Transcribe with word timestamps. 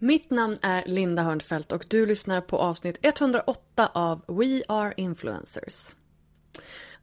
Mitt 0.00 0.30
namn 0.30 0.58
är 0.62 0.84
Linda 0.86 1.22
Hörnfeldt 1.22 1.72
och 1.72 1.84
du 1.88 2.06
lyssnar 2.06 2.40
på 2.40 2.58
avsnitt 2.58 2.98
108 3.02 3.90
av 3.94 4.22
We 4.28 4.62
Are 4.68 4.94
Influencers. 4.96 5.94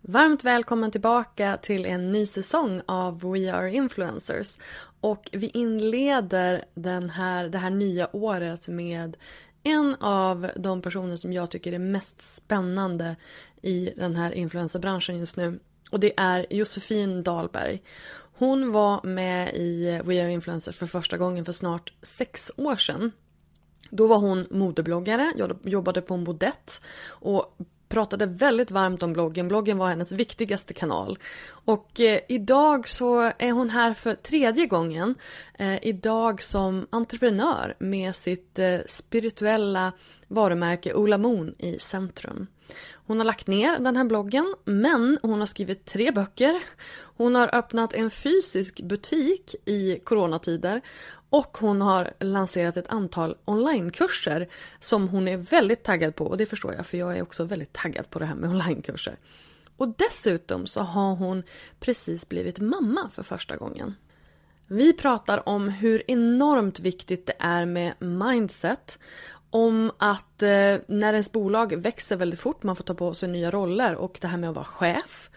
Varmt 0.01 0.43
välkommen 0.43 0.91
tillbaka 0.91 1.57
till 1.57 1.85
en 1.85 2.11
ny 2.11 2.25
säsong 2.25 2.81
av 2.85 3.19
We 3.19 3.53
Are 3.53 3.73
Influencers. 3.73 4.57
Och 5.01 5.29
vi 5.31 5.47
inleder 5.53 6.65
den 6.73 7.09
här, 7.09 7.49
det 7.49 7.57
här 7.57 7.69
nya 7.69 8.15
året 8.15 8.67
med 8.67 9.17
en 9.63 9.95
av 9.99 10.51
de 10.55 10.81
personer 10.81 11.15
som 11.15 11.33
jag 11.33 11.51
tycker 11.51 11.73
är 11.73 11.79
mest 11.79 12.21
spännande 12.21 13.15
i 13.61 13.93
den 13.97 14.15
här 14.15 14.31
influencerbranschen 14.31 15.17
just 15.17 15.37
nu. 15.37 15.59
Och 15.91 15.99
det 15.99 16.13
är 16.17 16.45
Josefin 16.49 17.23
Dahlberg. 17.23 17.81
Hon 18.37 18.71
var 18.71 19.03
med 19.03 19.55
i 19.55 20.01
We 20.05 20.23
Are 20.23 20.31
Influencers 20.31 20.77
för 20.77 20.85
första 20.85 21.17
gången 21.17 21.45
för 21.45 21.53
snart 21.53 21.93
sex 22.01 22.51
år 22.57 22.75
sedan. 22.75 23.11
Då 23.89 24.07
var 24.07 24.17
hon 24.17 24.47
modebloggare, 24.51 25.33
jobbade 25.63 26.01
på 26.01 26.13
en 26.13 26.23
bodett 26.23 26.81
och 27.07 27.57
pratade 27.89 28.25
väldigt 28.25 28.71
varmt 28.71 29.03
om 29.03 29.13
bloggen. 29.13 29.47
Bloggen 29.47 29.77
var 29.77 29.89
hennes 29.89 30.11
viktigaste 30.11 30.73
kanal. 30.73 31.19
Och 31.47 31.99
eh, 31.99 32.19
idag 32.29 32.87
så 32.87 33.21
är 33.21 33.51
hon 33.51 33.69
här 33.69 33.93
för 33.93 34.15
tredje 34.15 34.65
gången. 34.65 35.15
Eh, 35.53 35.87
idag 35.87 36.43
som 36.43 36.87
entreprenör 36.89 37.75
med 37.79 38.15
sitt 38.15 38.59
eh, 38.59 38.77
spirituella 38.87 39.91
varumärke 40.27 40.93
Ola 40.93 41.17
Moon 41.17 41.55
i 41.57 41.79
centrum. 41.79 42.47
Hon 43.07 43.17
har 43.17 43.25
lagt 43.25 43.47
ner 43.47 43.79
den 43.79 43.97
här 43.97 44.03
bloggen 44.03 44.55
men 44.65 45.19
hon 45.21 45.39
har 45.39 45.45
skrivit 45.45 45.85
tre 45.85 46.11
böcker. 46.11 46.63
Hon 47.17 47.35
har 47.35 47.55
öppnat 47.55 47.93
en 47.93 48.09
fysisk 48.09 48.81
butik 48.81 49.55
i 49.65 49.99
coronatider 50.03 50.81
och 51.29 51.57
hon 51.57 51.81
har 51.81 52.13
lanserat 52.19 52.77
ett 52.77 52.89
antal 52.89 53.35
onlinekurser 53.45 54.47
som 54.79 55.07
hon 55.07 55.27
är 55.27 55.37
väldigt 55.37 55.83
taggad 55.83 56.15
på 56.15 56.25
och 56.25 56.37
det 56.37 56.45
förstår 56.45 56.73
jag 56.73 56.85
för 56.85 56.97
jag 56.97 57.17
är 57.17 57.21
också 57.21 57.43
väldigt 57.43 57.73
taggad 57.73 58.09
på 58.09 58.19
det 58.19 58.25
här 58.25 58.35
med 58.35 58.49
onlinekurser. 58.49 59.17
Och 59.77 59.93
dessutom 59.97 60.67
så 60.67 60.81
har 60.81 61.15
hon 61.15 61.43
precis 61.79 62.29
blivit 62.29 62.59
mamma 62.59 63.09
för 63.13 63.23
första 63.23 63.57
gången. 63.57 63.95
Vi 64.67 64.93
pratar 64.93 65.49
om 65.49 65.69
hur 65.69 66.03
enormt 66.07 66.79
viktigt 66.79 67.25
det 67.25 67.35
är 67.39 67.65
med 67.65 67.93
mindset 67.99 68.99
om 69.49 69.91
att 69.97 70.43
eh, 70.43 70.75
när 70.87 71.13
ens 71.13 71.31
bolag 71.31 71.75
växer 71.75 72.15
väldigt 72.15 72.39
fort, 72.39 72.63
man 72.63 72.75
får 72.75 72.83
ta 72.83 72.93
på 72.93 73.13
sig 73.13 73.29
nya 73.29 73.51
roller 73.51 73.95
och 73.95 74.17
det 74.21 74.27
här 74.27 74.37
med 74.37 74.49
att 74.49 74.55
vara 74.55 74.65
chef. 74.65 75.29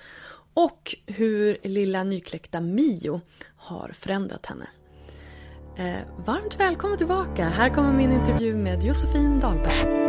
Och 0.55 0.97
hur 1.07 1.57
lilla 1.63 2.05
nykläckta 2.05 2.61
Mio 2.61 3.21
har 3.57 3.91
förändrat 3.95 4.47
henne. 4.47 4.69
Eh, 5.77 6.25
varmt 6.27 6.61
välkommen 6.61 6.99
tillbaka! 6.99 7.49
Här 7.49 7.75
kommer 7.75 7.93
min 7.93 8.13
intervju 8.13 8.55
med 8.57 8.85
Josefin 8.85 9.41
Dahlberg. 9.41 10.09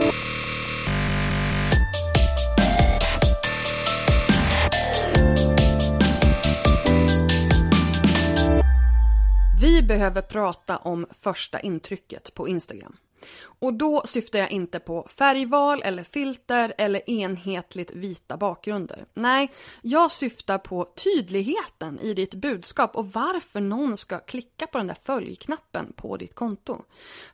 Vi 9.62 9.82
behöver 9.82 10.22
prata 10.22 10.78
om 10.78 11.06
första 11.12 11.59
intrycket 11.59 12.34
på 12.34 12.48
Instagram. 12.48 12.98
Och 13.41 13.74
då 13.74 14.02
syftar 14.06 14.40
jag 14.40 14.52
inte 14.52 14.80
på 14.80 15.07
färgval 15.18 15.81
eller 15.85 16.03
filter 16.03 16.74
eller 16.78 17.09
enhetligt 17.09 17.91
vita 17.91 18.38
bakgrunder. 18.38 19.06
Nej, 19.13 19.52
jag 19.81 20.12
syftar 20.12 20.57
på 20.57 20.85
tydligheten 20.85 22.00
i 22.00 22.13
ditt 22.13 22.35
budskap 22.35 22.96
och 22.96 23.12
varför 23.12 23.62
någon 23.62 23.97
ska 23.97 24.19
klicka 24.19 24.68
på 24.68 24.78
den 24.78 24.88
där 24.88 24.97
följknappen 25.03 25.94
på 25.96 26.18
ditt 26.18 26.35
konto. 26.35 26.81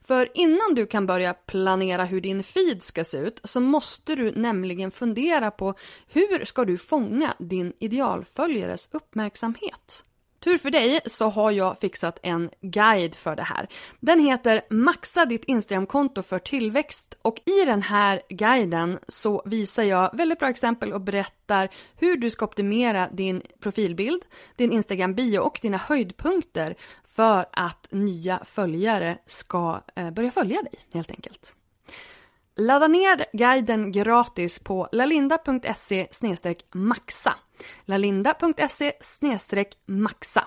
För 0.02 0.28
innan 0.34 0.74
du 0.74 0.86
kan 0.86 1.06
börja 1.06 1.34
planera 1.34 2.04
hur 2.04 2.20
din 2.20 2.42
feed 2.42 2.82
ska 2.82 3.04
se 3.04 3.18
ut 3.18 3.40
så 3.44 3.60
måste 3.60 4.14
du 4.14 4.32
nämligen 4.32 4.90
fundera 4.90 5.50
på 5.50 5.74
hur 6.08 6.44
ska 6.44 6.64
du 6.64 6.78
fånga 6.78 7.34
din 7.38 7.72
idealföljares 7.78 8.88
uppmärksamhet? 8.92 10.04
Tur 10.40 10.58
för 10.58 10.70
dig 10.70 11.00
så 11.06 11.28
har 11.28 11.50
jag 11.50 11.78
fixat 11.78 12.18
en 12.22 12.50
guide 12.60 13.14
för 13.14 13.36
det 13.36 13.42
här. 13.42 13.68
Den 14.00 14.20
heter 14.20 14.62
Maxa 14.70 15.24
ditt 15.24 15.44
Instagramkonto 15.44 16.22
för 16.22 16.38
tillväxt 16.38 17.18
och 17.22 17.40
i 17.44 17.64
den 17.64 17.82
här 17.82 18.22
guiden 18.28 18.98
så 19.08 19.42
visar 19.46 19.82
jag 19.82 20.16
väldigt 20.16 20.38
bra 20.38 20.48
exempel 20.48 20.92
och 20.92 21.00
berättar 21.00 21.68
hur 21.96 22.16
du 22.16 22.30
ska 22.30 22.44
optimera 22.44 23.08
din 23.08 23.42
profilbild, 23.60 24.22
din 24.56 24.72
Instagram-bio 24.72 25.38
och 25.38 25.58
dina 25.62 25.76
höjdpunkter 25.76 26.76
för 27.04 27.46
att 27.52 27.86
nya 27.90 28.44
följare 28.44 29.18
ska 29.26 29.80
eh, 29.96 30.10
börja 30.10 30.30
följa 30.30 30.62
dig 30.62 30.74
helt 30.92 31.10
enkelt. 31.10 31.54
Ladda 32.56 32.88
ner 32.88 33.26
guiden 33.32 33.92
gratis 33.92 34.58
på 34.58 34.88
lalinda.se 34.92 36.06
maxa 36.72 37.34
lalinda.se 37.84 38.92
maxa. 39.86 40.44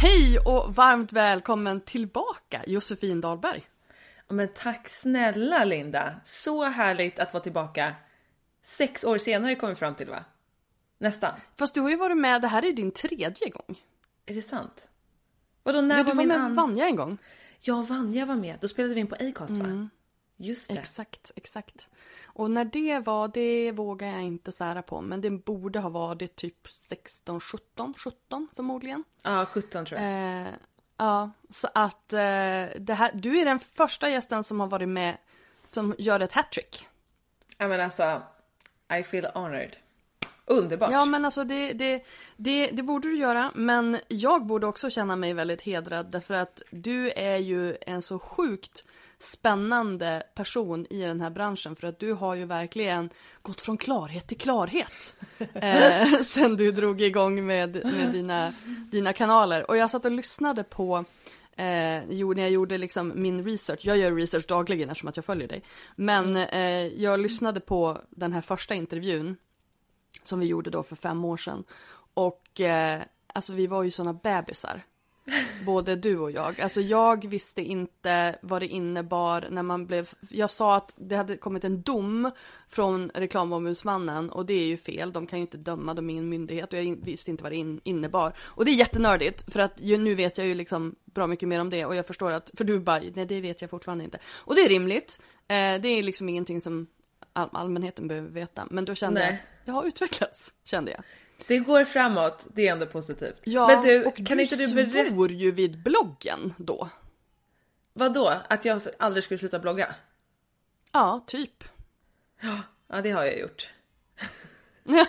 Hej 0.00 0.38
och 0.38 0.74
varmt 0.74 1.12
välkommen 1.12 1.80
tillbaka 1.80 2.62
Josefin 2.66 3.20
Dahlberg. 3.20 3.64
Ja, 4.28 4.34
men 4.34 4.48
tack 4.54 4.88
snälla 4.88 5.64
Linda. 5.64 6.14
Så 6.24 6.64
härligt 6.64 7.18
att 7.18 7.32
vara 7.32 7.42
tillbaka. 7.42 7.94
Sex 8.62 9.04
år 9.04 9.18
senare 9.18 9.54
kom 9.54 9.68
vi 9.68 9.74
fram 9.74 9.94
till 9.94 10.08
va? 10.08 10.24
Nästan. 10.98 11.32
Fast 11.58 11.74
du 11.74 11.80
har 11.80 11.90
ju 11.90 11.96
varit 11.96 12.16
med, 12.16 12.42
det 12.42 12.48
här 12.48 12.64
är 12.64 12.72
din 12.72 12.90
tredje 12.90 13.48
gång. 13.48 13.80
Är 14.26 14.34
det 14.34 14.42
sant? 14.42 14.88
Vadå 15.62 15.80
när 15.80 15.96
Men 15.96 15.96
var 15.96 16.12
du 16.12 16.16
var 16.16 16.22
min 16.22 16.28
med 16.28 16.38
an... 16.38 16.54
Vanja 16.54 16.86
en 16.86 16.96
gång. 16.96 17.18
Ja, 17.60 17.82
Vanja 17.82 18.26
var 18.26 18.34
med. 18.34 18.58
Då 18.60 18.68
spelade 18.68 18.94
vi 18.94 19.00
in 19.00 19.06
på 19.06 19.14
Acast 19.14 19.56
va? 19.56 19.88
Just 20.36 20.68
det. 20.68 20.78
Exakt, 20.78 21.32
exakt. 21.36 21.88
Och 22.24 22.50
när 22.50 22.64
det 22.64 22.98
var, 22.98 23.28
det 23.28 23.72
vågar 23.72 24.08
jag 24.08 24.22
inte 24.22 24.52
svära 24.52 24.82
på. 24.82 25.00
Men 25.00 25.20
det 25.20 25.30
borde 25.30 25.78
ha 25.78 25.88
varit 25.88 26.36
typ 26.36 26.68
16, 26.68 27.40
17, 27.40 27.94
17 27.96 28.48
förmodligen. 28.56 29.04
Ja, 29.22 29.46
17 29.46 29.86
tror 29.86 30.00
jag. 30.00 30.40
Eh, 30.42 30.48
ja, 30.96 31.30
så 31.50 31.68
att 31.74 32.12
eh, 32.12 32.18
det 32.78 32.94
här, 32.94 33.10
du 33.14 33.38
är 33.38 33.44
den 33.44 33.58
första 33.58 34.08
gästen 34.08 34.44
som 34.44 34.60
har 34.60 34.66
varit 34.66 34.88
med 34.88 35.16
som 35.70 35.94
gör 35.98 36.20
ett 36.20 36.32
hattrick. 36.32 36.88
Ja 37.58 37.68
men 37.68 37.80
alltså, 37.80 38.22
I 38.98 39.02
feel 39.02 39.26
honored. 39.34 39.76
Underbart. 40.46 40.92
Ja 40.92 41.04
men 41.04 41.24
alltså 41.24 41.44
det, 41.44 41.72
det, 41.72 42.04
det, 42.36 42.66
det 42.66 42.82
borde 42.82 43.08
du 43.08 43.16
göra. 43.16 43.50
Men 43.54 43.98
jag 44.08 44.46
borde 44.46 44.66
också 44.66 44.90
känna 44.90 45.16
mig 45.16 45.32
väldigt 45.32 45.62
hedrad 45.62 46.06
därför 46.06 46.34
att 46.34 46.62
du 46.70 47.10
är 47.10 47.36
ju 47.36 47.76
en 47.80 48.02
så 48.02 48.18
sjukt 48.18 48.84
spännande 49.24 50.22
person 50.34 50.86
i 50.90 51.00
den 51.00 51.20
här 51.20 51.30
branschen 51.30 51.76
för 51.76 51.86
att 51.86 51.98
du 51.98 52.12
har 52.12 52.34
ju 52.34 52.44
verkligen 52.44 53.10
gått 53.42 53.60
från 53.60 53.76
klarhet 53.76 54.26
till 54.26 54.38
klarhet 54.38 55.16
eh, 55.54 56.20
sen 56.20 56.56
du 56.56 56.72
drog 56.72 57.00
igång 57.00 57.46
med, 57.46 57.84
med 57.84 58.12
dina, 58.12 58.52
dina 58.90 59.12
kanaler. 59.12 59.70
Och 59.70 59.76
jag 59.76 59.90
satt 59.90 60.04
och 60.04 60.10
lyssnade 60.10 60.64
på 60.64 61.04
Eh, 61.56 62.04
jo, 62.10 62.32
när 62.32 62.42
jag 62.42 62.50
gjorde 62.50 62.78
liksom 62.78 63.12
min 63.14 63.44
research, 63.44 63.80
jag 63.82 63.98
gör 63.98 64.12
research 64.12 64.46
dagligen 64.46 64.90
eftersom 64.90 65.08
att 65.08 65.16
jag 65.16 65.24
följer 65.24 65.48
dig. 65.48 65.62
Men 65.96 66.36
eh, 66.36 66.86
jag 66.86 67.20
lyssnade 67.20 67.60
på 67.60 67.98
den 68.10 68.32
här 68.32 68.40
första 68.40 68.74
intervjun 68.74 69.36
som 70.22 70.40
vi 70.40 70.46
gjorde 70.46 70.70
då 70.70 70.82
för 70.82 70.96
fem 70.96 71.24
år 71.24 71.36
sedan. 71.36 71.64
Och 72.14 72.60
eh, 72.60 73.02
alltså 73.34 73.52
vi 73.52 73.66
var 73.66 73.82
ju 73.82 73.90
sådana 73.90 74.12
bebisar. 74.12 74.82
Både 75.66 75.96
du 75.96 76.18
och 76.18 76.30
jag. 76.30 76.60
Alltså 76.60 76.80
jag 76.80 77.26
visste 77.26 77.62
inte 77.62 78.38
vad 78.42 78.62
det 78.62 78.66
innebar 78.66 79.46
när 79.50 79.62
man 79.62 79.86
blev... 79.86 80.10
Jag 80.28 80.50
sa 80.50 80.76
att 80.76 80.94
det 80.96 81.16
hade 81.16 81.36
kommit 81.36 81.64
en 81.64 81.82
dom 81.82 82.30
från 82.68 83.10
reklamombudsmannen 83.14 84.30
och 84.30 84.46
det 84.46 84.54
är 84.54 84.66
ju 84.66 84.76
fel. 84.76 85.12
De 85.12 85.26
kan 85.26 85.38
ju 85.38 85.40
inte 85.40 85.56
döma, 85.56 85.94
de 85.94 86.10
är 86.10 86.12
ingen 86.12 86.28
myndighet 86.28 86.72
och 86.72 86.78
jag 86.78 86.96
visste 87.04 87.30
inte 87.30 87.42
vad 87.42 87.52
det 87.52 87.78
innebar. 87.84 88.36
Och 88.40 88.64
det 88.64 88.70
är 88.70 88.74
jättenördigt 88.74 89.52
för 89.52 89.60
att 89.60 89.80
ju, 89.80 89.96
nu 89.96 90.14
vet 90.14 90.38
jag 90.38 90.46
ju 90.46 90.54
liksom 90.54 90.94
bra 91.04 91.26
mycket 91.26 91.48
mer 91.48 91.60
om 91.60 91.70
det 91.70 91.86
och 91.86 91.96
jag 91.96 92.06
förstår 92.06 92.30
att, 92.30 92.50
för 92.56 92.64
du 92.64 92.80
bara, 92.80 93.00
nej 93.14 93.26
det 93.26 93.40
vet 93.40 93.60
jag 93.60 93.70
fortfarande 93.70 94.04
inte. 94.04 94.18
Och 94.26 94.54
det 94.54 94.60
är 94.60 94.68
rimligt. 94.68 95.20
Eh, 95.48 95.80
det 95.80 95.88
är 95.88 96.02
liksom 96.02 96.28
ingenting 96.28 96.60
som 96.60 96.86
all 97.32 97.48
allmänheten 97.52 98.08
behöver 98.08 98.30
veta. 98.30 98.66
Men 98.70 98.84
då 98.84 98.94
kände 98.94 99.20
nej. 99.20 99.28
jag 99.28 99.36
att 99.36 99.46
jag 99.64 99.74
har 99.74 99.84
utvecklats, 99.84 100.52
kände 100.64 100.90
jag. 100.90 101.02
Det 101.46 101.58
går 101.58 101.84
framåt, 101.84 102.46
det 102.54 102.68
är 102.68 102.72
ändå 102.72 102.86
positivt. 102.86 103.40
Ja, 103.44 103.66
Men 103.66 103.82
du, 103.82 104.04
och 104.04 104.16
kan 104.16 104.36
du 104.36 104.42
inte 104.42 104.56
du 104.56 104.74
berätta... 104.74 105.10
svor 105.10 105.30
ju 105.30 105.50
vid 105.50 105.82
bloggen 105.82 106.54
då. 106.56 106.88
Vad 107.92 108.14
då? 108.14 108.34
Att 108.48 108.64
jag 108.64 108.80
aldrig 108.98 109.24
skulle 109.24 109.38
sluta 109.38 109.58
blogga? 109.58 109.94
Ja, 110.92 111.24
typ. 111.26 111.64
Ja, 112.88 113.00
det 113.00 113.10
har 113.10 113.24
jag 113.24 113.38
gjort. 113.38 113.70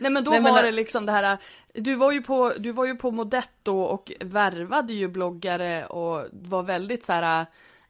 Nej 0.00 0.10
men 0.10 0.24
då 0.24 0.30
Nej, 0.30 0.40
men... 0.40 0.54
var 0.54 0.62
det 0.62 0.70
liksom 0.70 1.06
det 1.06 1.12
här, 1.12 1.38
du 1.72 1.94
var 1.94 2.12
ju 2.12 2.22
på, 2.22 2.52
du 2.58 2.72
var 2.72 2.84
ju 2.84 2.96
på 2.96 3.10
Modetto 3.10 3.78
och 3.78 4.12
värvade 4.20 4.94
ju 4.94 5.08
bloggare 5.08 5.86
och 5.86 6.26
var 6.32 6.62
väldigt 6.62 7.04
så 7.04 7.12
här 7.12 7.46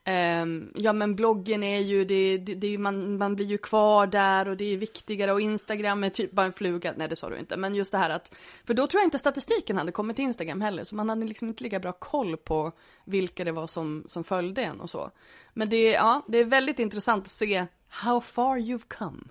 Um, 0.06 0.72
ja 0.74 0.92
men 0.92 1.16
bloggen 1.16 1.62
är 1.62 1.78
ju, 1.78 2.04
det, 2.04 2.38
det, 2.38 2.54
det, 2.54 2.78
man, 2.78 3.18
man 3.18 3.36
blir 3.36 3.46
ju 3.46 3.58
kvar 3.58 4.06
där 4.06 4.48
och 4.48 4.56
det 4.56 4.64
är 4.64 4.76
viktigare. 4.76 5.32
Och 5.32 5.40
Instagram 5.40 6.04
är 6.04 6.10
typ 6.10 6.32
bara 6.32 6.46
en 6.46 6.52
fluga, 6.52 6.94
nej 6.96 7.08
det 7.08 7.16
sa 7.16 7.30
du 7.30 7.38
inte, 7.38 7.56
men 7.56 7.74
just 7.74 7.92
det 7.92 7.98
här 7.98 8.10
att, 8.10 8.34
för 8.64 8.74
då 8.74 8.86
tror 8.86 9.00
jag 9.00 9.06
inte 9.06 9.18
statistiken 9.18 9.78
hade 9.78 9.92
kommit 9.92 10.16
till 10.16 10.24
Instagram 10.24 10.60
heller, 10.60 10.84
så 10.84 10.94
man 10.96 11.08
hade 11.08 11.24
liksom 11.24 11.48
inte 11.48 11.64
lika 11.64 11.80
bra 11.80 11.92
koll 11.92 12.36
på 12.36 12.72
vilka 13.04 13.44
det 13.44 13.52
var 13.52 13.66
som, 13.66 14.04
som 14.06 14.24
följde 14.24 14.62
en 14.62 14.80
och 14.80 14.90
så. 14.90 15.10
Men 15.54 15.68
det, 15.68 15.90
ja, 15.90 16.22
det 16.28 16.38
är 16.38 16.44
väldigt 16.44 16.78
intressant 16.78 17.24
att 17.24 17.30
se 17.30 17.66
how 17.88 18.20
far 18.20 18.58
you've 18.58 18.88
come. 18.98 19.22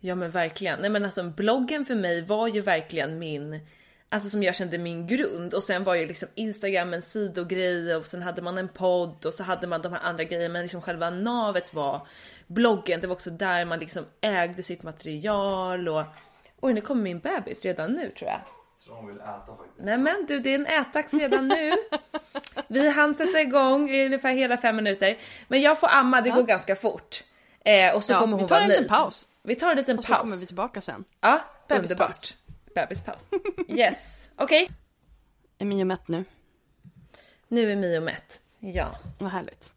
Ja 0.00 0.14
men 0.14 0.30
verkligen, 0.30 0.80
nej 0.80 0.90
men 0.90 1.04
alltså 1.04 1.30
bloggen 1.30 1.86
för 1.86 1.94
mig 1.94 2.22
var 2.22 2.48
ju 2.48 2.60
verkligen 2.60 3.18
min 3.18 3.60
Alltså 4.16 4.30
som 4.30 4.42
jag 4.42 4.54
kände 4.54 4.78
min 4.78 5.06
grund 5.06 5.54
och 5.54 5.62
sen 5.62 5.84
var 5.84 5.94
ju 5.94 6.06
liksom 6.06 6.28
Instagram 6.34 6.94
en 6.94 7.02
sidogrej 7.02 7.96
och 7.96 8.06
sen 8.06 8.22
hade 8.22 8.42
man 8.42 8.58
en 8.58 8.68
podd 8.68 9.26
och 9.26 9.34
så 9.34 9.42
hade 9.42 9.66
man 9.66 9.82
de 9.82 9.92
här 9.92 10.00
andra 10.02 10.24
grejerna 10.24 10.52
men 10.52 10.62
liksom 10.62 10.82
själva 10.82 11.10
navet 11.10 11.74
var 11.74 12.06
bloggen. 12.46 13.00
Det 13.00 13.06
var 13.06 13.14
också 13.14 13.30
där 13.30 13.64
man 13.64 13.78
liksom 13.78 14.04
ägde 14.20 14.62
sitt 14.62 14.82
material 14.82 15.88
och 15.88 16.02
oj 16.60 16.72
nu 16.72 16.80
kommer 16.80 17.02
min 17.02 17.18
bebis 17.18 17.64
redan 17.64 17.92
nu 17.92 18.10
tror 18.18 18.30
jag. 18.30 18.40
Så 18.78 18.92
hon 18.92 19.06
vill 19.06 19.16
äta 19.16 19.56
faktiskt. 19.56 19.86
Nej 19.86 19.98
men 19.98 20.26
du 20.28 20.38
det 20.38 20.50
är 20.50 20.54
en 20.54 20.66
ätdags 20.66 21.14
redan 21.14 21.48
nu. 21.48 21.72
Vi 22.68 22.90
hann 22.90 23.14
sätta 23.14 23.40
igång 23.40 23.90
i 23.90 24.06
ungefär 24.06 24.32
hela 24.32 24.56
fem 24.56 24.76
minuter. 24.76 25.18
Men 25.48 25.60
jag 25.60 25.80
får 25.80 25.88
amma, 25.88 26.20
det 26.20 26.28
ja. 26.28 26.34
går 26.34 26.42
ganska 26.42 26.76
fort. 26.76 27.24
Eh, 27.64 27.94
och 27.94 28.04
så 28.04 28.12
ja, 28.12 28.20
kommer 28.20 28.36
hon 28.36 28.46
vara 28.46 28.60
nöjd. 28.60 28.70
Vi 28.70 28.74
tar 28.74 28.76
en 28.76 28.82
liten 28.82 28.96
paus. 28.96 29.28
Vi 29.42 29.54
tar 29.54 29.70
en 29.70 29.76
liten 29.76 29.98
och 29.98 30.04
paus. 30.04 30.10
Och 30.10 30.16
så 30.16 30.20
kommer 30.20 30.36
vi 30.36 30.46
tillbaka 30.46 30.80
sen. 30.80 31.04
Ja, 31.20 31.40
underbart 31.68 32.34
bebispaus. 32.76 33.30
Yes, 33.68 34.30
okej. 34.36 34.64
Okay. 34.64 34.76
Är 35.58 35.64
Mio 35.64 35.84
mätt 35.84 36.08
nu? 36.08 36.24
Nu 37.48 37.72
är 37.72 37.76
Mio 37.76 38.00
mätt, 38.00 38.40
ja. 38.60 38.98
Vad 39.18 39.30
härligt. 39.30 39.72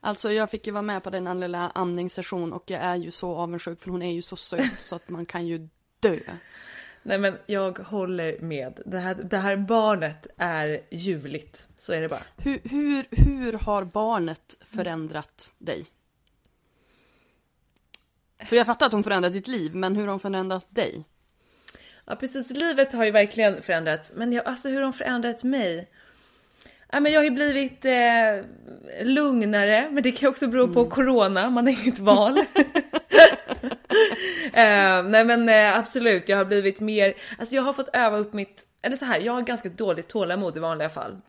Alltså 0.00 0.32
jag 0.32 0.50
fick 0.50 0.66
ju 0.66 0.72
vara 0.72 0.82
med 0.82 1.02
på 1.02 1.10
den 1.10 1.40
lilla 1.40 1.70
amningssession 1.70 2.52
och 2.52 2.70
jag 2.70 2.80
är 2.80 2.96
ju 2.96 3.10
så 3.10 3.34
avundsjuk 3.36 3.80
för 3.80 3.90
hon 3.90 4.02
är 4.02 4.12
ju 4.12 4.22
så 4.22 4.36
söt 4.36 4.80
så 4.80 4.96
att 4.96 5.08
man 5.08 5.26
kan 5.26 5.46
ju 5.46 5.68
dö. 6.00 6.18
Nej 7.02 7.18
men 7.18 7.38
jag 7.46 7.78
håller 7.78 8.40
med. 8.40 8.80
Det 8.86 8.98
här, 8.98 9.14
det 9.14 9.38
här 9.38 9.56
barnet 9.56 10.26
är 10.36 10.80
ljuvligt. 10.90 11.68
Så 11.76 11.92
är 11.92 12.00
det 12.00 12.08
bara. 12.08 12.22
Hur, 12.36 12.60
hur, 12.64 13.06
hur 13.10 13.52
har 13.52 13.84
barnet 13.84 14.56
förändrat 14.60 15.52
dig? 15.58 15.86
För 18.46 18.56
jag 18.56 18.66
fattar 18.66 18.86
att 18.86 18.92
hon 18.92 19.02
förändrat 19.02 19.32
ditt 19.32 19.48
liv, 19.48 19.74
men 19.74 19.96
hur 19.96 20.02
har 20.02 20.10
hon 20.10 20.20
förändrat 20.20 20.66
dig? 20.70 21.04
Ja 22.06 22.16
precis, 22.16 22.50
livet 22.50 22.92
har 22.92 23.04
ju 23.04 23.10
verkligen 23.10 23.62
förändrats. 23.62 24.12
Men 24.14 24.32
jag, 24.32 24.46
alltså 24.46 24.68
hur 24.68 24.74
har 24.74 24.82
de 24.82 24.92
förändrat 24.92 25.42
mig? 25.42 25.88
Ja, 26.92 27.00
men 27.00 27.12
jag 27.12 27.20
har 27.20 27.24
ju 27.24 27.30
blivit 27.30 27.84
eh, 27.84 28.44
lugnare, 29.02 29.88
men 29.90 30.02
det 30.02 30.12
kan 30.12 30.26
ju 30.26 30.30
också 30.30 30.46
bero 30.46 30.72
på 30.72 30.80
mm. 30.80 30.90
corona, 30.90 31.50
man 31.50 31.66
har 31.66 31.72
inget 31.82 31.98
val. 31.98 32.38
eh, 34.52 35.02
nej 35.04 35.24
men 35.24 35.48
eh, 35.48 35.78
absolut, 35.78 36.28
jag 36.28 36.36
har 36.36 36.44
blivit 36.44 36.80
mer, 36.80 37.14
alltså 37.38 37.54
jag 37.54 37.62
har 37.62 37.72
fått 37.72 37.88
öva 37.92 38.18
upp 38.18 38.32
mitt, 38.32 38.66
eller 38.82 38.96
så 38.96 39.04
här, 39.04 39.20
jag 39.20 39.32
har 39.32 39.42
ganska 39.42 39.68
dåligt 39.68 40.08
tålamod 40.08 40.56
i 40.56 40.60
vanliga 40.60 40.88
fall. 40.88 41.20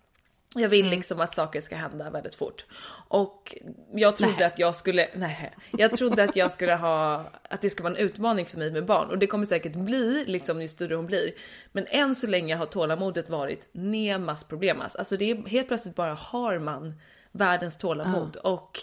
Jag 0.56 0.70
vill 0.70 0.86
mm. 0.86 0.92
liksom 0.92 1.22
att 1.22 1.34
saker 1.34 1.62
ska 1.62 1.76
hända 1.76 2.10
väldigt 2.10 2.36
fort. 2.36 2.66
Och 3.08 3.56
jag 3.94 4.18
trodde 4.18 4.36
nej. 4.38 4.46
att 4.46 4.60
jag 4.60 4.76
skulle, 4.76 5.08
nej, 5.16 5.54
jag 5.72 5.94
trodde 5.94 6.24
att 6.24 6.36
jag 6.36 6.52
skulle 6.52 6.76
ha, 6.76 7.26
att 7.50 7.62
det 7.62 7.70
skulle 7.70 7.90
vara 7.90 8.00
en 8.00 8.06
utmaning 8.06 8.46
för 8.46 8.58
mig 8.58 8.72
med 8.72 8.86
barn. 8.86 9.10
Och 9.10 9.18
det 9.18 9.28
kommer 9.28 9.46
säkert 9.46 9.76
bli 9.76 10.26
liksom 10.28 10.62
ju 10.62 10.68
större 10.68 10.96
hon 10.96 11.06
blir. 11.06 11.32
Men 11.72 11.86
än 11.88 12.16
så 12.16 12.28
länge 12.28 12.56
har 12.56 12.66
tålamodet 12.66 13.30
varit 13.30 13.70
nemas 13.72 14.44
problemas. 14.44 14.96
Alltså 14.96 15.18
det 15.18 15.32
är 15.32 15.48
helt 15.48 15.68
plötsligt 15.68 15.96
bara 15.96 16.14
har 16.14 16.60
man 16.60 17.00
världens 17.32 17.78
tålamod. 17.78 18.36
Uh. 18.36 18.52
Och 18.52 18.80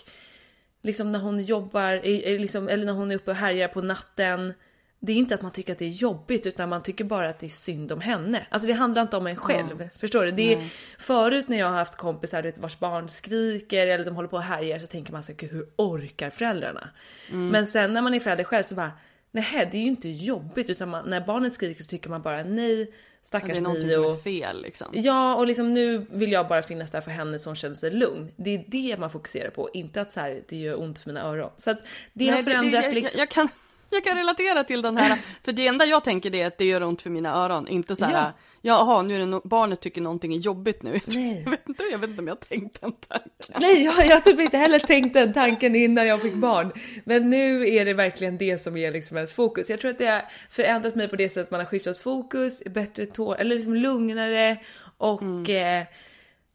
liksom 0.83 1.11
när 1.11 1.19
hon 1.19 1.43
jobbar, 1.43 2.01
liksom, 2.39 2.69
eller 2.69 2.87
när 2.87 2.93
hon 2.93 3.11
är 3.11 3.17
uppe 3.17 3.31
och 3.31 3.37
härjar 3.37 3.69
på 3.69 3.83
natten 3.83 4.55
det 5.03 5.13
är 5.13 5.17
inte 5.17 5.35
att 5.35 5.43
man 5.43 5.51
tycker 5.51 5.73
att 5.73 5.79
det 5.79 5.85
är 5.85 5.89
jobbigt 5.89 6.47
utan 6.47 6.69
man 6.69 6.83
tycker 6.83 7.05
bara 7.05 7.29
att 7.29 7.39
det 7.39 7.47
är 7.47 7.51
synd 7.51 7.93
om 7.93 8.01
henne. 8.01 8.47
Alltså 8.51 8.69
det 8.69 8.75
handlar 8.75 9.03
inte 9.03 9.17
om 9.17 9.27
en 9.27 9.37
själv. 9.37 9.83
Ja. 9.83 9.89
Förstår 9.99 10.25
du? 10.25 10.31
Det 10.31 10.55
är, 10.55 10.69
förut 10.99 11.49
när 11.49 11.59
jag 11.59 11.67
har 11.67 11.77
haft 11.77 11.97
kompisar 11.97 12.43
vet, 12.43 12.59
vars 12.59 12.79
barn 12.79 13.09
skriker 13.09 13.87
eller 13.87 14.05
de 14.05 14.17
håller 14.17 14.29
på 14.29 14.37
och 14.37 14.43
härjar 14.43 14.79
så 14.79 14.87
tänker 14.87 15.13
man 15.13 15.23
så 15.23 15.33
här, 15.33 15.49
hur 15.49 15.67
orkar 15.77 16.31
föräldrarna? 16.31 16.89
Mm. 17.29 17.49
Men 17.49 17.67
sen 17.67 17.93
när 17.93 18.03
man 18.03 18.15
är 18.15 18.21
förälder 18.21 18.45
själv 18.45 18.63
så 18.63 18.75
bara, 18.75 18.93
nej 19.31 19.69
det 19.71 19.77
är 19.77 19.81
ju 19.81 19.89
inte 19.89 20.09
jobbigt 20.09 20.71
utan 20.71 20.89
man, 20.89 21.09
när 21.09 21.21
barnet 21.21 21.55
skriker 21.55 21.83
så 21.83 21.89
tycker 21.89 22.11
man 22.11 22.23
bara 22.23 22.43
nej 22.43 22.93
stackars 23.23 23.49
Mio. 23.49 23.55
Det 23.55 23.59
är 23.59 23.63
någonting 23.63 23.93
som 23.93 24.05
är 24.05 24.15
fel 24.15 24.63
liksom. 24.63 24.87
Ja 24.93 25.35
och 25.35 25.47
liksom 25.47 25.75
nu 25.75 26.07
vill 26.11 26.33
jag 26.33 26.49
bara 26.49 26.63
finnas 26.63 26.91
där 26.91 27.01
för 27.01 27.11
henne 27.11 27.39
så 27.39 27.49
hon 27.49 27.57
känner 27.57 27.75
sig 27.75 27.91
lugn. 27.91 28.33
Det 28.37 28.55
är 28.55 28.65
det 28.69 28.97
man 28.99 29.11
fokuserar 29.11 29.51
på, 29.51 29.71
inte 29.73 30.01
att 30.01 30.13
så 30.13 30.21
här, 30.21 30.43
det 30.49 30.57
gör 30.57 30.81
ont 30.81 30.99
för 30.99 31.11
mina 31.11 31.23
öron. 31.23 31.51
Så 31.57 31.71
att 31.71 31.79
det 32.13 32.25
nej, 32.25 32.35
har 32.35 32.43
förändrat 32.43 32.73
det, 32.73 32.81
det, 32.81 32.85
jag, 32.87 32.95
liksom. 32.95 33.19
Jag, 33.19 33.23
jag 33.23 33.31
kan 33.31 33.49
jag 34.01 34.05
kan 34.05 34.17
relatera 34.17 34.65
till 34.65 34.83
den 34.83 34.97
här, 34.97 35.19
för 35.45 35.53
det 35.53 35.67
enda 35.67 35.85
jag 35.85 36.05
tänker 36.05 36.31
det 36.31 36.41
är 36.41 36.47
att 36.47 36.59
det 36.59 36.65
gör 36.65 36.83
ont 36.83 37.03
för 37.03 37.11
mina 37.11 37.35
öron, 37.35 37.69
inte 37.69 37.97
så 37.97 38.05
här, 38.05 38.13
ja. 38.13 38.33
jaha 38.63 39.03
nu 39.03 39.15
är 39.15 39.19
det 39.19 39.27
no 39.27 39.41
barnet 39.45 39.81
tycker 39.81 40.01
någonting 40.01 40.35
är 40.35 40.39
jobbigt 40.39 40.83
nu. 40.83 41.01
Nej. 41.05 41.43
Jag, 41.45 41.51
vet 41.51 41.69
inte, 41.69 41.83
jag 41.83 41.99
vet 41.99 42.11
inte 42.11 42.23
om 42.23 42.29
jag 42.29 42.41
tänkt 42.41 42.81
den 42.81 42.93
tanken. 42.93 43.57
Nej, 43.61 43.85
jag, 43.85 44.07
jag 44.07 44.17
har 44.17 44.21
typ 44.21 44.41
inte 44.41 44.59
heller 44.59 44.79
tänkt 44.79 45.15
den 45.15 45.33
tanken 45.33 45.77
innan 45.77 46.07
jag 46.07 46.23
fick 46.23 46.35
barn. 46.35 46.73
Men 47.05 47.31
nu 47.31 47.69
är 47.69 47.85
det 47.85 47.95
verkligen 47.95 48.39
det 48.39 48.59
som 48.59 48.77
är 48.77 48.91
liksom 48.91 49.17
ens 49.17 49.33
fokus. 49.33 49.71
Jag 49.71 49.81
tror 49.81 49.91
att 49.91 49.99
det 49.99 50.07
har 50.07 50.23
förändrat 50.51 50.95
mig 50.95 51.09
på 51.09 51.17
det 51.17 51.29
sättet 51.29 51.45
att 51.45 51.51
man 51.51 51.61
har 51.61 51.67
skiftat 51.67 51.99
fokus, 51.99 52.63
bättre 52.65 53.07
tå 53.07 53.35
eller 53.35 53.55
liksom 53.55 53.75
lugnare 53.75 54.59
och 54.99 55.23
mm. 55.23 55.81
eh, 55.81 55.87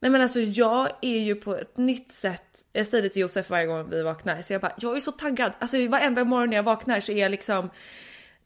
Nej 0.06 0.12
men 0.12 0.22
alltså 0.22 0.40
jag 0.40 0.90
är 1.02 1.20
ju 1.20 1.36
på 1.36 1.56
ett 1.56 1.78
nytt 1.78 2.12
sätt 2.12 2.45
jag 2.76 2.88
säger 2.88 3.04
det 3.04 3.10
till 3.10 3.22
Josef 3.22 3.50
varje 3.50 3.66
gång 3.66 3.90
vi 3.90 4.02
vaknar 4.02 4.42
så 4.42 4.54
jag 4.54 4.62
bara 4.62 4.74
jag 4.78 4.96
är 4.96 5.00
så 5.00 5.12
taggad. 5.12 5.52
Alltså 5.60 5.88
varenda 5.88 6.24
morgon 6.24 6.50
när 6.50 6.56
jag 6.56 6.64
vaknar 6.64 7.00
så 7.00 7.12
är 7.12 7.18
jag 7.18 7.32
liksom 7.32 7.70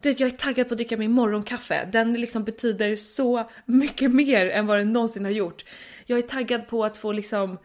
du 0.02 0.10
vet, 0.10 0.20
jag 0.20 0.28
är 0.28 0.38
taggad 0.38 0.68
på 0.68 0.74
att 0.74 0.78
dricka 0.78 0.98
min 0.98 1.12
morgonkaffe. 1.12 1.90
Den 1.92 2.14
liksom 2.14 2.44
betyder 2.44 2.96
så 2.96 3.50
mycket 3.66 4.12
mer 4.12 4.50
än 4.50 4.68
vad 4.68 4.78
den 4.78 4.94
någonsin 4.94 5.26
har 5.26 5.32
gjort. 5.32 5.66
Jag 6.06 6.20
är 6.20 6.24
taggad 6.24 6.68
på 6.68 6.86
att 6.86 6.98
få 6.98 7.12
liksom 7.12 7.58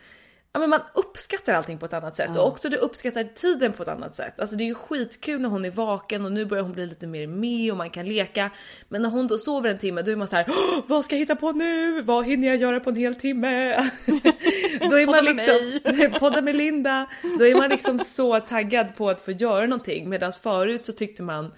ja, 0.54 0.60
men 0.60 0.70
man 0.70 0.80
uppskattar 0.94 1.54
allting 1.54 1.78
på 1.78 1.86
ett 1.86 1.92
annat 1.92 2.16
sätt 2.16 2.28
mm. 2.28 2.40
och 2.40 2.46
också 2.46 2.68
du 2.68 2.76
uppskattar 2.76 3.24
tiden 3.24 3.72
på 3.72 3.82
ett 3.82 3.88
annat 3.88 4.16
sätt. 4.16 4.40
Alltså 4.40 4.56
det 4.56 4.64
är 4.64 4.66
ju 4.66 4.74
skitkul 4.74 5.40
när 5.40 5.48
hon 5.48 5.64
är 5.64 5.70
vaken 5.70 6.24
och 6.24 6.32
nu 6.32 6.44
börjar 6.44 6.62
hon 6.62 6.72
bli 6.72 6.86
lite 6.86 7.06
mer 7.06 7.26
med 7.26 7.70
och 7.70 7.76
man 7.76 7.90
kan 7.90 8.06
leka. 8.06 8.50
Men 8.88 9.02
när 9.02 9.10
hon 9.10 9.26
då 9.26 9.38
sover 9.38 9.70
en 9.70 9.78
timme 9.78 10.02
då 10.02 10.10
är 10.10 10.16
man 10.16 10.28
så 10.28 10.36
här, 10.36 10.46
vad 10.86 11.04
ska 11.04 11.14
jag 11.14 11.20
hitta 11.20 11.36
på 11.36 11.52
nu? 11.52 12.02
Vad 12.02 12.26
hinner 12.26 12.48
jag 12.48 12.56
göra 12.56 12.80
på 12.80 12.90
en 12.90 12.96
hel 12.96 13.14
timme? 13.14 13.74
då 14.90 14.98
är 14.98 15.06
man 15.06 15.24
liksom, 15.24 16.18
podda 16.20 16.42
med 16.42 16.56
Linda. 16.56 17.06
Då 17.38 17.46
är 17.46 17.54
man 17.54 17.70
liksom 17.70 17.98
så 17.98 18.40
taggad 18.40 18.96
på 18.96 19.08
att 19.08 19.20
få 19.20 19.30
göra 19.30 19.66
någonting 19.66 20.08
medan 20.08 20.32
förut 20.32 20.84
så 20.84 20.92
tyckte 20.92 21.22
man 21.22 21.52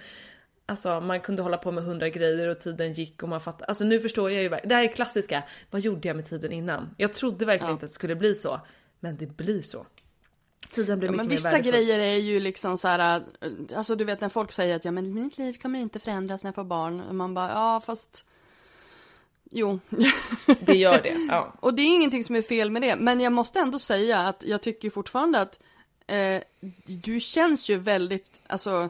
Alltså 0.69 1.01
man 1.01 1.21
kunde 1.21 1.43
hålla 1.43 1.57
på 1.57 1.73
med 1.73 1.85
hundra 1.85 2.09
grejer 2.09 2.49
och 2.49 2.61
tiden 2.61 2.93
gick 2.93 3.23
och 3.23 3.29
man 3.29 3.41
fattade. 3.41 3.65
Alltså 3.65 3.85
nu 3.85 4.01
förstår 4.01 4.31
jag 4.31 4.43
ju. 4.43 4.49
Det 4.49 4.75
här 4.75 4.85
är 4.85 4.93
klassiska. 4.93 5.43
Vad 5.71 5.81
gjorde 5.81 6.09
jag 6.09 6.17
med 6.17 6.27
tiden 6.27 6.53
innan? 6.53 6.95
Jag 6.97 7.15
trodde 7.15 7.45
verkligen 7.45 7.69
ja. 7.69 7.73
inte 7.73 7.85
att 7.85 7.91
det 7.91 7.95
skulle 7.95 8.17
bli 8.17 8.35
så. 8.35 8.61
Men 9.01 9.17
det 9.17 9.37
blir 9.37 9.63
så. 9.63 9.87
Tiden 10.71 10.99
blir 10.99 11.09
Ja, 11.09 11.13
mycket 11.13 11.17
men 11.17 11.27
mer 11.27 11.37
vissa 11.37 11.51
värdefull. 11.51 11.73
grejer 11.73 11.99
är 11.99 12.17
ju 12.17 12.41
liksom 12.41 12.79
så 12.79 12.89
här, 12.89 13.23
äh, 13.41 13.79
alltså 13.79 13.97
du 13.97 14.05
vet 14.05 14.21
när 14.21 14.29
folk 14.29 14.53
säger 14.53 14.77
att 14.77 14.85
ja 14.85 14.91
men 14.91 15.15
mitt 15.15 15.39
liv 15.39 15.59
kommer 15.63 15.79
inte 15.79 15.99
förändras 15.99 16.45
när 16.45 16.49
jag 16.49 16.55
får 16.55 16.65
barn. 16.65 17.01
Och 17.01 17.15
man 17.15 17.35
bara, 17.35 17.49
ja 17.49 17.83
fast, 17.87 18.25
jo. 19.51 19.81
Det 20.61 20.75
gör 20.75 21.03
det, 21.03 21.27
ja. 21.29 21.55
Och 21.61 21.75
det 21.75 21.83
är 21.83 21.97
ingenting 21.97 22.25
som 22.25 22.37
är 22.37 22.43
fel 22.43 22.71
med 22.71 22.83
det, 22.83 22.97
men 22.97 23.21
jag 23.21 23.33
måste 23.33 23.59
ändå 23.61 23.79
säga 23.79 24.21
att 24.21 24.45
jag 24.47 24.63
tycker 24.63 24.91
fortfarande 24.91 25.41
att 25.41 25.59
eh, 26.07 26.43
du 26.87 27.21
känns 27.21 27.69
ju 27.69 27.77
väldigt, 27.77 28.43
alltså, 28.47 28.89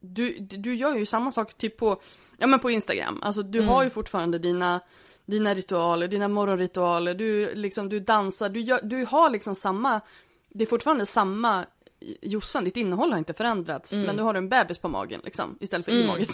du, 0.00 0.38
du 0.38 0.74
gör 0.74 0.96
ju 0.96 1.06
samma 1.06 1.32
sak 1.32 1.54
typ 1.54 1.76
på, 1.76 2.00
ja 2.38 2.46
men 2.46 2.60
på 2.60 2.70
Instagram, 2.70 3.18
alltså 3.22 3.42
du 3.42 3.60
har 3.60 3.84
ju 3.84 3.90
fortfarande 3.90 4.38
dina, 4.38 4.80
dina 5.26 5.54
ritualer, 5.54 6.08
dina 6.08 6.28
morgonritualer, 6.28 7.14
du 7.14 7.54
liksom, 7.54 7.88
du 7.88 8.00
dansar, 8.00 8.48
du, 8.48 8.60
gör, 8.60 8.80
du 8.82 9.04
har 9.04 9.30
liksom 9.30 9.54
samma, 9.54 10.00
det 10.48 10.64
är 10.64 10.68
fortfarande 10.68 11.06
samma 11.06 11.66
Jossan, 12.22 12.64
ditt 12.64 12.76
innehåll 12.76 13.10
har 13.12 13.18
inte 13.18 13.32
förändrats, 13.32 13.92
men 13.92 14.16
nu 14.16 14.22
har 14.22 14.32
du 14.32 14.38
en 14.38 14.48
bebis 14.48 14.78
på 14.78 14.88
magen 14.88 15.20
liksom, 15.24 15.58
istället 15.60 15.84
för 15.84 15.92
i 15.92 16.06
magen. 16.06 16.26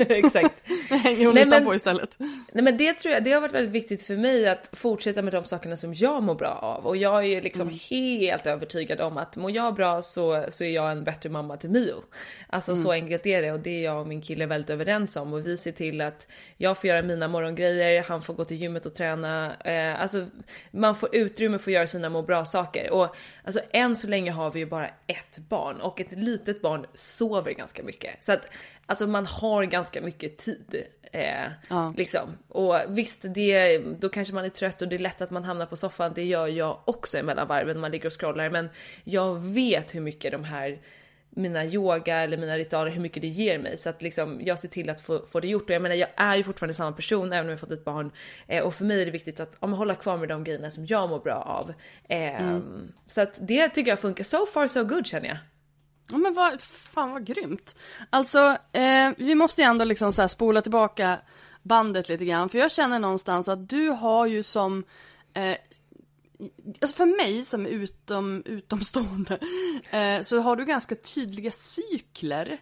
Exakt. 0.08 0.54
hänger 0.90 1.26
hon 1.26 1.34
Nej, 1.34 1.46
men- 1.46 1.74
istället. 1.74 2.16
Nej 2.52 2.64
men 2.64 2.76
det 2.76 2.92
tror 2.92 3.14
jag, 3.14 3.24
det 3.24 3.32
har 3.32 3.40
varit 3.40 3.54
väldigt 3.54 3.72
viktigt 3.72 4.02
för 4.02 4.16
mig 4.16 4.48
att 4.48 4.70
fortsätta 4.72 5.22
med 5.22 5.32
de 5.32 5.44
sakerna 5.44 5.76
som 5.76 5.94
jag 5.94 6.22
mår 6.22 6.34
bra 6.34 6.48
av. 6.48 6.86
Och 6.86 6.96
jag 6.96 7.26
är 7.26 7.42
liksom 7.42 7.70
helt 7.90 8.46
övertygad 8.46 9.00
om 9.00 9.16
att 9.16 9.36
mår 9.36 9.50
jag 9.50 9.74
bra 9.74 10.02
så, 10.02 10.44
så 10.48 10.64
är 10.64 10.70
jag 10.70 10.90
en 10.90 11.04
bättre 11.04 11.30
mamma 11.30 11.56
till 11.56 11.70
Mio. 11.70 12.02
Alltså 12.48 12.76
så 12.76 12.92
enkelt 12.92 13.26
är 13.26 13.42
det 13.42 13.52
och 13.52 13.60
det 13.60 13.70
är 13.70 13.84
jag 13.84 14.00
och 14.00 14.06
min 14.06 14.22
kille 14.22 14.46
väldigt 14.46 14.70
överens 14.70 15.16
om. 15.16 15.32
Och 15.32 15.46
vi 15.46 15.56
ser 15.58 15.72
till 15.72 16.00
att 16.00 16.26
jag 16.56 16.78
får 16.78 16.88
göra 16.88 17.02
mina 17.02 17.28
morgongrejer, 17.28 18.04
han 18.08 18.22
får 18.22 18.34
gå 18.34 18.44
till 18.44 18.56
gymmet 18.56 18.86
och 18.86 18.94
träna. 18.94 19.56
Eh, 19.56 20.02
alltså 20.02 20.26
man 20.70 20.94
får 20.94 21.08
utrymme 21.12 21.58
för 21.58 21.70
att 21.70 21.74
göra 21.74 21.86
sina 21.86 22.08
må 22.08 22.22
bra 22.22 22.44
saker. 22.44 22.92
Och 22.92 23.16
alltså 23.44 23.60
än 23.72 23.96
så 23.96 24.06
länge 24.06 24.30
har 24.30 24.50
vi 24.54 24.58
ju 24.60 24.66
bara 24.66 24.88
ett 25.06 25.38
barn 25.38 25.80
och 25.80 26.00
ett 26.00 26.12
litet 26.12 26.62
barn 26.62 26.86
sover 26.94 27.52
ganska 27.52 27.82
mycket. 27.82 28.24
Så 28.24 28.32
att 28.32 28.46
alltså 28.86 29.06
man 29.06 29.26
har 29.26 29.64
ganska 29.64 30.00
mycket 30.00 30.38
tid. 30.38 30.84
Eh, 31.12 31.50
Ja. 31.68 31.94
Liksom. 31.96 32.38
Och 32.48 32.76
visst, 32.88 33.24
det, 33.34 33.78
då 33.78 34.08
kanske 34.08 34.34
man 34.34 34.44
är 34.44 34.48
trött 34.48 34.82
och 34.82 34.88
det 34.88 34.96
är 34.96 34.98
lätt 34.98 35.20
att 35.20 35.30
man 35.30 35.44
hamnar 35.44 35.66
på 35.66 35.76
soffan. 35.76 36.12
Det 36.14 36.24
gör 36.24 36.46
jag 36.48 36.78
också 36.84 37.18
emellan 37.18 37.48
varven 37.48 37.76
när 37.76 37.80
man 37.80 37.90
ligger 37.90 38.06
och 38.06 38.20
scrollar. 38.20 38.50
Men 38.50 38.68
jag 39.04 39.34
vet 39.40 39.94
hur 39.94 40.00
mycket 40.00 40.32
de 40.32 40.44
här 40.44 40.78
mina 41.36 41.64
yoga 41.64 42.16
eller 42.16 42.36
mina 42.36 42.58
ritualer, 42.58 42.90
hur 42.90 43.00
mycket 43.00 43.22
det 43.22 43.28
ger 43.28 43.58
mig. 43.58 43.78
Så 43.78 43.88
att 43.88 44.02
liksom, 44.02 44.40
jag 44.40 44.58
ser 44.58 44.68
till 44.68 44.90
att 44.90 45.00
få, 45.00 45.26
få 45.26 45.40
det 45.40 45.48
gjort. 45.48 45.62
Och 45.62 45.70
jag 45.70 45.82
menar, 45.82 45.96
jag 45.96 46.08
är 46.16 46.36
ju 46.36 46.42
fortfarande 46.42 46.74
samma 46.74 46.92
person 46.92 47.32
även 47.32 47.46
om 47.46 47.50
jag 47.50 47.60
fått 47.60 47.70
ett 47.70 47.84
barn. 47.84 48.10
Eh, 48.46 48.62
och 48.62 48.74
för 48.74 48.84
mig 48.84 49.02
är 49.02 49.04
det 49.04 49.10
viktigt 49.12 49.40
att 49.40 49.56
ja, 49.60 49.66
hålla 49.68 49.94
kvar 49.94 50.16
med 50.16 50.28
de 50.28 50.44
grejerna 50.44 50.70
som 50.70 50.86
jag 50.86 51.08
mår 51.08 51.20
bra 51.20 51.34
av. 51.34 51.72
Eh, 52.08 52.58
Så 53.06 53.20
att 53.20 53.38
det 53.40 53.68
tycker 53.68 53.90
jag 53.90 54.00
funkar. 54.00 54.24
So 54.24 54.46
far 54.46 54.68
so 54.68 54.84
good 54.84 55.06
känner 55.06 55.28
jag. 55.28 55.38
Ja 56.10 56.18
men 56.18 56.34
vad, 56.34 56.60
fan 56.60 57.10
vad 57.12 57.26
grymt. 57.26 57.76
Alltså, 58.10 58.56
eh, 58.72 59.10
vi 59.16 59.34
måste 59.34 59.60
ju 59.60 59.64
ändå 59.64 59.84
liksom 59.84 60.12
så 60.12 60.28
spola 60.28 60.62
tillbaka 60.62 61.18
bandet 61.62 62.08
lite 62.08 62.24
grann. 62.24 62.48
För 62.48 62.58
jag 62.58 62.72
känner 62.72 62.98
någonstans 62.98 63.48
att 63.48 63.68
du 63.68 63.88
har 63.88 64.26
ju 64.26 64.42
som, 64.42 64.84
eh, 65.34 65.56
alltså 66.80 66.96
för 66.96 67.06
mig 67.06 67.44
som 67.44 67.66
utom, 67.66 68.42
utomstående, 68.46 69.38
eh, 69.90 70.22
så 70.22 70.40
har 70.40 70.56
du 70.56 70.64
ganska 70.64 70.94
tydliga 70.94 71.50
cykler 71.50 72.60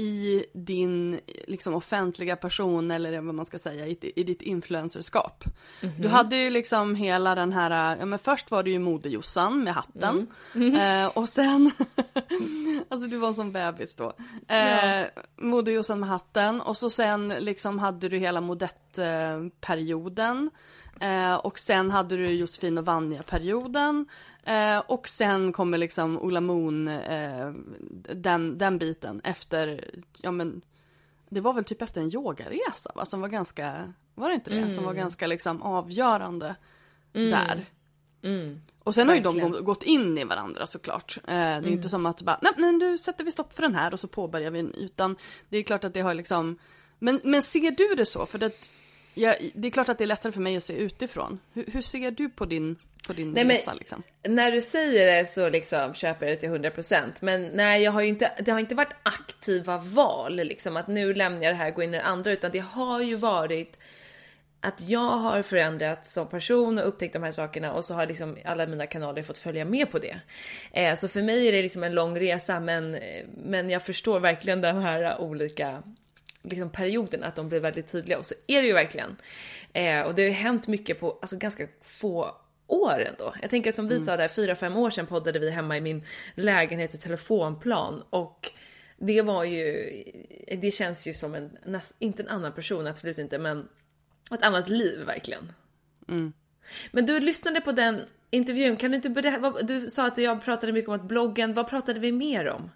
i 0.00 0.44
din 0.52 1.20
liksom 1.46 1.74
offentliga 1.74 2.36
person 2.36 2.90
eller 2.90 3.20
vad 3.20 3.34
man 3.34 3.46
ska 3.46 3.58
säga 3.58 3.86
i, 3.86 4.12
i 4.16 4.24
ditt 4.24 4.42
influencerskap. 4.42 5.44
Du 5.98 6.08
hade 6.08 6.36
ju 6.36 6.50
liksom 6.50 6.94
hela 6.94 7.34
den 7.34 7.52
här, 7.52 7.96
ja 7.96 8.06
men 8.06 8.18
först 8.18 8.50
var 8.50 8.62
det 8.62 8.70
ju 8.70 8.78
modejossan 8.78 9.64
med 9.64 9.74
hatten 9.74 10.26
eh, 10.54 11.06
och 11.06 11.28
sen, 11.28 11.70
alltså 12.88 13.08
du 13.08 13.16
var 13.16 13.28
en 13.28 13.34
sån 13.34 13.52
bebis 13.52 13.94
då. 13.94 14.12
Eh, 14.48 15.06
Modejossan 15.36 16.00
med 16.00 16.08
hatten 16.08 16.60
och 16.60 16.76
så 16.76 16.90
sen 16.90 17.28
liksom 17.28 17.78
hade 17.78 18.08
du 18.08 18.18
hela 18.18 18.40
modettperioden. 18.40 18.89
Eh, 21.00 21.34
och 21.34 21.58
sen 21.58 21.90
hade 21.90 22.16
du 22.16 22.30
Josefin 22.30 22.78
och 22.78 22.84
Vanja-perioden. 22.84 24.06
Eh, 24.44 24.78
och 24.78 25.08
sen 25.08 25.52
kommer 25.52 25.78
liksom 25.78 26.18
Ola 26.18 26.40
Moon, 26.40 26.88
eh, 26.88 27.52
den, 28.14 28.58
den 28.58 28.78
biten 28.78 29.20
efter, 29.24 29.90
ja 30.22 30.30
men, 30.30 30.62
det 31.28 31.40
var 31.40 31.52
väl 31.52 31.64
typ 31.64 31.82
efter 31.82 32.00
en 32.00 32.14
yogaresa 32.14 32.92
va? 32.94 33.04
Som 33.04 33.20
var 33.20 33.28
ganska, 33.28 33.92
var 34.14 34.28
det 34.28 34.34
inte 34.34 34.50
det? 34.50 34.70
Som 34.70 34.84
var 34.84 34.94
ganska 34.94 35.26
liksom 35.26 35.62
avgörande 35.62 36.54
där. 37.30 37.64
Och 38.84 38.94
sen 38.94 39.08
har 39.08 39.14
ju 39.14 39.20
de 39.20 39.34
Verkligen. 39.34 39.52
gå- 39.52 39.62
gått 39.62 39.82
in 39.82 40.18
i 40.18 40.24
varandra 40.24 40.66
såklart. 40.66 41.18
Det 41.24 41.32
är 41.32 41.66
inte 41.68 41.88
som 41.88 42.06
att 42.06 42.22
bara, 42.22 42.38
nej 42.42 42.52
men 42.56 42.78
nu 42.78 42.98
sätter 42.98 43.24
vi 43.24 43.32
stopp 43.32 43.52
för 43.52 43.62
den 43.62 43.74
här 43.74 43.92
och 43.92 44.00
så 44.00 44.08
påbörjar 44.08 44.50
vi 44.50 44.58
en. 44.60 44.74
Utan 44.74 45.16
det 45.48 45.58
är 45.58 45.62
klart 45.62 45.84
att 45.84 45.94
det 45.94 46.00
har 46.00 46.14
liksom, 46.14 46.58
men, 46.98 47.20
men 47.24 47.42
ser 47.42 47.70
du 47.70 47.94
det 47.94 48.06
så? 48.06 48.26
För 48.26 48.38
det, 48.38 48.70
ja, 49.14 49.34
det 49.54 49.68
är 49.68 49.72
klart 49.72 49.88
att 49.88 49.98
det 49.98 50.04
är 50.04 50.06
lättare 50.06 50.32
för 50.32 50.40
mig 50.40 50.56
att 50.56 50.64
se 50.64 50.74
utifrån. 50.74 51.40
Hur, 51.52 51.64
hur 51.72 51.82
ser 51.82 52.10
du 52.10 52.28
på 52.30 52.44
din, 52.44 52.76
på 53.06 53.12
din 53.12 53.32
Nej, 53.32 53.44
men- 53.44 53.56
resa 53.56 53.74
liksom? 53.74 54.02
När 54.28 54.50
du 54.50 54.62
säger 54.62 55.06
det 55.06 55.26
så 55.26 55.48
liksom 55.48 55.94
köper 55.94 56.26
jag 56.26 56.36
det 56.36 56.40
till 56.40 56.48
100% 56.48 57.12
men 57.20 57.50
nej 57.54 57.82
jag 57.82 57.92
har 57.92 58.02
inte, 58.02 58.32
det 58.44 58.50
har 58.50 58.60
inte 58.60 58.74
varit 58.74 58.94
aktiva 59.02 59.78
val 59.78 60.36
liksom 60.36 60.76
att 60.76 60.88
nu 60.88 61.14
lämnar 61.14 61.42
jag 61.42 61.52
det 61.52 61.56
här 61.58 61.68
och 61.68 61.74
går 61.74 61.84
in 61.84 61.94
i 61.94 61.96
det 61.96 62.02
andra 62.02 62.32
utan 62.32 62.50
det 62.50 62.58
har 62.58 63.02
ju 63.02 63.14
varit 63.16 63.76
att 64.60 64.80
jag 64.80 65.10
har 65.10 65.42
förändrats 65.42 66.12
som 66.12 66.28
person 66.28 66.78
och 66.78 66.88
upptäckt 66.88 67.12
de 67.12 67.22
här 67.22 67.32
sakerna 67.32 67.72
och 67.72 67.84
så 67.84 67.94
har 67.94 68.06
liksom 68.06 68.38
alla 68.44 68.66
mina 68.66 68.86
kanaler 68.86 69.22
fått 69.22 69.38
följa 69.38 69.64
med 69.64 69.90
på 69.90 69.98
det. 69.98 70.20
Eh, 70.72 70.94
så 70.94 71.08
för 71.08 71.22
mig 71.22 71.48
är 71.48 71.52
det 71.52 71.62
liksom 71.62 71.84
en 71.84 71.94
lång 71.94 72.20
resa 72.20 72.60
men, 72.60 72.98
men 73.44 73.70
jag 73.70 73.82
förstår 73.82 74.20
verkligen 74.20 74.60
de 74.60 74.76
här 74.76 75.20
olika 75.20 75.82
liksom 76.42 76.70
perioderna, 76.70 77.26
att 77.26 77.36
de 77.36 77.48
blir 77.48 77.60
väldigt 77.60 77.86
tydliga 77.86 78.18
och 78.18 78.26
så 78.26 78.34
är 78.46 78.62
det 78.62 78.68
ju 78.68 78.74
verkligen. 78.74 79.16
Eh, 79.72 80.02
och 80.02 80.14
det 80.14 80.22
har 80.22 80.28
ju 80.28 80.34
hänt 80.34 80.68
mycket 80.68 81.00
på 81.00 81.18
alltså, 81.22 81.36
ganska 81.36 81.66
få 81.82 82.36
år 82.66 83.00
ändå. 83.00 83.34
Jag 83.40 83.50
tänker 83.50 83.70
att 83.70 83.76
som 83.76 83.88
vi 83.88 84.00
sa 84.00 84.16
där, 84.16 84.28
fyra 84.28 84.56
fem 84.56 84.76
år 84.76 84.90
sedan 84.90 85.06
poddade 85.06 85.38
vi 85.38 85.50
hemma 85.50 85.76
i 85.76 85.80
min 85.80 86.04
lägenhet 86.34 86.94
i 86.94 86.98
telefonplan 86.98 88.02
och 88.10 88.52
det 88.98 89.22
var 89.22 89.44
ju, 89.44 89.64
det 90.60 90.70
känns 90.70 91.06
ju 91.06 91.14
som 91.14 91.34
en, 91.34 91.58
näst, 91.66 91.92
inte 91.98 92.22
en 92.22 92.28
annan 92.28 92.52
person, 92.52 92.86
absolut 92.86 93.18
inte, 93.18 93.38
men 93.38 93.68
ett 94.34 94.42
annat 94.42 94.68
liv 94.68 95.00
verkligen. 95.06 95.52
Men 96.90 97.06
du 97.06 97.20
lyssnade 97.20 97.60
på 97.60 97.72
den 97.72 98.00
intervjun, 98.30 98.76
kan 98.76 98.90
du 98.90 98.96
inte 98.96 99.10
berätta, 99.10 99.62
du 99.62 99.90
sa 99.90 100.06
att 100.06 100.18
jag 100.18 100.44
pratade 100.44 100.72
mycket 100.72 100.88
om 100.88 100.94
att 100.94 101.08
bloggen, 101.08 101.54
vad 101.54 101.68
pratade 101.68 102.00
vi 102.00 102.12
mer 102.12 102.48
om? 102.48 102.70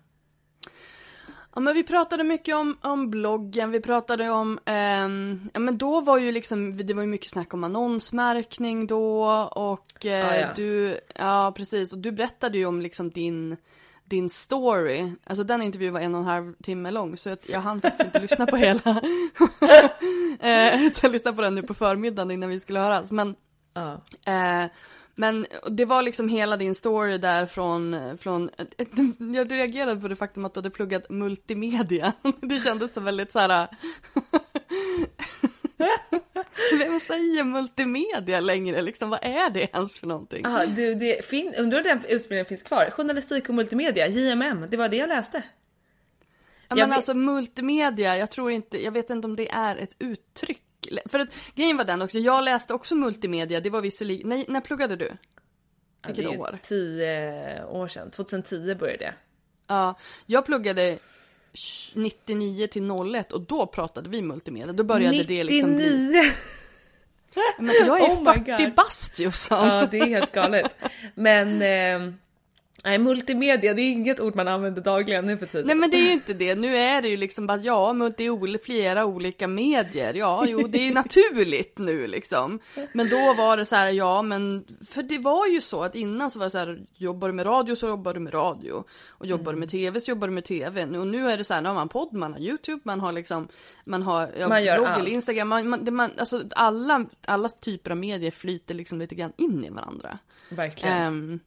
Ja 1.54 1.60
men 1.60 1.74
vi 1.74 1.82
pratade 1.82 2.24
mycket 2.24 2.54
om, 2.56 2.76
om 2.80 3.10
bloggen, 3.10 3.70
vi 3.70 3.80
pratade 3.80 4.30
om, 4.30 4.58
ehm, 4.64 5.50
ja 5.54 5.60
men 5.60 5.78
då 5.78 6.00
var 6.00 6.18
ju 6.18 6.32
liksom, 6.32 6.76
det 6.76 6.94
var 6.94 7.02
ju 7.02 7.08
mycket 7.08 7.30
snack 7.30 7.54
om 7.54 7.64
annonsmärkning 7.64 8.86
då 8.86 9.24
och 9.54 10.06
eh, 10.06 10.28
Ah, 10.28 10.36
ja. 10.36 10.48
du, 10.56 11.00
ja 11.14 11.52
precis, 11.56 11.92
och 11.92 11.98
du 11.98 12.12
berättade 12.12 12.58
ju 12.58 12.66
om 12.66 12.80
liksom 12.80 13.10
din, 13.10 13.56
din 14.04 14.30
story. 14.30 15.12
Alltså 15.24 15.44
den 15.44 15.62
intervjun 15.62 15.92
var 15.92 16.00
en 16.00 16.14
och 16.14 16.20
en 16.20 16.26
halv 16.26 16.54
timme 16.62 16.90
lång 16.90 17.16
så 17.16 17.28
jag, 17.28 17.38
jag 17.46 17.60
hann 17.60 17.80
faktiskt 17.80 18.04
inte 18.04 18.20
lyssna 18.20 18.46
på 18.46 18.56
hela. 18.56 18.80
eh, 20.40 20.82
jag 21.02 21.12
lyssnade 21.12 21.36
på 21.36 21.42
den 21.42 21.54
nu 21.54 21.62
på 21.62 21.74
förmiddagen 21.74 22.30
innan 22.30 22.48
vi 22.50 22.60
skulle 22.60 22.80
höras 22.80 23.10
men 23.10 23.34
Ja. 23.76 24.00
Eh, 24.32 24.64
men 25.14 25.46
det 25.70 25.84
var 25.84 26.02
liksom 26.02 26.28
hela 26.28 26.56
din 26.56 26.74
story 26.74 27.18
där 27.18 27.46
från, 27.46 28.18
från 28.18 28.50
jag 29.34 29.52
reagerade 29.52 30.00
på 30.00 30.08
det 30.08 30.16
faktum 30.16 30.44
att 30.44 30.54
du 30.54 30.58
hade 30.58 30.70
pluggat 30.70 31.10
multimedia. 31.10 32.12
Det 32.40 32.60
kändes 32.60 32.92
så 32.92 33.00
väldigt 33.00 33.32
så 33.32 33.38
här. 33.38 33.68
Vem 36.78 37.00
säger 37.00 37.44
multimedia 37.44 38.40
längre 38.40 38.82
liksom? 38.82 39.10
Vad 39.10 39.24
är 39.24 39.50
det 39.50 39.68
ens 39.74 39.98
för 40.00 40.06
någonting? 40.06 40.46
Aha, 40.46 40.66
du, 40.66 40.94
det 40.94 41.24
fin- 41.24 41.54
undrar 41.58 41.78
om 41.78 41.84
den 41.84 41.98
utbildningen 42.08 42.46
finns 42.46 42.62
kvar? 42.62 42.90
Journalistik 42.90 43.48
och 43.48 43.54
multimedia, 43.54 44.06
JMM, 44.08 44.66
det 44.70 44.76
var 44.76 44.88
det 44.88 44.96
jag 44.96 45.08
läste. 45.08 45.36
Ja, 45.38 45.42
jag 46.68 46.78
men 46.78 46.88
vet- 46.88 46.96
alltså 46.96 47.14
multimedia, 47.14 48.16
jag 48.16 48.30
tror 48.30 48.50
inte, 48.50 48.84
jag 48.84 48.92
vet 48.92 49.10
inte 49.10 49.26
om 49.26 49.36
det 49.36 49.50
är 49.50 49.76
ett 49.76 49.96
uttryck. 49.98 50.60
För 51.06 51.18
att 51.18 51.28
grejen 51.54 51.76
var 51.76 51.84
den 51.84 52.02
också, 52.02 52.18
jag 52.18 52.44
läste 52.44 52.74
också 52.74 52.94
multimedia, 52.94 53.60
det 53.60 53.70
var 53.70 53.80
visserligen, 53.80 54.28
nej, 54.28 54.44
när 54.48 54.60
pluggade 54.60 54.96
du? 54.96 55.04
Ja, 55.04 55.16
Vilket 56.06 56.24
det 56.24 56.34
är 56.34 56.40
år? 56.40 56.58
Tio 56.62 57.64
år 57.64 57.88
sedan, 57.88 58.10
2010 58.10 58.74
började 58.74 59.04
jag. 59.04 59.14
Ja, 59.66 59.94
jag 60.26 60.46
pluggade 60.46 60.98
99 61.94 62.66
till 62.66 62.90
01 63.14 63.32
och 63.32 63.40
då 63.40 63.66
pratade 63.66 64.08
vi 64.08 64.22
multimedia. 64.22 64.72
Då 64.72 64.84
började 64.84 65.16
99! 65.16 65.38
det 65.38 65.44
liksom 65.44 65.76
bli... 65.76 66.32
Men 67.58 67.74
jag 67.86 68.00
är 68.00 68.04
Oh 68.10 68.18
my 68.18 68.44
40 68.44 68.64
God. 68.64 68.74
bast 68.74 69.20
Jossan. 69.20 69.68
Ja, 69.68 69.86
det 69.90 69.98
är 69.98 70.06
helt 70.06 70.32
galet. 70.32 70.76
Men, 71.14 71.62
eh, 71.62 72.14
Nej, 72.84 72.98
multimedia, 72.98 73.74
det 73.74 73.82
är 73.82 73.90
inget 73.90 74.20
ord 74.20 74.34
man 74.34 74.48
använder 74.48 74.82
dagligen 74.82 75.26
nu 75.26 75.36
för 75.36 75.46
tiden. 75.46 75.66
Nej 75.66 75.76
men 75.76 75.90
det 75.90 75.96
är 75.96 76.06
ju 76.06 76.12
inte 76.12 76.32
det. 76.32 76.54
Nu 76.54 76.76
är 76.76 77.02
det 77.02 77.08
ju 77.08 77.16
liksom 77.16 77.46
bara 77.46 77.58
ja, 77.58 77.92
men 77.92 78.14
det 78.16 78.26
är 78.26 78.58
flera 78.58 79.04
olika 79.04 79.48
medier. 79.48 80.14
Ja, 80.14 80.44
jo, 80.48 80.58
det 80.58 80.88
är 80.88 80.94
naturligt 80.94 81.78
nu 81.78 82.06
liksom. 82.06 82.60
Men 82.92 83.08
då 83.08 83.16
var 83.16 83.56
det 83.56 83.64
så 83.64 83.76
här, 83.76 83.92
ja 83.92 84.22
men 84.22 84.64
för 84.90 85.02
det 85.02 85.18
var 85.18 85.46
ju 85.46 85.60
så 85.60 85.82
att 85.82 85.94
innan 85.94 86.30
så 86.30 86.38
var 86.38 86.46
det 86.46 86.50
så 86.50 86.58
här, 86.58 86.80
jobbar 86.94 87.28
du 87.28 87.34
med 87.34 87.46
radio 87.46 87.74
så 87.74 87.86
jobbar 87.86 88.14
du 88.14 88.20
med 88.20 88.34
radio 88.34 88.84
och 89.08 89.26
jobbar 89.26 89.52
du 89.52 89.58
med 89.58 89.68
tv 89.70 90.00
så 90.00 90.10
jobbar 90.10 90.28
du 90.28 90.34
med 90.34 90.44
tv. 90.44 90.98
Och 90.98 91.06
nu 91.06 91.30
är 91.30 91.38
det 91.38 91.44
så 91.44 91.54
här, 91.54 91.60
nu 91.60 91.68
har 91.68 91.74
man 91.74 91.88
podd, 91.88 92.12
man 92.12 92.32
har 92.32 92.40
Youtube, 92.40 92.80
man 92.84 93.00
har 93.00 93.12
liksom, 93.12 93.48
man 93.84 94.02
har 94.02 94.30
ja, 94.38 94.48
Man 94.48 94.64
gör 94.64 94.76
blogg 94.76 94.88
allt. 94.88 94.98
eller 94.98 95.10
Instagram. 95.10 95.48
Man, 95.48 95.68
man, 95.68 95.94
man, 95.94 96.10
alltså 96.18 96.44
alla, 96.56 97.06
alla 97.26 97.48
typer 97.48 97.90
av 97.90 97.96
medier 97.96 98.30
flyter 98.30 98.74
liksom 98.74 98.98
lite 98.98 99.14
grann 99.14 99.32
in 99.36 99.64
i 99.64 99.70
varandra. 99.70 100.18
Verkligen. 100.50 100.96
Ehm, 100.96 101.40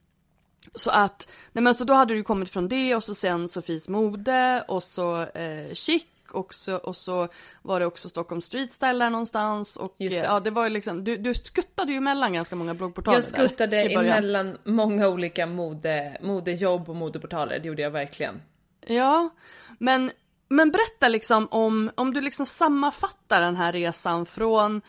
så 0.76 0.92
att, 0.92 1.28
nej 1.52 1.64
men 1.64 1.76
så 1.76 1.84
då 1.84 1.94
hade 1.94 2.14
du 2.14 2.24
kommit 2.24 2.50
från 2.50 2.70
det 2.70 2.96
och 2.96 3.04
så 3.04 3.16
sen 3.16 3.48
Sofies 3.48 3.90
mode 3.90 4.64
och 4.68 4.84
så 4.84 5.22
eh, 5.22 5.74
chic 5.74 6.04
och 6.32 6.54
så, 6.54 6.76
och 6.76 6.96
så 6.96 7.28
var 7.62 7.80
det 7.80 7.86
också 7.86 8.10
Stockholm 8.10 8.42
Street 8.42 8.74
Style 8.74 9.06
där 9.06 9.10
någonstans 9.10 9.78
och 9.78 9.96
det. 9.98 10.18
eh, 10.18 10.24
ja 10.24 10.40
det 10.40 10.52
var 10.52 10.64
ju 10.64 10.70
liksom, 10.70 11.04
du, 11.04 11.18
du 11.18 11.34
skuttade 11.34 11.92
ju 11.92 12.00
mellan 12.00 12.34
ganska 12.34 12.56
många 12.56 12.74
bloggportaler 12.74 13.18
jag 13.18 13.24
skuttade 13.24 13.78
där 13.78 13.90
emellan 13.90 14.58
många 14.64 15.08
olika 15.08 15.46
mode, 15.46 16.18
modejobb 16.22 16.90
och 16.90 16.96
modeportaler, 16.96 17.60
det 17.60 17.68
gjorde 17.68 17.82
jag 17.82 17.92
verkligen. 17.92 18.42
Ja, 18.86 19.30
men, 19.78 20.12
men 20.50 20.72
berätta 20.72 21.08
liksom 21.08 21.48
om, 21.52 21.92
om 21.96 22.14
du 22.14 22.22
liksom 22.22 22.46
sammanfattar 22.46 23.42
den 23.42 23.56
här 23.56 23.72
resan 23.74 24.26
från 24.26 24.82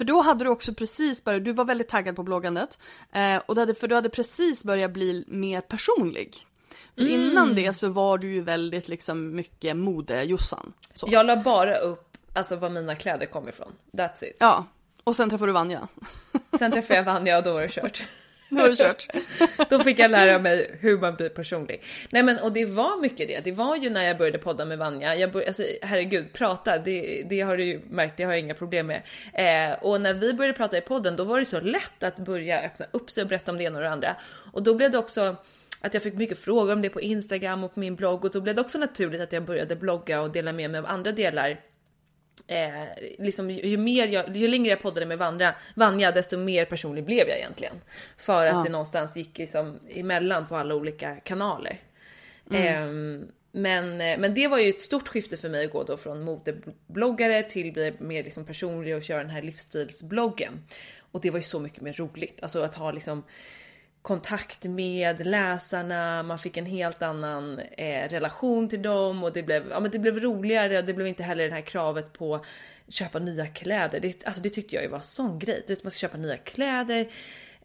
för 0.00 0.04
då 0.04 0.20
hade 0.20 0.44
du 0.44 0.50
också 0.50 0.74
precis 0.74 1.24
börjat, 1.24 1.44
du 1.44 1.52
var 1.52 1.64
väldigt 1.64 1.88
taggad 1.88 2.16
på 2.16 2.22
bloggandet. 2.22 2.78
Eh, 3.12 3.42
och 3.46 3.54
du 3.54 3.60
hade, 3.60 3.74
för 3.74 3.88
du 3.88 3.94
hade 3.94 4.08
precis 4.08 4.64
börjat 4.64 4.90
bli 4.90 5.24
mer 5.28 5.60
personlig. 5.60 6.36
Mm. 6.96 7.12
innan 7.12 7.54
det 7.54 7.72
så 7.76 7.88
var 7.88 8.18
du 8.18 8.32
ju 8.32 8.40
väldigt 8.40 8.88
liksom 8.88 9.36
mycket 9.36 9.76
mode-Jossan. 9.76 10.72
Jag 11.06 11.26
la 11.26 11.36
bara 11.36 11.76
upp 11.76 12.16
alltså 12.34 12.56
var 12.56 12.70
mina 12.70 12.96
kläder 12.96 13.26
kom 13.26 13.48
ifrån. 13.48 13.72
That's 13.92 14.24
it. 14.24 14.36
Ja, 14.38 14.64
och 15.04 15.16
sen 15.16 15.30
träffade 15.30 15.48
du 15.48 15.52
Vanja. 15.52 15.88
Sen 16.58 16.72
träffade 16.72 16.94
jag 16.94 17.04
Vanja 17.04 17.38
och 17.38 17.44
då 17.44 17.52
var 17.52 17.62
det 17.62 17.68
kört. 17.68 18.06
Då 18.50 18.60
har 18.60 18.68
du 18.68 18.76
kört. 18.76 19.06
Då 19.70 19.78
fick 19.78 19.98
jag 19.98 20.10
lära 20.10 20.38
mig 20.38 20.70
hur 20.80 20.98
man 20.98 21.14
blir 21.14 21.28
personlig. 21.28 21.82
Nej 22.10 22.22
men 22.22 22.38
och 22.38 22.52
det 22.52 22.64
var 22.64 23.00
mycket 23.00 23.28
det. 23.28 23.40
Det 23.44 23.52
var 23.52 23.76
ju 23.76 23.90
när 23.90 24.02
jag 24.02 24.18
började 24.18 24.38
podda 24.38 24.64
med 24.64 24.78
Vanja. 24.78 25.16
Jag 25.16 25.32
började, 25.32 25.48
alltså, 25.48 25.64
herregud, 25.82 26.32
prata, 26.32 26.78
det, 26.78 27.22
det 27.28 27.40
har 27.40 27.56
du 27.56 27.64
ju 27.64 27.80
märkt, 27.90 28.16
det 28.16 28.22
har 28.22 28.32
jag 28.32 28.40
inga 28.40 28.54
problem 28.54 28.86
med. 28.86 29.02
Eh, 29.32 29.78
och 29.84 30.00
när 30.00 30.14
vi 30.14 30.32
började 30.32 30.56
prata 30.56 30.78
i 30.78 30.80
podden, 30.80 31.16
då 31.16 31.24
var 31.24 31.38
det 31.38 31.44
så 31.44 31.60
lätt 31.60 32.02
att 32.02 32.18
börja 32.18 32.60
öppna 32.60 32.86
upp 32.90 33.10
sig 33.10 33.22
och 33.22 33.28
berätta 33.28 33.52
om 33.52 33.58
det 33.58 33.64
ena 33.64 33.78
och 33.78 33.84
det 33.84 33.90
andra. 33.90 34.16
Och 34.52 34.62
då 34.62 34.74
blev 34.74 34.90
det 34.90 34.98
också 34.98 35.36
att 35.80 35.94
jag 35.94 36.02
fick 36.02 36.14
mycket 36.14 36.38
frågor 36.38 36.72
om 36.72 36.82
det 36.82 36.90
på 36.90 37.00
Instagram 37.00 37.64
och 37.64 37.74
på 37.74 37.80
min 37.80 37.96
blogg 37.96 38.24
och 38.24 38.30
då 38.30 38.40
blev 38.40 38.54
det 38.54 38.60
också 38.60 38.78
naturligt 38.78 39.20
att 39.20 39.32
jag 39.32 39.44
började 39.44 39.76
blogga 39.76 40.20
och 40.20 40.30
dela 40.30 40.52
med 40.52 40.70
mig 40.70 40.78
av 40.78 40.86
andra 40.86 41.12
delar 41.12 41.60
Eh, 42.46 42.70
liksom, 43.18 43.50
ju, 43.50 43.76
mer 43.76 44.06
jag, 44.08 44.36
ju 44.36 44.48
längre 44.48 44.70
jag 44.70 44.82
poddade 44.82 45.06
med 45.06 45.18
Vanja, 45.18 45.54
Vanja 45.76 46.12
desto 46.12 46.36
mer 46.38 46.64
personlig 46.64 47.04
blev 47.04 47.28
jag 47.28 47.38
egentligen. 47.38 47.80
För 48.16 48.46
att 48.46 48.52
Ja. 48.52 48.62
det 48.64 48.70
någonstans 48.70 49.16
gick 49.16 49.38
liksom 49.38 49.78
emellan 49.88 50.46
på 50.46 50.56
alla 50.56 50.74
olika 50.74 51.14
kanaler. 51.16 51.80
Ehm, 52.52 53.26
men, 53.52 54.00
eh, 54.00 54.18
men 54.18 54.34
det 54.34 54.48
var 54.48 54.58
ju 54.58 54.68
ett 54.68 54.80
stort 54.80 55.08
skifte 55.08 55.36
för 55.36 55.48
mig 55.48 55.64
att 55.64 55.72
gå 55.72 55.82
då 55.84 55.96
från 55.96 56.22
modebloggare 56.22 57.42
till 57.42 57.72
bli 57.72 57.92
mer 57.98 58.24
liksom 58.24 58.44
personlig 58.46 58.96
och 58.96 59.02
köra 59.02 59.18
den 59.18 59.30
här 59.30 59.42
livsstilsbloggen. 59.42 60.52
Och 61.12 61.20
det 61.20 61.30
var 61.30 61.38
ju 61.38 61.42
så 61.42 61.60
mycket 61.60 61.80
mer 61.80 61.92
roligt, 61.92 62.42
alltså 62.42 62.62
att 62.62 62.74
ha 62.74 62.92
liksom 62.92 63.22
kontakt 64.02 64.64
med 64.64 65.26
läsarna, 65.26 66.22
man 66.22 66.38
fick 66.38 66.56
en 66.56 66.66
helt 66.66 67.02
annan 67.02 67.58
eh, 67.58 68.08
relation 68.08 68.68
till 68.68 68.82
dem 68.82 69.24
och 69.24 69.32
det 69.32 69.42
blev, 69.42 69.68
ja, 69.70 69.80
men 69.80 69.90
det 69.90 69.98
blev 69.98 70.20
roligare 70.20 70.78
och 70.78 70.84
det 70.84 70.94
blev 70.94 71.06
inte 71.06 71.22
heller 71.22 71.44
det 71.44 71.54
här 71.54 71.60
kravet 71.60 72.12
på 72.12 72.44
köpa 72.88 73.18
nya 73.18 73.46
kläder. 73.46 74.00
Det, 74.00 74.24
alltså 74.24 74.42
det 74.42 74.50
tyckte 74.50 74.74
jag 74.74 74.84
ju 74.84 74.90
var 74.90 75.00
sån 75.00 75.38
grej. 75.38 75.64
Du 75.66 75.74
vet, 75.74 75.84
man 75.84 75.90
ska 75.90 75.98
köpa 75.98 76.16
nya 76.16 76.36
kläder. 76.36 77.08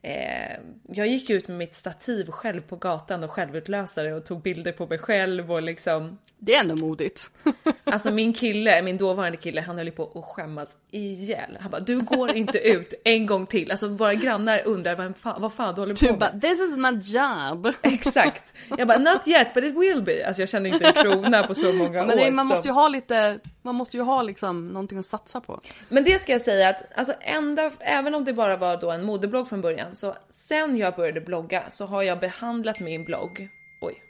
Eh, 0.01 0.57
jag 0.89 1.07
gick 1.07 1.29
ut 1.29 1.47
med 1.47 1.57
mitt 1.57 1.73
stativ 1.73 2.27
själv 2.31 2.61
på 2.61 2.75
gatan 2.75 3.23
och 3.23 3.31
självutlösare 3.31 4.13
och 4.13 4.25
tog 4.25 4.41
bilder 4.41 4.71
på 4.71 4.87
mig 4.87 4.97
själv 4.99 5.51
och 5.51 5.61
liksom 5.61 6.17
Det 6.37 6.55
är 6.55 6.59
ändå 6.59 6.75
modigt. 6.85 7.31
Alltså 7.83 8.11
min 8.11 8.33
kille, 8.33 8.81
min 8.81 8.97
dåvarande 8.97 9.37
kille, 9.37 9.61
han 9.61 9.77
höll 9.77 9.85
ju 9.85 9.91
på 9.91 10.11
att 10.15 10.25
skämmas 10.25 10.77
ihjäl. 10.91 11.57
Han 11.61 11.71
bara, 11.71 11.81
du 11.81 12.01
går 12.01 12.35
inte 12.35 12.57
ut 12.57 12.93
en 13.03 13.25
gång 13.25 13.45
till. 13.45 13.71
Alltså 13.71 13.87
våra 13.87 14.13
grannar 14.13 14.61
undrar 14.65 14.95
vad 14.95 15.17
fan, 15.17 15.41
vad 15.41 15.53
fan 15.53 15.75
du 15.75 15.81
håller 15.81 15.93
på 15.95 16.05
Du 16.05 16.11
med. 16.11 16.19
bara, 16.19 16.39
this 16.39 16.59
is 16.61 16.77
my 16.77 16.89
job. 16.89 17.73
Exakt. 17.81 18.53
Jag 18.77 18.87
bara, 18.87 18.97
not 18.97 19.27
yet 19.27 19.53
but 19.53 19.63
it 19.63 19.75
will 19.75 20.01
be. 20.03 20.27
Alltså 20.27 20.41
jag 20.41 20.49
kände 20.49 20.69
inte 20.69 20.85
en 20.85 20.93
krona 20.93 21.43
på 21.43 21.55
så 21.55 21.73
många 21.73 22.03
Men 22.05 22.19
år. 22.19 22.23
är- 22.23 22.31
man 22.31 22.47
måste 22.47 22.67
ju 22.67 22.73
ha 22.73 22.87
lite, 22.87 23.39
man 23.65 23.75
måste 23.75 23.97
ju 23.97 24.03
ha 24.03 24.21
liksom 24.21 24.67
någonting 24.67 24.97
att 24.97 25.05
satsa 25.05 25.41
på. 25.41 25.61
Men 25.89 26.03
det 26.03 26.21
ska 26.21 26.31
jag 26.31 26.41
säga 26.41 26.69
att 26.69 26.83
alltså 26.95 27.13
ända, 27.21 27.71
även 27.79 28.15
om 28.15 28.25
det 28.25 28.33
bara 28.33 28.57
var 28.57 28.77
då 28.77 28.91
en 28.91 29.05
modeblogg 29.05 29.49
från 29.49 29.61
början, 29.61 29.95
så 29.95 30.15
sen 30.29 30.77
jag 30.77 30.95
började 30.95 31.21
blogga 31.21 31.69
så 31.69 31.85
har 31.85 32.03
jag 32.03 32.19
behandlat 32.19 32.79
min 32.79 33.05
blogg. 33.05 33.49
Oj. 33.81 34.03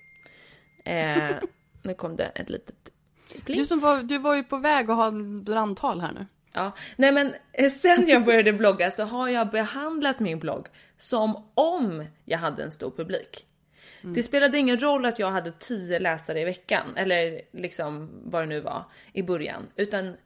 Eh, 0.86 1.36
nu 1.84 1.94
kom 1.94 2.16
det 2.16 2.26
ett 2.26 2.50
litet 2.50 2.76
pling. 3.46 3.58
Du 3.58 3.66
som 3.66 3.80
var, 3.80 4.04
du 4.04 4.18
var 4.18 4.36
ju 4.36 4.44
på 4.44 4.58
väg 4.58 4.90
att 4.90 4.96
ha 4.96 5.08
en 5.08 5.44
brandtal 5.44 6.02
här 6.02 6.12
nu. 6.12 6.26
Ja, 6.54 6.72
nej 6.96 7.12
men 7.12 7.34
eh, 7.54 7.72
sen 7.72 8.08
jag 8.08 8.26
började 8.26 8.54
blogga 8.54 8.92
så 8.92 9.04
har 9.04 9.30
jag 9.30 9.50
behandlat 9.50 10.20
min 10.20 10.40
blogg 10.40 10.68
som 10.98 11.44
om 11.56 12.06
jag 12.26 12.38
hade 12.38 12.64
en 12.64 12.72
stor 12.72 12.92
publik. 12.92 13.46
Mm. 14.06 14.14
Det 14.14 14.24
spelade 14.24 14.58
ingen 14.58 14.80
roll 14.80 15.06
att 15.06 15.20
jag 15.20 15.32
hade 15.32 15.52
10 15.52 16.00
läsare 16.00 16.42
i 16.42 16.44
veckan 16.44 16.94
eller 16.96 17.42
liksom 17.52 18.10
vad 18.24 18.42
det 18.44 18.46
nu 18.46 18.60
var 18.60 18.84
i 19.14 19.24
början, 19.24 19.68
utan 19.76 20.18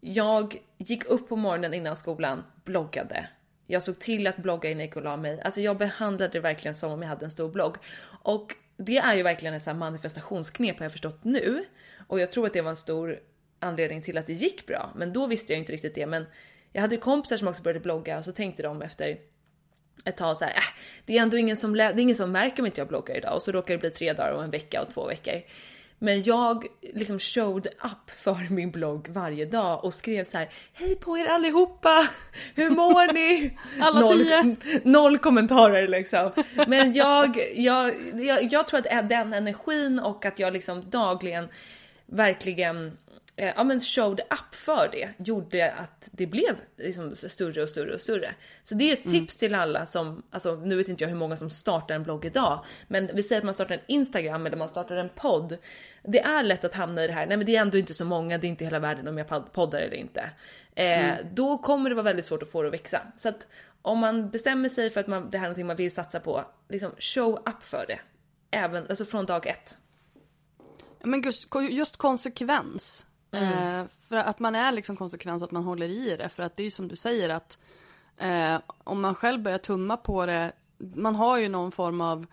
jag 0.00 0.56
gick 0.78 1.04
upp 1.04 1.28
på 1.28 1.36
morgonen 1.36 1.74
innan 1.74 1.96
skolan, 1.96 2.44
bloggade. 2.64 3.28
Jag 3.66 3.82
såg 3.82 3.98
till 3.98 4.26
att 4.26 4.36
blogga 4.36 4.70
innan 4.70 4.80
jag 4.80 4.86
gick 4.86 4.96
och 4.96 5.02
la 5.02 5.16
mig. 5.16 5.40
Alltså 5.40 5.60
jag 5.60 5.78
behandlade 5.78 6.32
det 6.32 6.40
verkligen 6.40 6.74
som 6.74 6.92
om 6.92 7.02
jag 7.02 7.08
hade 7.08 7.24
en 7.24 7.30
stor 7.30 7.48
blogg. 7.48 7.76
Och 8.22 8.54
det 8.76 8.98
är 8.98 9.14
ju 9.14 9.22
verkligen 9.22 9.54
ett 9.54 9.66
här 9.66 9.74
manifestationsknep 9.74 10.78
har 10.78 10.84
jag 10.84 10.92
förstått 10.92 11.24
nu. 11.24 11.64
Och 12.06 12.20
jag 12.20 12.32
tror 12.32 12.46
att 12.46 12.52
det 12.52 12.60
var 12.60 12.70
en 12.70 12.76
stor 12.76 13.18
anledning 13.58 14.02
till 14.02 14.18
att 14.18 14.26
det 14.26 14.32
gick 14.32 14.66
bra. 14.66 14.92
Men 14.96 15.12
då 15.12 15.26
visste 15.26 15.52
jag 15.52 15.60
inte 15.60 15.72
riktigt 15.72 15.94
det. 15.94 16.06
Men 16.06 16.26
jag 16.72 16.82
hade 16.82 16.94
ju 16.94 17.00
kompisar 17.00 17.36
som 17.36 17.48
också 17.48 17.62
började 17.62 17.80
blogga 17.80 18.18
och 18.18 18.24
så 18.24 18.32
tänkte 18.32 18.62
de 18.62 18.82
efter 18.82 19.18
ett 20.04 20.16
tag 20.16 20.36
så 20.36 20.44
här, 20.44 20.52
äh, 20.52 20.62
det 21.04 21.18
är 21.18 21.22
ändå 21.22 21.36
ingen 21.36 21.56
som, 21.56 21.72
det 21.72 21.82
är 21.84 21.98
ingen 21.98 22.16
som 22.16 22.32
märker 22.32 22.62
om 22.62 22.66
inte 22.66 22.80
jag 22.80 22.88
bloggar 22.88 23.16
idag 23.16 23.34
och 23.34 23.42
så 23.42 23.52
råkar 23.52 23.74
det 23.74 23.78
bli 23.78 23.90
tre 23.90 24.12
dagar 24.12 24.32
och 24.32 24.44
en 24.44 24.50
vecka 24.50 24.82
och 24.82 24.90
två 24.90 25.06
veckor. 25.06 25.42
Men 26.02 26.22
jag 26.22 26.66
liksom 26.94 27.18
showed 27.18 27.66
up 27.66 28.10
för 28.16 28.50
min 28.50 28.70
blogg 28.70 29.08
varje 29.08 29.44
dag 29.44 29.84
och 29.84 29.94
skrev 29.94 30.24
så 30.24 30.38
här, 30.38 30.48
hej 30.72 30.96
på 30.96 31.18
er 31.18 31.26
allihopa, 31.26 32.08
hur 32.54 32.70
mår 32.70 33.12
ni? 33.12 33.58
Alla 33.80 34.00
noll, 34.00 34.18
tio. 34.18 34.56
noll 34.84 35.18
kommentarer 35.18 35.88
liksom. 35.88 36.30
Men 36.66 36.92
jag, 36.92 37.38
jag, 37.54 37.94
jag, 38.14 38.52
jag 38.52 38.68
tror 38.68 38.86
att 38.86 39.08
den 39.08 39.32
energin 39.32 39.98
och 39.98 40.24
att 40.24 40.38
jag 40.38 40.52
liksom 40.52 40.90
dagligen 40.90 41.48
verkligen 42.06 42.98
ja, 43.36 43.64
men 43.64 43.80
showed 43.80 44.20
up 44.20 44.54
för 44.54 44.88
det 44.92 45.08
gjorde 45.18 45.72
att 45.72 46.08
det 46.12 46.26
blev 46.26 46.56
liksom 46.76 47.16
större 47.16 47.62
och 47.62 47.68
större 47.68 47.94
och 47.94 48.00
större. 48.00 48.34
Så 48.62 48.74
det 48.74 48.90
är 48.90 48.92
ett 48.92 49.04
tips 49.10 49.36
till 49.36 49.54
alla 49.54 49.86
som, 49.86 50.22
alltså 50.30 50.54
nu 50.54 50.76
vet 50.76 50.88
inte 50.88 51.04
jag 51.04 51.08
hur 51.08 51.16
många 51.16 51.36
som 51.36 51.50
startar 51.50 51.94
en 51.94 52.02
blogg 52.02 52.24
idag, 52.24 52.64
men 52.88 53.10
vi 53.14 53.22
säger 53.22 53.40
att 53.40 53.44
man 53.44 53.54
startar 53.54 53.74
en 53.74 53.80
Instagram 53.86 54.46
eller 54.46 54.56
man 54.56 54.68
startar 54.68 54.96
en 54.96 55.08
podd. 55.14 55.56
Det 56.02 56.20
är 56.20 56.42
lätt 56.42 56.64
att 56.64 56.74
hamna 56.74 57.04
i 57.04 57.06
det 57.06 57.12
här, 57.12 57.26
nej 57.26 57.36
men 57.36 57.46
det 57.46 57.56
är 57.56 57.60
ändå 57.60 57.78
inte 57.78 57.94
så 57.94 58.04
många, 58.04 58.38
det 58.38 58.46
är 58.46 58.48
inte 58.48 58.64
hela 58.64 58.78
världen 58.78 59.08
om 59.08 59.18
jag 59.18 59.26
pod- 59.26 59.52
poddar 59.52 59.78
eller 59.80 59.96
inte. 59.96 60.30
Eh, 60.74 61.14
Då 61.32 61.58
kommer 61.58 61.90
det 61.90 61.96
vara 61.96 62.04
väldigt 62.04 62.24
svårt 62.24 62.42
att 62.42 62.50
få 62.50 62.62
det 62.62 62.68
att 62.68 62.74
växa. 62.74 63.00
Så 63.16 63.28
att 63.28 63.46
om 63.82 63.98
man 63.98 64.30
bestämmer 64.30 64.68
sig 64.68 64.90
för 64.90 65.00
att 65.00 65.06
man, 65.06 65.30
det 65.30 65.38
här 65.38 65.44
är 65.44 65.48
någonting 65.48 65.66
man 65.66 65.76
vill 65.76 65.92
satsa 65.94 66.20
på, 66.20 66.44
liksom 66.68 66.92
show 66.98 67.34
up 67.48 67.62
för 67.62 67.84
det. 67.88 67.98
Även, 68.50 68.86
alltså 68.88 69.04
från 69.04 69.26
dag 69.26 69.46
ett. 69.46 69.78
Men 71.04 71.22
just, 71.22 71.48
just 71.70 71.96
konsekvens. 71.96 73.06
Mm. 73.30 73.80
Eh, 73.80 73.86
för 74.08 74.16
att 74.16 74.38
man 74.38 74.54
är 74.54 74.72
liksom 74.72 74.96
konsekvens, 74.96 75.42
att 75.42 75.50
man 75.50 75.64
håller 75.64 75.88
i 75.88 76.16
det. 76.16 76.28
För 76.28 76.42
att 76.42 76.56
det 76.56 76.62
är 76.62 76.64
ju 76.64 76.70
som 76.70 76.88
du 76.88 76.96
säger 76.96 77.28
att 77.28 77.58
eh, 78.16 78.56
om 78.84 79.00
man 79.00 79.14
själv 79.14 79.42
börjar 79.42 79.58
tumma 79.58 79.96
på 79.96 80.26
det. 80.26 80.52
Man 80.78 81.14
har 81.14 81.38
ju 81.38 81.48
någon 81.48 81.72
form 81.72 82.00
av 82.00 82.26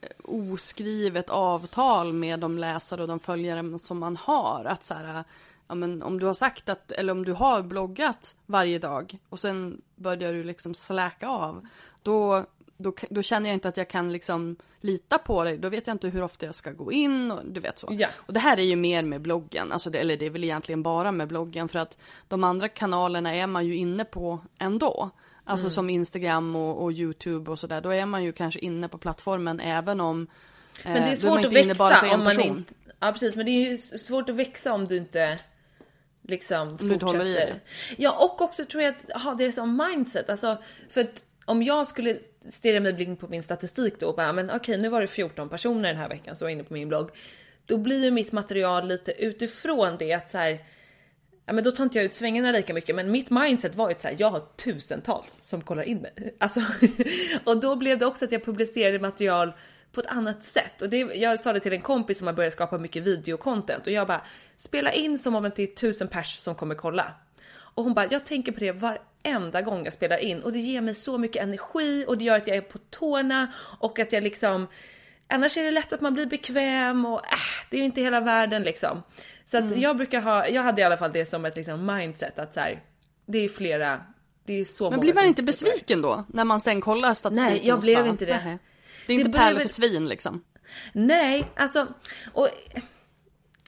eh, 0.00 0.08
oskrivet 0.24 1.30
avtal 1.30 2.12
med 2.12 2.40
de 2.40 2.58
läsare 2.58 3.02
och 3.02 3.08
de 3.08 3.20
följare 3.20 3.78
som 3.78 3.98
man 3.98 4.16
har. 4.16 4.64
Att 4.64 4.84
så 4.84 4.94
här, 4.94 5.24
ja, 5.68 5.74
men 5.74 6.02
om 6.02 6.20
du 6.20 6.26
har 6.26 6.34
sagt 6.34 6.68
att, 6.68 6.92
eller 6.92 7.12
om 7.12 7.24
du 7.24 7.32
har 7.32 7.62
bloggat 7.62 8.36
varje 8.46 8.78
dag 8.78 9.18
och 9.28 9.40
sen 9.40 9.80
börjar 9.96 10.32
du 10.32 10.44
liksom 10.44 10.74
släcka 10.74 11.28
av. 11.28 11.66
Då, 12.02 12.44
då, 12.82 12.92
då 13.10 13.22
känner 13.22 13.48
jag 13.50 13.54
inte 13.54 13.68
att 13.68 13.76
jag 13.76 13.88
kan 13.88 14.12
liksom 14.12 14.56
lita 14.80 15.18
på 15.18 15.44
dig. 15.44 15.58
Då 15.58 15.68
vet 15.68 15.86
jag 15.86 15.94
inte 15.94 16.08
hur 16.08 16.22
ofta 16.22 16.46
jag 16.46 16.54
ska 16.54 16.70
gå 16.72 16.92
in 16.92 17.30
och 17.30 17.40
du 17.44 17.60
vet 17.60 17.78
så. 17.78 17.88
Ja. 17.98 18.08
Och 18.14 18.32
det 18.32 18.40
här 18.40 18.56
är 18.56 18.62
ju 18.62 18.76
mer 18.76 19.02
med 19.02 19.20
bloggen, 19.20 19.72
alltså 19.72 19.90
det, 19.90 19.98
eller 19.98 20.16
det 20.16 20.26
är 20.26 20.30
väl 20.30 20.44
egentligen 20.44 20.82
bara 20.82 21.12
med 21.12 21.28
bloggen 21.28 21.68
för 21.68 21.78
att 21.78 21.98
de 22.28 22.44
andra 22.44 22.68
kanalerna 22.68 23.34
är 23.34 23.46
man 23.46 23.66
ju 23.66 23.76
inne 23.76 24.04
på 24.04 24.40
ändå. 24.58 25.10
Alltså 25.44 25.64
Mm. 25.66 25.70
som 25.70 25.90
Instagram 25.90 26.56
och, 26.56 26.82
och 26.82 26.92
YouTube 26.92 27.50
och 27.50 27.58
sådär. 27.58 27.80
Då 27.80 27.90
är 27.90 28.06
man 28.06 28.24
ju 28.24 28.32
kanske 28.32 28.60
inne 28.60 28.88
på 28.88 28.98
plattformen 28.98 29.60
även 29.60 30.00
om 30.00 30.26
eh, 30.84 30.92
Men 30.92 30.94
det 30.94 31.00
är 31.00 31.06
man 31.06 31.16
svårt 31.16 31.44
att 31.44 31.52
inne 31.52 31.74
bara 31.74 31.88
växa 31.90 32.14
om 32.14 32.24
man 32.24 32.36
person. 32.36 32.56
inte... 32.58 32.74
Ja 33.00 33.12
precis, 33.12 33.36
men 33.36 33.46
det 33.46 33.52
är 33.52 33.70
ju 33.70 33.78
svårt 33.78 34.28
att 34.28 34.34
växa 34.36 34.72
om 34.72 34.86
du 34.88 34.96
inte 34.96 35.38
liksom 36.22 36.76
du 36.80 36.92
inte 36.92 37.06
håller 37.06 37.24
i 37.26 37.34
fortsätter. 37.34 37.54
det. 37.54 38.02
Ja 38.02 38.12
och 38.12 38.42
också 38.42 38.64
tror 38.64 38.82
jag 38.82 38.94
att 39.14 39.22
ha 39.22 39.34
det 39.34 39.52
som 39.52 39.86
mindset. 39.90 40.30
Alltså 40.30 40.58
för 40.90 41.00
att 41.00 41.24
om 41.44 41.62
jag 41.62 41.88
skulle 41.88 42.18
stirrar 42.48 42.80
mig 42.80 42.92
blind 42.92 43.18
på 43.18 43.28
min 43.28 43.42
statistik 43.42 44.00
då 44.00 44.08
och 44.08 44.16
bara 44.16 44.32
men 44.32 44.50
okej 44.50 44.78
nu 44.78 44.88
var 44.88 45.00
det 45.00 45.06
14 45.06 45.48
personer 45.48 45.88
den 45.88 45.96
här 45.96 46.08
veckan 46.08 46.36
som 46.36 46.46
var 46.46 46.50
inne 46.50 46.64
på 46.64 46.74
min 46.74 46.88
blogg. 46.88 47.10
Då 47.66 47.78
blir 47.78 48.04
ju 48.04 48.10
mitt 48.10 48.32
material 48.32 48.88
lite 48.88 49.12
utifrån 49.12 49.96
det 49.98 50.12
att 50.12 50.30
så 50.30 50.38
här, 50.38 50.64
Ja, 51.46 51.54
men 51.54 51.64
då 51.64 51.70
tar 51.70 51.84
inte 51.84 51.98
jag 51.98 52.04
ut 52.04 52.14
svängarna 52.14 52.52
lika 52.52 52.74
mycket 52.74 52.96
men 52.96 53.10
mitt 53.10 53.30
mindset 53.30 53.74
var 53.74 53.88
ju 53.88 53.94
så 53.98 54.08
här, 54.08 54.16
jag 54.18 54.30
har 54.30 54.40
tusentals 54.56 55.40
som 55.42 55.60
kollar 55.60 55.82
in 55.82 55.98
mig. 55.98 56.12
Alltså, 56.38 56.60
och 57.44 57.60
då 57.60 57.76
blev 57.76 57.98
det 57.98 58.06
också 58.06 58.24
att 58.24 58.32
jag 58.32 58.44
publicerade 58.44 58.98
material 58.98 59.52
på 59.92 60.00
ett 60.00 60.06
annat 60.06 60.44
sätt. 60.44 60.82
Och 60.82 60.88
det, 60.88 60.96
jag 60.96 61.40
sa 61.40 61.52
det 61.52 61.60
till 61.60 61.72
en 61.72 61.80
kompis 61.80 62.18
som 62.18 62.26
har 62.26 62.34
börjat 62.34 62.52
skapa 62.52 62.78
mycket 62.78 63.06
videocontent 63.06 63.86
och 63.86 63.92
jag 63.92 64.06
bara 64.06 64.24
spela 64.56 64.92
in 64.92 65.18
som 65.18 65.34
om 65.34 65.50
det 65.56 65.62
är 65.62 65.66
tusen 65.66 66.08
pers 66.08 66.38
som 66.38 66.54
kommer 66.54 66.74
kolla. 66.74 67.14
Och 67.74 67.84
hon 67.84 67.94
bara, 67.94 68.06
jag 68.10 68.26
tänker 68.26 68.52
på 68.52 68.60
det 68.60 68.72
varenda 68.72 69.62
gång 69.62 69.84
jag 69.84 69.92
spelar 69.92 70.16
in 70.16 70.42
och 70.42 70.52
det 70.52 70.58
ger 70.58 70.80
mig 70.80 70.94
så 70.94 71.18
mycket 71.18 71.42
energi 71.42 72.04
och 72.08 72.18
det 72.18 72.24
gör 72.24 72.36
att 72.36 72.46
jag 72.46 72.56
är 72.56 72.60
på 72.60 72.78
tårna 72.78 73.52
och 73.78 73.98
att 73.98 74.12
jag 74.12 74.22
liksom 74.22 74.66
Annars 75.32 75.56
är 75.56 75.62
det 75.62 75.70
lätt 75.70 75.92
att 75.92 76.00
man 76.00 76.14
blir 76.14 76.26
bekväm 76.26 77.06
och 77.06 77.18
äh, 77.18 77.38
det 77.70 77.76
är 77.76 77.82
inte 77.82 78.00
hela 78.00 78.20
världen 78.20 78.62
liksom. 78.62 79.02
Så 79.46 79.58
att 79.58 79.76
jag 79.76 79.96
brukar 79.96 80.20
ha, 80.20 80.48
jag 80.48 80.62
hade 80.62 80.80
i 80.80 80.84
alla 80.84 80.96
fall 80.96 81.12
det 81.12 81.26
som 81.26 81.44
ett 81.44 81.56
liksom 81.56 81.86
mindset 81.86 82.38
att 82.38 82.54
så 82.54 82.60
här, 82.60 82.82
det 83.26 83.38
är 83.38 83.48
flera, 83.48 84.00
det 84.44 84.60
är 84.60 84.64
så 84.64 84.90
Men 84.90 85.00
blir 85.00 85.14
man 85.14 85.24
inte 85.24 85.42
besviken 85.42 86.02
då? 86.02 86.24
När 86.28 86.44
man 86.44 86.60
sen 86.60 86.80
kollar 86.80 87.14
statistiken? 87.14 87.52
Nej, 87.52 87.66
jag 87.66 87.80
blev 87.80 87.98
bara, 87.98 88.08
inte 88.08 88.24
det. 88.24 88.58
Det 89.06 89.12
är 89.12 89.16
inte 89.16 89.28
Det 89.28 89.38
pärlor 89.38 89.60
för 89.60 89.68
svin 89.68 90.08
liksom. 90.08 90.44
Nej, 90.92 91.46
alltså 91.56 91.86
och 92.32 92.48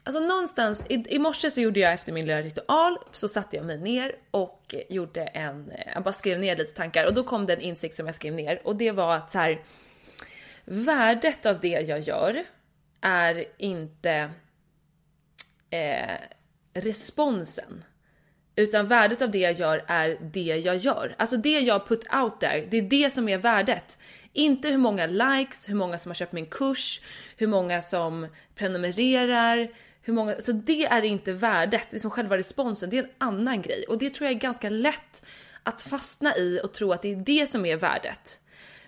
Alltså 0.05 0.21
någonstans, 0.23 0.87
i, 0.89 1.05
i 1.09 1.19
morse 1.19 1.51
så 1.51 1.61
gjorde 1.61 1.81
jag 1.81 1.93
efter 1.93 2.13
min 2.13 2.27
lilla 2.27 2.43
ritual 2.43 2.99
så 3.13 3.29
satte 3.29 3.57
jag 3.57 3.67
mig 3.67 3.79
ner 3.79 4.15
och 4.31 4.75
gjorde 4.89 5.23
en, 5.23 5.71
eh, 5.71 5.93
jag 5.95 6.03
bara 6.03 6.13
skrev 6.13 6.39
ner 6.39 6.57
lite 6.57 6.75
tankar 6.75 7.07
och 7.07 7.15
då 7.15 7.25
kom 7.25 7.47
det 7.47 7.53
en 7.53 7.61
insikt 7.61 7.95
som 7.95 8.07
jag 8.07 8.15
skrev 8.15 8.35
ner 8.35 8.61
och 8.65 8.77
det 8.77 8.91
var 8.91 9.15
att 9.15 9.31
så 9.31 9.39
här 9.39 9.61
värdet 10.65 11.47
av 11.47 11.61
det 11.61 11.69
jag 11.69 12.01
gör 12.01 12.45
är 13.01 13.45
inte 13.59 14.31
eh, 15.71 16.17
responsen. 16.75 17.85
Utan 18.57 18.89
värdet 18.89 19.23
av 19.23 19.31
det 19.31 19.39
jag 19.39 19.53
gör 19.53 19.85
är 19.89 20.19
det 20.21 20.41
jag 20.65 20.77
gör. 20.77 21.15
Alltså 21.19 21.37
det 21.37 21.61
jag 21.61 21.89
put 21.89 22.15
out 22.15 22.41
there, 22.41 22.67
det 22.71 22.77
är 22.77 22.83
det 22.83 23.11
som 23.13 23.29
är 23.29 23.39
värdet. 23.39 23.99
Inte 24.33 24.69
hur 24.69 24.79
många 24.79 25.07
likes, 25.07 25.69
hur 25.69 25.75
många 25.75 25.99
som 25.99 26.11
har 26.11 26.15
köpt 26.15 26.33
min 26.33 26.47
kurs, 26.47 27.01
hur 27.37 27.47
många 27.47 27.83
som 27.83 28.27
prenumererar, 28.55 29.69
hur 30.03 30.13
många, 30.13 30.35
så 30.41 30.53
det 30.53 30.85
är 30.85 31.03
inte 31.03 31.33
värdet, 31.33 31.87
det 31.91 31.97
är 31.97 32.01
som 32.01 32.11
själva 32.11 32.39
responsen, 32.39 32.91
det 32.91 32.99
är 32.99 33.03
en 33.03 33.11
annan 33.19 33.63
grej. 33.63 33.85
Och 33.89 33.99
det 33.99 34.11
tror 34.11 34.27
jag 34.27 34.37
är 34.37 34.41
ganska 34.41 34.71
lätt 34.71 35.23
att 35.63 35.83
fastna 35.83 36.37
i 36.37 36.61
och 36.65 36.73
tro 36.73 36.93
att 36.93 37.03
det 37.03 37.13
är 37.13 37.17
det 37.17 37.47
som 37.51 37.67
är 37.67 37.77
värdet. 37.77 38.39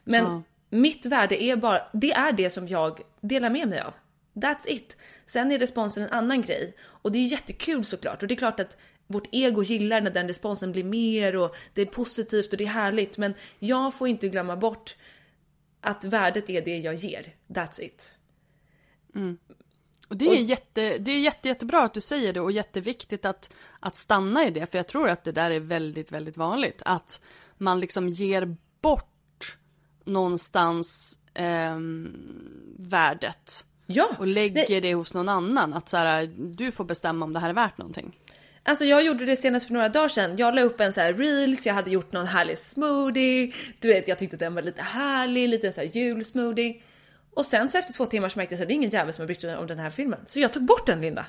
Men 0.05 0.45
mitt 0.71 1.07
värde 1.07 1.43
är 1.43 1.57
bara, 1.57 1.89
det 1.93 2.13
är 2.13 2.33
det 2.33 2.51
som 2.51 2.69
jag 2.69 3.01
delar 3.21 3.51
med 3.51 3.69
mig 3.69 3.81
av. 3.81 3.95
That's 4.35 4.69
it. 4.69 4.97
Sen 5.27 5.53
är 5.53 5.59
responsen 5.59 6.03
en 6.03 6.11
annan 6.11 6.43
grej 6.43 6.75
och 6.83 7.13
det 7.13 7.19
är 7.19 7.27
jättekul 7.27 7.85
såklart 7.85 8.23
och 8.23 8.29
det 8.29 8.35
är 8.35 8.37
klart 8.37 8.61
att 8.61 8.77
vårt 9.07 9.29
ego 9.33 9.63
gillar 9.63 10.01
när 10.01 10.11
den 10.11 10.29
responsen 10.29 10.73
blir 10.73 10.85
mer 10.85 11.37
och 11.37 11.57
det 11.75 11.83
är 11.83 11.87
positivt 11.87 12.53
och 12.53 12.59
det 12.59 12.65
är 12.65 12.69
härligt. 12.69 13.19
Men 13.19 13.35
jag 13.59 13.95
får 13.95 14.09
inte 14.09 14.29
glömma 14.29 14.57
bort 14.57 14.97
att 15.81 16.05
värdet 16.05 16.51
är 16.51 16.63
det 16.63 16.79
jag 16.79 16.95
ger. 16.95 17.35
That's 17.49 17.81
it. 17.81 18.15
Och 20.09 20.17
det 20.17 20.29
är, 20.29 20.41
jätte, 20.41 20.99
det 20.99 21.11
är 21.11 21.19
jätte, 21.19 21.49
jättebra 21.49 21.83
att 21.83 21.95
du 21.95 22.01
säger 22.01 22.33
det 22.33 22.41
och 22.41 22.53
jätteviktigt 22.53 23.25
att, 23.25 23.53
att 23.81 23.97
stanna 23.97 24.47
i 24.47 24.51
det. 24.51 24.67
För 24.67 24.79
jag 24.79 24.87
tror 24.87 25.09
att 25.09 25.25
det 25.25 25.33
där 25.33 25.51
är 25.51 25.61
väldigt, 25.61 26.13
väldigt 26.13 26.37
vanligt. 26.37 26.83
Att 26.85 27.21
man 27.59 27.81
liksom 27.81 28.09
ger 28.09 28.57
bort 28.81 29.57
någonstans 30.05 31.19
ehm, 31.35 32.17
värdet. 32.79 33.67
Ja, 33.87 34.11
Och 34.19 34.27
lägger 34.27 34.67
Nej. 34.69 34.81
det 34.81 34.95
hos 34.95 35.15
någon 35.15 35.29
annan. 35.29 35.75
Att 35.75 35.89
så 35.89 35.97
här, 35.97 36.31
du 36.37 36.73
får 36.73 36.85
bestämma 36.85 37.25
om 37.25 37.33
det 37.33 37.41
här 37.41 37.49
är 37.49 37.55
värt 37.55 37.79
någonting. 37.79 38.17
Alltså 38.63 38.85
jag 38.85 39.05
gjorde 39.05 39.25
det 39.25 39.37
senast 39.37 39.67
för 39.67 39.75
några 39.75 39.89
dagar 39.89 40.09
sedan. 40.09 40.37
Jag 40.37 40.55
la 40.55 40.63
upp 40.63 40.81
en 40.81 40.93
så 40.93 41.01
här 41.01 41.13
reels, 41.15 41.67
jag 41.67 41.75
hade 41.75 41.91
gjort 41.91 42.13
någon 42.13 42.27
härlig 42.27 42.59
smoothie. 42.59 43.53
Du 43.81 43.89
vet, 43.89 44.09
jag 44.09 44.19
tyckte 44.19 44.37
den 44.37 44.55
var 44.55 44.63
lite 44.63 44.83
härlig, 44.83 45.49
lite 45.49 45.73
så 45.73 45.81
här 45.81 45.89
julsmoothie. 45.89 46.81
Och 47.37 47.47
sen 47.47 47.71
så 47.71 47.79
efter 47.79 47.93
två 47.93 48.07
timmar 48.07 48.29
så 48.29 48.39
märkte 48.39 48.55
jag 48.55 48.63
att 48.63 48.69
det 48.69 48.73
är 48.73 48.77
ingen 48.77 48.91
jävel 48.91 49.13
som 49.15 49.23
har 49.23 49.27
brytt 49.27 49.41
sig 49.41 49.57
om 49.57 49.67
den 49.67 49.79
här 49.79 49.91
filmen. 49.91 50.21
Så 50.27 50.41
jag 50.41 50.53
tog 50.53 50.63
bort 50.65 50.87
den 50.87 51.01
Linda. 51.01 51.27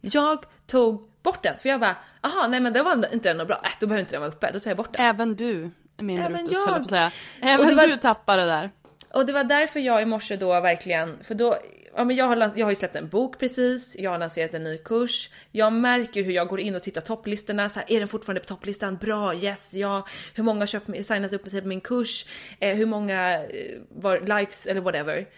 Jag 0.00 0.44
tog 0.66 1.10
bort 1.22 1.42
den 1.42 1.58
för 1.58 1.68
jag 1.68 1.80
bara, 1.80 1.96
aha 2.20 2.46
nej 2.48 2.60
men 2.60 2.72
det 2.72 2.82
var 2.82 2.92
inte 3.14 3.32
den 3.34 3.46
bra, 3.46 3.60
äh, 3.64 3.70
då 3.80 3.86
behöver 3.86 4.00
inte 4.00 4.12
den 4.12 4.20
vara 4.20 4.30
uppe, 4.30 4.50
då 4.52 4.60
tar 4.60 4.70
jag 4.70 4.76
bort 4.76 4.92
den. 4.92 5.06
Även 5.06 5.34
du, 5.36 5.70
min 5.96 6.18
Även 6.18 6.32
Brutus, 6.32 6.52
jag. 6.52 6.66
höll 6.66 6.74
på 6.76 6.82
att 6.82 6.88
säga. 6.88 7.10
Även 7.42 7.76
var- 7.76 7.86
du 7.86 7.96
tappar 7.96 8.36
det 8.36 8.44
där. 8.46 8.70
Och 9.16 9.26
det 9.26 9.32
var 9.32 9.44
därför 9.44 9.80
jag 9.80 10.02
i 10.02 10.04
morse 10.04 10.36
då 10.36 10.60
verkligen, 10.60 11.24
för 11.24 11.34
då, 11.34 11.56
ja 11.96 12.04
men 12.04 12.16
jag 12.16 12.24
har, 12.24 12.52
jag 12.56 12.66
har 12.66 12.70
ju 12.70 12.76
släppt 12.76 12.96
en 12.96 13.08
bok 13.08 13.38
precis, 13.38 13.96
jag 13.98 14.10
har 14.10 14.18
lanserat 14.18 14.54
en 14.54 14.62
ny 14.62 14.78
kurs, 14.78 15.30
jag 15.52 15.72
märker 15.72 16.22
hur 16.22 16.32
jag 16.32 16.48
går 16.48 16.60
in 16.60 16.74
och 16.74 16.82
tittar 16.82 17.00
topplistorna, 17.00 17.68
så 17.68 17.78
här, 17.78 17.92
är 17.92 17.98
den 17.98 18.08
fortfarande 18.08 18.40
på 18.40 18.46
topplistan? 18.46 18.96
Bra, 18.96 19.34
yes, 19.34 19.74
ja. 19.74 20.06
Hur 20.34 20.42
många 20.42 20.60
har 20.60 20.66
köpt, 20.66 21.06
signat 21.06 21.32
upp 21.32 21.48
sig 21.48 21.62
på 21.62 21.68
min 21.68 21.80
kurs? 21.80 22.26
Eh, 22.60 22.76
hur 22.76 22.86
många 22.86 23.44
eh, 23.44 23.80
var 23.88 24.40
likes 24.40 24.66
eller 24.66 24.80
whatever? 24.80 25.28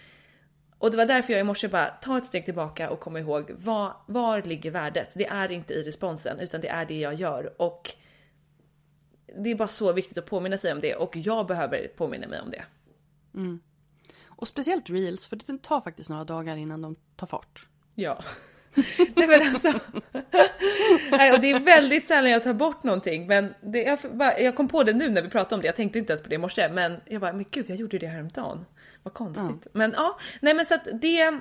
Och 0.79 0.91
det 0.91 0.97
var 0.97 1.07
därför 1.07 1.33
jag 1.33 1.41
i 1.41 1.45
morse 1.45 1.69
bara, 1.69 1.87
ta 1.87 2.19
ett 2.19 2.27
steg 2.27 2.45
tillbaka 2.45 2.91
och 2.91 3.01
kom 3.01 3.17
ihåg, 3.17 3.51
var, 3.59 3.97
var 4.07 4.43
ligger 4.43 4.71
värdet? 4.71 5.11
Det 5.15 5.27
är 5.27 5.53
inte 5.53 5.75
i 5.75 5.83
responsen, 5.83 6.41
utan 6.41 6.61
det 6.61 6.69
är 6.69 6.85
det 6.87 6.99
jag 6.99 7.15
gör. 7.15 7.63
Och 7.63 7.91
det 9.39 9.51
är 9.51 9.55
bara 9.55 9.69
så 9.69 9.93
viktigt 9.93 10.19
att 10.19 10.27
påminna 10.27 10.59
sig 10.59 10.73
om 10.73 10.81
det 10.81 10.95
och 10.95 11.17
jag 11.17 11.47
behöver 11.47 11.89
påminna 11.97 12.27
mig 12.29 12.41
om 12.41 12.51
det. 12.51 12.65
Mm. 13.35 13.61
Och 14.39 14.49
speciellt 14.49 14.91
reels, 14.91 15.29
för 15.29 15.37
det 15.37 15.63
tar 15.63 15.81
faktiskt 15.81 16.11
några 16.11 16.25
dagar 16.25 16.57
innan 16.57 16.83
de 16.83 16.97
tar 17.17 17.27
fart. 17.27 17.67
Ja. 17.95 18.25
Nej 19.17 19.29
men 19.29 19.49
alltså. 19.49 19.73
Nej, 21.11 21.33
och 21.33 21.41
det 21.41 21.51
är 21.51 21.61
väldigt 21.61 22.05
sällan 22.05 22.31
jag 22.31 22.43
tar 22.43 22.53
bort 22.53 22.83
någonting 22.83 23.27
men 23.27 23.55
det, 23.61 23.83
jag, 23.83 23.99
jag 24.41 24.57
kom 24.57 24.69
på 24.69 24.83
det 24.83 24.93
nu 24.93 25.11
när 25.11 25.23
vi 25.23 25.29
pratade 25.29 25.55
om 25.55 25.61
det, 25.61 25.67
jag 25.67 25.77
tänkte 25.77 25.99
inte 25.99 26.13
ens 26.13 26.23
på 26.23 26.29
det 26.29 26.35
i 26.35 26.39
morse 26.39 26.69
men 26.69 27.01
jag 27.07 27.21
bara, 27.21 27.33
men 27.33 27.45
gud 27.51 27.71
jag 27.71 27.77
gjorde 27.77 27.99
det 27.99 28.07
häromdagen. 28.07 28.65
Vad 29.03 29.15
konstigt. 29.15 29.67
Men 29.73 29.93
ja, 29.97 30.19
nej 30.41 30.55
men 30.55 30.67
så 30.67 30.75
att 30.75 30.89
det, 30.93 31.41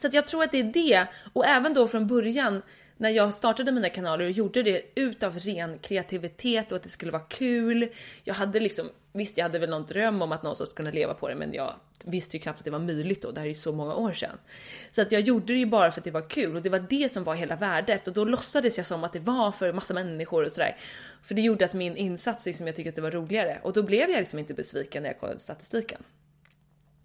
så 0.00 0.06
att 0.06 0.14
jag 0.14 0.26
tror 0.26 0.42
att 0.42 0.52
det 0.52 0.60
är 0.60 0.72
det 0.72 1.06
och 1.32 1.46
även 1.46 1.74
då 1.74 1.88
från 1.88 2.06
början 2.06 2.62
när 2.96 3.10
jag 3.10 3.34
startade 3.34 3.72
mina 3.72 3.88
kanaler 3.88 4.24
och 4.24 4.30
gjorde 4.30 4.62
det 4.62 4.82
utav 4.94 5.38
ren 5.38 5.78
kreativitet 5.78 6.72
och 6.72 6.76
att 6.76 6.82
det 6.82 6.88
skulle 6.88 7.12
vara 7.12 7.22
kul. 7.22 7.88
Jag 8.24 8.34
hade 8.34 8.60
liksom, 8.60 8.88
visst 9.12 9.38
jag 9.38 9.44
hade 9.44 9.58
väl 9.58 9.70
någon 9.70 9.82
dröm 9.82 10.22
om 10.22 10.32
att 10.32 10.42
någonstans 10.42 10.72
kunna 10.72 10.90
leva 10.90 11.14
på 11.14 11.28
det 11.28 11.34
men 11.34 11.52
jag 11.52 11.74
visste 12.04 12.36
ju 12.36 12.42
knappt 12.42 12.58
att 12.58 12.64
det 12.64 12.70
var 12.70 12.78
möjligt 12.78 13.22
då, 13.22 13.30
det 13.30 13.40
här 13.40 13.46
är 13.46 13.48
ju 13.48 13.54
så 13.54 13.72
många 13.72 13.94
år 13.94 14.12
sedan. 14.12 14.38
Så 14.94 15.02
att 15.02 15.12
jag 15.12 15.20
gjorde 15.20 15.52
det 15.52 15.58
ju 15.58 15.66
bara 15.66 15.90
för 15.90 16.00
att 16.00 16.04
det 16.04 16.10
var 16.10 16.28
kul 16.28 16.56
och 16.56 16.62
det 16.62 16.68
var 16.68 16.84
det 16.88 17.12
som 17.12 17.24
var 17.24 17.34
hela 17.34 17.56
värdet 17.56 18.08
och 18.08 18.14
då 18.14 18.24
låtsades 18.24 18.76
jag 18.76 18.86
som 18.86 19.04
att 19.04 19.12
det 19.12 19.20
var 19.20 19.52
för 19.52 19.72
massa 19.72 19.94
människor 19.94 20.44
och 20.44 20.52
sådär. 20.52 20.76
För 21.22 21.34
det 21.34 21.42
gjorde 21.42 21.64
att 21.64 21.74
min 21.74 21.96
insats 21.96 22.46
liksom, 22.46 22.66
jag 22.66 22.76
tyckte 22.76 22.88
att 22.88 22.96
det 22.96 23.02
var 23.02 23.10
roligare 23.10 23.60
och 23.62 23.72
då 23.72 23.82
blev 23.82 24.10
jag 24.10 24.18
liksom 24.18 24.38
inte 24.38 24.54
besviken 24.54 25.02
när 25.02 25.10
jag 25.10 25.20
kollade 25.20 25.40
statistiken. 25.40 26.02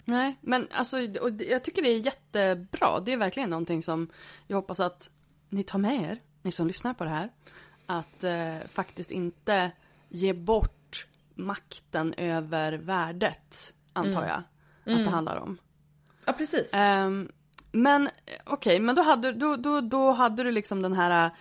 Nej, 0.06 0.36
men 0.42 0.68
alltså 0.72 0.98
och 0.98 1.32
jag 1.50 1.64
tycker 1.64 1.82
det 1.82 1.90
är 1.90 1.98
jättebra. 1.98 3.00
Det 3.00 3.14
är 3.14 3.18
verkligen 3.18 3.50
någonting 3.50 3.84
som 3.84 4.10
jag 4.48 4.58
hoppas 4.58 4.80
att 4.80 5.10
ni 5.50 5.64
tar 5.64 5.80
med 5.80 6.02
er, 6.02 6.20
ni 6.42 6.52
som 6.52 6.68
lyssnar 6.68 6.94
på 6.94 7.04
det 7.04 7.10
här. 7.10 7.30
Att 7.86 8.24
eh, 8.24 8.56
faktiskt 8.70 9.12
inte 9.12 9.72
ge 10.10 10.34
bort 10.34 11.08
makten 11.36 12.14
över 12.14 12.74
värdet, 12.74 13.74
antar 13.94 14.28
jag 14.28 14.44
att 14.86 15.04
det 15.04 15.10
handlar 15.10 15.36
om. 15.36 15.58
Ja 16.26 16.34
precis. 16.34 16.74
Ehm, 16.74 17.32
men 17.72 18.10
okej, 18.46 18.80
men 18.80 18.96
då 18.96 19.02
hade, 19.02 19.32
då, 19.32 19.56
då, 19.56 19.82
då 19.82 20.12
hade 20.12 20.44
du 20.44 20.52
liksom 20.52 20.82
den 20.82 20.94
här 20.94 21.32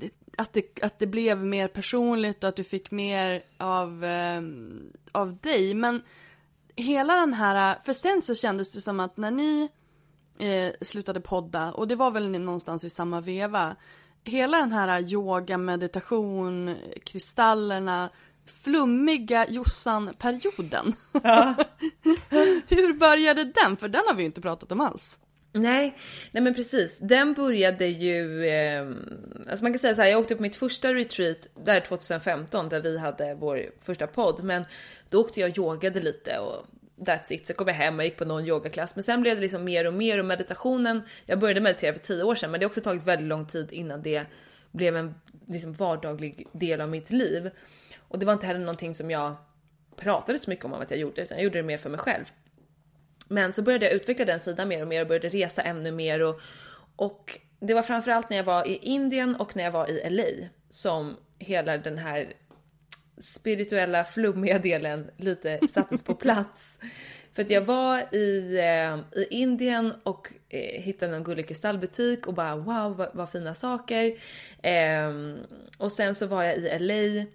eh, 0.00 0.10
att 0.38 0.52
det, 0.52 0.82
att 0.82 0.98
det 0.98 1.06
blev 1.06 1.44
mer 1.44 1.68
personligt 1.68 2.44
och 2.44 2.48
att 2.48 2.56
du 2.56 2.64
fick 2.64 2.90
mer 2.90 3.42
av, 3.58 4.04
ehm, 4.04 4.92
av 5.12 5.36
dig. 5.36 5.74
Men 5.74 6.02
hela 6.76 7.14
den 7.16 7.34
här, 7.34 7.78
för 7.84 7.92
sen 7.92 8.22
så 8.22 8.34
kändes 8.34 8.72
det 8.72 8.80
som 8.80 9.00
att 9.00 9.16
när 9.16 9.30
ni 9.30 9.68
eh, 10.38 10.72
slutade 10.80 11.20
podda, 11.20 11.72
och 11.72 11.88
det 11.88 11.96
var 11.96 12.10
väl 12.10 12.30
någonstans 12.30 12.84
i 12.84 12.90
samma 12.90 13.20
veva, 13.20 13.76
hela 14.24 14.58
den 14.58 14.72
här 14.72 15.12
yoga, 15.12 15.58
meditation, 15.58 16.76
kristallerna, 17.04 18.10
flummiga 18.44 19.46
Jossan-perioden. 19.48 20.94
Hur 22.68 22.92
började 22.92 23.44
den? 23.44 23.76
För 23.76 23.88
den 23.88 24.02
har 24.06 24.14
vi 24.14 24.22
ju 24.22 24.26
inte 24.26 24.40
pratat 24.40 24.72
om 24.72 24.80
alls. 24.80 25.18
Nej, 25.52 25.96
nej 26.32 26.42
men 26.42 26.54
precis. 26.54 26.98
Den 26.98 27.34
började 27.34 27.86
ju, 27.86 28.46
eh, 28.46 28.86
alltså 29.50 29.64
man 29.64 29.72
kan 29.72 29.78
säga 29.78 29.94
så 29.94 30.02
här, 30.02 30.08
jag 30.08 30.20
åkte 30.20 30.36
på 30.36 30.42
mitt 30.42 30.56
första 30.56 30.94
retreat 30.94 31.46
där 31.64 31.80
2015 31.80 32.68
där 32.68 32.80
vi 32.80 32.98
hade 32.98 33.34
vår 33.34 33.70
första 33.82 34.06
podd, 34.06 34.44
men 34.44 34.64
då 35.10 35.20
åkte 35.20 35.40
jag 35.40 35.50
och 35.50 35.58
yogade 35.58 36.00
lite 36.00 36.38
och 36.38 36.66
that's 37.06 37.32
it. 37.32 37.46
Så 37.46 37.54
kom 37.54 37.68
jag 37.68 37.74
hem 37.74 37.98
och 37.98 38.04
gick 38.04 38.16
på 38.16 38.24
någon 38.24 38.46
yogaklass, 38.46 38.94
men 38.94 39.02
sen 39.02 39.20
blev 39.20 39.34
det 39.34 39.40
liksom 39.40 39.64
mer 39.64 39.86
och 39.86 39.94
mer 39.94 40.18
och 40.18 40.24
meditationen. 40.24 41.02
Jag 41.26 41.38
började 41.38 41.60
meditera 41.60 41.92
för 41.92 42.00
tio 42.00 42.22
år 42.22 42.34
sedan, 42.34 42.50
men 42.50 42.60
det 42.60 42.66
har 42.66 42.70
också 42.70 42.80
tagit 42.80 43.02
väldigt 43.02 43.28
lång 43.28 43.46
tid 43.46 43.72
innan 43.72 44.02
det 44.02 44.26
blev 44.72 44.96
en 44.96 45.14
liksom 45.48 45.72
vardaglig 45.72 46.46
del 46.52 46.80
av 46.80 46.88
mitt 46.88 47.10
liv. 47.10 47.50
Och 48.12 48.18
det 48.18 48.26
var 48.26 48.32
inte 48.32 48.46
heller 48.46 48.60
någonting 48.60 48.94
som 48.94 49.10
jag 49.10 49.34
pratade 49.96 50.38
så 50.38 50.50
mycket 50.50 50.64
om 50.64 50.72
att 50.72 50.90
jag 50.90 51.00
gjorde, 51.00 51.22
utan 51.22 51.36
jag 51.36 51.44
gjorde 51.44 51.58
det 51.58 51.62
mer 51.62 51.78
för 51.78 51.90
mig 51.90 52.00
själv. 52.00 52.24
Men 53.28 53.52
så 53.52 53.62
började 53.62 53.84
jag 53.86 53.94
utveckla 53.94 54.24
den 54.24 54.40
sidan 54.40 54.68
mer 54.68 54.82
och 54.82 54.88
mer 54.88 55.00
och 55.00 55.06
började 55.06 55.28
resa 55.28 55.62
ännu 55.62 55.92
mer 55.92 56.20
och, 56.22 56.40
och 56.96 57.38
det 57.60 57.74
var 57.74 57.82
framförallt 57.82 58.30
när 58.30 58.36
jag 58.36 58.44
var 58.44 58.68
i 58.68 58.76
Indien 58.76 59.36
och 59.36 59.56
när 59.56 59.64
jag 59.64 59.70
var 59.70 59.90
i 59.90 60.10
LA 60.10 60.48
som 60.70 61.16
hela 61.38 61.78
den 61.78 61.98
här 61.98 62.32
spirituella 63.20 64.04
flummiga 64.04 64.58
delen 64.58 65.10
lite 65.16 65.60
sattes 65.68 66.04
på 66.04 66.14
plats. 66.14 66.78
För 67.34 67.42
att 67.42 67.50
jag 67.50 67.62
var 67.62 68.14
i, 68.14 68.58
eh, 68.58 69.20
i 69.22 69.26
Indien 69.30 69.94
och 70.02 70.32
eh, 70.48 70.82
hittade 70.82 71.16
en 71.16 71.24
gullig 71.24 71.48
kristallbutik 71.48 72.26
och 72.26 72.34
bara 72.34 72.56
wow 72.56 72.96
vad, 72.96 73.10
vad 73.14 73.30
fina 73.30 73.54
saker. 73.54 74.14
Eh, 74.62 75.12
och 75.78 75.92
sen 75.92 76.14
så 76.14 76.26
var 76.26 76.42
jag 76.42 76.56
i 76.56 76.78
LA 76.78 77.26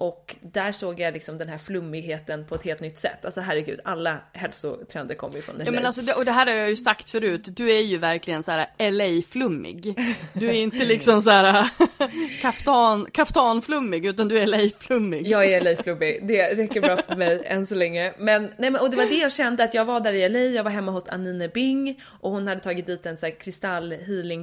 och 0.00 0.36
där 0.40 0.72
såg 0.72 1.00
jag 1.00 1.14
liksom 1.14 1.38
den 1.38 1.48
här 1.48 1.58
flummigheten 1.58 2.44
på 2.44 2.54
ett 2.54 2.64
helt 2.64 2.80
nytt 2.80 2.98
sätt. 2.98 3.24
Alltså 3.24 3.40
herregud, 3.40 3.80
alla 3.84 4.18
hälsotrender 4.32 5.14
kommer 5.14 5.36
ju 5.36 5.42
från 5.42 5.56
LA. 5.58 5.64
Ja 5.64 5.72
men 5.72 5.86
alltså, 5.86 6.12
och 6.16 6.24
det 6.24 6.32
här 6.32 6.46
har 6.46 6.54
jag 6.54 6.68
ju 6.68 6.76
sagt 6.76 7.10
förut, 7.10 7.56
du 7.56 7.72
är 7.72 7.80
ju 7.80 7.98
verkligen 7.98 8.42
så 8.42 8.50
här 8.50 8.90
LA-flummig. 8.90 9.94
Du 10.32 10.48
är 10.48 10.52
inte 10.52 10.84
liksom 10.84 11.22
så 11.22 11.30
här 11.30 11.68
kaftan, 12.42 13.06
kaftanflummig, 13.12 14.06
utan 14.06 14.28
du 14.28 14.38
är 14.38 14.46
LA-flummig. 14.46 15.26
Jag 15.26 15.44
är 15.44 15.60
LA-flummig, 15.60 16.26
det 16.26 16.54
räcker 16.54 16.80
bra 16.80 16.96
för 16.96 17.16
mig 17.16 17.42
än 17.44 17.66
så 17.66 17.74
länge. 17.74 18.12
Men, 18.18 18.42
nej, 18.42 18.70
men 18.70 18.76
och 18.76 18.90
det 18.90 18.96
var 18.96 19.06
det 19.06 19.18
jag 19.18 19.32
kände 19.32 19.64
att 19.64 19.74
jag 19.74 19.84
var 19.84 20.00
där 20.00 20.12
i 20.12 20.28
LA, 20.28 20.38
jag 20.38 20.64
var 20.64 20.70
hemma 20.70 20.92
hos 20.92 21.08
Anine 21.08 21.48
Bing 21.48 22.02
och 22.20 22.30
hon 22.30 22.48
hade 22.48 22.60
tagit 22.60 22.86
dit 22.86 23.06
en 23.06 23.18
så 23.18 23.26
här 23.26 23.40
kristall 23.40 23.94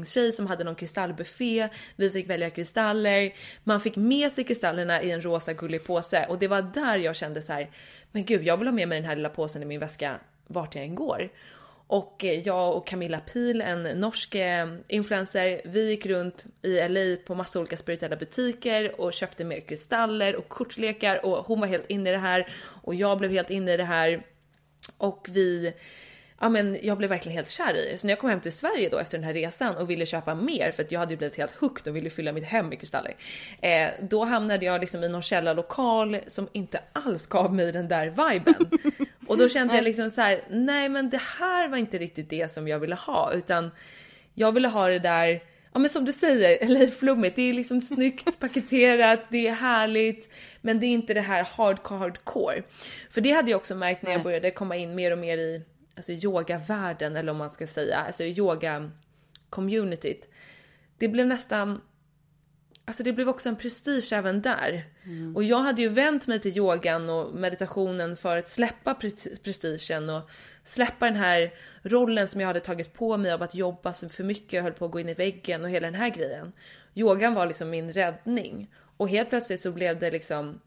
tjej 0.07 0.31
som 0.31 0.47
hade 0.47 0.63
någon 0.63 0.75
kristallbuffé. 0.75 1.69
Vi 1.95 2.09
fick 2.09 2.29
välja 2.29 2.49
kristaller, 2.49 3.33
man 3.63 3.81
fick 3.81 3.95
med 3.95 4.31
sig 4.31 4.43
kristallerna 4.43 5.01
i 5.01 5.11
en 5.11 5.21
rosa 5.21 5.46
rosa 5.47 5.53
gullig 5.53 5.83
påse 5.83 6.25
och 6.29 6.39
det 6.39 6.47
var 6.47 6.61
där 6.61 6.97
jag 6.97 7.15
kände 7.15 7.41
så 7.41 7.53
här, 7.53 7.69
men 8.11 8.25
gud, 8.25 8.43
jag 8.43 8.57
vill 8.57 8.67
ha 8.67 8.73
med 8.73 8.87
mig 8.87 8.99
den 8.99 9.09
här 9.09 9.15
lilla 9.15 9.29
påsen 9.29 9.61
i 9.63 9.65
min 9.65 9.79
väska 9.79 10.19
vart 10.47 10.75
jag 10.75 10.83
än 10.83 10.95
går. 10.95 11.29
Och 11.89 12.23
eh, 12.23 12.47
jag 12.47 12.75
och 12.75 12.87
Camilla 12.87 13.19
Pil, 13.19 13.61
en 13.61 13.83
norsk 13.83 14.35
eh, 14.35 14.67
influencer, 14.87 15.61
vi 15.65 15.89
gick 15.89 16.05
runt 16.05 16.45
i 16.61 16.87
LA 16.89 17.17
på 17.25 17.35
massa 17.35 17.59
olika 17.59 17.77
spirituella 17.77 18.15
butiker 18.15 19.01
och 19.01 19.13
köpte 19.13 19.45
mer 19.45 19.59
kristaller 19.59 20.35
och 20.35 20.49
kortlekar 20.49 21.25
och 21.25 21.45
hon 21.45 21.59
var 21.59 21.67
helt 21.67 21.89
inne 21.89 22.09
i 22.09 22.13
det 22.13 22.19
här 22.19 22.47
och 22.83 22.95
jag 22.95 23.17
blev 23.17 23.31
helt 23.31 23.49
inne 23.49 23.73
i 23.73 23.77
det 23.77 23.87
här. 23.87 24.23
Och 24.97 25.27
vi 25.31 25.73
ja 26.39 26.49
men 26.49 26.77
jag 26.81 26.97
blev 26.97 27.09
verkligen 27.09 27.35
helt 27.35 27.49
kär 27.49 27.73
i. 27.73 27.97
Så 27.97 28.07
när 28.07 28.11
jag 28.11 28.19
kom 28.19 28.29
hem 28.29 28.41
till 28.41 28.51
Sverige 28.51 28.89
då 28.89 28.97
efter 28.97 29.17
den 29.17 29.25
här 29.25 29.33
resan 29.33 29.75
och 29.75 29.89
ville 29.89 30.05
köpa 30.05 30.35
mer 30.35 30.71
för 30.71 30.83
att 30.83 30.91
jag 30.91 30.99
hade 30.99 31.13
ju 31.13 31.17
blivit 31.17 31.37
helt 31.37 31.55
hooked 31.55 31.87
och 31.87 31.95
ville 31.95 32.09
fylla 32.09 32.31
mitt 32.31 32.43
hem 32.43 32.69
med 32.69 32.79
kristaller. 32.79 33.15
Eh, 33.61 33.89
då 34.01 34.25
hamnade 34.25 34.65
jag 34.65 34.81
liksom 34.81 35.03
i 35.03 35.09
någon 35.09 35.21
källarlokal 35.21 36.17
som 36.27 36.47
inte 36.53 36.79
alls 36.93 37.27
gav 37.27 37.53
mig 37.53 37.71
den 37.71 37.87
där 37.87 38.05
viben. 38.05 38.69
och 39.27 39.37
då 39.37 39.49
kände 39.49 39.75
jag 39.75 39.83
liksom 39.83 40.11
så 40.11 40.21
här: 40.21 40.41
nej 40.49 40.89
men 40.89 41.09
det 41.09 41.21
här 41.39 41.67
var 41.67 41.77
inte 41.77 41.97
riktigt 41.97 42.29
det 42.29 42.51
som 42.51 42.67
jag 42.67 42.79
ville 42.79 42.95
ha 42.95 43.33
utan 43.33 43.71
jag 44.33 44.51
ville 44.51 44.67
ha 44.67 44.87
det 44.87 44.99
där 44.99 45.41
Ja 45.73 45.79
men 45.79 45.89
som 45.89 46.05
du 46.05 46.13
säger, 46.13 46.57
eller 46.63 46.87
flummigt, 46.87 47.35
det 47.35 47.41
är 47.41 47.53
liksom 47.53 47.81
snyggt 47.81 48.39
paketerat, 48.39 49.19
det 49.29 49.47
är 49.47 49.53
härligt, 49.53 50.29
men 50.61 50.79
det 50.79 50.85
är 50.85 50.89
inte 50.89 51.13
det 51.13 51.21
här 51.21 51.43
hard 51.43 51.79
hardcore. 51.83 52.63
För 53.09 53.21
det 53.21 53.31
hade 53.31 53.51
jag 53.51 53.57
också 53.57 53.75
märkt 53.75 54.01
när 54.01 54.11
jag 54.11 54.23
började 54.23 54.51
komma 54.51 54.75
in 54.75 54.95
mer 54.95 55.11
och 55.11 55.17
mer 55.17 55.37
i 55.37 55.61
alltså 55.97 56.11
yogavärlden 56.11 57.15
eller 57.15 57.31
om 57.31 57.37
man 57.37 57.49
ska 57.49 57.67
säga, 57.67 57.97
alltså 57.97 58.23
yoga 58.23 58.91
communityt. 59.49 60.29
Det 60.97 61.07
blev 61.07 61.27
nästan, 61.27 61.81
alltså 62.85 63.03
det 63.03 63.13
blev 63.13 63.29
också 63.29 63.49
en 63.49 63.55
prestige 63.55 64.13
även 64.13 64.41
där. 64.41 64.85
Mm. 65.03 65.35
Och 65.35 65.43
jag 65.43 65.59
hade 65.59 65.81
ju 65.81 65.89
vänt 65.89 66.27
mig 66.27 66.39
till 66.39 66.57
yogan 66.57 67.09
och 67.09 67.35
meditationen 67.35 68.17
för 68.17 68.37
att 68.37 68.49
släppa 68.49 68.93
prestigen 69.43 70.09
och 70.09 70.29
släppa 70.63 71.05
den 71.05 71.15
här 71.15 71.53
rollen 71.83 72.27
som 72.27 72.41
jag 72.41 72.47
hade 72.47 72.59
tagit 72.59 72.93
på 72.93 73.17
mig 73.17 73.31
av 73.31 73.43
att 73.43 73.55
jobba 73.55 73.93
så 73.93 74.09
för 74.09 74.23
mycket, 74.23 74.59
och 74.59 74.63
höll 74.63 74.73
på 74.73 74.85
att 74.85 74.91
gå 74.91 74.99
in 74.99 75.09
i 75.09 75.13
väggen 75.13 75.63
och 75.63 75.69
hela 75.69 75.87
den 75.87 76.01
här 76.01 76.09
grejen. 76.09 76.53
Yogan 76.95 77.33
var 77.33 77.45
liksom 77.45 77.69
min 77.69 77.93
räddning 77.93 78.71
och 78.97 79.09
helt 79.09 79.29
plötsligt 79.29 79.61
så 79.61 79.71
blev 79.71 79.99
det 79.99 80.11
liksom 80.11 80.59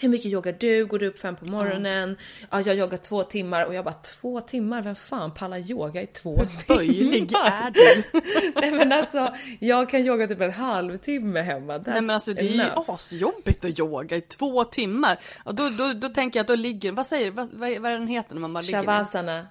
hur 0.00 0.08
mycket 0.08 0.30
joggar 0.30 0.56
du? 0.58 0.86
Går 0.86 0.98
du 0.98 1.06
upp 1.06 1.18
fem 1.18 1.36
på 1.36 1.44
morgonen? 1.44 2.16
Ja, 2.50 2.60
jag 2.60 2.76
joggar 2.76 2.98
två 2.98 3.24
timmar 3.24 3.64
och 3.64 3.74
jag 3.74 3.84
bara 3.84 3.94
två 3.94 4.40
timmar? 4.40 4.82
Vem 4.82 4.96
fan 4.96 5.34
pallar 5.34 5.70
yoga 5.70 6.02
i 6.02 6.06
två 6.06 6.36
timmar? 6.36 6.76
Böjlig 6.76 7.32
är 7.44 7.70
du? 7.70 8.20
Nej 8.60 8.70
men 8.70 8.92
alltså, 8.92 9.34
jag 9.58 9.90
kan 9.90 10.00
yoga 10.00 10.26
typ 10.26 10.40
en 10.40 10.52
halvtimme 10.52 11.40
hemma. 11.40 11.78
That's 11.78 11.82
Nej 11.86 12.00
men 12.00 12.10
alltså 12.10 12.32
det 12.32 12.40
är 12.40 12.52
ju 12.52 12.70
asjobbigt 12.86 13.64
att 13.64 13.78
yoga 13.78 14.16
i 14.16 14.20
två 14.20 14.64
timmar. 14.64 15.18
Och 15.44 15.54
då, 15.54 15.68
då, 15.68 15.92
då 15.92 16.08
tänker 16.08 16.38
jag 16.38 16.44
att 16.44 16.48
då 16.48 16.54
ligger, 16.54 16.92
vad 16.92 17.06
säger 17.06 17.30
vad, 17.30 17.48
vad, 17.52 17.78
vad 17.78 17.92
är 17.92 17.98
den 17.98 18.08
heter 18.08 18.34
när 18.34 18.40
man 18.40 18.52
bara 18.52 18.60
ligger 18.60 18.82
Shavasana. 18.82 19.46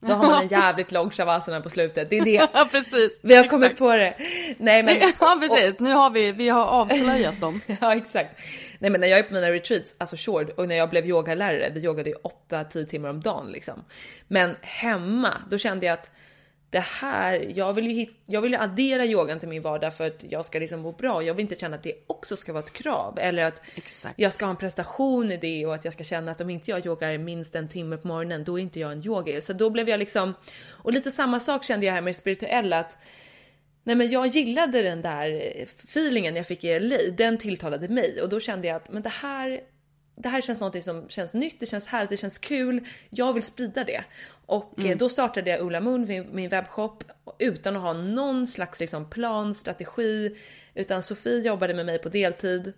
Då 0.00 0.14
har 0.14 0.26
man 0.26 0.42
en 0.42 0.48
jävligt 0.48 0.92
lång 0.92 1.10
shavasana 1.10 1.60
på 1.60 1.70
slutet. 1.70 2.10
Det 2.10 2.18
är 2.18 2.24
det. 2.24 2.48
Ja 2.52 2.68
precis. 2.70 3.20
Vi 3.22 3.34
har 3.34 3.44
exakt. 3.44 3.60
kommit 3.60 3.78
på 3.78 3.96
det. 3.96 4.14
Nej 4.58 4.82
men. 4.82 4.96
Ja 5.20 5.38
precis. 5.40 5.74
Och... 5.74 5.80
Nu 5.80 5.92
har 5.92 6.10
vi, 6.10 6.32
vi 6.32 6.48
har 6.48 6.64
avslöjat 6.64 7.40
dem. 7.40 7.60
ja 7.80 7.94
exakt. 7.94 8.36
Nej 8.78 8.90
men 8.90 9.00
när 9.00 9.08
jag 9.08 9.18
är 9.18 9.22
på 9.22 9.34
mina 9.34 9.50
retreats, 9.50 9.94
alltså 9.98 10.16
sure, 10.16 10.52
och 10.52 10.68
när 10.68 10.76
jag 10.76 10.90
blev 10.90 11.06
yogalärare, 11.06 11.70
vi 11.74 11.84
yogade 11.84 12.10
ju 12.10 12.16
8-10 12.48 12.86
timmar 12.86 13.08
om 13.08 13.20
dagen 13.20 13.52
liksom. 13.52 13.84
Men 14.28 14.56
hemma, 14.62 15.42
då 15.50 15.58
kände 15.58 15.86
jag 15.86 15.94
att 15.94 16.10
det 16.70 16.80
här, 16.80 17.52
jag 17.56 17.72
vill 17.72 17.86
ju, 17.86 17.92
hit, 17.92 18.10
jag 18.26 18.40
vill 18.40 18.52
ju 18.52 18.58
addera 18.58 19.04
yogan 19.04 19.38
till 19.38 19.48
min 19.48 19.62
vardag 19.62 19.94
för 19.94 20.06
att 20.06 20.24
jag 20.28 20.44
ska 20.44 20.58
liksom 20.58 20.80
må 20.80 20.92
bra. 20.92 21.22
Jag 21.22 21.34
vill 21.34 21.42
inte 21.42 21.54
känna 21.54 21.76
att 21.76 21.82
det 21.82 21.94
också 22.06 22.36
ska 22.36 22.52
vara 22.52 22.64
ett 22.64 22.72
krav 22.72 23.18
eller 23.18 23.44
att 23.44 23.62
Exakt. 23.74 24.14
jag 24.18 24.32
ska 24.32 24.44
ha 24.44 24.50
en 24.50 24.56
prestation 24.56 25.32
i 25.32 25.36
det 25.36 25.66
och 25.66 25.74
att 25.74 25.84
jag 25.84 25.94
ska 25.94 26.04
känna 26.04 26.30
att 26.30 26.40
om 26.40 26.50
inte 26.50 26.70
jag 26.70 26.86
yogar 26.86 27.18
minst 27.18 27.54
en 27.54 27.68
timme 27.68 27.96
på 27.96 28.08
morgonen, 28.08 28.44
då 28.44 28.58
är 28.58 28.62
inte 28.62 28.80
jag 28.80 28.92
en 28.92 29.06
yogi. 29.06 29.40
Så 29.40 29.52
då 29.52 29.70
blev 29.70 29.88
jag 29.88 29.98
liksom, 29.98 30.34
och 30.68 30.92
lite 30.92 31.10
samma 31.10 31.40
sak 31.40 31.64
kände 31.64 31.86
jag 31.86 31.92
här 31.92 32.00
med 32.00 32.16
spirituella 32.16 32.78
att 32.78 32.98
Nej 33.88 33.96
men 33.96 34.10
jag 34.10 34.26
gillade 34.26 34.82
den 34.82 35.02
där 35.02 35.28
feelingen 35.84 36.36
jag 36.36 36.46
fick 36.46 36.64
i 36.64 36.80
LA, 36.80 36.96
den 37.16 37.38
tilltalade 37.38 37.88
mig 37.88 38.22
och 38.22 38.28
då 38.28 38.40
kände 38.40 38.68
jag 38.68 38.76
att 38.76 38.90
men 38.90 39.02
det 39.02 39.08
här 39.08 39.60
det 40.16 40.28
här 40.28 40.40
känns 40.40 40.60
något 40.60 40.84
som 40.84 41.08
känns 41.08 41.34
nytt, 41.34 41.60
det 41.60 41.66
känns 41.66 41.86
härligt, 41.86 42.10
det 42.10 42.16
känns 42.16 42.38
kul. 42.38 42.86
Jag 43.10 43.32
vill 43.32 43.42
sprida 43.42 43.84
det. 43.84 44.04
Och 44.46 44.74
eh, 44.78 44.84
mm. 44.84 44.98
då 44.98 45.08
startade 45.08 45.50
jag 45.50 45.60
Ulla 45.60 45.80
Moon, 45.80 46.04
min, 46.04 46.26
min 46.32 46.48
webbshop, 46.48 47.04
utan 47.38 47.76
att 47.76 47.82
ha 47.82 47.92
någon 47.92 48.46
slags 48.46 48.80
liksom 48.80 49.10
plan, 49.10 49.54
strategi. 49.54 50.36
Utan 50.74 51.02
Sofie 51.02 51.40
jobbade 51.40 51.74
med 51.74 51.86
mig 51.86 51.98
på 51.98 52.08
deltid. 52.08 52.72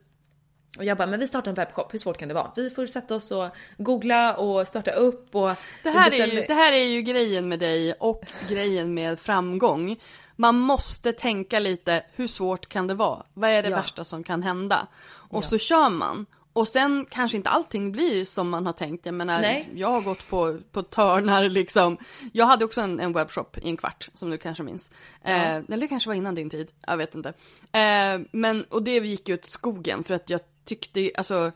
Och 0.79 0.85
jag 0.85 0.97
bara, 0.97 1.07
men 1.07 1.21
vi 1.21 1.27
startar 1.27 1.51
en 1.51 1.55
webbshop, 1.55 1.95
hur 1.95 1.99
svårt 1.99 2.19
kan 2.19 2.29
det 2.29 2.35
vara? 2.35 2.53
Vi 2.57 2.71
får 2.71 2.87
sätta 2.87 3.15
oss 3.15 3.31
och 3.33 3.49
googla 3.79 4.35
och 4.35 4.69
starta 4.69 4.91
upp 4.91 5.35
och... 5.35 5.51
Det 5.83 5.91
här, 5.91 6.21
är 6.21 6.27
ju, 6.27 6.41
det 6.41 6.55
här 6.55 6.73
är 6.73 6.85
ju 6.85 7.03
grejen 7.03 7.49
med 7.49 7.59
dig 7.59 7.93
och 7.93 8.25
grejen 8.49 8.95
med 8.95 9.21
framgång. 9.21 9.97
Man 10.41 10.59
måste 10.59 11.13
tänka 11.13 11.59
lite, 11.59 12.03
hur 12.15 12.27
svårt 12.27 12.69
kan 12.69 12.87
det 12.87 12.95
vara? 12.95 13.23
Vad 13.35 13.51
är 13.51 13.63
det 13.63 13.69
ja. 13.69 13.77
värsta 13.77 14.05
som 14.05 14.25
kan 14.25 14.43
hända? 14.43 14.87
Och 15.07 15.45
ja. 15.45 15.49
så 15.49 15.59
kör 15.59 15.89
man. 15.89 16.27
Och 16.53 16.69
sen 16.69 17.07
kanske 17.11 17.37
inte 17.37 17.51
allting 17.51 17.93
blir 17.93 18.25
som 18.25 18.51
man 18.51 18.67
har 18.67 18.73
tänkt. 18.73 19.07
Jag 19.07 19.15
menar, 19.15 19.41
Nej. 19.41 19.69
jag 19.75 19.89
har 19.89 20.01
gått 20.01 20.29
på, 20.29 20.59
på 20.73 20.83
törnar 20.83 21.49
liksom. 21.49 21.97
Jag 22.33 22.47
hade 22.47 22.65
också 22.65 22.81
en, 22.81 23.01
en 23.01 23.13
webbshop 23.13 23.59
i 23.59 23.69
en 23.69 23.77
kvart, 23.77 24.09
som 24.15 24.31
du 24.31 24.39
kanske 24.39 24.63
minns. 24.63 24.91
Ja. 25.23 25.31
Eh, 25.31 25.57
eller 25.57 25.77
det 25.77 25.89
kanske 25.89 26.09
var 26.09 26.15
innan 26.15 26.35
din 26.35 26.51
tid, 26.51 26.71
jag 26.87 26.97
vet 26.97 27.15
inte. 27.15 27.29
Eh, 27.73 28.21
men, 28.33 28.65
och 28.65 28.83
det 28.83 28.97
gick 28.97 29.29
ju 29.29 29.35
åt 29.35 29.45
skogen 29.45 30.05
för 30.05 30.15
att 30.15 30.31
jag 30.31 30.41
tyckte, 30.65 31.11
alltså 31.17 31.53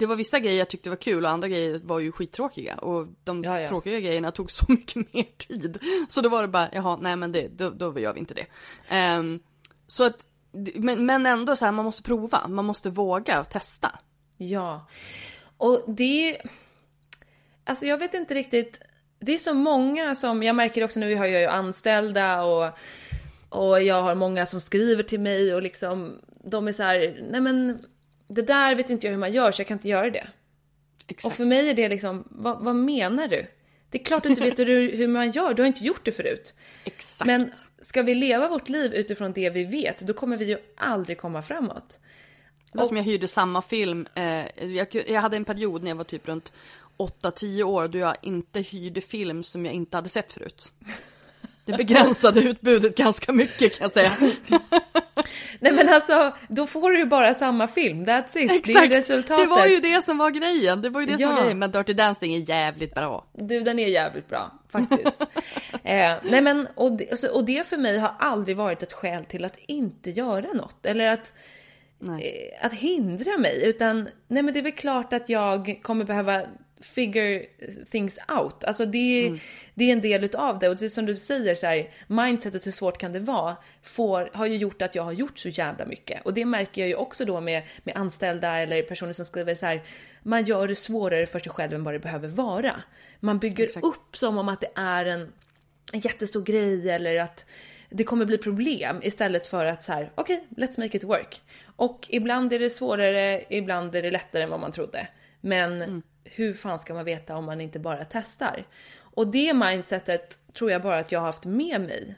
det 0.00 0.06
var 0.06 0.16
vissa 0.16 0.38
grejer 0.38 0.58
jag 0.58 0.68
tyckte 0.68 0.90
var 0.90 0.96
kul 0.96 1.24
och 1.24 1.30
andra 1.30 1.48
grejer 1.48 1.80
var 1.84 1.98
ju 1.98 2.12
skittråkiga 2.12 2.76
och 2.76 3.06
de 3.24 3.44
ja, 3.44 3.60
ja. 3.60 3.68
tråkiga 3.68 4.00
grejerna 4.00 4.30
tog 4.30 4.50
så 4.50 4.64
mycket 4.68 5.14
mer 5.14 5.24
tid. 5.36 5.78
Så 6.08 6.20
då 6.20 6.28
var 6.28 6.42
det 6.42 6.48
bara, 6.48 6.68
jaha, 6.72 6.98
nej 7.00 7.16
men 7.16 7.32
det, 7.32 7.48
då, 7.48 7.70
då 7.70 7.98
gör 7.98 8.12
vi 8.12 8.20
inte 8.20 8.34
det. 8.34 8.46
Um, 9.18 9.40
så 9.86 10.04
att, 10.04 10.26
men, 10.74 11.06
men 11.06 11.26
ändå 11.26 11.56
så 11.56 11.64
här, 11.64 11.72
man 11.72 11.84
måste 11.84 12.02
prova, 12.02 12.48
man 12.48 12.64
måste 12.64 12.90
våga 12.90 13.40
och 13.40 13.50
testa. 13.50 13.98
Ja, 14.36 14.86
och 15.56 15.84
det 15.86 16.40
alltså 17.64 17.86
jag 17.86 17.98
vet 17.98 18.14
inte 18.14 18.34
riktigt, 18.34 18.80
det 19.18 19.34
är 19.34 19.38
så 19.38 19.54
många 19.54 20.14
som, 20.14 20.42
jag 20.42 20.56
märker 20.56 20.84
också 20.84 21.00
nu, 21.00 21.08
vi 21.08 21.14
har 21.14 21.26
ju 21.26 21.46
anställda 21.46 22.42
och 22.42 22.78
och 23.48 23.82
jag 23.82 24.02
har 24.02 24.14
många 24.14 24.46
som 24.46 24.60
skriver 24.60 25.02
till 25.02 25.20
mig 25.20 25.54
och 25.54 25.62
liksom 25.62 26.20
de 26.44 26.68
är 26.68 26.72
så 26.72 26.82
här, 26.82 27.26
nej 27.30 27.40
men 27.40 27.78
det 28.30 28.42
där 28.42 28.74
vet 28.74 28.90
inte 28.90 29.06
jag 29.06 29.12
hur 29.12 29.18
man 29.18 29.32
gör 29.32 29.52
så 29.52 29.60
jag 29.60 29.66
kan 29.66 29.76
inte 29.76 29.88
göra 29.88 30.10
det. 30.10 30.28
Exakt. 31.06 31.32
Och 31.32 31.36
för 31.36 31.44
mig 31.44 31.70
är 31.70 31.74
det 31.74 31.88
liksom, 31.88 32.24
vad, 32.30 32.64
vad 32.64 32.76
menar 32.76 33.28
du? 33.28 33.46
Det 33.90 34.00
är 34.00 34.04
klart 34.04 34.22
du 34.22 34.28
inte 34.28 34.42
vet 34.42 34.58
hur, 34.58 34.96
hur 34.96 35.08
man 35.08 35.30
gör, 35.30 35.54
du 35.54 35.62
har 35.62 35.66
inte 35.66 35.84
gjort 35.84 36.04
det 36.04 36.12
förut. 36.12 36.54
Exakt. 36.84 37.26
Men 37.26 37.52
ska 37.80 38.02
vi 38.02 38.14
leva 38.14 38.48
vårt 38.48 38.68
liv 38.68 38.94
utifrån 38.94 39.32
det 39.32 39.50
vi 39.50 39.64
vet, 39.64 40.00
då 40.00 40.12
kommer 40.12 40.36
vi 40.36 40.44
ju 40.44 40.58
aldrig 40.76 41.18
komma 41.18 41.42
framåt. 41.42 42.00
Det 42.72 42.78
var 42.78 42.84
som 42.84 42.96
jag 42.96 43.04
hyrde 43.04 43.28
samma 43.28 43.62
film. 43.62 44.06
Eh, 44.14 44.66
jag, 44.66 45.04
jag 45.08 45.20
hade 45.20 45.36
en 45.36 45.44
period 45.44 45.82
när 45.82 45.90
jag 45.90 45.96
var 45.96 46.04
typ 46.04 46.28
runt 46.28 46.52
8-10 46.98 47.62
år 47.62 47.88
då 47.88 47.98
jag 47.98 48.16
inte 48.22 48.60
hyrde 48.60 49.00
film 49.00 49.42
som 49.42 49.66
jag 49.66 49.74
inte 49.74 49.96
hade 49.96 50.08
sett 50.08 50.32
förut. 50.32 50.72
Det 51.70 51.76
begränsade 51.76 52.40
utbudet 52.42 52.96
ganska 52.96 53.32
mycket 53.32 53.78
kan 53.78 53.84
jag 53.84 53.92
säga. 53.92 54.12
Nej 55.60 55.72
men 55.72 55.88
alltså, 55.88 56.34
då 56.48 56.66
får 56.66 56.90
du 56.90 56.98
ju 56.98 57.06
bara 57.06 57.34
samma 57.34 57.68
film, 57.68 58.04
that's 58.04 58.38
it. 58.38 58.50
Exakt. 58.50 58.88
Det 58.90 58.94
är 58.94 58.98
resultatet. 58.98 59.44
Det 59.44 59.50
var 59.50 59.66
ju 59.66 59.80
det 59.80 60.04
som 60.04 60.18
var 60.18 60.30
grejen. 60.30 60.82
Det 60.82 60.88
var 60.90 61.00
ju 61.00 61.06
det 61.06 61.12
som 61.12 61.22
Ja. 61.22 61.34
var 61.34 61.40
grejen. 61.42 61.58
Men 61.58 61.70
Dirty 61.70 61.92
Dancing 61.92 62.34
är 62.34 62.38
jävligt 62.38 62.94
bra. 62.94 63.26
Du, 63.32 63.60
den 63.60 63.78
är 63.78 63.88
jävligt 63.88 64.28
bra 64.28 64.52
faktiskt. 64.72 65.20
eh, 65.84 66.12
nej 66.22 66.40
men, 66.40 66.68
och 66.74 66.92
det, 66.92 67.10
alltså, 67.10 67.28
och 67.28 67.44
det 67.44 67.66
för 67.66 67.76
mig 67.76 67.98
har 67.98 68.14
aldrig 68.18 68.56
varit 68.56 68.82
ett 68.82 68.92
skäl 68.92 69.24
till 69.24 69.44
att 69.44 69.56
inte 69.66 70.10
göra 70.10 70.46
något. 70.54 70.86
Eller 70.86 71.06
att, 71.06 71.32
eh, 72.02 72.66
att 72.66 72.72
hindra 72.72 73.38
mig. 73.38 73.62
Utan, 73.68 74.08
nej 74.28 74.42
men 74.42 74.54
det 74.54 74.60
är 74.60 74.64
väl 74.64 74.72
klart 74.72 75.12
att 75.12 75.28
jag 75.28 75.80
kommer 75.82 76.04
behöva 76.04 76.42
figure 76.80 77.46
things 77.90 78.18
out. 78.38 78.64
Alltså 78.64 78.86
det, 78.86 79.38
det 79.74 79.84
är 79.84 79.92
en 79.92 80.00
del 80.00 80.24
utav 80.24 80.58
det. 80.58 80.68
Och 80.68 80.76
det 80.76 80.84
är 80.84 80.88
som 80.88 81.06
du 81.06 81.16
säger 81.16 81.54
så 81.54 81.66
här, 81.66 81.90
mindsetet 82.06 82.66
hur 82.66 82.72
svårt 82.72 82.98
kan 82.98 83.12
det 83.12 83.20
vara? 83.20 83.56
Får, 83.82 84.30
har 84.32 84.46
ju 84.46 84.56
gjort 84.56 84.82
att 84.82 84.94
jag 84.94 85.02
har 85.02 85.12
gjort 85.12 85.38
så 85.38 85.48
jävla 85.48 85.86
mycket. 85.86 86.24
Och 86.24 86.34
det 86.34 86.44
märker 86.44 86.82
jag 86.82 86.88
ju 86.88 86.94
också 86.94 87.24
då 87.24 87.40
med, 87.40 87.62
med 87.84 87.96
anställda 87.96 88.58
eller 88.58 88.82
personer 88.82 89.12
som 89.12 89.24
skriver 89.24 89.54
så 89.54 89.66
här. 89.66 89.82
Man 90.22 90.44
gör 90.44 90.68
det 90.68 90.76
svårare 90.76 91.26
för 91.26 91.38
sig 91.38 91.52
själv 91.52 91.74
än 91.74 91.84
vad 91.84 91.94
det 91.94 91.98
behöver 91.98 92.28
vara. 92.28 92.82
Man 93.20 93.38
bygger 93.38 93.64
Exakt. 93.64 93.86
upp 93.86 94.16
som 94.16 94.38
om 94.38 94.48
att 94.48 94.60
det 94.60 94.70
är 94.74 95.06
en, 95.06 95.32
en 95.92 96.00
jättestor 96.00 96.42
grej 96.42 96.90
eller 96.90 97.20
att 97.20 97.46
det 97.90 98.04
kommer 98.04 98.24
bli 98.24 98.38
problem 98.38 99.00
istället 99.02 99.46
för 99.46 99.66
att 99.66 99.84
så 99.84 99.92
här, 99.92 100.12
okej, 100.14 100.46
let's 100.56 100.80
make 100.80 100.96
it 100.96 101.04
work. 101.04 101.42
Och 101.76 102.06
ibland 102.10 102.52
är 102.52 102.58
det 102.58 102.70
svårare, 102.70 103.44
ibland 103.48 103.94
är 103.94 104.02
det 104.02 104.10
lättare 104.10 104.42
än 104.42 104.50
vad 104.50 104.60
man 104.60 104.72
trodde. 104.72 105.08
Men 105.40 106.02
hur 106.34 106.54
fan 106.54 106.78
ska 106.78 106.94
man 106.94 107.04
veta 107.04 107.36
om 107.36 107.44
man 107.44 107.60
inte 107.60 107.78
bara 107.78 108.04
testar? 108.04 108.66
Och 108.98 109.26
det 109.26 109.54
mindsetet 109.54 110.38
tror 110.54 110.70
jag 110.70 110.82
bara 110.82 110.98
att 110.98 111.12
jag 111.12 111.20
har 111.20 111.26
haft 111.26 111.44
med 111.44 111.80
mig. 111.80 112.14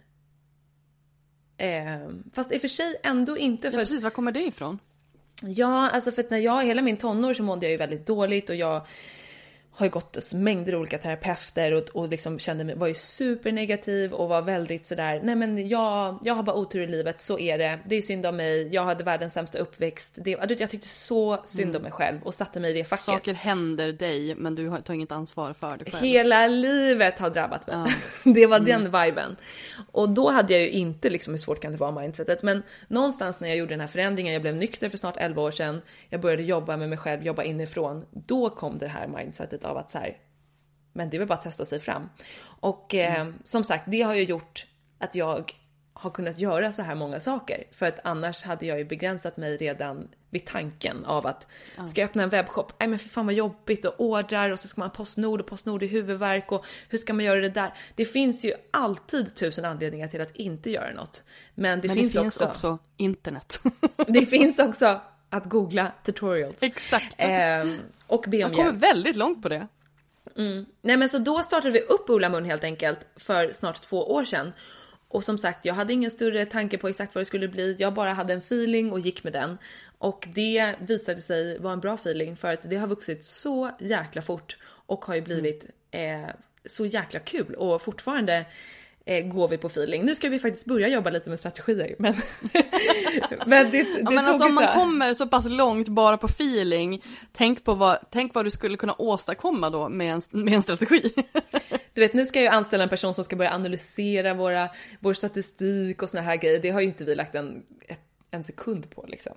Eh, 1.56 2.08
fast 2.32 2.52
i 2.52 2.56
och 2.56 2.60
för 2.60 2.68
sig 2.68 3.00
ändå 3.02 3.38
inte. 3.38 3.66
Ja, 3.66 3.72
För 3.72 3.78
att, 3.78 3.88
precis, 3.88 4.02
var 4.02 4.10
kommer 4.10 4.32
det 4.32 4.42
ifrån? 4.42 4.78
Ja, 5.42 5.90
alltså 5.90 6.12
för 6.12 6.22
att 6.22 6.30
när 6.30 6.38
jag, 6.38 6.64
hela 6.64 6.82
min 6.82 6.96
tonår 6.96 7.34
så 7.34 7.42
mådde 7.42 7.66
jag 7.66 7.70
ju 7.70 7.76
väldigt 7.76 8.06
dåligt 8.06 8.50
och 8.50 8.56
jag 8.56 8.86
har 9.74 9.86
ju 9.86 9.90
gått 9.90 10.14
hos 10.14 10.34
mängder 10.34 10.72
av 10.72 10.80
olika 10.80 10.98
terapeuter 10.98 11.72
och, 11.74 11.82
och 11.88 12.08
liksom 12.08 12.38
kände 12.38 12.64
mig, 12.64 12.74
var 12.74 12.86
ju 12.86 12.94
supernegativ 12.94 14.12
och 14.12 14.28
var 14.28 14.42
väldigt 14.42 14.86
sådär, 14.86 15.20
nej 15.24 15.34
men 15.34 15.68
jag, 15.68 16.18
jag 16.22 16.34
har 16.34 16.42
bara 16.42 16.56
otur 16.56 16.82
i 16.82 16.86
livet, 16.86 17.20
så 17.20 17.38
är 17.38 17.58
det, 17.58 17.78
det 17.86 17.96
är 17.96 18.02
synd 18.02 18.26
om 18.26 18.36
mig, 18.36 18.74
jag 18.74 18.84
hade 18.84 19.04
världens 19.04 19.32
sämsta 19.34 19.58
uppväxt. 19.58 20.12
Det, 20.16 20.30
jag 20.58 20.70
tyckte 20.70 20.88
så 20.88 21.42
synd 21.46 21.76
om 21.76 21.82
mig 21.82 21.92
själv 21.92 22.22
och 22.22 22.34
satte 22.34 22.60
mig 22.60 22.70
i 22.70 22.74
det 22.74 22.84
facket. 22.84 23.04
Saker 23.04 23.34
händer 23.34 23.92
dig 23.92 24.34
men 24.34 24.54
du 24.54 24.68
har- 24.68 24.80
tar 24.80 24.94
inget 24.94 25.12
ansvar 25.12 25.52
för 25.52 25.76
det 25.76 25.90
själv. 25.90 26.04
Hela 26.04 26.46
livet 26.46 27.18
har 27.18 27.30
drabbat 27.30 27.66
mig. 27.66 27.94
Det 28.34 28.46
var 28.46 28.60
den 28.60 28.84
viben. 28.84 29.36
Och 29.92 30.08
då 30.08 30.30
hade 30.30 30.52
jag 30.52 30.62
ju 30.62 30.70
inte 30.70 31.10
liksom 31.10 31.34
hur 31.34 31.38
svårt 31.38 31.60
kan 31.60 31.72
det 31.72 31.78
vara 31.78 32.00
mindsetet. 32.00 32.42
Men 32.42 32.62
någonstans 32.88 33.40
när 33.40 33.48
jag 33.48 33.56
gjorde 33.58 33.72
den 33.72 33.80
här 33.80 33.88
förändringen, 33.88 34.32
jag 34.32 34.42
blev 34.42 34.56
nykter 34.56 34.88
för 34.88 34.98
snart 34.98 35.16
11 35.16 35.42
år 35.42 35.50
sedan. 35.50 35.80
Jag 36.08 36.20
började 36.20 36.42
jobba 36.42 36.76
med 36.76 36.88
mig 36.88 36.98
själv, 36.98 37.22
jobba 37.22 37.42
inifrån. 37.42 38.06
Då 38.10 38.50
kom 38.50 38.78
det 38.78 38.86
här 38.88 39.06
mindsetet 39.06 39.61
av 39.64 39.76
att 39.76 39.90
så 39.90 39.98
här, 39.98 40.16
men 40.92 41.10
det 41.10 41.16
är 41.16 41.18
väl 41.18 41.28
bara 41.28 41.38
att 41.38 41.44
testa 41.44 41.66
sig 41.66 41.80
fram. 41.80 42.08
Och 42.44 42.94
eh, 42.94 43.28
som 43.44 43.64
sagt, 43.64 43.84
det 43.86 44.02
har 44.02 44.14
ju 44.14 44.22
gjort 44.22 44.66
att 44.98 45.14
jag 45.14 45.52
har 45.92 46.10
kunnat 46.10 46.38
göra 46.38 46.72
så 46.72 46.82
här 46.82 46.94
många 46.94 47.20
saker. 47.20 47.64
För 47.72 47.86
att 47.86 47.98
annars 48.04 48.42
hade 48.42 48.66
jag 48.66 48.78
ju 48.78 48.84
begränsat 48.84 49.36
mig 49.36 49.56
redan 49.56 50.08
vid 50.30 50.46
tanken 50.46 51.04
av 51.04 51.26
att 51.26 51.46
ska 51.88 52.00
jag 52.00 52.08
öppna 52.08 52.22
en 52.22 52.28
webbshop? 52.28 52.72
Nej 52.78 52.88
men 52.88 52.98
för 52.98 53.08
fan 53.08 53.26
vad 53.26 53.34
jobbigt 53.34 53.84
och 53.84 53.94
ordrar 54.00 54.50
och 54.50 54.58
så 54.58 54.68
ska 54.68 54.80
man 54.80 54.88
ha 54.88 54.94
Postnord 54.94 55.40
och 55.40 55.46
Postnord 55.46 55.82
i 55.82 55.86
huvudvärk 55.86 56.52
och 56.52 56.66
hur 56.88 56.98
ska 56.98 57.12
man 57.12 57.24
göra 57.24 57.40
det 57.40 57.48
där? 57.48 57.74
Det 57.94 58.04
finns 58.04 58.44
ju 58.44 58.54
alltid 58.70 59.34
tusen 59.34 59.64
anledningar 59.64 60.08
till 60.08 60.20
att 60.20 60.36
inte 60.36 60.70
göra 60.70 60.92
något. 60.92 61.24
Men 61.54 61.80
det, 61.80 61.88
men 61.88 61.96
finns, 61.96 62.12
det 62.12 62.20
finns 62.20 62.40
också, 62.40 62.48
också 62.48 62.78
internet. 62.96 63.60
det 64.06 64.26
finns 64.26 64.58
också 64.58 65.00
att 65.30 65.44
googla 65.44 65.92
tutorials. 66.04 66.62
Exakt. 66.62 67.14
Ehm, 67.18 67.78
och 68.12 68.24
be 68.28 68.36
om 68.36 68.42
Man 68.42 68.50
kommer 68.50 68.70
hjälp. 68.70 68.82
väldigt 68.82 69.16
långt 69.16 69.42
på 69.42 69.48
det. 69.48 69.66
Nej 70.82 70.96
men 70.96 71.08
så 71.08 71.18
då 71.18 71.42
startade 71.42 71.72
vi 71.72 71.80
upp 71.80 72.10
Ola 72.10 72.28
Mun 72.28 72.44
helt 72.44 72.64
enkelt 72.64 73.06
för 73.16 73.52
snart 73.52 73.80
två 73.80 74.12
år 74.12 74.24
sedan. 74.24 74.52
Och 75.08 75.24
som 75.24 75.38
sagt, 75.38 75.64
jag 75.64 75.74
hade 75.74 75.92
ingen 75.92 76.10
större 76.10 76.46
tanke 76.46 76.78
på 76.78 76.88
exakt 76.88 77.14
vad 77.14 77.20
det 77.20 77.26
skulle 77.26 77.48
bli. 77.48 77.76
Jag 77.78 77.94
bara 77.94 78.12
hade 78.12 78.32
en 78.32 78.38
feeling 78.38 78.92
och 78.92 79.00
gick 79.00 79.24
med 79.24 79.32
den. 79.32 79.58
Och 79.98 80.28
det 80.34 80.74
visade 80.80 81.20
sig 81.20 81.58
vara 81.58 81.72
en 81.72 81.80
bra 81.80 81.94
feeling 81.94 82.36
för 82.36 82.52
att 82.52 82.70
det 82.70 82.76
har 82.76 82.86
vuxit 82.86 83.24
så 83.24 83.70
jäkla 83.80 84.22
fort 84.22 84.56
och 84.64 85.04
har 85.04 85.14
ju 85.14 85.20
blivit 85.20 85.66
eh, 85.90 86.28
så 86.64 86.86
jäkla 86.86 87.20
kul 87.20 87.54
och 87.54 87.82
fortfarande 87.82 88.46
eh, 89.06 89.26
går 89.26 89.48
vi 89.48 89.58
på 89.58 89.66
feeling. 89.66 90.04
Nu 90.04 90.14
ska 90.14 90.28
vi 90.28 90.38
faktiskt 90.38 90.66
börja 90.66 90.88
jobba 90.88 91.10
lite 91.10 91.30
med 91.30 91.38
strategier 91.38 91.94
men, 91.98 92.14
men 93.46 93.70
det, 93.70 93.82
det 93.82 94.00
Ja, 94.00 94.10
men 94.10 94.24
alltså 94.24 94.48
om 94.48 94.54
man 94.54 94.72
kommer 94.72 95.14
så 95.14 95.26
pass 95.26 95.46
långt 95.48 95.88
bara 95.88 96.18
på 96.18 96.26
feeling, 96.26 97.04
tänk 97.32 97.64
på 97.64 97.74
vad, 97.74 97.98
tänk 98.10 98.34
vad 98.34 98.46
du 98.46 98.50
skulle 98.50 98.76
kunna 98.76 98.94
åstadkomma 98.98 99.70
då 99.70 99.88
med 99.88 100.12
en, 100.12 100.44
med 100.44 100.54
en 100.54 100.62
strategi. 100.62 101.12
Du 101.94 102.00
vet, 102.00 102.14
nu 102.14 102.26
ska 102.26 102.38
jag 102.38 102.52
ju 102.52 102.56
anställa 102.56 102.84
en 102.84 102.90
person 102.90 103.14
som 103.14 103.24
ska 103.24 103.36
börja 103.36 103.52
analysera 103.52 104.34
våra, 104.34 104.68
vår 105.00 105.14
statistik 105.14 106.02
och 106.02 106.10
såna 106.10 106.22
här 106.22 106.36
grejer. 106.36 106.58
Det 106.62 106.70
har 106.70 106.80
ju 106.80 106.86
inte 106.86 107.04
vi 107.04 107.14
lagt 107.14 107.34
en, 107.34 107.62
en 108.30 108.44
sekund 108.44 108.90
på 108.90 109.04
liksom. 109.08 109.32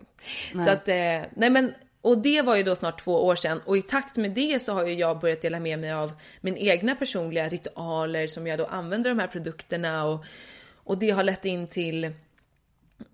Så 0.51 0.69
att, 0.69 0.87
eh, 0.87 0.95
nej 1.35 1.49
men, 1.49 1.73
och 2.05 2.17
det 2.17 2.41
var 2.41 2.55
ju 2.55 2.63
då 2.63 2.75
snart 2.75 3.01
två 3.03 3.25
år 3.25 3.35
sedan 3.35 3.61
och 3.65 3.77
i 3.77 3.81
takt 3.81 4.15
med 4.15 4.31
det 4.31 4.61
så 4.61 4.73
har 4.73 4.85
ju 4.85 4.93
jag 4.93 5.19
börjat 5.19 5.41
dela 5.41 5.59
med 5.59 5.79
mig 5.79 5.91
av 5.91 6.11
min 6.41 6.57
egna 6.57 6.95
personliga 6.95 7.49
ritualer 7.49 8.27
som 8.27 8.47
jag 8.47 8.59
då 8.59 8.65
använder 8.65 9.09
de 9.09 9.19
här 9.19 9.27
produkterna 9.27 10.05
och, 10.05 10.25
och 10.73 10.97
det 10.97 11.09
har 11.09 11.23
lett 11.23 11.45
in 11.45 11.67
till 11.67 12.03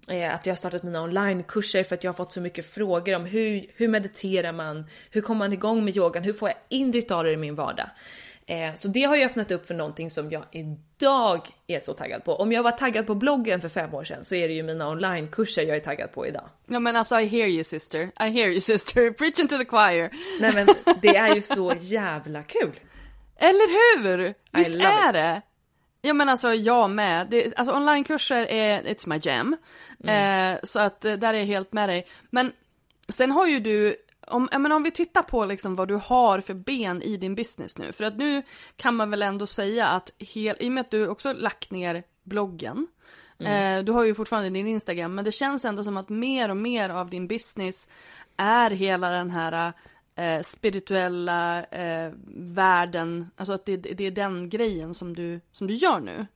eh, 0.08 0.36
att 0.36 0.46
jag 0.46 0.54
har 0.54 0.58
startat 0.58 0.84
mina 0.84 1.02
onlinekurser 1.04 1.84
för 1.84 1.96
att 1.96 2.04
jag 2.04 2.12
har 2.12 2.18
fått 2.18 2.34
så 2.34 2.42
mycket 2.42 2.66
frågor 2.66 3.16
om 3.16 3.26
hur, 3.26 3.66
hur 3.76 3.88
mediterar 3.88 4.52
man? 4.52 4.86
Hur 5.12 5.22
kommer 5.22 5.40
man 5.40 5.54
igång 5.54 5.86
med 5.86 5.98
yogan? 5.98 6.24
Hur 6.24 6.34
får 6.34 6.50
jag 6.50 6.58
in 6.70 6.94
ritualer 6.94 7.32
i 7.32 7.38
min 7.38 7.56
vardag? 7.56 7.90
Eh, 8.52 8.76
så 8.76 8.88
det 8.88 9.04
har 9.04 9.16
ju 9.16 9.24
öppnat 9.24 9.52
upp 9.52 9.68
för 9.68 9.74
någonting 9.74 10.10
som 10.10 10.32
jag 10.32 10.44
idag 10.52 11.48
är 11.68 11.80
så 11.80 11.94
taggad 11.94 12.24
på. 12.24 12.36
Om 12.36 12.52
jag 12.52 12.64
var 12.64 12.72
taggad 12.72 13.08
på 13.08 13.16
bloggen 13.16 13.62
för 13.62 13.70
fem 13.70 13.94
år 13.94 14.04
sedan 14.04 14.26
så 14.26 14.36
är 14.36 14.48
det 14.48 14.54
ju 14.54 14.64
mina 14.64 14.90
onlinekurser 14.90 15.62
jag 15.62 15.78
är 15.78 15.80
taggad 15.80 16.12
på 16.12 16.28
idag. 16.28 16.50
Ja 16.68 16.80
men 16.80 16.96
alltså 16.96 17.20
I 17.20 17.26
hear 17.26 17.48
you 17.48 17.64
sister, 17.64 18.02
I 18.02 18.30
hear 18.30 18.48
you 18.48 18.60
sister, 18.60 19.12
preaching 19.18 19.48
to 19.48 19.58
the 19.58 19.66
choir. 19.66 20.10
Nej 20.40 20.54
men 20.54 20.68
det 21.02 21.18
är 21.18 21.36
ju 21.36 21.42
så 21.42 21.74
jävla 21.80 22.44
kul. 22.44 22.80
Eller 23.36 23.98
hur? 24.04 24.34
Visst 24.52 24.70
är 24.70 25.08
it. 25.08 25.14
det? 25.14 25.42
Ja 26.02 26.14
men 26.14 26.30
alltså 26.30 26.54
jag 26.54 26.90
med. 26.90 27.28
Det, 27.30 27.56
alltså 27.56 27.76
onlinekurser 27.76 28.46
är, 28.46 28.82
it's 28.82 29.10
my 29.10 29.20
jam. 29.24 29.58
Mm. 30.04 30.54
Eh, 30.54 30.60
så 30.64 30.80
att 30.80 31.06
eh, 31.06 31.14
där 31.14 31.34
är 31.34 31.38
jag 31.38 31.46
helt 31.46 31.74
med 31.74 31.90
dig. 31.90 32.08
Men 32.30 32.52
sen 33.10 33.32
har 33.32 33.48
ju 33.48 33.60
du, 33.60 33.96
om, 34.28 34.50
menar, 34.52 34.76
om 34.76 34.84
vi 34.84 34.92
tittar 34.92 35.24
på 35.24 35.46
liksom 35.46 35.76
vad 35.76 35.88
du 35.88 35.96
har 35.96 36.42
för 36.42 36.54
ben 36.54 37.02
i 37.02 37.18
din 37.18 37.36
business 37.36 37.78
nu. 37.78 37.92
För 37.92 38.04
att 38.04 38.18
nu 38.18 38.44
kan 38.76 38.96
man 38.96 39.10
väl 39.10 39.22
ändå 39.22 39.48
säga 39.48 39.88
att, 39.88 40.12
hel, 40.18 40.56
i 40.60 40.68
och 40.68 40.72
med 40.72 40.82
att 40.82 40.92
du 40.92 41.08
också 41.08 41.34
lagt 41.34 41.72
ner 41.72 42.04
bloggen. 42.24 42.88
Mm. 43.40 43.80
Eh, 43.80 43.86
du 43.86 43.92
har 43.92 44.04
ju 44.04 44.16
fortfarande 44.16 44.50
din 44.50 44.68
Instagram, 44.68 45.16
men 45.16 45.26
det 45.26 45.32
känns 45.32 45.66
ändå 45.66 45.84
som 45.84 45.98
att 45.98 46.10
mer 46.10 46.50
och 46.50 46.58
mer 46.58 46.90
av 46.90 47.10
din 47.10 47.28
business 47.28 47.88
är 48.38 48.72
hela 48.72 49.10
den 49.10 49.32
här 49.32 49.74
eh, 50.16 50.42
spirituella 50.42 51.64
eh, 51.64 52.12
världen, 52.36 53.32
alltså 53.36 53.54
att 53.54 53.66
det, 53.66 53.78
det 53.78 54.04
är 54.04 54.12
den 54.12 54.50
grejen 54.50 54.94
som 54.94 55.16
du, 55.16 55.42
som 55.52 55.68
du 55.68 55.74
gör 55.74 56.00
nu. 56.00 56.28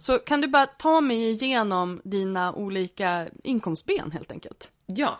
Så 0.00 0.18
kan 0.18 0.40
du 0.40 0.48
bara 0.48 0.66
ta 0.66 1.00
mig 1.00 1.30
igenom 1.30 2.00
dina 2.04 2.52
olika 2.52 3.28
inkomstben 3.42 4.10
helt 4.10 4.30
enkelt? 4.30 4.70
Ja, 4.96 5.18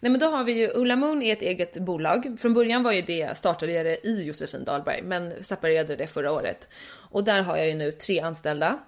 nej 0.00 0.10
men 0.12 0.20
då 0.20 0.26
har 0.26 0.44
vi 0.44 0.52
ju 0.52 0.70
Ulla 0.74 0.96
Moon 0.96 1.22
är 1.22 1.32
ett 1.32 1.42
eget 1.42 1.76
bolag. 1.76 2.36
Från 2.40 2.54
början 2.54 2.82
var 2.82 2.92
ju 2.92 3.02
det, 3.02 3.38
startade 3.38 3.72
jag 3.72 3.86
det 3.86 4.06
i 4.06 4.22
Josefin 4.22 4.64
Dahlberg, 4.64 5.02
men 5.02 5.44
separerade 5.44 5.96
det 5.96 6.06
förra 6.06 6.32
året. 6.32 6.68
Och 7.10 7.24
där 7.24 7.42
har 7.42 7.56
jag 7.56 7.68
ju 7.68 7.74
nu 7.74 7.92
tre 7.92 8.20
anställda. 8.20 8.78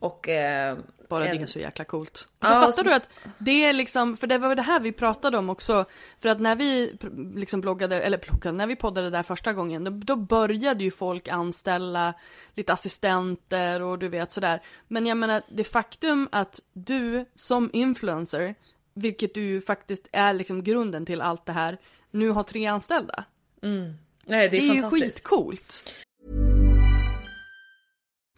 Och 0.00 0.28
eh, 0.28 0.76
Bara 1.08 1.26
en- 1.26 1.36
det 1.36 1.42
är 1.42 1.46
så 1.46 1.58
jäkla 1.58 1.84
coolt. 1.84 2.28
Ja, 2.40 2.46
Så 2.46 2.54
fattar 2.54 2.72
så- 2.72 2.82
du 2.82 2.92
att 2.94 3.08
det 3.38 3.64
är 3.64 3.72
liksom, 3.72 4.16
för 4.16 4.26
det 4.26 4.38
var 4.38 4.54
det 4.54 4.62
här 4.62 4.80
vi 4.80 4.92
pratade 4.92 5.38
om 5.38 5.50
också. 5.50 5.84
För 6.20 6.28
att 6.28 6.40
när 6.40 6.56
vi 6.56 6.92
liksom 7.34 7.60
bloggade, 7.60 8.00
eller 8.00 8.18
bloggade, 8.18 8.56
när 8.56 8.66
vi 8.66 8.76
poddade 8.76 9.10
där 9.10 9.22
första 9.22 9.52
gången, 9.52 9.84
då, 9.84 9.90
då 9.90 10.16
började 10.16 10.84
ju 10.84 10.90
folk 10.90 11.28
anställa 11.28 12.14
lite 12.54 12.72
assistenter 12.72 13.82
och 13.82 13.98
du 13.98 14.08
vet 14.08 14.32
sådär. 14.32 14.62
Men 14.88 15.06
jag 15.06 15.16
menar, 15.16 15.42
det 15.48 15.64
faktum 15.64 16.28
att 16.32 16.60
du 16.72 17.24
som 17.34 17.70
influencer, 17.72 18.54
vilket 18.98 19.34
du 19.34 19.40
ju 19.40 19.60
faktiskt 19.60 20.08
är 20.12 20.32
liksom 20.32 20.64
grunden 20.64 21.06
till 21.06 21.20
allt 21.20 21.46
det 21.46 21.52
här, 21.52 21.78
nu 22.10 22.28
har 22.30 22.42
tre 22.42 22.66
anställda. 22.66 23.24
nej, 24.24 24.48
det 24.48 24.48
Det 24.48 24.58
är, 24.58 24.70
är, 24.70 24.74
ju 24.74 24.82
skitcoolt. 24.82 25.94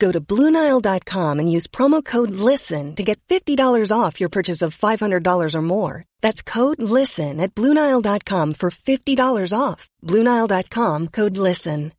Go 0.00 0.10
to 0.10 0.20
BlueNile.com 0.20 1.38
and 1.38 1.52
use 1.56 1.66
promo 1.66 2.04
code 2.04 2.30
LISTEN 2.30 2.96
to 2.96 3.04
get 3.04 3.20
$50 3.28 3.92
off 3.92 4.18
your 4.18 4.30
purchase 4.30 4.62
of 4.62 4.76
$500 4.76 5.54
or 5.54 5.62
more. 5.62 6.04
That's 6.22 6.42
code 6.42 6.82
LISTEN 6.82 7.40
at 7.40 7.54
BlueNile.com 7.54 8.54
for 8.54 8.70
$50 8.70 9.52
off. 9.52 9.88
BlueNile.com 10.02 11.08
code 11.08 11.36
LISTEN. 11.36 11.92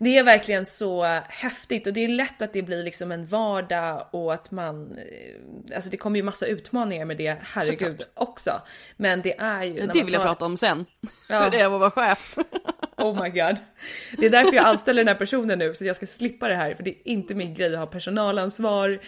Det 0.00 0.18
är 0.18 0.24
verkligen 0.24 0.66
så 0.66 1.04
häftigt 1.28 1.86
och 1.86 1.92
det 1.92 2.04
är 2.04 2.08
lätt 2.08 2.42
att 2.42 2.52
det 2.52 2.62
blir 2.62 2.82
liksom 2.82 3.12
en 3.12 3.26
vardag 3.26 4.08
och 4.10 4.34
att 4.34 4.50
man, 4.50 4.98
eh, 4.98 5.76
alltså 5.76 5.90
det 5.90 5.96
kommer 5.96 6.16
ju 6.16 6.22
massa 6.22 6.46
utmaningar 6.46 7.04
med 7.04 7.16
det, 7.16 7.36
herregud 7.42 7.98
Såklart. 7.98 8.08
också. 8.14 8.62
Men 8.96 9.22
det 9.22 9.38
är 9.38 9.62
ju... 9.64 9.86
Det 9.86 10.02
vill 10.02 10.14
jag 10.14 10.22
prata 10.22 10.44
om 10.44 10.56
sen. 10.56 10.86
Ja. 11.28 11.42
För 11.42 11.50
det 11.50 11.60
är 11.60 11.64
att 11.64 11.80
vara 11.80 11.90
chef. 11.90 12.38
Oh 12.98 13.22
my 13.22 13.30
god. 13.30 13.56
Det 14.18 14.26
är 14.26 14.30
därför 14.30 14.56
jag 14.56 14.64
anställer 14.64 15.00
den 15.04 15.08
här 15.08 15.14
personen 15.14 15.58
nu 15.58 15.74
så 15.74 15.84
jag 15.84 15.96
ska 15.96 16.06
slippa 16.06 16.48
det 16.48 16.54
här 16.54 16.74
för 16.74 16.82
det 16.82 16.90
är 16.90 16.96
inte 17.04 17.34
min 17.34 17.54
grej 17.54 17.74
att 17.74 17.78
ha 17.78 17.86
personalansvar 17.86 19.00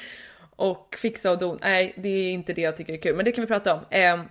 och 0.57 0.97
fixa 0.99 1.31
och 1.31 1.39
don. 1.39 1.59
Nej, 1.63 1.95
det 1.97 2.09
är 2.09 2.33
inte 2.33 2.53
det 2.53 2.61
jag 2.61 2.77
tycker 2.77 2.93
är 2.93 3.03
kul, 3.03 3.17
men 3.17 3.25
det 3.25 3.33
kan 3.33 3.43
vi 3.43 3.49
prata 3.49 3.75
om. 3.75 3.81
Eh, 3.91 4.23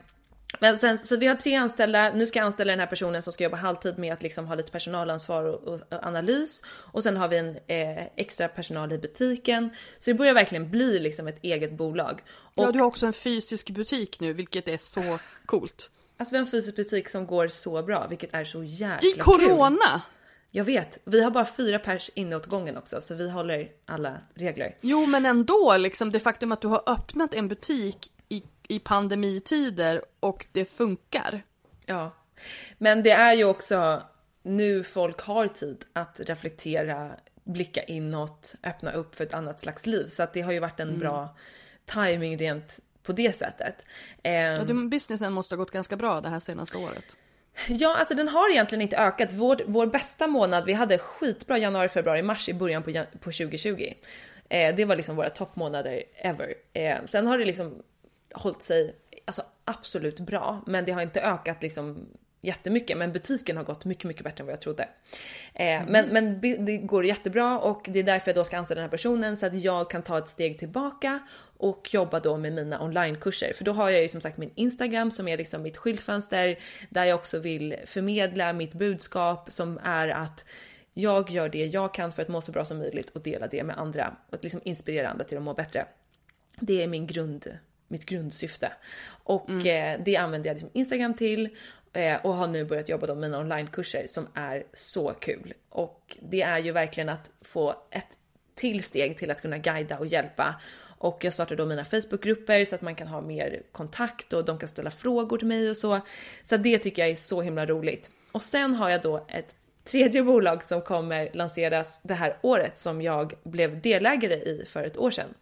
men 0.59 0.77
sen 0.77 0.97
så 0.97 1.17
vi 1.17 1.27
har 1.27 1.35
tre 1.35 1.55
anställda. 1.55 2.11
Nu 2.13 2.27
ska 2.27 2.39
jag 2.39 2.45
anställa 2.45 2.71
den 2.71 2.79
här 2.79 2.87
personen 2.87 3.23
som 3.23 3.33
ska 3.33 3.43
jobba 3.43 3.57
halvtid 3.57 3.97
med 3.97 4.13
att 4.13 4.23
liksom 4.23 4.47
ha 4.47 4.55
lite 4.55 4.71
personalansvar 4.71 5.43
och, 5.43 5.63
och, 5.63 5.73
och 5.73 6.03
analys 6.03 6.63
och 6.65 7.03
sen 7.03 7.17
har 7.17 7.27
vi 7.27 7.37
en 7.37 7.57
eh, 7.67 8.05
extra 8.15 8.47
personal 8.47 8.93
i 8.93 8.97
butiken. 8.97 9.69
Så 9.99 10.09
det 10.11 10.13
börjar 10.13 10.33
verkligen 10.33 10.69
bli 10.69 10.99
liksom 10.99 11.27
ett 11.27 11.43
eget 11.43 11.71
bolag. 11.71 12.21
Och 12.29 12.63
Ja, 12.63 12.71
du 12.71 12.79
har 12.79 12.85
också 12.85 13.05
en 13.05 13.13
fysisk 13.13 13.69
butik 13.69 14.19
nu, 14.19 14.33
vilket 14.33 14.67
är 14.67 14.77
så 14.77 15.19
coolt. 15.45 15.89
Alltså 16.19 16.33
vi 16.33 16.37
har 16.37 16.45
en 16.45 16.51
fysisk 16.51 16.75
butik 16.75 17.09
som 17.09 17.27
går 17.27 17.47
så 17.47 17.83
bra, 17.83 18.07
vilket 18.07 18.33
är 18.33 18.43
så 18.43 18.63
jäkla 18.63 19.09
I 19.09 19.13
kul. 19.13 19.23
corona! 19.23 20.01
Jag 20.51 20.63
vet, 20.63 20.97
vi 21.03 21.23
har 21.23 21.31
bara 21.31 21.45
fyra 21.45 21.79
pers 21.79 22.09
inne 22.13 22.35
åt 22.35 22.45
gången 22.45 22.77
också 22.77 23.01
så 23.01 23.15
vi 23.15 23.29
håller 23.29 23.69
alla 23.85 24.21
regler. 24.33 24.77
Jo, 24.81 25.05
men 25.05 25.25
ändå 25.25 25.77
liksom 25.77 26.11
det 26.11 26.19
faktum 26.19 26.51
att 26.51 26.61
du 26.61 26.67
har 26.67 26.83
öppnat 26.85 27.33
en 27.33 27.47
butik 27.47 28.11
i, 28.29 28.43
i 28.67 28.79
pandemitider 28.79 30.01
och 30.19 30.45
det 30.51 30.65
funkar. 30.65 31.41
Ja, 31.85 32.15
men 32.77 33.03
det 33.03 33.11
är 33.11 33.33
ju 33.33 33.43
också 33.43 34.03
nu 34.43 34.83
folk 34.83 35.21
har 35.21 35.47
tid 35.47 35.85
att 35.93 36.19
reflektera, 36.19 37.11
blicka 37.43 37.83
inåt, 37.83 38.55
öppna 38.63 38.91
upp 38.91 39.15
för 39.15 39.23
ett 39.23 39.33
annat 39.33 39.59
slags 39.59 39.85
liv. 39.85 40.07
Så 40.07 40.23
att 40.23 40.33
det 40.33 40.41
har 40.41 40.51
ju 40.51 40.59
varit 40.59 40.79
en 40.79 40.99
bra 40.99 41.35
timing 41.85 42.37
rent 42.37 42.79
på 43.09 43.13
det 43.13 43.35
sättet. 43.35 43.75
Ja, 44.21 44.29
Ehm, 44.29 44.89
businessen 44.89 45.33
måste 45.33 45.55
ha 45.55 45.57
gått 45.57 45.71
ganska 45.71 45.95
bra 45.95 46.21
det 46.21 46.29
här 46.29 46.39
senaste 46.39 46.77
året. 46.77 47.17
Ja, 47.67 47.95
alltså 47.99 48.15
den 48.15 48.27
har 48.27 48.51
egentligen 48.51 48.81
inte 48.81 48.97
ökat. 48.97 49.33
Vår, 49.33 49.61
vår 49.65 49.87
bästa 49.87 50.27
månad, 50.27 50.65
vi 50.65 50.73
hade 50.73 50.97
skitbra 50.97 51.57
januari, 51.57 51.89
februari, 51.89 52.21
mars 52.21 52.49
i 52.49 52.53
början 52.53 52.83
på, 52.83 52.91
på 53.11 53.31
2020. 53.31 53.93
Eh, 54.49 54.75
det 54.75 54.85
var 54.85 54.95
liksom 54.95 55.15
våra 55.15 55.29
toppmånader 55.29 56.03
ever. 56.15 56.53
Eh, 56.73 56.97
sen 57.05 57.27
har 57.27 57.37
det 57.37 57.45
liksom 57.45 57.83
hållit 58.33 58.61
sig 58.61 58.95
alltså, 59.25 59.43
absolut 59.65 60.19
bra, 60.19 60.61
men 60.65 60.85
det 60.85 60.91
har 60.91 61.01
inte 61.01 61.21
ökat 61.21 61.61
liksom 61.61 62.05
jättemycket. 62.41 62.97
Men 62.97 63.11
butiken 63.11 63.57
har 63.57 63.63
gått 63.63 63.85
mycket, 63.85 64.03
mycket 64.03 64.23
bättre 64.23 64.41
än 64.41 64.45
vad 64.45 64.53
jag 64.53 64.61
trodde. 64.61 64.83
Eh, 65.53 65.81
Men, 65.87 66.07
men 66.09 66.39
bi- 66.39 66.57
det 66.57 66.77
går 66.77 67.05
jättebra 67.05 67.59
och 67.59 67.85
det 67.89 67.99
är 67.99 68.03
därför 68.03 68.29
jag 68.29 68.35
då 68.35 68.43
ska 68.43 68.57
anställa 68.57 68.81
den 68.81 68.89
här 68.89 68.91
personen 68.91 69.37
så 69.37 69.45
att 69.45 69.61
jag 69.63 69.89
kan 69.89 70.01
ta 70.03 70.17
ett 70.17 70.27
steg 70.27 70.59
tillbaka 70.59 71.19
och 71.57 71.93
jobba 71.93 72.19
då 72.19 72.37
med 72.37 72.53
mina 72.53 72.81
onlinekurser. 72.83 73.53
För 73.53 73.63
då 73.65 73.71
har 73.71 73.89
jag 73.89 74.01
ju 74.01 74.07
som 74.09 74.21
sagt 74.21 74.37
min 74.37 74.51
Instagram 74.55 75.11
som 75.11 75.27
är 75.27 75.37
liksom 75.37 75.61
mitt 75.61 75.77
skyltfönster 75.77 76.59
där 76.89 77.05
jag 77.05 77.15
också 77.19 77.39
vill 77.39 77.75
förmedla 77.85 78.53
mitt 78.53 78.73
budskap 78.73 79.51
som 79.51 79.79
är 79.83 80.07
att 80.07 80.45
jag 80.93 81.29
gör 81.31 81.49
det 81.49 81.65
jag 81.65 81.93
kan 81.93 82.11
för 82.11 82.21
att 82.21 82.27
må 82.27 82.41
så 82.41 82.51
bra 82.51 82.65
som 82.65 82.77
möjligt 82.77 83.09
och 83.09 83.21
dela 83.21 83.47
det 83.47 83.63
med 83.63 83.77
andra 83.77 84.15
och 84.27 84.33
att 84.33 84.43
liksom 84.43 84.61
inspirera 84.63 85.09
andra 85.09 85.23
till 85.25 85.37
att 85.37 85.43
må 85.43 85.53
bättre. 85.53 85.85
Det 86.59 86.83
är 86.83 86.87
min 86.87 87.07
grund, 87.07 87.57
mitt 87.87 88.05
grundsyfte. 88.05 88.71
Och 89.23 89.65
eh, 89.65 89.99
det 90.05 90.17
använder 90.17 90.49
jag 90.49 90.53
liksom 90.55 90.69
Instagram 90.73 91.13
till 91.13 91.49
Eh, 91.93 92.25
och 92.25 92.33
har 92.33 92.47
nu 92.47 92.65
börjat 92.65 92.89
jobba 92.89 93.07
då 93.07 93.15
med 93.15 93.29
mina 93.29 93.39
onlinekurser 93.39 94.07
som 94.07 94.27
är 94.33 94.63
så 94.73 95.13
kul. 95.13 95.53
Och 95.69 96.17
det 96.21 96.41
är 96.41 96.57
ju 96.57 96.71
verkligen 96.71 97.09
att 97.09 97.31
få 97.41 97.69
ett 97.91 98.07
till 98.55 98.83
steg 98.83 99.17
till 99.17 99.31
att 99.31 99.41
kunna 99.41 99.57
guida 99.57 99.97
och 99.97 100.07
hjälpa. 100.07 100.55
Och 100.97 101.23
jag 101.23 101.33
startar 101.33 101.55
då 101.55 101.65
mina 101.65 101.85
Facebookgrupper 101.85 102.65
så 102.65 102.75
att 102.75 102.81
man 102.81 102.95
kan 102.95 103.07
ha 103.07 103.21
mer 103.21 103.61
kontakt 103.71 104.33
och 104.33 104.45
de 104.45 104.59
kan 104.59 104.69
ställa 104.69 104.91
frågor 104.91 105.37
till 105.37 105.47
mig 105.47 105.69
och 105.69 105.77
så. 105.77 105.99
Så 106.43 106.57
det 106.57 106.77
tycker 106.77 107.01
jag 107.01 107.11
är 107.11 107.15
så 107.15 107.41
himla 107.41 107.65
roligt. 107.65 108.11
Och 108.31 108.41
sen 108.41 108.73
har 108.73 108.89
jag 108.89 109.01
då 109.01 109.25
ett 109.27 109.55
tredje 109.83 110.23
bolag 110.23 110.63
som 110.63 110.81
kommer 110.81 111.29
lanseras 111.33 111.99
det 112.03 112.13
här 112.13 112.37
året 112.41 112.79
som 112.79 113.01
jag 113.01 113.33
blev 113.43 113.81
delägare 113.81 114.35
i 114.35 114.65
för 114.67 114.83
ett 114.83 114.97
år 114.97 115.11
sedan 115.11 115.33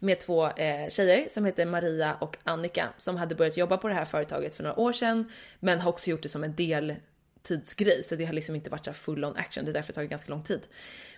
med 0.00 0.20
två 0.20 0.46
eh, 0.46 0.88
tjejer 0.88 1.28
som 1.28 1.44
heter 1.44 1.66
Maria 1.66 2.14
och 2.14 2.36
Annika 2.44 2.88
som 2.98 3.16
hade 3.16 3.34
börjat 3.34 3.56
jobba 3.56 3.76
på 3.76 3.88
det 3.88 3.94
här 3.94 4.04
företaget 4.04 4.54
för 4.54 4.62
några 4.62 4.78
år 4.78 4.92
sedan 4.92 5.32
men 5.60 5.80
har 5.80 5.90
också 5.90 6.10
gjort 6.10 6.22
det 6.22 6.28
som 6.28 6.44
en 6.44 6.54
deltidsgrej 6.54 8.04
så 8.04 8.16
det 8.16 8.24
har 8.24 8.32
liksom 8.32 8.54
inte 8.54 8.70
varit 8.70 8.84
så 8.84 8.92
full 8.92 9.24
on 9.24 9.36
action. 9.36 9.64
Det 9.64 9.70
är 9.70 9.72
därför 9.72 9.88
det 9.88 9.94
tagit 9.94 10.10
ganska 10.10 10.30
lång 10.30 10.42
tid. 10.42 10.60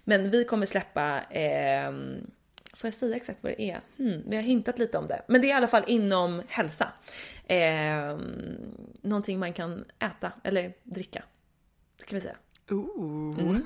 Men 0.04 0.30
vi 0.30 0.44
kommer 0.44 0.66
släppa 0.66 1.20
eh, 1.30 1.92
Får 2.74 2.88
jag 2.88 2.94
säga 2.94 3.16
exakt 3.16 3.42
vad 3.42 3.52
det 3.52 3.62
är? 3.62 3.80
Hmm, 3.96 4.22
vi 4.26 4.36
har 4.36 4.42
hintat 4.42 4.78
lite 4.78 4.98
om 4.98 5.06
det. 5.06 5.22
Men 5.26 5.40
det 5.40 5.46
är 5.46 5.48
i 5.48 5.52
alla 5.52 5.68
fall 5.68 5.84
inom 5.86 6.42
hälsa. 6.48 6.92
Eh, 7.46 8.18
någonting 9.02 9.38
man 9.38 9.52
kan 9.52 9.84
äta 9.98 10.32
eller 10.44 10.72
dricka. 10.82 11.22
Det 11.98 12.04
kan 12.04 12.16
vi 12.16 12.20
säga. 12.20 12.36
Ooh. 12.72 13.56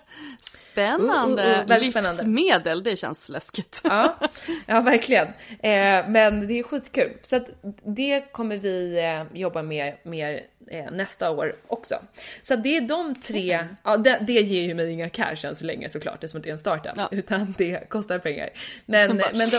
Spännande! 0.40 1.42
Oh, 1.42 1.58
oh, 1.58 1.62
oh, 1.62 1.66
väldigt 1.68 1.90
spännande. 1.90 2.22
Livsmedel, 2.22 2.82
det 2.82 2.96
känns 2.96 3.28
läskigt. 3.28 3.80
Ja, 3.84 4.16
ja 4.66 4.80
verkligen. 4.80 5.26
Eh, 5.48 6.08
men 6.08 6.46
det 6.48 6.58
är 6.58 6.62
skitkul. 6.62 7.12
Så 7.22 7.36
att 7.36 7.48
det 7.84 8.32
kommer 8.32 8.56
vi 8.56 8.98
eh, 8.98 9.38
jobba 9.40 9.62
med 9.62 9.96
mer 10.02 10.40
eh, 10.70 10.90
nästa 10.92 11.30
år 11.30 11.56
också. 11.66 11.94
Så 12.42 12.56
det 12.56 12.76
är 12.76 12.80
de 12.80 13.14
tre, 13.14 13.66
ja 13.84 13.96
det, 13.96 14.18
det 14.26 14.32
ger 14.32 14.62
ju 14.62 14.74
mig 14.74 14.90
inga 14.90 15.08
cash 15.10 15.36
än 15.46 15.56
så 15.56 15.64
länge 15.64 15.88
såklart 15.88 16.14
eftersom 16.14 16.42
det 16.42 16.48
är 16.48 16.52
en 16.52 16.58
startup. 16.58 16.92
Ja. 16.96 17.08
Utan 17.10 17.54
det 17.58 17.88
kostar 17.88 18.18
pengar. 18.18 18.50
Men, 18.86 19.16
Bara- 19.16 19.30
men 19.34 19.50
de, 19.50 19.58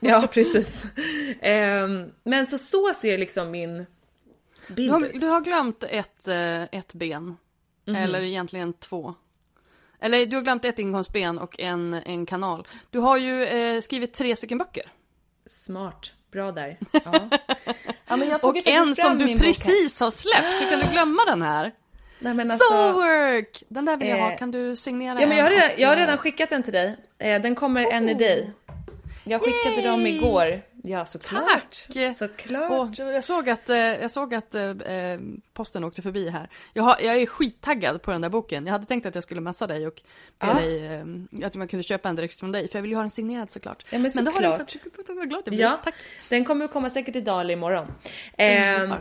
ja 0.00 0.26
precis. 0.32 0.84
Eh, 1.40 1.88
men 2.24 2.46
så 2.46 2.58
så 2.58 2.92
ser 2.94 3.18
liksom 3.18 3.50
min 3.50 3.86
Du 4.68 4.74
bild 4.74 4.90
har, 4.92 5.04
ut. 5.04 5.20
du 5.20 5.26
har 5.26 5.40
glömt 5.40 5.84
ett, 5.84 6.28
eh, 6.28 6.62
ett 6.62 6.94
ben. 6.94 7.36
Mhm. 7.88 7.96
Eller 7.96 8.22
egentligen 8.22 8.72
två. 8.72 9.14
Eller 10.00 10.26
du 10.26 10.36
har 10.36 10.42
glömt 10.42 10.64
ett 10.64 10.78
inkomstben 10.78 11.38
och 11.38 11.60
en, 11.60 11.94
en 11.94 12.26
kanal. 12.26 12.66
Du 12.90 12.98
har 12.98 13.16
ju 13.16 13.44
eh, 13.44 13.80
skrivit 13.80 14.14
tre 14.14 14.36
stycken 14.36 14.58
böcker. 14.58 14.82
Smart. 15.46 16.12
Bra 16.32 16.52
där. 16.52 16.78
Ja. 16.92 17.28
ja 18.06 18.38
Och 18.42 18.66
en 18.66 18.96
som 18.96 19.18
du 19.18 19.38
precis 19.38 20.00
har 20.00 20.10
släppt, 20.10 20.60
hur 20.60 20.70
kan 20.70 20.80
du 20.80 20.86
glömma 20.92 21.24
den 21.24 21.42
här? 21.42 21.72
Nej, 22.18 22.50
alltså, 22.50 22.68
Soulwork! 22.68 23.62
Den 23.68 23.84
där 23.84 23.96
vill 23.96 24.08
jag 24.08 24.18
ha, 24.18 24.32
Eh, 24.32 24.38
kan 24.38 24.50
du 24.50 24.76
signera 24.76 25.20
Ja 25.20 25.26
men 25.26 25.36
jag 25.36 25.44
har 25.44 25.50
redan, 25.50 25.70
jag 25.78 25.88
har 25.88 25.96
redan 25.96 26.18
skickat 26.18 26.50
den 26.50 26.62
till 26.62 26.72
dig. 26.72 26.96
Eh, 27.18 27.42
Den 27.42 27.54
kommer 27.54 27.84
en 27.92 28.08
i 28.08 28.14
dig. 28.14 28.52
Jag 29.24 29.40
skickade 29.42 29.88
dem 29.88 30.00
Yay! 30.00 30.16
igår. 30.16 30.62
Ja 30.82 31.04
såklart. 31.04 31.86
Tack! 31.92 32.16
Såklart. 32.16 32.70
Åh, 32.98 33.10
jag 33.10 33.24
såg 33.24 33.50
att, 33.50 33.70
eh, 33.70 33.76
jag 33.76 34.10
såg 34.10 34.34
att 34.34 34.54
eh, 34.54 34.62
eh, 34.70 35.20
posten 35.54 35.84
åkte 35.84 36.02
förbi 36.02 36.28
här. 36.28 36.50
Jag, 36.72 36.82
har, 36.82 36.96
jag 37.02 37.16
är 37.16 37.26
skittaggad 37.26 38.02
på 38.02 38.10
den 38.10 38.20
där 38.20 38.28
boken. 38.28 38.66
Jag 38.66 38.72
hade 38.72 38.86
tänkt 38.86 39.06
att 39.06 39.14
jag 39.14 39.24
skulle 39.24 39.40
messa 39.40 39.66
dig 39.66 39.86
och 39.86 40.02
be 40.38 40.46
Ja. 40.46 40.54
dig, 40.54 40.86
eh, 40.86 41.46
att 41.46 41.54
man 41.54 41.68
kunde 41.68 41.82
köpa 41.82 42.08
en 42.08 42.16
direkt 42.16 42.40
från 42.40 42.52
dig. 42.52 42.68
För 42.68 42.78
jag 42.78 42.82
vill 42.82 42.90
ju 42.90 42.96
ha 42.96 43.02
den 43.02 43.10
signerad 43.10 43.50
såklart. 43.50 43.84
Ja, 43.90 43.98
men 43.98 44.02
det 44.02 44.18
har 44.18 44.24
den 44.24 44.32
såklart. 44.34 44.58
faktiskt- 44.58 45.08
Vad 45.08 45.28
glad 45.28 45.42
jag 45.44 45.52
blir. 45.54 45.60
Ja, 45.62 45.80
Tack. 45.84 45.94
den 46.28 46.44
kommer 46.44 46.66
komma 46.66 46.90
säkert 46.90 47.16
idag 47.16 47.40
eller 47.40 47.54
imorgon. 47.54 47.86
Eh, 48.38 48.94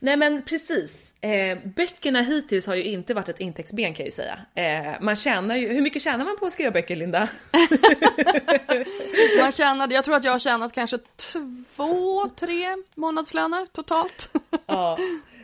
nej 0.00 0.16
men 0.16 0.42
precis. 0.42 1.13
Eh, 1.24 1.58
böckerna 1.64 2.22
hittills 2.22 2.66
har 2.66 2.74
ju 2.74 2.82
inte 2.82 3.14
varit 3.14 3.28
ett 3.28 3.40
intäktsben 3.40 3.94
kan 3.94 4.04
jag 4.04 4.06
ju 4.06 4.10
säga. 4.10 4.38
Eh, 4.54 5.00
man 5.00 5.16
tjänar 5.16 5.56
ju, 5.56 5.72
hur 5.72 5.82
mycket 5.82 6.02
tjänar 6.02 6.24
man 6.24 6.36
på 6.36 6.46
att 6.46 6.52
skriva 6.52 6.70
böcker 6.70 6.96
Linda? 6.96 7.28
Man 9.40 9.52
tjänade, 9.52 9.94
jag 9.94 10.04
tror 10.04 10.16
att 10.16 10.24
jag 10.24 10.32
har 10.32 10.38
tjänat 10.38 10.72
kanske 10.72 10.98
två, 11.16 12.28
tre 12.28 12.76
månadslöner 12.94 13.66
totalt. 13.72 14.30
ja. 14.66 14.98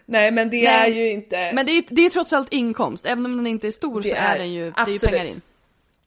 Nej 0.07 0.31
men 0.31 0.51
det 0.51 0.62
Nej. 0.62 0.91
är 0.91 0.95
ju 0.95 1.11
inte... 1.11 1.53
Men 1.53 1.66
det 1.66 1.72
är, 1.72 1.85
det 1.89 2.07
är 2.07 2.11
trots 2.11 2.33
allt 2.33 2.53
inkomst, 2.53 3.07
även 3.07 3.24
om 3.24 3.37
den 3.37 3.47
inte 3.47 3.66
är 3.66 3.72
stor 3.72 4.03
Det 4.03 4.09
så 4.09 4.14
är, 4.14 4.35
är 4.35 4.39
den 4.39 4.53
ju, 4.53 4.70
det 4.70 4.81
är 4.81 4.87
ju 4.87 4.95
absolut. 4.95 5.14
pengar 5.14 5.24
in. 5.24 5.41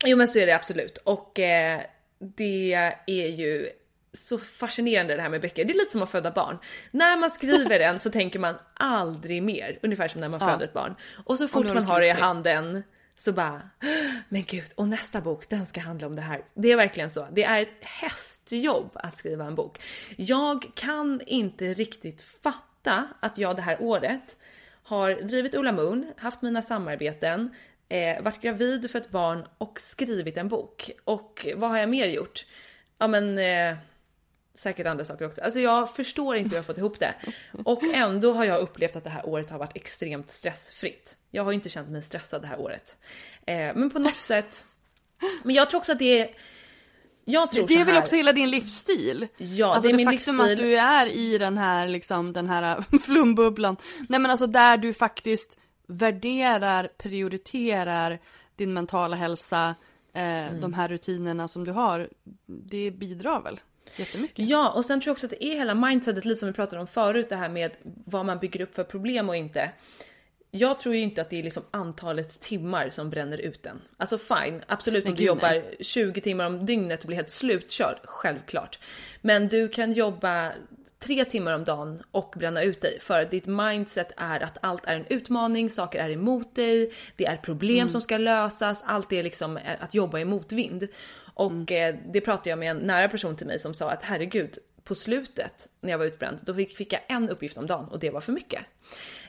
Jo 0.06 0.18
men 0.18 0.28
så 0.28 0.40
är 0.40 0.46
det 0.46 0.56
absolut. 0.56 0.98
Och 0.98 1.40
eh, 1.40 1.82
det 2.20 2.74
är 3.08 3.28
ju 3.28 3.70
så 4.14 4.38
fascinerande 4.38 5.16
det 5.16 5.22
här 5.22 5.30
med 5.30 5.42
böcker. 5.42 5.66
Det 5.66 5.74
är 5.74 5.78
lite 5.78 5.92
som 5.92 6.02
att 6.04 6.10
föda 6.12 6.32
barn. 6.32 6.58
När 6.92 7.18
man 7.18 7.32
skriver 7.32 7.80
en 7.80 8.00
så 8.00 8.10
tänker 8.12 8.40
man 8.40 8.56
aldrig 8.74 9.44
mer. 9.44 9.80
Ungefär 9.84 10.08
som 10.08 10.22
när 10.22 10.30
man 10.30 10.40
Ja. 10.42 10.48
föder 10.52 10.66
ett 10.66 10.74
barn. 10.74 10.96
Och 11.26 11.38
så 11.38 11.48
fort 11.48 11.66
man 11.66 11.84
har 11.86 12.02
det 12.02 12.08
i 12.08 12.12
handen 12.12 12.84
så 13.18 13.32
bara, 13.34 13.62
men 14.30 14.44
gud, 14.44 14.66
och 14.76 14.88
nästa 14.88 15.22
bok 15.22 15.50
den 15.50 15.66
ska 15.66 15.82
handla 15.82 16.08
om 16.08 16.16
det 16.16 16.22
här. 16.22 16.42
Det 16.54 16.72
är 16.72 16.76
verkligen 16.78 17.10
så. 17.10 17.28
Det 17.32 17.44
är 17.44 17.62
ett 17.62 17.76
hästjobb 17.84 18.92
att 18.94 19.18
skriva 19.18 19.46
en 19.46 19.56
bok. 19.56 19.80
Jag 20.18 20.66
kan 20.76 21.22
inte 21.26 21.74
riktigt 21.74 22.22
fatta 22.22 23.08
att 23.20 23.38
jag 23.38 23.56
det 23.56 23.62
här 23.62 23.78
året 23.82 24.38
har 24.84 25.14
drivit 25.14 25.56
Ola 25.56 25.72
Moon, 25.72 26.12
haft 26.18 26.42
mina 26.42 26.62
samarbeten, 26.62 27.56
eh, 27.90 28.22
varit 28.24 28.42
gravid 28.42 28.92
för 28.92 29.00
ett 29.00 29.10
barn 29.10 29.46
och 29.58 29.80
skrivit 29.80 30.38
en 30.38 30.48
bok. 30.50 30.92
Och 31.04 31.48
vad 31.56 31.70
har 31.70 31.78
jag 31.78 31.90
mer 31.90 32.08
gjort? 32.08 32.46
Ja 32.98 33.08
men 33.08 33.38
eh, 33.38 33.78
säkert 34.56 34.88
andra 34.88 35.06
saker 35.06 35.26
också. 35.26 35.42
Alltså 35.42 35.60
jag 35.60 35.96
förstår 35.96 36.36
inte 36.36 36.50
hur 36.50 36.56
jag 36.56 36.66
fått 36.66 36.78
ihop 36.78 37.00
det. 37.00 37.16
Och 37.66 37.84
ändå 37.84 38.34
har 38.34 38.46
jag 38.46 38.60
upplevt 38.62 38.96
att 38.96 39.04
det 39.04 39.10
här 39.10 39.26
året 39.30 39.50
har 39.50 39.60
varit 39.60 39.76
extremt 39.76 40.32
stressfritt. 40.32 41.18
Jag 41.32 41.44
har 41.44 41.52
ju 41.52 41.56
inte 41.56 41.70
känt 41.70 41.90
mig 41.90 42.02
stressad 42.02 42.42
det 42.42 42.48
här 42.48 42.60
året. 42.60 42.98
Eh, 43.46 43.56
men 43.76 43.90
på 43.90 44.00
något 44.00 44.24
sätt. 44.24 44.66
Men 45.44 45.56
jag 45.56 45.70
tror 45.70 45.80
också 45.80 45.92
att 45.92 46.00
det 46.00 46.20
är 46.20 46.30
jag 47.26 47.52
tror 47.52 47.68
Det 47.68 47.74
är 47.74 47.86
väl 47.86 47.98
också 47.98 48.16
hela 48.16 48.34
din 48.34 48.50
livsstil? 48.50 49.28
Ja, 49.38 49.74
alltså 49.74 49.88
det 49.88 49.94
är 49.94 49.98
min 49.98 50.06
faktum 50.06 50.38
livsstil. 50.38 50.52
att 50.54 50.58
du 50.58 50.78
är 50.78 51.08
i 51.08 51.38
den 51.38 51.58
här, 51.58 51.88
liksom, 51.88 52.34
den 52.34 52.50
här 52.50 52.98
flumbubblan. 53.06 53.78
Nej 54.10 54.20
men 54.20 54.32
alltså 54.32 54.48
där 54.48 54.78
du 54.78 54.94
faktiskt 54.94 55.58
värderar, 55.88 56.90
prioriterar 56.98 58.20
din 58.56 58.74
mentala 58.74 59.16
hälsa, 59.16 59.76
eh, 60.14 60.24
Mm. 60.48 60.62
de 60.62 60.74
här 60.74 60.88
rutinerna 60.88 61.48
som 61.48 61.64
du 61.66 61.72
har. 61.72 62.10
Det 62.46 62.92
bidrar 62.92 63.42
väl 63.42 63.60
jättemycket? 63.96 64.50
Ja, 64.50 64.70
och 64.72 64.86
sen 64.86 65.02
tror 65.02 65.10
jag 65.10 65.14
också 65.14 65.26
att 65.26 65.30
det 65.30 65.46
är 65.46 65.58
hela 65.58 65.74
mindsetet, 65.74 66.26
lite 66.26 66.40
som 66.40 66.48
vi 66.48 66.54
pratade 66.54 66.82
om 66.82 66.88
förut, 66.88 67.30
det 67.30 67.36
här 67.36 67.50
med 67.50 67.72
vad 68.06 68.26
man 68.26 68.40
bygger 68.40 68.62
upp 68.62 68.76
för 68.76 68.84
problem 68.84 69.30
och 69.30 69.36
inte. 69.36 69.72
Jag 70.52 70.80
tror 70.80 70.96
ju 70.96 71.02
inte 71.02 71.22
att 71.22 71.30
det 71.30 71.40
är 71.40 71.44
liksom 71.44 71.64
antalet 71.72 72.40
timmar 72.40 72.90
som 72.90 73.10
bränner 73.10 73.38
ut 73.38 73.64
den. 73.64 73.82
Alltså 73.98 74.18
fine, 74.18 74.62
absolut 74.68 75.08
om 75.08 75.16
du 75.16 75.24
jobbar 75.24 75.50
nej. 75.50 75.76
20 75.80 76.22
timmar 76.22 76.46
om 76.46 76.66
dygnet 76.66 77.00
och 77.00 77.08
blir 77.08 77.16
helt 77.16 77.30
slutkörd, 77.30 78.00
självklart. 78.04 78.80
Men 79.22 79.48
du 79.48 79.68
kan 79.68 79.92
jobba 79.94 80.52
tre 81.00 81.26
timmar 81.26 81.54
om 81.54 81.64
dagen 81.64 82.04
och 82.12 82.34
bränna 82.38 82.64
ut 82.64 82.82
dig 82.82 83.00
för 83.00 83.26
ditt 83.26 83.46
mindset 83.48 84.12
är 84.18 84.40
att 84.40 84.58
allt 84.62 84.86
är 84.86 84.96
en 84.96 85.06
utmaning, 85.10 85.70
saker 85.70 86.00
är 86.00 86.10
emot 86.10 86.56
dig, 86.56 86.94
det 87.16 87.26
är 87.26 87.38
problem 87.38 87.78
Mm. 87.78 87.90
som 87.90 88.02
ska 88.02 88.18
lösas, 88.18 88.84
allt 88.88 89.14
är 89.14 89.24
liksom 89.24 89.60
att 89.80 89.94
jobba 89.94 90.20
i 90.20 90.26
motvind. 90.26 90.88
Och 91.34 91.52
Mm. 91.52 91.96
eh, 91.96 92.02
det 92.12 92.22
pratade 92.22 92.50
jag 92.50 92.60
med 92.60 92.72
en 92.72 92.78
nära 92.78 93.10
person 93.10 93.36
till 93.36 93.48
mig 93.48 93.60
som 93.60 93.74
sa 93.74 93.92
att 93.92 94.04
herregud, 94.04 94.58
på 94.84 94.96
slutet 94.96 95.70
när 95.82 95.92
jag 95.92 95.98
var 95.98 96.06
utbränd, 96.06 96.40
då 96.42 96.54
fick, 96.54 96.78
fick 96.78 96.94
jag 96.94 97.02
en 97.08 97.30
uppgift 97.30 97.58
om 97.58 97.68
dagen 97.68 97.88
och 97.88 98.00
det 98.00 98.10
var 98.10 98.22
för 98.22 98.32
mycket. 98.32 98.62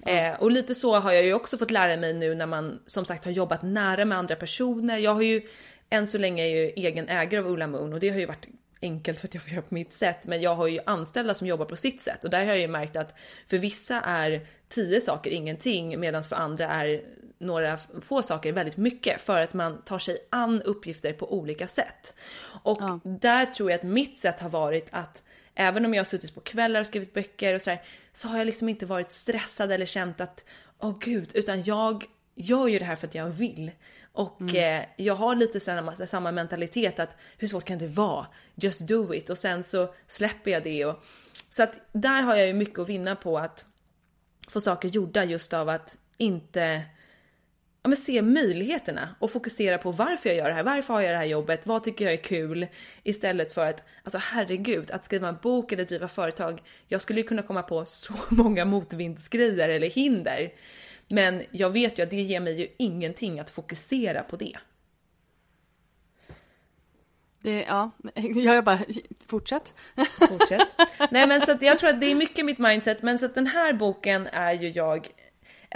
Eh, 0.06 0.32
och 0.42 0.50
lite 0.50 0.74
så 0.74 0.94
har 0.94 1.12
jag 1.12 1.24
ju 1.24 1.34
också 1.34 1.58
fått 1.58 1.70
lära 1.70 1.96
mig 1.96 2.14
nu 2.14 2.34
när 2.34 2.46
man 2.46 2.80
som 2.86 3.04
sagt 3.04 3.24
har 3.24 3.32
jobbat 3.32 3.62
nära 3.62 4.04
med 4.04 4.18
andra 4.18 4.36
personer. 4.36 4.98
Jag 4.98 5.14
har 5.14 5.22
ju 5.22 5.42
än 5.90 6.08
så 6.08 6.18
länge 6.18 6.42
är 6.42 6.48
jag 6.48 6.56
ju 6.56 6.70
egen 6.70 7.08
ägare 7.08 7.40
av 7.40 7.46
Ulla 7.46 7.66
Moon 7.66 7.92
och 7.92 8.00
det 8.00 8.08
har 8.08 8.18
ju 8.18 8.26
varit 8.26 8.46
enkelt 8.82 9.18
för 9.18 9.28
att 9.28 9.34
jag 9.34 9.42
får 9.42 9.52
göra 9.52 9.62
på 9.62 9.74
mitt 9.74 9.92
sätt. 9.92 10.26
Men 10.26 10.40
jag 10.42 10.54
har 10.54 10.66
ju 10.66 10.80
anställda 10.86 11.34
som 11.34 11.46
jobbar 11.46 11.64
på 11.64 11.76
sitt 11.76 12.00
sätt 12.00 12.24
och 12.24 12.30
där 12.30 12.38
har 12.38 12.46
jag 12.46 12.58
ju 12.58 12.68
märkt 12.68 12.96
att 12.96 13.14
för 13.46 13.58
vissa 13.58 14.00
är 14.00 14.46
tio 14.68 15.00
saker 15.00 15.30
ingenting 15.30 16.00
medan 16.00 16.22
för 16.22 16.36
andra 16.36 16.68
är 16.68 17.02
några 17.38 17.78
få 18.02 18.22
saker 18.22 18.52
väldigt 18.52 18.76
mycket 18.76 19.20
för 19.20 19.42
att 19.42 19.54
man 19.54 19.82
tar 19.82 19.98
sig 19.98 20.18
an 20.30 20.62
uppgifter 20.62 21.12
på 21.12 21.32
olika 21.32 21.66
sätt. 21.66 22.14
Och 22.62 23.00
där 23.04 23.46
tror 23.46 23.70
jag 23.70 23.78
att 23.78 23.84
mitt 23.84 24.18
sätt 24.18 24.40
har 24.40 24.48
varit 24.48 24.88
att 24.90 25.22
även 25.54 25.84
om 25.84 25.94
jag 25.94 26.00
har 26.00 26.04
suttit 26.04 26.34
på 26.34 26.40
kvällar 26.40 26.80
och 26.80 26.86
skrivit 26.86 27.14
böcker 27.14 27.54
och 27.54 27.62
sådär 27.62 27.82
så 28.12 28.28
har 28.28 28.38
jag 28.38 28.46
liksom 28.46 28.68
inte 28.68 28.86
varit 28.86 29.12
stressad 29.12 29.72
eller 29.72 29.86
känt 29.86 30.20
att 30.20 30.44
åh 30.78 30.98
gud, 31.00 31.30
utan 31.34 31.62
jag 31.62 32.04
gör 32.34 32.66
ju 32.66 32.78
det 32.78 32.84
här 32.84 32.96
för 32.96 33.06
att 33.06 33.14
jag 33.14 33.30
vill. 33.30 33.70
Och 34.12 34.54
eh, 34.54 34.84
jag 34.96 35.14
har 35.14 35.34
lite 35.34 35.60
samma, 35.60 35.96
samma 35.96 36.32
mentalitet 36.32 36.98
att 36.98 37.16
hur 37.38 37.48
svårt 37.48 37.64
kan 37.64 37.78
det 37.78 37.86
vara? 37.86 38.26
Just 38.54 38.80
do 38.80 39.14
it 39.14 39.30
och 39.30 39.38
sen 39.38 39.64
så 39.64 39.94
släpper 40.08 40.50
jag 40.50 40.62
det 40.62 40.84
och 40.84 41.04
så 41.50 41.62
att 41.62 41.78
där 41.92 42.22
har 42.22 42.36
jag 42.36 42.46
ju 42.46 42.52
mycket 42.52 42.78
att 42.78 42.88
vinna 42.88 43.16
på 43.16 43.38
att 43.38 43.66
få 44.48 44.60
saker 44.60 44.88
gjorda 44.88 45.24
just 45.24 45.52
av 45.52 45.68
att 45.68 45.96
inte 46.16 46.82
ja, 47.84 47.88
men 47.88 47.96
se 47.96 48.22
möjligheterna 48.22 49.08
och 49.18 49.30
fokusera 49.30 49.78
på 49.78 49.92
varför 49.92 50.28
jag 50.28 50.36
gör 50.36 50.48
det 50.48 50.54
här. 50.54 50.62
Varför 50.62 50.94
har 50.94 51.00
jag 51.00 51.12
det 51.12 51.16
här 51.18 51.24
jobbet? 51.24 51.66
Vad 51.66 51.84
tycker 51.84 52.04
jag 52.04 52.14
är 52.14 52.22
kul? 52.22 52.66
Istället 53.02 53.52
för 53.52 53.66
att, 53.66 53.82
alltså 54.02 54.18
herregud, 54.18 54.90
att 54.90 55.04
skriva 55.04 55.28
en 55.28 55.36
bok 55.42 55.72
eller 55.72 55.84
driva 55.84 56.08
företag. 56.08 56.62
Jag 56.88 57.00
skulle 57.00 57.20
ju 57.20 57.26
kunna 57.26 57.42
komma 57.42 57.62
på 57.62 57.84
så 57.84 58.14
många 58.28 58.64
motvindsgrejer 58.64 59.68
eller 59.68 59.90
hinder. 59.90 60.52
Men 61.08 61.42
jag 61.50 61.70
vet 61.70 61.98
ju 61.98 62.02
att 62.02 62.10
det 62.10 62.20
ger 62.20 62.40
mig 62.40 62.60
ju 62.60 62.68
ingenting 62.76 63.40
att 63.40 63.50
fokusera 63.50 64.22
på 64.22 64.36
det. 64.36 64.56
Det, 67.42 67.64
ja, 67.68 67.90
jag 68.34 68.64
bara, 68.64 68.78
fortsätt. 69.26 69.74
Fortsätt. 70.28 70.74
Nej 71.10 71.26
men 71.26 71.40
så 71.40 71.52
att 71.52 71.62
jag 71.62 71.78
tror 71.78 71.90
att 71.90 72.00
det 72.00 72.10
är 72.10 72.14
mycket 72.14 72.44
mitt 72.44 72.58
mindset, 72.58 73.02
men 73.02 73.18
så 73.18 73.24
att 73.26 73.34
den 73.34 73.46
här 73.46 73.72
boken 73.72 74.26
är 74.26 74.52
ju 74.52 74.68
jag 74.68 75.08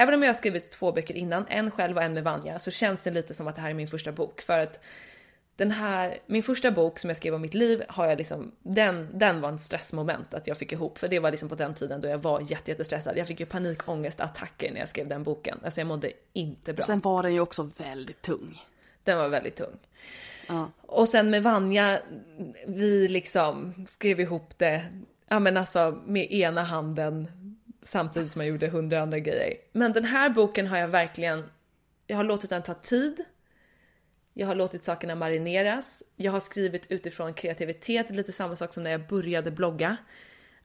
Även 0.01 0.15
om 0.15 0.23
jag 0.23 0.29
har 0.29 0.35
skrivit 0.35 0.71
två 0.71 0.93
böcker 0.93 1.17
innan, 1.17 1.45
en 1.49 1.71
själv 1.71 1.97
och 1.97 2.03
en 2.03 2.15
med 2.15 2.25
Vanja, 2.25 2.59
så 2.59 2.71
känns 2.71 3.03
det 3.03 3.11
lite 3.11 3.35
som 3.35 3.49
att 3.49 3.57
det 3.57 3.63
här 3.63 3.71
är 3.71 3.75
min 3.75 3.89
första 3.89 4.13
bok. 4.13 4.41
För 4.41 4.59
att 4.59 4.81
den 5.57 5.71
här, 5.71 6.19
min 6.27 6.43
första 6.43 6.71
bok 6.71 6.99
som 6.99 7.11
jag 7.11 7.17
skrev 7.17 7.35
om 7.35 7.41
mitt 7.41 7.55
liv 7.55 7.83
har 7.89 8.07
jag 8.07 8.19
liksom, 8.19 8.53
den, 8.63 9.09
den 9.13 9.41
var 9.41 9.49
en 9.49 9.59
stressmoment 9.59 10.35
att 10.35 10.47
jag 10.47 10.59
fick 10.59 10.73
ihop. 10.73 10.99
För 10.99 11.09
det 11.09 11.19
var 11.19 11.31
liksom 11.31 11.49
på 11.49 11.55
den 11.55 11.75
tiden 11.75 12.01
då 12.01 12.09
jag 12.09 12.19
var 12.19 12.41
jätte, 12.41 12.71
jättestressad. 12.71 13.17
Jag 13.17 13.27
fick 13.27 13.41
ju 13.41 13.47
panikångestattacker 13.47 14.73
när 14.73 14.79
jag 14.79 14.89
skrev 14.89 15.09
den 15.09 15.23
boken. 15.23 15.59
Alltså 15.65 15.81
jag 15.81 15.87
mådde 15.87 16.13
inte 16.33 16.73
bra. 16.73 16.83
Och 16.83 16.87
sen 16.87 17.01
var 17.01 17.23
den 17.23 17.35
ju 17.35 17.41
också 17.41 17.63
väldigt 17.79 18.23
tung. 18.23 18.63
Den 19.05 19.19
var 19.19 19.29
väldigt 19.29 19.57
tung. 19.57 19.77
Ja. 20.49 20.71
Och 20.81 21.09
sen 21.09 21.31
med 21.31 21.43
Vanja, 21.43 22.01
vi 22.67 23.09
liksom 23.09 23.75
skrev 23.87 24.21
ihop 24.21 24.59
det, 24.59 24.85
ja 25.29 25.39
men 25.39 25.57
alltså 25.57 26.03
med 26.07 26.33
ena 26.33 26.63
handen 26.63 27.29
samtidigt 27.83 28.31
som 28.31 28.41
jag 28.41 28.49
gjorde 28.51 28.69
hundra 28.69 29.01
andra 29.01 29.19
grejer. 29.19 29.55
Men 29.73 29.93
den 29.93 30.05
här 30.05 30.31
boken 30.31 30.67
har 30.67 30.79
jag 30.79 30.89
verkligen, 30.89 31.51
jag 32.07 32.17
har 32.17 32.25
låtit 32.25 32.51
den 32.51 32.63
ta 32.63 32.75
tid. 32.75 33.25
Jag 34.35 34.47
har 34.47 34.55
låtit 34.55 34.85
sakerna 34.85 35.15
marineras. 35.15 36.03
Jag 36.17 36.33
har 36.33 36.41
skrivit 36.41 36.91
utifrån 36.91 37.35
kreativitet, 37.35 38.11
lite 38.11 38.33
samma 38.33 38.57
sak 38.57 38.75
som 38.75 38.83
när 38.83 38.91
jag 38.91 39.07
började 39.07 39.51
blogga. 39.51 39.97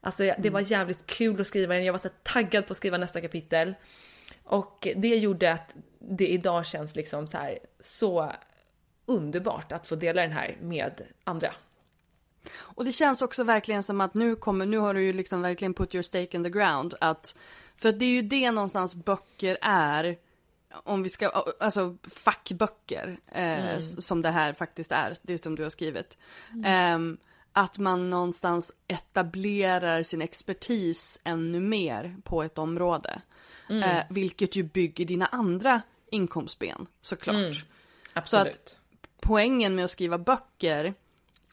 Alltså 0.00 0.24
jag, 0.24 0.36
det 0.42 0.50
var 0.50 0.60
jävligt 0.60 1.06
kul 1.06 1.40
att 1.40 1.46
skriva 1.46 1.74
den, 1.74 1.84
jag 1.84 1.92
var 1.92 1.98
så 1.98 2.08
taggad 2.22 2.66
på 2.66 2.72
att 2.72 2.76
skriva 2.76 2.98
nästa 2.98 3.20
kapitel. 3.20 3.74
Och 4.44 4.88
det 4.96 5.16
gjorde 5.16 5.52
att 5.52 5.74
det 5.98 6.28
idag 6.28 6.66
känns 6.66 6.96
liksom 6.96 7.28
så 7.28 7.38
här 7.38 7.58
så 7.80 8.32
underbart 9.06 9.72
att 9.72 9.86
få 9.86 9.94
dela 9.94 10.22
den 10.22 10.32
här 10.32 10.56
med 10.60 11.02
andra. 11.24 11.54
Och 12.54 12.84
det 12.84 12.92
känns 12.92 13.22
också 13.22 13.44
verkligen 13.44 13.82
som 13.82 14.00
att 14.00 14.14
nu 14.14 14.36
kommer, 14.36 14.66
nu 14.66 14.78
har 14.78 14.94
du 14.94 15.02
ju 15.02 15.12
liksom 15.12 15.42
verkligen 15.42 15.74
put 15.74 15.94
your 15.94 16.02
stake 16.02 16.36
in 16.36 16.44
the 16.44 16.50
ground. 16.50 16.94
Att, 17.00 17.36
för 17.76 17.88
att 17.88 17.98
det 17.98 18.04
är 18.04 18.10
ju 18.10 18.22
det 18.22 18.50
någonstans 18.50 18.94
böcker 18.94 19.58
är. 19.62 20.16
Om 20.84 21.02
vi 21.02 21.08
ska, 21.08 21.28
alltså 21.60 21.96
fackböcker. 22.02 23.16
Eh, 23.32 23.64
Mm. 23.64 23.82
Som 23.82 24.22
det 24.22 24.30
här 24.30 24.52
faktiskt 24.52 24.92
är, 24.92 25.16
det 25.22 25.42
som 25.42 25.56
du 25.56 25.62
har 25.62 25.70
skrivit. 25.70 26.18
Ehm, 26.64 27.18
att 27.52 27.78
man 27.78 28.10
någonstans 28.10 28.72
etablerar 28.88 30.02
sin 30.02 30.22
expertis 30.22 31.20
ännu 31.24 31.60
mer 31.60 32.16
på 32.24 32.42
ett 32.42 32.58
område. 32.58 33.22
Mm. 33.70 33.82
Eh, 33.82 34.04
vilket 34.10 34.56
ju 34.56 34.62
bygger 34.62 35.04
dina 35.04 35.26
andra 35.26 35.82
inkomstben 36.10 36.86
såklart. 37.00 37.36
Mm. 37.36 37.54
Så 37.54 37.62
Absolut. 38.12 38.54
att 38.54 38.78
poängen 39.20 39.74
med 39.74 39.84
att 39.84 39.90
skriva 39.90 40.18
böcker 40.18 40.94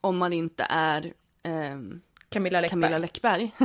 om 0.02 0.18
man 0.18 0.34
inte 0.34 0.66
är 0.70 1.14
ehm, 1.44 2.02
Camilla 2.30 2.62
Läckberg. 2.62 2.82
Camilla 2.82 2.98
Läckberg. 2.98 3.52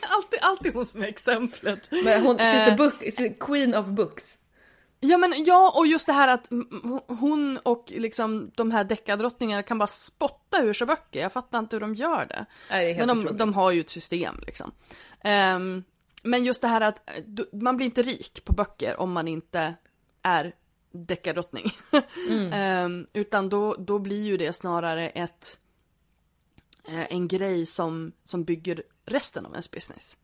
alltid, 0.00 0.38
alltid 0.42 0.74
hon 0.74 0.86
som 0.86 1.02
är 1.02 1.06
exemplet. 1.06 1.88
Men 1.90 2.22
hon, 2.22 2.38
she's 2.38 2.68
Eh, 2.68 2.76
book, 2.76 3.02
she's 3.02 3.34
queen 3.40 3.74
of 3.74 3.86
books. 3.86 4.38
Ja 5.00 5.18
men 5.18 5.44
ja 5.44 5.72
och 5.76 5.86
just 5.86 6.06
det 6.06 6.12
här 6.12 6.28
att 6.28 6.50
mm, 6.50 7.00
hon 7.06 7.58
och 7.62 7.92
liksom 7.96 8.50
de 8.54 8.70
här 8.70 8.84
deckardrottningarna 8.84 9.62
kan 9.62 9.78
bara 9.78 9.86
spotta 9.86 10.62
ur 10.62 10.72
sig 10.72 10.86
böcker. 10.86 11.20
Jag 11.20 11.32
fattar 11.32 11.58
inte 11.58 11.76
hur 11.76 11.80
de 11.80 11.94
gör 11.94 12.26
det. 12.26 12.46
Nej, 12.70 12.94
det 12.94 13.06
men 13.06 13.24
de, 13.24 13.36
de 13.36 13.54
har 13.54 13.70
ju 13.70 13.80
ett 13.80 13.90
system 13.90 14.34
liksom. 14.46 14.72
Ehm, 15.24 15.84
men 16.22 16.44
just 16.44 16.62
det 16.62 16.68
här 16.68 16.80
att 16.80 17.10
eh, 17.10 17.44
man 17.52 17.76
blir 17.76 17.86
inte 17.86 18.02
rik 18.02 18.44
på 18.44 18.52
böcker 18.52 19.00
om 19.00 19.12
man 19.12 19.28
inte 19.28 19.74
är 20.22 20.52
deckardrottning. 20.92 21.72
Mm. 22.28 22.52
Ehm, 22.52 23.06
utan 23.12 23.48
då, 23.48 23.74
då 23.78 23.98
blir 23.98 24.22
ju 24.22 24.36
det 24.36 24.52
snarare 24.52 25.08
ett 25.08 25.58
Eh, 26.88 27.12
en 27.12 27.28
grej 27.28 27.66
som, 27.66 28.12
som 28.24 28.44
bygger 28.44 28.82
resten 29.06 29.46
av 29.46 29.52
ens 29.52 29.70
business. 29.70 30.16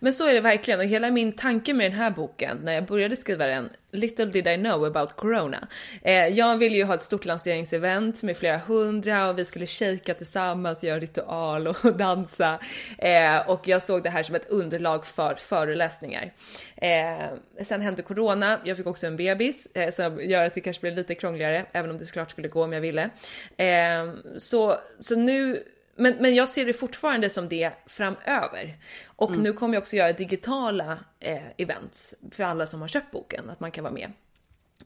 Men 0.00 0.12
så 0.12 0.26
är 0.26 0.34
det 0.34 0.40
verkligen 0.40 0.80
och 0.80 0.86
hela 0.86 1.10
min 1.10 1.32
tanke 1.32 1.74
med 1.74 1.90
den 1.90 1.98
här 1.98 2.10
boken 2.10 2.58
när 2.62 2.72
jag 2.72 2.86
började 2.86 3.16
skriva 3.16 3.46
den, 3.46 3.70
little 3.90 4.24
did 4.24 4.46
I 4.46 4.56
know 4.56 4.84
about 4.84 5.16
corona. 5.16 5.68
Eh, 6.02 6.26
jag 6.26 6.58
ville 6.58 6.76
ju 6.76 6.84
ha 6.84 6.94
ett 6.94 7.02
stort 7.02 7.24
lanseringsevent 7.24 8.22
med 8.22 8.36
flera 8.36 8.58
hundra 8.58 9.28
och 9.28 9.38
vi 9.38 9.44
skulle 9.44 9.66
shaka 9.66 10.14
tillsammans, 10.14 10.84
göra 10.84 11.00
ritual 11.00 11.68
och 11.68 11.96
dansa. 11.96 12.58
Eh, 12.98 13.50
och 13.50 13.68
jag 13.68 13.82
såg 13.82 14.02
det 14.02 14.10
här 14.10 14.22
som 14.22 14.34
ett 14.34 14.50
underlag 14.50 15.06
för 15.06 15.34
föreläsningar. 15.34 16.32
Eh, 16.76 17.28
sen 17.62 17.80
hände 17.80 18.02
corona, 18.02 18.60
jag 18.64 18.76
fick 18.76 18.86
också 18.86 19.06
en 19.06 19.16
bebis 19.16 19.68
eh, 19.74 19.90
som 19.90 20.20
gör 20.20 20.44
att 20.44 20.54
det 20.54 20.60
kanske 20.60 20.80
blir 20.80 20.92
lite 20.92 21.14
krångligare, 21.14 21.66
även 21.72 21.90
om 21.90 21.98
det 21.98 22.06
såklart 22.06 22.30
skulle 22.30 22.48
gå 22.48 22.64
om 22.64 22.72
jag 22.72 22.80
ville. 22.80 23.10
Eh, 23.56 24.12
så, 24.38 24.78
så 25.00 25.16
nu 25.16 25.62
men, 25.96 26.14
men 26.20 26.34
jag 26.34 26.48
ser 26.48 26.66
det 26.66 26.72
fortfarande 26.72 27.30
som 27.30 27.48
det 27.48 27.72
framöver. 27.86 28.78
Och 29.06 29.30
Mm. 29.30 29.42
nu 29.42 29.52
kommer 29.52 29.74
jag 29.74 29.80
också 29.82 29.96
göra 29.96 30.12
digitala 30.12 30.98
eh, 31.20 31.42
events 31.58 32.14
för 32.30 32.44
alla 32.44 32.66
som 32.66 32.80
har 32.80 32.88
köpt 32.88 33.10
boken, 33.10 33.50
att 33.50 33.60
man 33.60 33.70
kan 33.70 33.84
vara 33.84 33.94
med. 33.94 34.12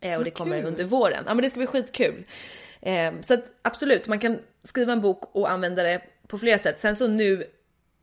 Eh, 0.01 0.19
och 0.19 0.25
det 0.25 0.31
kommer 0.31 0.59
kul. 0.59 0.67
under 0.69 0.85
våren. 0.85 1.25
Ja 1.27 1.35
men 1.35 1.43
det 1.43 1.51
ska 1.51 1.59
bli 1.59 1.67
skitkul. 1.67 2.25
Eh, 2.81 3.13
så 3.21 3.35
att 3.35 3.45
absolut, 3.63 4.09
man 4.09 4.19
kan 4.19 4.39
skriva 4.63 4.93
en 4.93 5.01
bok 5.01 5.35
och 5.37 5.51
använda 5.51 5.83
det 5.83 6.01
på 6.27 6.39
flera 6.39 6.59
sätt. 6.59 6.81
Sen 6.81 6.97
så 6.97 7.07
nu 7.09 7.47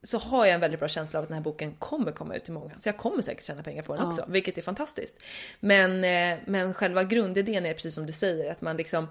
så 0.03 0.17
har 0.17 0.45
jag 0.45 0.53
en 0.53 0.59
väldigt 0.59 0.79
bra 0.79 0.89
känsla 0.89 1.19
av 1.19 1.23
att 1.23 1.29
den 1.29 1.35
här 1.37 1.43
boken 1.43 1.73
kommer 1.73 2.11
komma 2.11 2.35
ut 2.35 2.43
till 2.43 2.53
många. 2.53 2.79
Så 2.79 2.87
jag 2.89 2.97
kommer 2.97 3.21
säkert 3.21 3.43
tjäna 3.45 3.63
pengar 3.63 3.83
på 3.83 3.93
den 3.93 4.01
Ja. 4.03 4.09
också, 4.09 4.25
vilket 4.27 4.57
är 4.57 4.61
fantastiskt. 4.61 5.23
Men, 5.59 6.03
eh, 6.03 6.39
men 6.45 6.73
själva 6.73 7.03
grundidén 7.03 7.65
är 7.65 7.73
precis 7.73 7.95
som 7.95 8.05
du 8.05 8.11
säger, 8.11 8.51
att 8.51 8.61
man 8.61 8.77
liksom 8.77 9.07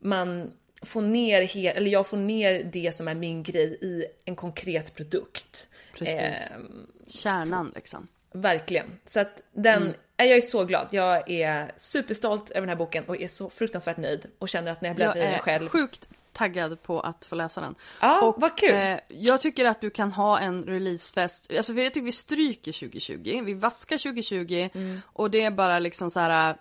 man 0.00 0.52
får 0.82 1.02
ner, 1.02 1.42
he- 1.42 1.72
eller 1.72 1.90
jag 1.90 2.06
får 2.06 2.16
ner 2.16 2.64
det 2.72 2.94
som 2.94 3.08
är 3.08 3.14
min 3.14 3.42
grej 3.42 3.78
i 3.80 4.04
en 4.24 4.36
konkret 4.36 4.94
produkt. 4.94 5.68
Precis. 5.94 6.18
Ehm, 6.52 6.86
Kärnan 7.08 7.72
liksom. 7.74 8.08
verkligen. 8.32 8.86
Så 9.06 9.20
att 9.20 9.40
den, 9.52 9.82
Mm. 9.82 9.94
eh, 10.16 10.26
jag 10.26 10.36
är 10.36 10.40
så 10.40 10.64
glad. 10.64 10.88
Jag 10.90 11.30
är 11.30 11.72
superstolt 11.76 12.50
över 12.50 12.60
den 12.60 12.68
här 12.68 12.76
boken 12.76 13.04
och 13.04 13.20
är 13.20 13.28
så 13.28 13.50
fruktansvärt 13.50 13.96
nöjd 13.96 14.26
och 14.38 14.48
känner 14.48 14.72
att 14.72 14.80
när 14.80 14.88
jag 14.88 14.96
bläddrar 14.96 15.16
Jag 15.16 15.24
i 15.24 15.26
den 15.26 15.34
är 15.34 15.38
själv. 15.38 15.68
sjukt 15.68 16.08
taggad 16.32 16.82
på 16.82 17.00
att 17.00 17.26
få 17.26 17.34
läsa 17.34 17.60
den. 17.60 17.74
Ja, 18.00 18.22
och, 18.22 18.40
vad 18.40 18.56
kul. 18.58 18.74
Eh, 18.74 18.98
jag 19.08 19.40
tycker 19.40 19.64
att 19.64 19.80
du 19.80 19.90
kan 19.90 20.12
ha 20.12 20.38
en 20.38 20.64
releasefest, 20.64 21.52
alltså 21.56 21.74
för 21.74 21.80
jag 21.80 21.94
tycker 21.94 22.04
vi 22.04 22.12
stryker 22.12 22.72
2020, 22.72 23.42
vi 23.44 23.54
vaskar 23.54 23.98
2020 23.98 24.68
Mm. 24.74 25.00
och 25.06 25.30
det 25.30 25.42
är 25.42 25.50
bara 25.50 25.78
liksom 25.78 26.10
så 26.10 26.20
här. 26.20 26.56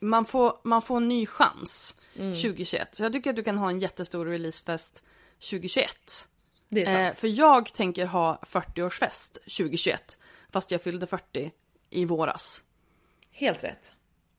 Man 0.00 0.24
får, 0.24 0.60
man 0.64 0.82
får 0.82 0.96
en 0.96 1.08
ny 1.08 1.26
chans 1.26 1.94
Mm. 2.18 2.34
2021. 2.34 2.94
Så 2.94 3.02
jag 3.02 3.12
tycker 3.12 3.30
att 3.30 3.36
du 3.36 3.42
kan 3.44 3.58
ha 3.58 3.70
en 3.70 3.78
jättestor 3.78 4.26
releasefest 4.26 5.02
2021. 5.40 6.28
Det 6.68 6.82
är 6.82 6.86
sant. 6.86 7.14
Eh, 7.16 7.20
för 7.20 7.28
jag 7.28 7.72
tänker 7.72 8.06
ha 8.06 8.40
40-årsfest 8.46 9.32
2021, 9.44 10.18
fast 10.50 10.70
jag 10.70 10.82
fyllde 10.82 11.06
40 11.06 11.52
i 11.90 12.04
våras. 12.04 12.62
Helt 13.30 13.64
rätt. 13.64 13.92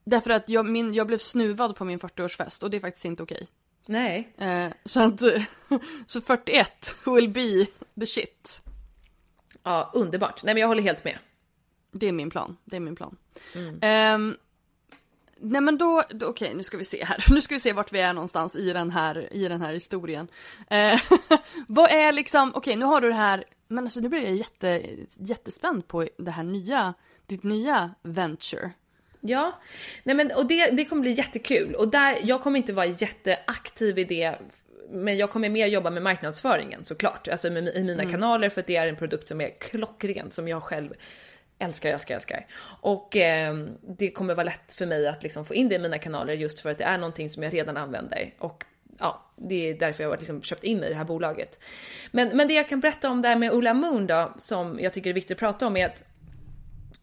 Därför 0.04 0.30
att 0.30 0.50
jag, 0.50 0.66
min, 0.66 0.94
jag 0.94 1.08
blev 1.08 1.18
snuvad 1.18 1.76
på 1.76 1.86
min 1.86 2.00
40-årsfest 2.00 2.64
och 2.64 2.70
det 2.70 2.78
är 2.78 2.82
faktiskt 2.82 3.06
inte 3.06 3.24
okej. 3.24 3.48
Nej. 3.86 4.34
Eh, 4.38 4.68
så 4.86 5.00
att, 5.02 5.22
så 6.06 6.22
41 6.22 6.96
will 7.06 7.30
be 7.30 7.66
the 8.00 8.06
shit. 8.06 8.62
Ja, 9.64 9.92
underbart. 9.94 10.44
Nej 10.44 10.54
men 10.54 10.62
jag 10.62 10.68
håller 10.68 10.84
helt 10.84 11.04
med. 11.04 11.18
Det 11.92 12.08
är 12.08 12.12
min 12.12 12.30
plan, 12.30 12.58
det 12.66 12.76
är 12.76 12.80
min 12.80 12.96
plan. 12.96 13.18
Mm. 13.56 13.80
Ehm, 13.82 14.38
nej 15.42 15.62
men 15.62 15.78
då, 15.78 16.04
då 16.10 16.28
okej 16.28 16.54
nu 16.54 16.64
ska 16.64 16.78
vi 16.78 16.84
se 16.84 17.06
här, 17.06 17.26
nu 17.34 17.42
ska 17.42 17.56
vi 17.56 17.60
se 17.60 17.74
vart 17.74 17.94
vi 17.94 18.00
är 18.00 18.14
någonstans 18.14 18.56
i 18.56 18.74
den 18.74 18.92
här, 18.92 19.34
i 19.34 19.48
den 19.48 19.62
här 19.62 19.74
historien. 19.74 20.28
Eh, 20.70 21.00
vad 21.68 21.92
är 21.92 22.12
liksom, 22.12 22.52
okej 22.56 22.76
nu 22.76 22.86
har 22.86 23.02
du 23.02 23.08
det 23.08 23.14
här, 23.16 23.44
men 23.68 23.84
alltså 23.84 24.00
nu 24.00 24.10
blir 24.10 24.24
jag 24.24 24.36
jätte, 24.36 24.82
jättespänd 25.18 25.88
på 25.88 26.08
det 26.18 26.32
här 26.32 26.44
nya, 26.44 26.94
ditt 27.26 27.44
nya 27.44 27.92
venture. 28.02 28.72
Ja, 29.22 29.60
nej 30.04 30.16
men 30.16 30.32
och 30.32 30.46
det, 30.46 30.72
det 30.72 30.86
kommer 30.86 31.02
bli 31.02 31.12
jättekul 31.12 31.76
och 31.76 31.88
där, 31.88 32.20
jag 32.24 32.42
kommer 32.42 32.58
inte 32.58 32.74
vara 32.74 32.86
jätteaktiv 32.86 34.00
i 34.00 34.04
det 34.04 34.40
men 34.92 35.18
jag 35.18 35.30
kommer 35.32 35.50
mer 35.50 35.68
jobba 35.68 35.90
med 35.90 36.04
marknadsföringen 36.04 36.86
såklart, 36.86 37.28
alltså 37.28 37.50
med, 37.50 37.68
i 37.76 37.84
mina 37.84 38.04
Mm. 38.04 38.12
kanaler 38.12 38.50
för 38.50 38.62
att 38.62 38.68
det 38.68 38.76
är 38.76 38.88
en 38.88 38.96
produkt 38.96 39.28
som 39.28 39.42
är 39.42 39.60
klockren 39.60 40.32
som 40.32 40.48
jag 40.48 40.64
själv 40.64 40.94
älskar, 41.60 41.90
älskar, 41.90 42.16
älskar. 42.16 42.48
Och 42.82 43.16
eh, 43.16 43.56
det 43.82 44.12
kommer 44.12 44.36
vara 44.36 44.44
lätt 44.44 44.74
för 44.74 44.86
mig 44.86 45.08
att 45.08 45.24
liksom 45.24 45.46
få 45.46 45.54
in 45.54 45.70
det 45.70 45.76
i 45.76 45.80
mina 45.80 45.98
kanaler 45.98 46.34
just 46.34 46.60
för 46.60 46.70
att 46.70 46.78
det 46.78 46.84
är 46.84 46.98
någonting 46.98 47.30
som 47.30 47.44
jag 47.44 47.54
redan 47.54 47.78
använder 47.78 48.34
och 48.38 48.66
ja, 49.00 49.32
det 49.36 49.70
är 49.70 49.74
därför 49.74 50.04
jag 50.04 50.10
har 50.10 50.18
liksom 50.18 50.42
köpt 50.42 50.64
in 50.64 50.78
mig 50.78 50.88
i 50.88 50.90
det 50.90 50.98
här 50.98 51.06
bolaget. 51.06 51.60
Men, 52.12 52.38
men 52.38 52.48
det 52.48 52.54
jag 52.54 52.70
kan 52.70 52.80
berätta 52.80 53.10
om 53.10 53.22
det 53.22 53.28
här 53.28 53.36
med 53.36 53.52
Ola 53.52 53.74
Moon 53.74 54.08
då, 54.08 54.34
som 54.40 54.80
jag 54.80 54.94
tycker 54.94 55.10
är 55.10 55.14
viktigt 55.14 55.36
att 55.36 55.40
prata 55.40 55.68
om 55.68 55.78
är 55.78 55.86
att 55.86 56.04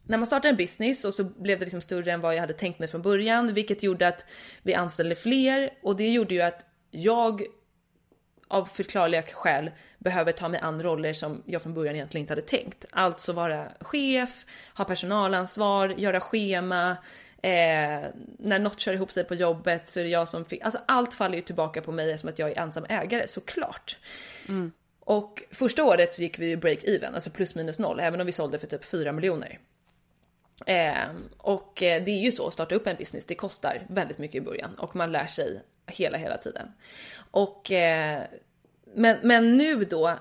när 0.05 0.19
man 0.19 0.27
startar 0.27 0.49
en 0.49 0.57
business 0.57 1.05
och 1.05 1.15
så 1.15 1.25
blev 1.25 1.59
det 1.59 1.65
liksom 1.65 1.81
större 1.81 2.13
än 2.13 2.21
vad 2.21 2.35
jag 2.35 2.41
hade 2.41 2.53
tänkt 2.53 2.79
mig 2.79 2.89
från 2.89 3.03
början, 3.03 3.55
vilket 3.55 3.83
gjorde 3.83 4.09
att 4.09 4.27
vi 4.63 4.75
anställde 4.75 5.15
fler 5.15 5.71
och 5.83 5.97
det 5.97 6.09
gjorde 6.09 6.35
ju 6.35 6.43
att 6.43 6.67
jag 6.91 7.43
av 8.49 8.65
förklarliga 8.65 9.23
skäl 9.23 9.71
behöver 9.99 10.33
ta 10.33 10.49
mig 10.49 10.61
an 10.61 10.83
roller 10.83 11.13
som 11.13 11.43
jag 11.47 11.63
från 11.63 11.75
början 11.75 11.95
egentligen 11.95 12.23
inte 12.23 12.33
hade 12.33 12.43
tänkt. 12.43 12.85
Alltså 12.91 13.33
vara 13.33 13.73
chef, 13.81 14.47
ha 14.75 14.85
personalansvar, 14.85 15.89
göra 15.89 16.21
schema. 16.21 16.91
Eh, 17.43 18.11
när 18.39 18.59
något 18.59 18.81
kör 18.81 18.93
ihop 18.93 19.13
sig 19.13 19.25
på 19.25 19.35
jobbet 19.35 19.89
så 19.89 20.01
är 20.01 20.05
det 20.05 20.11
jag 20.11 20.29
som 20.29 20.45
fick, 20.45 20.63
alltså 20.63 20.81
allt 20.87 21.15
faller 21.15 21.37
ju 21.37 21.43
tillbaka 21.43 21.83
på 21.83 21.93
mig 21.93 22.19
som 22.19 22.29
att 22.29 22.39
jag 22.39 22.51
är 22.51 22.59
ensam 22.59 22.87
ägare 22.89 23.29
såklart. 23.29 23.97
Och 25.01 25.43
första 25.51 25.85
året 25.85 26.15
så 26.15 26.23
gick 26.23 26.39
vi 26.39 26.47
ju 26.47 26.57
break 26.57 26.85
even, 26.85 27.15
alltså 27.15 27.31
plus 27.31 27.55
minus 27.55 27.79
noll, 27.79 28.01
även 28.01 28.21
om 28.21 28.27
vi 28.27 28.33
sålde 28.33 28.59
för 28.59 28.67
typ 28.67 28.85
4 28.85 29.13
miljoner. 29.13 29.59
Eh, 30.67 31.09
och 31.37 31.73
det 31.79 32.09
är 32.09 32.21
ju 32.21 32.33
så, 32.33 32.47
att 32.47 32.53
starta 32.53 32.75
upp 32.75 32.87
en 32.87 32.97
business, 32.97 33.27
det 33.27 33.35
kostar 33.35 33.87
väldigt 33.89 34.19
mycket 34.19 34.37
i 34.37 34.41
början 34.41 34.75
och 34.75 34.97
man 34.97 35.13
lär 35.13 35.27
sig 35.27 35.63
hela, 35.87 36.19
hela 36.19 36.39
tiden. 36.39 36.73
Och 37.31 37.71
eh, 37.71 38.23
men, 38.95 39.19
men 39.23 39.57
nu 39.57 39.85
då 39.85 40.19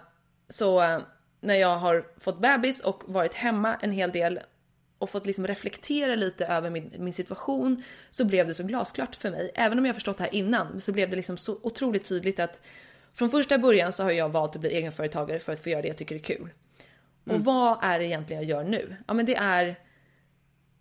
så 0.49 0.81
eh, 0.81 0.99
när 1.41 1.55
jag 1.55 1.77
har 1.77 2.05
fått 2.19 2.39
bebis 2.39 2.79
och 2.79 3.03
varit 3.05 3.33
hemma 3.33 3.75
en 3.81 3.91
hel 3.91 4.11
del 4.11 4.39
och 4.97 5.09
fått 5.09 5.25
liksom 5.25 5.47
reflektera 5.47 6.15
lite 6.15 6.45
över 6.45 6.69
min, 6.69 6.93
min 6.97 7.13
situation 7.13 7.83
så 8.09 8.25
blev 8.25 8.47
det 8.47 8.53
så 8.53 8.63
glasklart 8.63 9.15
för 9.15 9.31
mig. 9.31 9.51
Även 9.55 9.79
om 9.79 9.85
jag 9.85 9.95
förstått 9.95 10.17
det 10.17 10.23
här 10.23 10.35
innan 10.35 10.81
så 10.81 10.91
blev 10.91 11.09
det 11.09 11.15
liksom 11.15 11.37
så 11.37 11.59
otroligt 11.61 12.05
tydligt 12.05 12.39
att 12.39 12.59
från 13.13 13.29
första 13.29 13.57
början 13.57 13.93
så 13.93 14.03
har 14.03 14.11
jag 14.11 14.29
valt 14.29 14.55
att 14.55 14.61
bli 14.61 14.69
egenföretagare 14.69 15.39
för 15.39 15.53
att 15.53 15.59
få 15.59 15.69
göra 15.69 15.81
det 15.81 15.87
jag 15.87 15.97
tycker 15.97 16.15
är 16.15 16.19
kul. 16.19 16.49
Och 17.29 17.45
vad 17.45 17.77
är 17.83 17.99
det 17.99 18.05
egentligen 18.05 18.47
jag 18.47 18.49
gör 18.49 18.69
nu? 18.69 18.95
Ja 19.07 19.13
men 19.13 19.25
det 19.25 19.35
är 19.35 19.75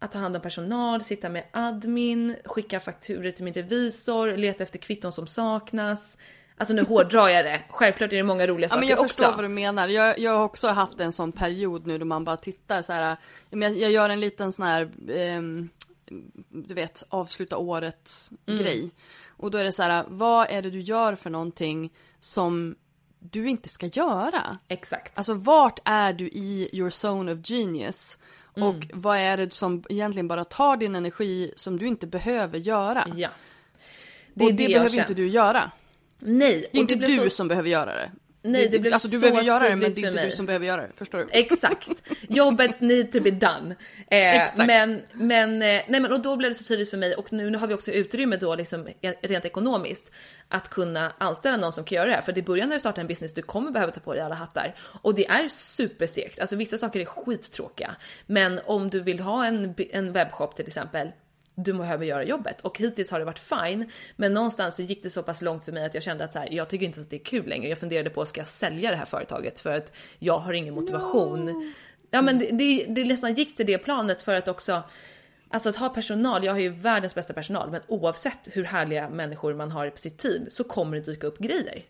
att 0.05 0.13
ta 0.13 0.19
hand 0.19 0.37
om 0.37 0.43
personal, 0.43 1.05
sitta 1.05 1.29
med 1.29 1.45
admin, 1.53 2.37
skicka 2.45 2.81
fakturer 2.81 3.31
till 3.31 3.45
min 3.45 3.55
revisor, 3.55 4.37
leta 4.37 4.63
efter 4.63 4.79
kvitton 4.79 5.13
som 5.13 5.27
saknas. 5.27 6.17
Alltså 6.59 6.75
nu 6.75 6.83
hårdrar 6.83 7.29
jag 7.29 7.45
det. 7.45 7.63
Självklart 7.69 8.13
är 8.13 8.17
det 8.17 8.23
många 8.23 8.47
roliga 8.47 8.65
Ja 8.65 8.69
saker 8.69 8.81
men 8.81 8.89
jag 8.89 8.99
också. 9.01 9.09
förstår 9.09 9.37
vad 9.37 9.45
du 9.45 9.49
menar. 9.49 9.89
Jag, 9.89 10.19
jag 10.19 10.33
har 10.37 10.45
också 10.45 10.69
haft 10.69 11.01
en 11.01 11.13
sån 11.13 11.33
period 11.33 11.87
nu 11.87 11.99
då 11.99 12.05
man 12.05 12.25
bara 12.25 12.37
tittar 12.37 12.83
så 12.83 12.93
här. 12.93 13.17
Jag, 13.51 13.77
jag 13.77 13.91
gör 13.91 14.09
en 14.09 14.21
liten 14.21 14.53
sån 14.53 14.67
här, 14.67 14.91
ehm, 15.11 15.69
du 16.49 16.75
vet, 16.75 17.05
avsluta 17.09 17.57
året 17.57 18.31
Mm. 18.47 18.61
grej. 18.63 18.91
Och 19.37 19.51
då 19.51 19.59
är 19.59 19.65
det 19.65 19.73
så 19.73 19.83
här, 19.83 20.05
vad 20.09 20.47
är 20.51 20.63
det 20.63 20.71
du 20.71 20.81
gör 20.81 21.15
för 21.15 21.31
någonting 21.31 21.93
som 22.21 22.75
du 23.19 23.49
inte 23.49 23.69
ska 23.69 23.87
göra? 23.87 24.59
Exakt. 24.69 25.19
Alltså 25.19 25.35
vart 25.35 25.79
är 25.85 26.13
du 26.13 26.27
i 26.29 26.69
your 26.73 26.91
zone 27.07 27.33
of 27.33 27.39
genius? 27.51 28.19
Mm. 28.57 28.69
Och 28.69 28.87
vad 28.93 29.19
är 29.19 29.37
det 29.37 29.53
som 29.53 29.85
egentligen 29.89 30.29
bara 30.29 30.45
tar 30.45 30.77
din 30.77 30.95
energi 30.95 31.53
som 31.57 31.79
du 31.79 31.87
inte 31.87 32.07
behöver 32.07 32.59
göra? 32.59 33.07
Ja. 33.17 33.29
Det 34.35 34.45
och 34.45 34.55
det 34.55 34.63
jag 34.63 34.73
behöver 34.73 34.99
inte 35.01 35.15
du 35.15 35.29
göra. 35.29 35.71
Nej. 36.19 36.69
Det 36.73 36.79
är 36.79 36.81
inte 36.81 36.97
blev 36.97 37.11
du 37.11 37.17
så- 37.17 37.31
som 37.31 37.49
behöver 37.49 37.69
göra 37.69 37.95
det. 37.95 38.11
Nej, 38.47 38.69
det 38.69 38.79
blev 38.79 38.93
alltså, 38.93 39.09
du 39.09 39.19
så 39.19 39.21
behöver 39.21 39.43
göra 39.43 39.69
det 39.69 39.77
men 39.77 39.81
det 39.81 40.01
är 40.01 40.07
inte 40.07 40.25
du 40.25 40.31
som 40.31 40.47
behöver 40.47 40.67
göra 40.67 40.83
det. 40.83 40.93
Förstår 40.97 41.19
du? 41.19 41.27
Exakt. 41.31 42.03
Jobbet 42.29 42.81
need 42.81 43.13
to 43.13 43.21
be 43.21 43.31
done. 43.31 43.77
Eh, 44.11 44.43
Exakt. 44.43 44.67
Men, 44.67 45.03
men, 45.13 45.63
eh, 45.63 45.83
nej 45.89 46.01
men 46.01 46.13
och 46.13 46.23
då 46.23 46.37
blev 46.37 46.51
det 46.51 46.55
så 46.55 46.65
tydligt 46.65 46.91
för 46.91 46.97
mig 46.97 47.15
och 47.15 47.33
nu, 47.33 47.51
nu 47.51 47.59
har 47.59 47.67
vi 47.67 47.75
också 47.75 47.91
utrymme 47.91 48.37
då 48.37 48.55
liksom 48.55 48.89
eh, 49.01 49.13
rent 49.23 49.45
ekonomiskt 49.45 50.11
att 50.49 50.69
kunna 50.69 51.13
anställa 51.19 51.57
någon 51.57 51.73
som 51.73 51.85
kan 51.85 51.97
göra 51.97 52.07
det 52.07 52.15
här. 52.15 52.21
För 52.21 52.39
i 52.39 52.43
början 52.43 52.69
när 52.69 52.77
du 52.77 52.81
startar 52.81 53.01
en 53.01 53.09
business, 53.09 53.35
du 53.35 53.43
kommer 53.43 53.71
behöva 53.71 53.93
ta 53.93 54.01
på 54.01 54.15
dig 54.15 54.23
alla 54.23 54.35
hattar 54.35 54.75
och 55.03 55.15
det 55.15 55.27
är 55.27 55.49
supersegt. 55.49 56.41
Alltså 56.41 56.57
vissa 56.57 56.79
saker 56.79 57.01
är 57.01 57.05
skittråkiga, 57.05 57.97
men 58.27 58.61
om 58.67 58.91
du 58.91 59.01
vill 59.01 59.21
ha 59.21 59.47
en, 59.47 59.75
en 59.91 60.13
webbshop 60.13 60.57
till 60.57 60.67
exempel 60.67 61.09
du 61.55 61.73
behöver 61.73 62.07
göra 62.07 62.25
jobbet 62.25 62.61
och 62.61 62.79
hittills 62.79 63.11
har 63.11 63.19
det 63.19 63.25
varit 63.25 63.39
fine. 63.39 63.91
Men 64.17 64.33
någonstans 64.33 64.75
så 64.75 64.83
gick 64.83 65.03
det 65.03 65.11
så 65.11 65.23
pass 65.23 65.43
långt 65.43 65.65
för 65.65 65.73
mig 65.73 65.85
att 65.85 65.95
jag 65.95 66.03
kände 66.03 66.25
att 66.25 66.33
så 66.33 66.39
här, 66.39 66.49
jag 66.51 66.69
tycker 66.69 66.87
inte 66.87 67.01
att 67.01 67.11
det 67.11 67.17
är 67.17 67.25
kul 67.25 67.49
längre. 67.49 67.69
Jag 67.69 67.79
funderade 67.79 68.11
på 68.11 68.27
ska 68.27 68.41
jag 68.41 68.49
sälja 68.49 68.91
det 68.91 68.97
här 68.97 69.05
företaget 69.05 69.61
för 69.61 69.71
att 69.71 69.93
jag 70.19 70.39
har 70.39 70.53
ingen 70.53 70.75
motivation. 70.75 71.75
Ja, 72.11 72.23
men 72.23 72.39
det, 72.39 72.51
det, 72.51 72.85
det 72.89 73.05
nästan 73.05 73.35
gick 73.35 73.57
till 73.57 73.67
det 73.67 73.79
planet 73.79 74.23
för 74.23 74.35
att 74.35 74.49
också 74.49 74.83
Alltså 75.49 75.69
att 75.69 75.77
ha 75.77 75.89
personal, 75.89 76.45
jag 76.45 76.53
har 76.53 76.59
ju 76.59 76.69
världens 76.69 77.15
bästa 77.15 77.33
personal, 77.33 77.71
men 77.71 77.81
oavsett 77.87 78.49
hur 78.53 78.65
härliga 78.65 79.09
människor 79.09 79.55
man 79.55 79.71
har 79.71 79.91
på 79.91 79.99
sitt 79.99 80.19
team 80.19 80.47
så 80.51 80.65
kommer 80.65 80.97
det 80.97 81.03
dyka 81.03 81.27
upp 81.27 81.39
grejer 81.39 81.85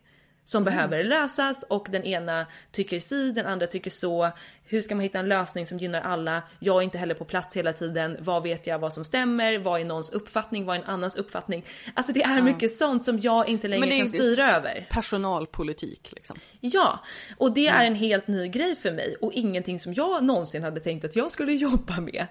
som 0.45 0.65
behöver 0.65 1.05
lösas 1.05 1.63
och 1.63 1.89
den 1.91 2.05
ena 2.05 2.47
tycker 2.73 3.01
si, 3.01 3.33
den 3.33 3.47
andra 3.47 3.67
tycker 3.67 3.91
så. 3.91 4.31
Hur 4.67 4.83
ska 4.83 4.95
man 4.95 5.03
hitta 5.03 5.19
en 5.19 5.29
lösning 5.29 5.67
som 5.67 5.79
gynnar 5.79 6.01
alla? 6.01 6.43
Jag 6.59 6.77
är 6.77 6.83
inte 6.83 6.99
heller 6.99 7.15
på 7.15 7.25
plats 7.25 7.57
hela 7.57 7.73
tiden. 7.73 8.17
Vad 8.21 8.43
vet 8.43 8.67
jag 8.67 8.79
vad 8.79 8.93
som 8.93 9.05
stämmer? 9.05 9.59
Vad 9.59 9.81
är 9.81 9.85
någons 9.85 10.11
uppfattning? 10.11 10.65
Vad 10.65 10.77
är 10.77 10.81
en 10.81 10.87
annans 10.87 11.17
uppfattning? 11.17 11.65
Alltså 11.95 12.13
det 12.13 12.23
är 12.23 12.43
mycket 12.43 12.73
sånt 12.73 13.05
som 13.05 13.19
jag 13.19 13.49
inte 13.49 13.69
längre 13.69 13.99
kan 13.99 14.09
styra 14.09 14.53
över. 14.53 14.87
Personalpolitik 14.91 16.13
liksom. 16.13 16.39
Ja, 16.61 17.01
och 17.37 17.53
det 17.55 17.67
är 17.67 17.85
en 17.85 17.95
helt 17.95 18.27
ny 18.27 18.49
grej 18.49 18.77
för 18.77 18.93
mig 18.93 19.17
och 19.21 19.33
ingenting 19.33 19.81
som 19.81 19.95
jag 19.95 20.25
någonsin 20.25 20.63
hade 20.63 20.81
tänkt 20.81 21.05
att 21.05 21.17
jag 21.17 21.33
skulle 21.33 21.53
jobba 21.65 22.01
med. 22.01 22.27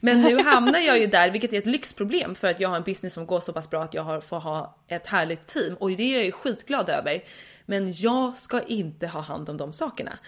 Men 0.00 0.20
nu 0.20 0.42
hamnar 0.44 0.78
jag 0.78 0.98
ju 0.98 1.06
där, 1.06 1.30
vilket 1.30 1.52
är 1.52 1.58
ett 1.58 1.66
lyxproblem 1.66 2.34
för 2.34 2.48
att 2.48 2.60
jag 2.60 2.68
har 2.68 2.76
en 2.76 2.82
business 2.82 3.14
som 3.14 3.26
går 3.26 3.40
så 3.40 3.52
pass 3.52 3.70
bra 3.70 3.82
att 3.82 3.94
jag 3.94 4.02
har, 4.02 4.20
får 4.20 4.40
ha 4.40 4.76
ett 4.88 5.06
härligt 5.06 5.46
team 5.46 5.74
och 5.74 5.90
det 5.90 6.02
är 6.02 6.16
jag 6.16 6.24
ju 6.24 6.32
skitglad 6.32 6.88
över. 6.88 7.22
Men 7.70 7.92
jag 7.92 8.36
ska 8.36 8.60
inte 8.60 9.06
ha 9.06 9.20
hand 9.20 9.48
om 9.48 9.56
de 9.56 9.72
sakerna. 9.72 10.18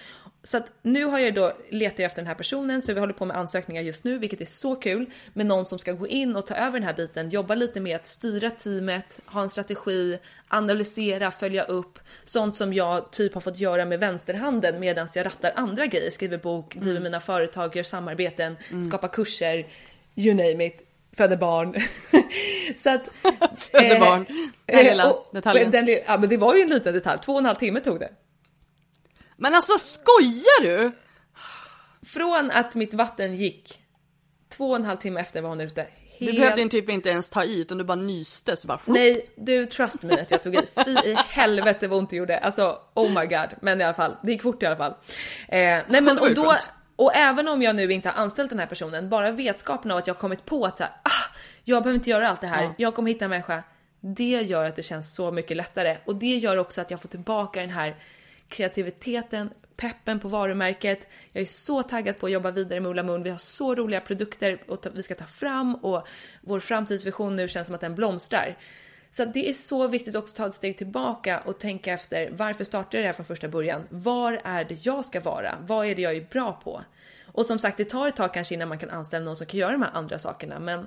Så 0.43 0.57
att 0.57 0.66
nu 0.82 1.05
har 1.05 1.18
jag 1.18 1.34
då 1.34 1.53
letat 1.70 2.01
efter 2.01 2.22
den 2.22 2.26
här 2.26 2.34
personen 2.34 2.82
så 2.82 2.93
vi 2.95 3.01
håller 3.01 3.12
på 3.12 3.24
med 3.24 3.36
ansökningar 3.36 3.82
just 3.82 4.05
nu, 4.05 4.18
vilket 4.18 4.41
är 4.41 4.45
så 4.45 4.76
kul 4.76 5.07
med 5.32 5.47
någon 5.47 5.66
som 5.66 5.78
ska 5.78 5.93
gå 5.93 6.07
in 6.09 6.36
och 6.36 6.47
ta 6.47 6.55
över 6.55 6.72
den 6.72 6.82
här 6.82 6.95
biten, 6.95 7.30
jobba 7.30 7.55
lite 7.55 7.80
med 7.80 7.97
att 7.97 8.07
styra 8.07 8.51
teamet, 8.51 9.20
ha 9.26 9.43
en 9.43 9.51
strategi, 9.51 10.18
analysera, 10.49 11.30
följa 11.30 11.62
upp 11.64 11.99
sånt 12.24 12.57
som 12.57 12.72
jag 12.72 13.12
typ 13.12 13.34
har 13.34 13.41
fått 13.41 13.59
göra 13.59 13.84
med 13.84 14.01
vänsterhanden 14.01 14.80
medan 14.80 15.09
jag 15.14 15.26
rattar 15.26 15.53
andra 15.57 15.86
grejer, 15.86 16.11
skriver 16.11 16.38
bok, 16.38 16.74
driver 16.74 17.01
mina 17.01 17.20
företag, 17.20 17.76
gör 17.76 17.82
samarbeten, 17.82 18.57
skapar 18.88 19.09
kurser, 19.09 19.66
you 20.16 20.34
name 20.34 20.66
it 20.66 20.86
föder 21.16 21.36
barn. 21.36 21.74
så 22.76 22.91
att... 22.91 23.09
Föder 23.59 23.95
eh, 23.95 24.01
barn. 24.01 24.26
Den 24.66 24.84
lilla 24.84 25.05
eh, 25.05 25.11
och- 25.11 25.30
detaljen. 25.32 25.70
Den, 25.70 25.86
ja 26.07 26.18
men 26.18 26.28
det 26.28 26.36
var 26.36 26.55
ju 26.55 26.62
en 26.62 26.68
liten 26.68 26.95
detalj, 26.95 27.20
två 27.24 27.32
och 27.32 27.38
en 27.38 27.47
halv 27.47 27.57
timme 27.57 27.80
tog 27.80 28.01
det. 28.01 28.11
Men 29.41 29.55
alltså 29.55 29.78
skojar 29.78 30.62
du? 30.62 30.93
Från 32.07 32.51
att 32.51 32.74
mitt 32.74 32.95
vatten 32.95 33.36
gick, 33.36 33.80
två 34.49 34.70
och 34.70 34.76
en 34.76 34.84
halv 34.84 34.97
timme 34.97 35.20
efter 35.20 35.41
var 35.41 35.49
hon 35.49 35.61
ute. 35.61 35.86
Du 36.18 36.26
Helt- 36.26 36.38
behövde 36.38 36.68
typ 36.68 36.91
inte 36.91 37.09
ens 37.09 37.28
ta 37.28 37.45
i 37.45 37.61
utan 37.61 37.78
du 37.78 37.84
bara 37.84 37.97
nyste 37.97 38.57
så 38.57 38.68
bara 38.68 38.80
Nej, 38.84 39.30
du 39.36 39.66
trust 39.66 40.03
me 40.03 40.20
att 40.20 40.30
jag 40.30 40.43
tog 40.43 40.55
i. 40.55 40.59
Fy 40.84 40.91
i 40.91 41.14
helvete 41.28 41.88
vad 41.88 41.99
ont 41.99 42.11
det 42.11 42.16
gjorde. 42.16 42.38
Alltså 42.38 42.78
oh 42.95 43.09
my 43.20 43.26
god. 43.26 43.49
Men 43.62 43.80
i 43.80 43.84
alla 43.84 43.95
fall, 43.95 44.16
det 44.22 44.32
gick 44.32 44.43
fort 44.43 44.62
i 44.62 44.66
alla 44.66 44.76
fall. 44.76 44.95
Eh, 45.49 45.59
nej 45.88 46.01
men 46.01 46.18
och 46.18 46.34
då, 46.34 46.57
och 46.97 47.16
även 47.16 47.49
om 47.49 47.62
jag 47.62 47.76
nu 47.76 47.93
inte 47.93 48.09
har 48.09 48.22
anställt 48.22 48.51
den 48.51 48.59
här 48.59 48.66
personen, 48.66 49.09
bara 49.09 49.30
vetskapen 49.30 49.91
av 49.91 49.99
att 49.99 50.07
jag 50.07 50.18
kommit 50.18 50.45
på 50.45 50.64
att 50.64 50.78
så 50.78 50.84
här, 50.84 50.93
ah, 51.03 51.36
jag 51.64 51.82
behöver 51.82 51.97
inte 51.97 52.11
göra 52.11 52.28
allt 52.28 52.41
det 52.41 52.47
här. 52.47 52.62
Ja. 52.62 52.74
Jag 52.76 52.95
kommer 52.95 53.11
hitta 53.11 53.24
en 53.24 53.30
människa. 53.30 53.62
Det 54.01 54.43
gör 54.43 54.64
att 54.64 54.76
det 54.76 54.82
känns 54.82 55.14
så 55.14 55.30
mycket 55.30 55.57
lättare 55.57 55.99
och 56.05 56.16
det 56.16 56.36
gör 56.36 56.57
också 56.57 56.80
att 56.80 56.91
jag 56.91 57.01
får 57.01 57.09
tillbaka 57.09 57.61
den 57.61 57.70
här 57.70 57.97
kreativiteten, 58.51 59.51
peppen 59.77 60.21
på 60.21 60.29
varumärket. 60.29 61.09
Jag 61.33 61.43
är 61.43 61.47
så 61.47 61.83
taggad 61.83 62.19
på 62.19 62.27
att 62.27 62.33
jobba 62.33 62.51
vidare 62.51 62.81
med 62.81 62.91
Ola 62.91 63.03
Moon. 63.03 63.23
Vi 63.23 63.31
har 63.31 63.39
så 63.39 63.75
roliga 63.75 64.01
produkter 64.01 64.63
och 64.69 64.83
ta- 64.83 64.91
vi 64.91 65.03
ska 65.03 65.15
ta 65.15 65.25
fram 65.27 65.75
och 65.75 66.07
vår 66.41 66.61
framtidsvision 66.61 67.37
nu 67.37 67.49
känns 67.49 67.67
som 67.67 67.75
att 67.75 67.81
den 67.81 67.95
blomstrar. 67.95 68.59
Så 69.13 69.25
det 69.25 69.49
är 69.49 69.53
så 69.53 69.89
viktigt 69.89 70.15
också 70.15 70.33
att 70.33 70.37
ta 70.37 70.47
ett 70.47 70.55
steg 70.55 70.79
tillbaka 70.79 71.41
och 71.45 71.59
tänka 71.59 71.93
efter 71.93 72.31
varför 72.31 72.65
startade 72.65 72.97
jag 72.97 73.03
det 73.03 73.07
här 73.07 73.13
från 73.13 73.27
första 73.27 73.49
början? 73.49 73.87
Var 73.91 74.41
är 74.45 74.65
det 74.65 74.87
jag 74.87 75.05
ska 75.05 75.21
vara? 75.21 75.59
Vad 75.61 75.87
är 75.87 75.95
det 75.95 76.03
jag 76.03 76.17
är 76.17 76.27
bra 76.31 76.53
på? 76.65 76.83
Och 77.33 77.47
som 77.47 77.59
sagt, 77.59 77.77
det 77.77 77.85
tar 77.85 78.09
ett 78.09 78.17
tag 78.17 78.35
kanske 78.35 78.55
innan 78.55 78.69
man 78.69 78.79
kan 78.79 78.91
anställa 78.91 79.25
någon 79.25 79.37
som 79.37 79.47
kan 79.47 79.61
göra 79.61 79.73
de 79.73 79.83
här 79.83 79.91
andra 79.95 80.19
sakerna, 80.19 80.59
men 80.59 80.87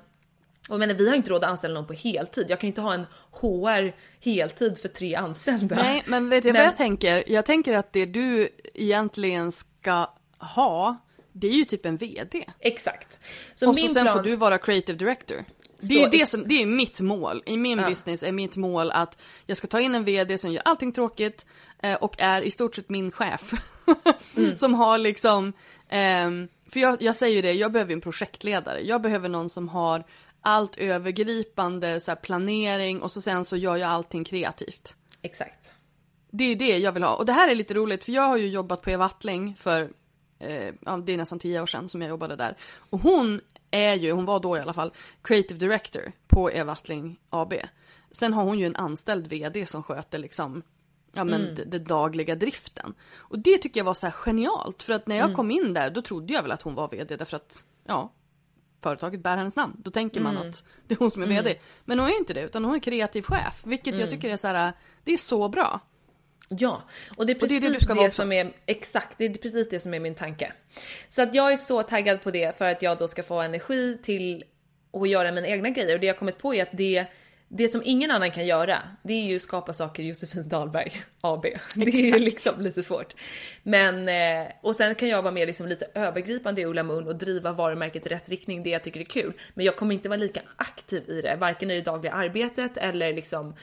och 0.68 0.78
menar, 0.78 0.94
vi 0.94 1.08
har 1.08 1.16
inte 1.16 1.30
råd 1.30 1.44
att 1.44 1.50
anställa 1.50 1.74
någon 1.74 1.86
på 1.86 1.92
heltid. 1.92 2.46
Jag 2.48 2.60
kan 2.60 2.66
inte 2.68 2.80
ha 2.80 2.94
en 2.94 3.06
HR 3.30 3.92
heltid 4.20 4.78
för 4.78 4.88
tre 4.88 5.14
anställda. 5.14 5.76
Nej, 5.76 6.02
men 6.06 6.28
vet 6.28 6.42
du 6.42 6.52
Men- 6.52 6.60
vad 6.60 6.66
jag 6.66 6.76
tänker? 6.76 7.24
Jag 7.26 7.46
tänker 7.46 7.74
att 7.76 7.92
det 7.92 8.06
du 8.06 8.48
egentligen 8.74 9.52
ska 9.52 10.10
ha, 10.38 10.96
det 11.32 11.46
är 11.46 11.52
ju 11.52 11.64
typ 11.64 11.86
en 11.86 11.96
VD. 11.96 12.44
Exakt. 12.60 13.18
Så 13.54 13.68
och 13.68 13.76
så 13.76 13.86
sen 13.94 14.04
plan... 14.04 14.16
får 14.16 14.22
du 14.22 14.36
vara 14.36 14.58
creative 14.58 14.98
director. 14.98 15.44
Det 15.80 15.94
är 15.94 15.98
ju 16.04 16.18
det 16.18 16.26
som, 16.26 16.48
det 16.48 16.62
är 16.62 16.66
mitt 16.66 17.00
mål. 17.00 17.42
I 17.46 17.56
min 17.56 17.78
Ja. 17.78 17.88
business 17.88 18.22
är 18.22 18.32
mitt 18.32 18.56
mål 18.56 18.90
att 18.90 19.18
jag 19.46 19.56
ska 19.56 19.66
ta 19.66 19.80
in 19.80 19.94
en 19.94 20.04
VD 20.04 20.38
som 20.38 20.52
gör 20.52 20.62
allting 20.64 20.92
tråkigt 20.92 21.46
eh, 21.82 21.94
och 21.94 22.14
är 22.18 22.42
i 22.42 22.50
stort 22.50 22.74
sett 22.74 22.88
min 22.88 23.10
chef. 23.12 23.50
Mm. 24.36 24.56
som 24.56 24.74
har 24.74 24.98
liksom, 24.98 25.52
ehm, 25.88 26.48
för 26.72 26.80
jag, 26.80 27.02
jag 27.02 27.16
säger 27.16 27.36
ju 27.36 27.42
det, 27.42 27.52
jag 27.52 27.72
behöver 27.72 27.92
en 27.92 28.00
projektledare. 28.00 28.80
Jag 28.80 29.02
behöver 29.02 29.28
någon 29.28 29.50
som 29.50 29.68
har 29.68 30.04
allt 30.44 30.76
övergripande 30.76 32.00
så 32.00 32.10
här, 32.10 32.16
planering 32.16 33.02
och 33.02 33.10
så 33.10 33.20
sen 33.20 33.44
så 33.44 33.56
gör 33.56 33.76
jag 33.76 33.90
allting 33.90 34.24
kreativt. 34.24 34.96
Exakt. 35.22 35.72
Det 36.30 36.44
är 36.44 36.56
det 36.56 36.78
jag 36.78 36.92
vill 36.92 37.02
ha. 37.02 37.14
Och 37.16 37.26
det 37.26 37.32
här 37.32 37.50
är 37.50 37.54
lite 37.54 37.74
roligt 37.74 38.04
för 38.04 38.12
jag 38.12 38.22
har 38.22 38.36
ju 38.36 38.48
jobbat 38.48 38.82
på 38.82 38.90
Eva 38.90 39.04
Attling 39.04 39.56
för, 39.58 39.90
eh, 40.38 40.72
ja, 40.80 40.96
det 40.96 41.12
är 41.12 41.16
nästan 41.16 41.38
tio 41.38 41.62
år 41.62 41.66
sedan 41.66 41.88
som 41.88 42.02
jag 42.02 42.08
jobbade 42.08 42.36
där. 42.36 42.56
Och 42.76 43.00
hon 43.00 43.40
är 43.70 43.94
ju, 43.94 44.12
hon 44.12 44.24
var 44.24 44.40
då 44.40 44.56
i 44.56 44.60
alla 44.60 44.72
fall, 44.72 44.92
creative 45.22 45.58
director 45.58 46.12
på 46.26 46.50
Eva 46.52 46.72
Attling 46.72 47.20
AB. 47.30 47.54
Sen 48.12 48.32
har 48.32 48.44
hon 48.44 48.58
ju 48.58 48.66
en 48.66 48.76
anställd 48.76 49.26
vd 49.26 49.66
som 49.66 49.82
sköter 49.82 50.18
liksom, 50.18 50.62
ja 51.12 51.24
men 51.24 51.42
Mm. 51.42 51.54
det, 51.54 51.64
det 51.64 51.78
dagliga 51.78 52.34
driften. 52.34 52.94
Och 53.16 53.38
det 53.38 53.58
tycker 53.58 53.80
jag 53.80 53.84
var 53.84 53.94
så 53.94 54.06
här 54.06 54.12
genialt 54.12 54.82
för 54.82 54.92
att 54.92 55.06
när 55.06 55.16
jag 55.16 55.24
Mm. 55.24 55.36
kom 55.36 55.50
in 55.50 55.74
där 55.74 55.90
då 55.90 56.02
trodde 56.02 56.32
jag 56.32 56.42
väl 56.42 56.52
att 56.52 56.62
hon 56.62 56.74
var 56.74 56.88
vd 56.88 57.16
därför 57.16 57.36
att, 57.36 57.64
ja, 57.86 58.12
företaget 58.84 59.20
bär 59.20 59.36
hennes 59.36 59.56
namn. 59.56 59.76
Då 59.84 59.90
tänker 59.90 60.20
man 60.20 60.36
Mm. 60.36 60.48
att 60.50 60.64
det 60.86 60.94
är 60.94 60.98
hon 60.98 61.10
som 61.10 61.22
är 61.22 61.26
Mm. 61.26 61.44
vd. 61.44 61.58
Men 61.84 61.98
hon 61.98 62.08
är 62.08 62.16
inte 62.18 62.34
det 62.34 62.40
utan 62.42 62.64
hon 62.64 62.74
är 62.74 62.78
kreativ 62.80 63.22
chef, 63.22 63.62
vilket 63.64 63.86
jag 63.98 63.98
Mm. 63.98 64.10
tycker 64.10 64.30
är 64.30 64.36
så 64.36 64.46
här, 64.46 64.72
det 65.04 65.12
är 65.12 65.16
så 65.16 65.48
bra. 65.48 65.80
Ja, 66.48 66.82
och 67.16 67.26
det 67.26 67.32
är 67.32 67.42
Och 67.42 67.48
det 67.48 67.56
är 67.56 67.60
precis 67.60 67.86
det 67.86 67.94
det, 67.94 68.10
som 68.10 68.32
är 68.32 68.52
exakt, 68.66 69.18
det 69.18 69.24
är 69.24 69.34
precis 69.34 69.68
det 69.68 69.80
som 69.80 69.94
är 69.94 70.00
min 70.00 70.14
tanke. 70.14 70.52
Så 71.08 71.22
att 71.22 71.34
jag 71.34 71.52
är 71.52 71.56
så 71.56 71.82
taggad 71.82 72.22
på 72.22 72.30
det 72.30 72.58
för 72.58 72.64
att 72.70 72.82
jag 72.82 72.98
då 72.98 73.08
ska 73.08 73.22
få 73.22 73.40
energi 73.40 73.98
till 74.02 74.44
att 74.92 75.08
göra 75.08 75.32
mina 75.32 75.46
egna 75.48 75.70
grejer 75.70 75.94
och 75.94 76.00
det 76.00 76.06
jag 76.06 76.18
kommit 76.18 76.38
på 76.38 76.54
är 76.54 76.62
att 76.62 76.68
det 76.72 77.06
det 77.56 77.68
som 77.68 77.82
ingen 77.84 78.10
annan 78.10 78.30
kan 78.30 78.46
göra, 78.46 78.82
det 79.02 79.12
är 79.12 79.22
ju 79.22 79.38
skapa 79.38 79.72
saker 79.72 80.02
i 80.02 80.06
Josefin 80.06 80.48
Dahlberg 80.48 81.02
AB. 81.20 81.42
Det 81.74 81.86
är 81.86 82.12
ju 82.12 82.18
liksom 82.18 82.60
lite 82.60 82.82
svårt. 82.82 83.14
Men, 83.62 84.08
eh, 84.08 84.52
och 84.62 84.76
sen 84.76 84.94
kan 84.94 85.08
jag 85.08 85.22
vara 85.22 85.32
med 85.32 85.46
liksom 85.46 85.68
lite 85.68 85.86
övergripande 85.94 86.60
i 86.60 86.64
Ulla 86.64 86.82
Moon 86.82 87.08
och 87.08 87.16
driva 87.16 87.52
varumärket 87.52 88.06
i 88.06 88.10
rätt 88.10 88.28
riktning, 88.28 88.62
det 88.62 88.70
jag 88.70 88.82
tycker 88.82 89.00
är 89.00 89.04
kul. 89.04 89.32
Men 89.54 89.66
jag 89.66 89.76
kommer 89.76 89.94
inte 89.94 90.08
vara 90.08 90.16
lika 90.16 90.40
aktiv 90.56 91.10
i 91.10 91.22
det, 91.22 91.36
varken 91.36 91.70
i 91.70 91.74
det 91.74 91.80
dagliga 91.80 92.12
arbetet 92.12 92.76
eller 92.76 93.12
liksom 93.12 93.54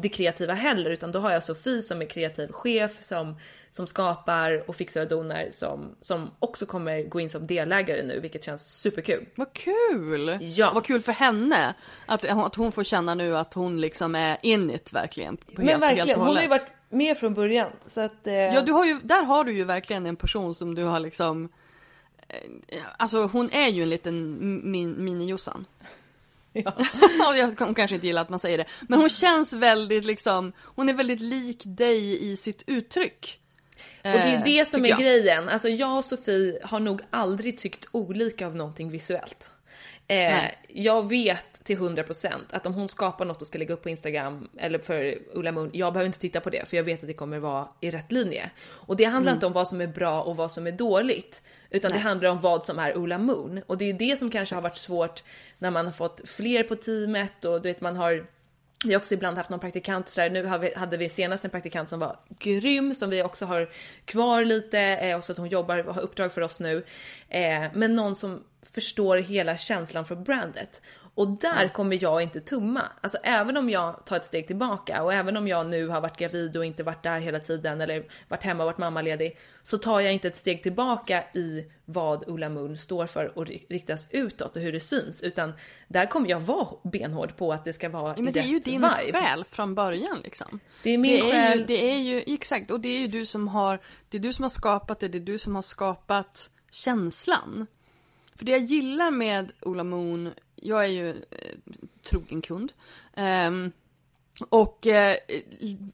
det 0.00 0.08
kreativa 0.08 0.54
heller, 0.54 0.90
utan 0.90 1.12
då 1.12 1.18
har 1.18 1.30
jag 1.30 1.42
Sofie 1.42 1.82
som 1.82 2.02
är 2.02 2.06
kreativ 2.06 2.52
chef 2.52 3.02
som, 3.02 3.36
som 3.70 3.86
skapar 3.86 4.70
och 4.70 4.76
fixar 4.76 5.00
och 5.00 5.08
donar 5.08 5.48
som, 5.50 5.96
som 6.00 6.30
också 6.38 6.66
kommer 6.66 7.02
gå 7.02 7.20
in 7.20 7.30
som 7.30 7.46
delägare 7.46 8.02
nu, 8.02 8.20
vilket 8.20 8.44
känns 8.44 8.80
superkul. 8.80 9.26
Vad 9.34 9.52
kul! 9.52 10.38
Ja. 10.40 10.72
Vad 10.74 10.84
kul 10.84 11.02
för 11.02 11.12
henne 11.12 11.74
att, 12.06 12.24
att 12.24 12.54
hon 12.54 12.72
får 12.72 12.84
känna 12.84 13.14
nu 13.14 13.36
att 13.36 13.54
hon 13.54 13.80
liksom 13.80 14.14
är 14.14 14.38
in 14.42 14.70
it 14.70 14.92
verkligen. 14.92 15.36
Men 15.46 15.68
helt, 15.68 15.82
verkligen, 15.82 16.08
helt 16.08 16.18
hon 16.18 16.36
har 16.36 16.42
ju 16.42 16.48
varit 16.48 16.66
med 16.88 17.18
från 17.18 17.34
början. 17.34 17.70
Så 17.86 18.00
att, 18.00 18.26
eh, 18.26 18.34
Ja, 18.34 18.62
du 18.62 18.72
har 18.72 18.84
ju, 18.84 18.98
där 19.02 19.22
har 19.22 19.44
du 19.44 19.52
ju 19.52 19.64
verkligen 19.64 20.06
en 20.06 20.16
person 20.16 20.54
som 20.54 20.74
du 20.74 20.84
har 20.84 21.00
liksom 21.00 21.48
eh, 22.28 22.80
Alltså 22.96 23.26
hon 23.26 23.50
är 23.50 23.68
ju 23.68 23.82
en 23.82 23.90
liten 23.90 24.38
min, 24.70 24.96
mini-Jossan. 25.04 25.64
Ja. 26.64 26.74
Hon 27.58 27.74
kanske 27.74 27.94
inte 27.94 28.06
gillar 28.06 28.22
att 28.22 28.28
man 28.28 28.38
säger 28.38 28.58
det. 28.58 28.64
Men 28.88 29.00
hon 29.00 29.08
känns 29.08 29.52
väldigt 29.52 30.04
liksom, 30.04 30.52
hon 30.60 30.88
är 30.88 30.94
väldigt 30.94 31.20
lik 31.20 31.62
dig 31.64 32.30
i 32.30 32.36
sitt 32.36 32.62
uttryck. 32.66 33.40
Och 33.82 33.84
det 34.02 34.18
är 34.18 34.34
Eh, 34.36 34.42
det 34.44 34.68
som 34.68 34.84
är 34.84 34.88
jag. 34.88 34.98
grejen. 34.98 35.48
Alltså 35.48 35.68
jag 35.68 35.98
och 35.98 36.04
Sofie 36.04 36.58
har 36.64 36.80
nog 36.80 37.00
aldrig 37.10 37.58
tyckt 37.58 37.88
olika 37.92 38.46
av 38.46 38.56
någonting 38.56 38.90
visuellt. 38.90 39.50
Eh, 40.08 40.44
jag 40.68 41.08
vet 41.08 41.57
till 41.68 41.78
100% 41.78 42.32
att 42.50 42.66
om 42.66 42.74
hon 42.74 42.88
skapar 42.88 43.24
något 43.24 43.40
och 43.40 43.46
ska 43.46 43.58
lägga 43.58 43.74
upp 43.74 43.82
på 43.82 43.88
Instagram 43.88 44.48
eller 44.58 44.78
för 44.78 45.18
Ulla 45.32 45.52
Moon, 45.52 45.70
jag 45.72 45.92
behöver 45.92 46.06
inte 46.06 46.18
titta 46.18 46.40
på 46.40 46.50
det 46.50 46.68
för 46.68 46.76
jag 46.76 46.84
vet 46.84 47.00
att 47.00 47.06
det 47.06 47.12
kommer 47.14 47.38
vara 47.38 47.68
i 47.80 47.90
rätt 47.90 48.12
linje. 48.12 48.50
Och 48.68 48.96
det 48.96 49.04
handlar 49.04 49.32
Mm. 49.32 49.36
inte 49.36 49.46
om 49.46 49.52
vad 49.52 49.68
som 49.68 49.80
är 49.80 49.86
bra 49.86 50.22
och 50.22 50.36
vad 50.36 50.52
som 50.52 50.66
är 50.66 50.72
dåligt, 50.72 51.42
utan 51.70 51.88
det 51.90 51.94
Nej. 51.94 52.02
handlar 52.04 52.28
om 52.30 52.38
vad 52.40 52.66
som 52.66 52.78
är 52.78 52.96
Ulla 52.96 53.18
Moon. 53.18 53.62
Och 53.66 53.78
det 53.78 53.84
är 53.84 53.92
det 53.92 54.18
som 54.18 54.30
kanske 54.30 54.54
har 54.54 54.62
varit 54.62 54.78
svårt 54.78 55.22
när 55.58 55.70
man 55.70 55.86
har 55.86 55.92
fått 55.92 56.20
fler 56.28 56.62
på 56.62 56.74
teamet 56.76 57.44
och 57.44 57.62
du 57.62 57.68
vet 57.68 57.80
man 57.80 57.96
har 57.96 58.26
vi 58.84 58.92
har 58.94 59.00
också 59.00 59.14
ibland 59.14 59.36
haft 59.36 59.50
någon 59.50 59.60
praktikant 59.60 60.06
och 60.08 60.12
sådär. 60.14 60.30
Nu 60.30 60.42
vi- 60.58 60.74
hade 60.74 60.96
vi 60.96 61.08
senast 61.08 61.44
en 61.44 61.50
praktikant 61.50 61.88
som 61.88 62.00
var 62.00 62.16
grym 62.38 62.94
som 62.94 63.10
vi 63.10 63.22
också 63.22 63.44
har 63.44 63.70
kvar 64.04 64.44
lite 64.44 64.80
eh, 64.80 65.16
och 65.16 65.24
så 65.24 65.32
att 65.32 65.38
hon 65.38 65.48
jobbar 65.48 65.88
och 65.88 65.94
har 65.94 66.02
uppdrag 66.02 66.32
för 66.32 66.40
oss 66.40 66.60
nu. 66.60 66.84
Eh, 67.28 67.62
men 67.74 67.96
någon 67.96 68.16
som 68.16 68.44
förstår 68.72 69.16
hela 69.16 69.56
känslan 69.56 70.04
för 70.04 70.16
brandet. 70.16 70.82
Och 71.18 71.28
där 71.28 71.68
kommer 71.68 72.02
jag 72.02 72.22
inte 72.22 72.40
tumma. 72.40 72.82
Alltså 73.00 73.18
även 73.22 73.56
om 73.56 73.70
jag 73.70 74.04
tar 74.06 74.16
ett 74.16 74.24
steg 74.26 74.46
tillbaka 74.46 75.02
och 75.02 75.12
även 75.14 75.36
om 75.36 75.48
jag 75.48 75.66
nu 75.66 75.88
har 75.88 76.00
varit 76.00 76.16
gravid 76.16 76.56
och 76.56 76.64
inte 76.64 76.82
varit 76.82 77.02
där 77.02 77.20
hela 77.20 77.38
tiden 77.40 77.80
eller 77.80 78.04
varit 78.28 78.42
hemma 78.42 78.62
och 78.62 78.66
varit 78.66 78.78
mammaledig 78.78 79.38
så 79.62 79.78
tar 79.78 80.00
jag 80.00 80.12
inte 80.12 80.28
ett 80.28 80.36
steg 80.36 80.62
tillbaka 80.62 81.24
i 81.34 81.64
vad 81.84 82.24
Ulla 82.28 82.48
Moon 82.48 82.76
står 82.76 83.06
för 83.06 83.38
och 83.38 83.46
ri- 83.46 83.66
riktas 83.68 84.08
utåt 84.10 84.56
och 84.56 84.62
hur 84.62 84.72
det 84.72 84.80
syns 84.80 85.20
utan 85.20 85.52
där 85.88 86.06
kommer 86.06 86.30
jag 86.30 86.40
vara 86.40 86.68
benhård 86.84 87.36
på 87.36 87.52
att 87.52 87.64
det 87.64 87.72
ska 87.72 87.88
vara 87.88 88.14
Ja, 88.16 88.22
men 88.22 88.32
det 88.32 88.40
är 88.40 88.44
ju 88.44 88.58
din 88.60 88.74
vibe. 89.04 89.18
själ 89.18 89.44
från 89.44 89.74
början 89.74 90.20
liksom. 90.24 90.60
Det 90.82 90.90
är 90.90 90.98
min 90.98 91.12
det 91.12 91.30
är 91.30 91.32
själ. 91.32 91.58
Ju, 91.58 91.64
det 91.66 91.90
är 91.92 91.98
ju, 91.98 92.22
exakt, 92.26 92.70
och 92.70 92.80
det 92.80 92.88
är 92.88 92.98
ju 92.98 93.06
du 93.06 93.26
som 93.26 93.48
har, 93.48 93.78
det 94.08 94.16
är 94.16 94.20
du 94.20 94.32
som 94.32 94.42
har 94.42 94.50
skapat 94.50 95.00
det, 95.00 95.08
det 95.08 95.18
är 95.18 95.20
du 95.20 95.38
som 95.38 95.54
har 95.54 95.62
skapat 95.62 96.50
känslan. 96.70 97.66
För 98.36 98.44
det 98.44 98.52
jag 98.52 98.60
gillar 98.60 99.10
med 99.10 99.52
Ola 99.62 99.84
Moon, 99.84 100.30
jag 100.62 100.84
är 100.84 100.88
ju 100.88 101.10
eh, 101.10 101.54
trogen 102.02 102.42
kund. 102.42 102.72
Ehm, 103.16 103.72
och 104.48 104.86
eh, 104.86 105.16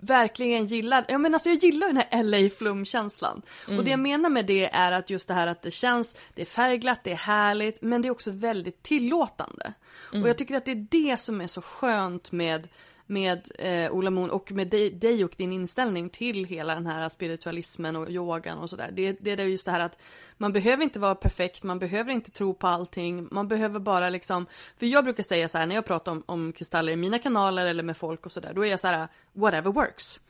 verkligen 0.00 0.66
gillar, 0.66 1.04
ja 1.08 1.18
men 1.18 1.34
alltså 1.34 1.48
jag 1.48 1.58
gillar 1.58 1.86
den 1.86 1.96
här 1.96 2.22
LA 2.22 2.50
flumkänslan. 2.50 3.42
Mm. 3.66 3.78
Och 3.78 3.84
det 3.84 3.90
jag 3.90 4.00
menar 4.00 4.30
med 4.30 4.46
det 4.46 4.70
är 4.72 4.92
att 4.92 5.10
just 5.10 5.28
det 5.28 5.34
här 5.34 5.46
att 5.46 5.62
det 5.62 5.70
känns, 5.70 6.16
det 6.34 6.42
är 6.42 6.46
färgglatt, 6.46 7.04
det 7.04 7.12
är 7.12 7.16
härligt, 7.16 7.82
men 7.82 8.02
det 8.02 8.08
är 8.08 8.10
också 8.10 8.30
väldigt 8.30 8.82
tillåtande. 8.82 9.74
Mm. 10.12 10.22
Och 10.22 10.28
jag 10.28 10.38
tycker 10.38 10.56
att 10.56 10.64
det 10.64 10.70
är 10.70 10.86
det 10.90 11.20
som 11.20 11.40
är 11.40 11.46
så 11.46 11.62
skönt 11.62 12.32
med 12.32 12.68
med 13.06 13.50
eh, 13.58 13.92
Ola 13.92 14.10
Moon 14.10 14.30
och 14.30 14.52
med 14.52 14.68
dig, 14.68 14.90
dig 14.90 15.24
och 15.24 15.34
din 15.36 15.52
inställning 15.52 16.10
till 16.10 16.44
hela 16.44 16.74
den 16.74 16.86
här 16.86 17.08
spiritualismen 17.08 17.96
och 17.96 18.10
yogan 18.10 18.58
och 18.58 18.70
sådär. 18.70 18.90
Det, 18.92 19.12
det 19.12 19.30
är 19.30 19.44
just 19.44 19.66
det 19.66 19.72
här 19.72 19.80
att 19.80 19.98
man 20.36 20.52
behöver 20.52 20.84
inte 20.84 20.98
vara 20.98 21.14
perfekt, 21.14 21.62
man 21.62 21.78
behöver 21.78 22.12
inte 22.12 22.30
tro 22.30 22.54
på 22.54 22.66
allting, 22.66 23.28
man 23.30 23.48
behöver 23.48 23.80
bara 23.80 24.08
liksom, 24.08 24.46
för 24.76 24.86
jag 24.86 25.04
brukar 25.04 25.22
säga 25.22 25.48
så 25.48 25.58
här 25.58 25.66
när 25.66 25.74
jag 25.74 25.86
pratar 25.86 26.12
om, 26.12 26.22
om 26.26 26.52
kristaller 26.52 26.92
i 26.92 26.96
mina 26.96 27.18
kanaler 27.18 27.66
eller 27.66 27.82
med 27.82 27.96
folk 27.96 28.26
och 28.26 28.32
sådär, 28.32 28.52
då 28.54 28.66
är 28.66 28.70
jag 28.70 28.80
så 28.80 28.86
här, 28.86 29.02
ah, 29.02 29.08
whatever 29.32 29.72
works. 29.72 30.20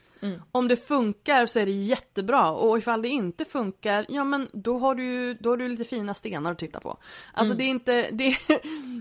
Om 0.52 0.68
det 0.68 0.76
funkar 0.76 1.46
så 1.46 1.60
är 1.60 1.66
det 1.66 1.72
jättebra. 1.72 2.50
Och 2.50 2.78
ifall 2.78 3.02
det 3.02 3.08
inte 3.08 3.44
funkar, 3.44 4.06
ja 4.08 4.24
men 4.24 4.48
då 4.52 4.78
har 4.78 4.94
du, 4.94 5.34
då 5.34 5.50
har 5.50 5.56
du 5.56 5.68
lite 5.68 5.84
fina 5.84 6.14
stenar 6.14 6.52
att 6.52 6.58
titta 6.58 6.80
på. 6.80 6.98
Alltså 7.32 7.54
det 7.54 7.64
är 7.64 7.68
inte, 7.68 8.08
det, 8.12 8.36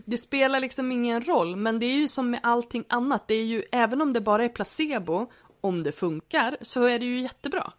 det 0.05 0.18
spelar 0.18 0.59
liksom 0.59 0.91
ingen 0.91 1.22
roll, 1.22 1.55
men 1.55 1.80
det 1.80 1.86
är 1.86 1.93
ju 1.93 2.07
som 2.07 2.30
med 2.30 2.39
allting 2.43 2.86
annat, 2.89 3.28
det 3.28 3.36
är 3.36 3.45
ju, 3.45 3.64
även 3.72 4.01
om 4.01 4.14
det 4.14 4.22
bara 4.22 4.43
är 4.43 4.49
placebo, 4.49 5.32
om 5.61 5.84
det 5.84 5.91
funkar, 5.91 6.57
så 6.61 6.84
är 6.84 6.99
det 6.99 7.05
ju 7.05 7.22
jättebra. 7.22 7.74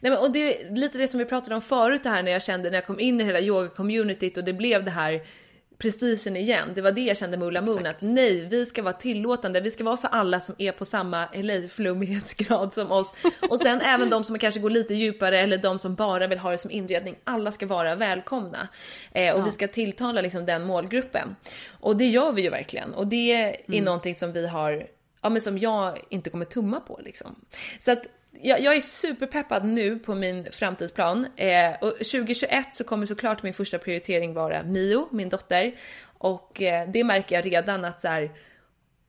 Nej, 0.00 0.12
men, 0.12 0.18
och 0.18 0.30
det 0.30 0.38
är 0.38 0.74
lite 0.74 0.98
det 0.98 1.08
som 1.08 1.18
vi 1.18 1.24
pratade 1.24 1.54
om 1.54 1.62
förut 1.62 2.02
det 2.02 2.08
här 2.08 2.22
när 2.22 2.32
jag 2.32 2.42
kände 2.42 2.70
när 2.70 2.76
jag 2.76 2.86
kom 2.86 3.00
in 3.00 3.20
i 3.20 3.24
hela 3.24 3.40
yoga-communityt 3.40 4.38
och 4.38 4.44
det 4.44 4.52
blev 4.52 4.84
det 4.84 4.90
här 4.90 5.22
prestigen 5.78 6.36
igen. 6.36 6.68
Det 6.74 6.82
var 6.82 6.92
det 6.92 7.00
jag 7.00 7.16
kände 7.16 7.36
med 7.36 7.48
Ulla 7.48 7.60
Moon 7.60 7.86
att 7.86 8.02
nej, 8.02 8.40
vi 8.40 8.66
ska 8.66 8.82
vara 8.82 8.94
tillåtande. 8.94 9.60
Vi 9.60 9.70
ska 9.70 9.84
vara 9.84 9.96
för 9.96 10.08
alla 10.08 10.40
som 10.40 10.54
är 10.58 10.72
på 10.72 10.84
samma 10.84 11.26
LA-flummighetsgrad 11.34 12.74
som 12.74 12.92
oss 12.92 13.14
och 13.50 13.58
sen 13.58 13.80
även 13.84 14.10
de 14.10 14.24
som 14.24 14.38
kanske 14.38 14.60
går 14.60 14.70
lite 14.70 14.94
djupare 14.94 15.38
eller 15.40 15.58
de 15.58 15.78
som 15.78 15.94
bara 15.94 16.26
vill 16.26 16.38
ha 16.38 16.50
det 16.50 16.58
som 16.58 16.70
inredning. 16.70 17.16
Alla 17.24 17.52
ska 17.52 17.66
vara 17.66 17.94
välkomna 17.94 18.68
eh, 19.12 19.34
och 19.34 19.40
Ja. 19.40 19.44
vi 19.44 19.50
ska 19.50 19.68
tilltala 19.68 20.20
liksom 20.20 20.46
den 20.46 20.64
målgruppen 20.64 21.36
och 21.80 21.96
det 21.96 22.06
gör 22.06 22.32
vi 22.32 22.42
ju 22.42 22.50
verkligen 22.50 22.94
och 22.94 23.06
det 23.06 23.32
är 23.32 23.82
någonting 23.82 24.14
som 24.14 24.32
vi 24.32 24.46
har 24.46 24.86
ja, 25.22 25.28
men 25.30 25.42
som 25.42 25.58
jag 25.58 25.98
inte 26.08 26.30
kommer 26.30 26.44
tumma 26.44 26.80
på 26.80 27.00
liksom. 27.04 27.34
Så 27.80 27.90
att 27.92 28.06
jag, 28.42 28.60
jag 28.60 28.76
är 28.76 28.80
superpeppad 28.80 29.64
nu 29.64 29.98
på 29.98 30.14
min 30.14 30.52
framtidsplan 30.52 31.26
eh, 31.36 31.72
och 31.80 31.90
2021 31.90 32.74
så 32.74 32.84
kommer 32.84 33.06
såklart 33.06 33.42
min 33.42 33.54
första 33.54 33.78
prioritering 33.78 34.34
vara 34.34 34.62
Mio, 34.62 35.08
min 35.10 35.28
dotter 35.28 35.74
och 36.18 36.62
eh, 36.62 36.90
det 36.90 37.04
märker 37.04 37.36
jag 37.36 37.46
redan 37.46 37.84
att 37.84 38.00
så 38.00 38.08
här, 38.08 38.30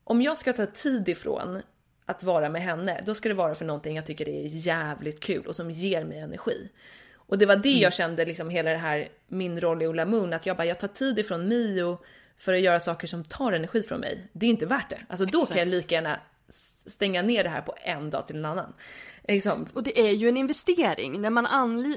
om 0.03 0.21
jag 0.21 0.37
ska 0.37 0.53
ta 0.53 0.65
tid 0.65 1.09
ifrån 1.09 1.61
att 2.05 2.23
vara 2.23 2.49
med 2.49 2.61
henne, 2.61 3.01
då 3.05 3.15
ska 3.15 3.29
det 3.29 3.35
vara 3.35 3.55
för 3.55 3.65
någonting 3.65 3.95
jag 3.95 4.05
tycker 4.05 4.29
är 4.29 4.47
jävligt 4.47 5.19
kul 5.19 5.47
och 5.47 5.55
som 5.55 5.71
ger 5.71 6.05
mig 6.05 6.19
energi. 6.19 6.69
Och 7.15 7.37
det 7.37 7.45
var 7.45 7.55
det 7.55 7.69
jag 7.73 7.93
kände 7.93 8.25
liksom 8.25 8.49
hela 8.49 8.69
det 8.69 8.77
här, 8.77 9.07
min 9.27 9.61
roll 9.61 9.81
i 9.81 9.87
Ola 9.87 10.05
Moon, 10.05 10.33
att 10.33 10.45
jag 10.45 10.57
bara, 10.57 10.65
jag 10.65 10.79
tar 10.79 10.87
tid 10.87 11.19
ifrån 11.19 11.47
Mio 11.47 11.97
för 12.37 12.53
att 12.53 12.61
göra 12.61 12.79
saker 12.79 13.07
som 13.07 13.23
tar 13.23 13.53
energi 13.53 13.83
från 13.83 13.99
mig. 13.99 14.27
Det 14.33 14.45
är 14.45 14.49
inte 14.49 14.65
värt 14.65 14.89
det. 14.89 14.99
Alltså 15.07 15.25
då 15.25 15.45
kan 15.45 15.57
jag 15.57 15.67
lika 15.67 15.95
gärna 15.95 16.19
stänga 16.85 17.21
ner 17.21 17.43
det 17.43 17.49
här 17.49 17.61
på 17.61 17.75
en 17.83 18.09
dag 18.09 18.27
till 18.27 18.35
en 18.35 18.45
annan. 18.45 18.73
Liksom, 19.27 19.67
Och 19.73 19.83
det 19.83 19.99
är 19.99 20.11
ju 20.11 20.29
en 20.29 20.37
investering. 20.37 21.21
När 21.21 21.29
man 21.29 21.45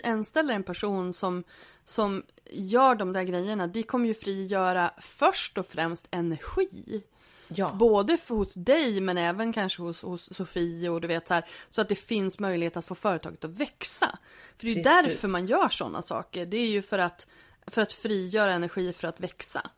anställer 0.05 0.55
en 0.55 0.63
person 0.63 1.13
som, 1.13 1.45
som 1.85 2.23
gör 2.51 2.95
de 2.95 3.13
där 3.13 3.23
grejerna, 3.23 3.67
det 3.67 3.83
kommer 3.83 4.09
ju 4.09 4.15
frigöra 4.15 4.91
först 5.01 5.59
och 5.59 5.67
främst 5.67 6.09
energi. 6.11 7.03
ja. 7.49 7.73
Både 7.79 8.17
för, 8.17 8.35
hos 8.35 8.55
dig 8.55 9.01
men 9.01 9.19
även 9.19 9.53
kanske 9.53 9.83
hos, 9.83 10.03
hos 10.03 10.35
Sofie 10.37 10.91
och 10.91 11.01
du 11.01 11.09
vet 11.09 11.29
så 11.29 11.35
här. 11.35 11.47
Så 11.69 11.81
att 11.81 11.89
det 11.89 11.95
finns 11.95 12.39
möjlighet 12.39 12.77
att 12.77 12.85
få 12.85 12.95
företaget 12.95 13.45
att 13.45 13.51
växa. 13.51 14.19
För 14.57 14.67
det 14.67 14.71
är 14.71 14.75
Precis. 14.75 15.13
därför 15.13 15.29
man 15.29 15.47
gör 15.47 15.69
sådana 15.69 16.03
saker. 16.03 16.47
Det 16.47 16.57
är 16.57 16.69
ju 16.69 16.83
för 16.83 16.99
att, 16.99 17.27
för 17.67 17.83
att 17.83 17.93
frigöra 17.93 18.53
energi 18.53 18.93
för 18.93 19.09
att 19.09 19.21
växa. 19.21 19.71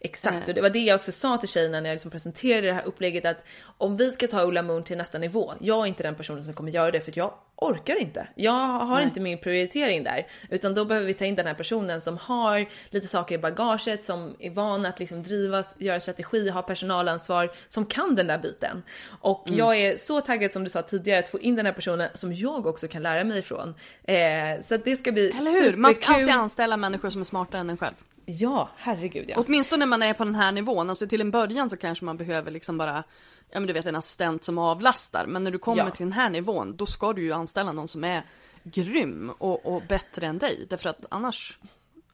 Exakt, 0.00 0.48
och 0.48 0.54
det 0.54 0.60
var 0.60 0.70
det 0.70 0.78
jag 0.78 0.96
också 0.96 1.12
sa 1.12 1.36
till 1.36 1.48
tjejerna 1.48 1.80
när 1.80 1.88
jag 1.88 1.94
liksom 1.94 2.10
presenterade 2.10 2.66
det 2.66 2.72
här 2.72 2.86
upplägget 2.86 3.26
att 3.26 3.44
om 3.78 3.96
vi 3.96 4.10
ska 4.10 4.26
ta 4.26 4.44
Ola 4.44 4.62
Moon 4.62 4.84
till 4.84 4.96
nästa 4.96 5.18
nivå, 5.18 5.54
jag 5.60 5.82
är 5.82 5.86
inte 5.86 6.02
den 6.02 6.14
personen 6.14 6.44
som 6.44 6.54
kommer 6.54 6.70
göra 6.70 6.90
det 6.90 7.00
för 7.00 7.12
jag 7.16 7.34
orkar 7.56 8.00
inte. 8.00 8.28
Jag 8.34 8.68
har 8.68 9.00
inte 9.00 9.20
min 9.20 9.38
prioritering 9.38 10.04
där, 10.04 10.26
utan 10.50 10.74
då 10.74 10.84
behöver 10.84 11.06
vi 11.06 11.14
ta 11.14 11.24
in 11.24 11.34
den 11.34 11.46
här 11.46 11.54
personen 11.54 12.00
som 12.00 12.16
har 12.16 12.68
lite 12.90 13.06
saker 13.06 13.34
i 13.34 13.38
bagaget, 13.38 14.04
som 14.04 14.36
är 14.38 14.50
van 14.50 14.86
att 14.86 14.98
liksom 15.00 15.22
drivas, 15.22 15.74
göra 15.78 16.00
strategi, 16.00 16.48
ha 16.48 16.62
personalansvar, 16.62 17.52
som 17.68 17.86
kan 17.86 18.14
den 18.14 18.26
där 18.26 18.38
biten. 18.38 18.82
Och 19.20 19.44
jag 19.46 19.78
är 19.78 19.96
så 19.96 20.20
taggad 20.20 20.52
som 20.52 20.64
du 20.64 20.70
sa 20.70 20.82
tidigare 20.82 21.18
att 21.18 21.28
få 21.28 21.40
in 21.40 21.56
den 21.56 21.66
här 21.66 21.72
personen 21.72 22.08
som 22.14 22.32
jag 22.32 22.66
också 22.66 22.88
kan 22.88 23.02
lära 23.02 23.24
mig 23.24 23.38
ifrån. 23.38 23.74
Eh, 24.04 24.16
så 24.64 24.74
att 24.74 24.84
det 24.84 24.96
ska 24.96 25.12
bli 25.12 25.30
Eller 25.30 25.62
hur? 25.62 25.76
Man 25.76 25.94
ska 25.94 26.02
superkul. 26.02 26.22
alltid 26.22 26.40
anställa 26.40 26.76
människor 26.76 27.10
som 27.10 27.20
är 27.20 27.24
smartare 27.24 27.60
än 27.60 27.70
en 27.70 27.76
själv. 27.76 27.94
Ja, 28.30 28.68
herregud 28.76 29.24
ja. 29.28 29.36
Åtminstone 29.46 29.78
när 29.78 29.86
man 29.86 30.02
är 30.02 30.14
på 30.14 30.24
den 30.24 30.34
här 30.34 30.52
nivån. 30.52 30.90
Alltså 30.90 31.06
till 31.06 31.20
en 31.20 31.30
början 31.30 31.70
så 31.70 31.76
kanske 31.76 32.04
man 32.04 32.16
behöver 32.16 32.50
liksom 32.50 32.78
bara, 32.78 33.04
ja 33.50 33.60
men 33.60 33.66
du 33.66 33.72
vet 33.72 33.86
en 33.86 33.96
assistent 33.96 34.44
som 34.44 34.58
avlastar. 34.58 35.26
Men 35.26 35.44
när 35.44 35.50
du 35.50 35.58
kommer 35.58 35.84
Ja. 35.84 35.90
till 35.90 36.06
den 36.06 36.12
här 36.12 36.30
nivån, 36.30 36.76
då 36.76 36.86
ska 36.86 37.12
du 37.12 37.22
ju 37.22 37.32
anställa 37.32 37.72
någon 37.72 37.88
som 37.88 38.04
är 38.04 38.22
grym 38.62 39.32
och, 39.38 39.66
och 39.66 39.82
bättre 39.88 40.26
än 40.26 40.38
dig. 40.38 40.66
Därför 40.70 40.88
att 40.90 41.06
annars, 41.10 41.58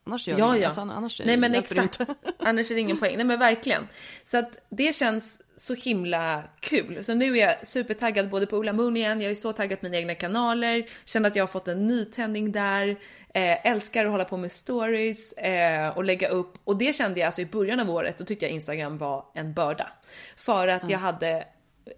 annars 0.03 0.27
gör 0.27 0.39
Ja, 0.39 0.51
det 0.51 0.57
ja. 0.57 0.65
alltså, 0.65 0.81
annars 0.81 1.21
Nej 1.25 1.37
men 1.37 1.55
exakt. 1.55 1.99
Annars 2.39 2.71
är 2.71 2.75
det 2.75 2.81
ingen 2.81 2.99
poäng. 2.99 3.15
Nej 3.15 3.25
men 3.25 3.39
verkligen. 3.39 3.87
Så 4.25 4.37
att 4.37 4.57
det 4.69 4.95
känns 4.95 5.41
så 5.57 5.73
himla 5.73 6.43
kul. 6.59 7.03
Så 7.03 7.13
nu 7.13 7.37
är 7.37 7.47
jag 7.47 7.67
supertaggad 7.67 8.29
både 8.29 8.45
på 8.45 8.57
Ola 8.57 8.73
Moon 8.73 8.97
igen, 8.97 9.21
jag 9.21 9.31
är 9.31 9.35
så 9.35 9.53
taggad 9.53 9.79
på 9.79 9.85
mina 9.85 9.97
egna 9.97 10.15
kanaler, 10.15 10.89
känner 11.05 11.29
att 11.29 11.35
jag 11.35 11.43
har 11.43 11.47
fått 11.47 11.67
en 11.67 11.87
nytändning 11.87 12.51
där, 12.51 12.97
eh, 13.35 13.71
älskar 13.71 14.05
att 14.05 14.11
hålla 14.11 14.25
på 14.25 14.37
med 14.37 14.51
stories 14.51 15.33
eh, 15.33 15.87
och 15.89 16.03
lägga 16.03 16.27
upp. 16.27 16.57
Och 16.63 16.77
det 16.77 16.95
kände 16.95 17.19
jag 17.19 17.27
alltså 17.27 17.41
i 17.41 17.45
början 17.45 17.79
av 17.79 17.89
året, 17.89 18.17
då 18.17 18.25
tyckte 18.25 18.45
jag 18.45 18.51
Instagram 18.51 18.97
var 18.97 19.25
en 19.33 19.53
börda. 19.53 19.91
För 20.35 20.67
att 20.67 20.89
jag 20.89 20.99
hade 20.99 21.47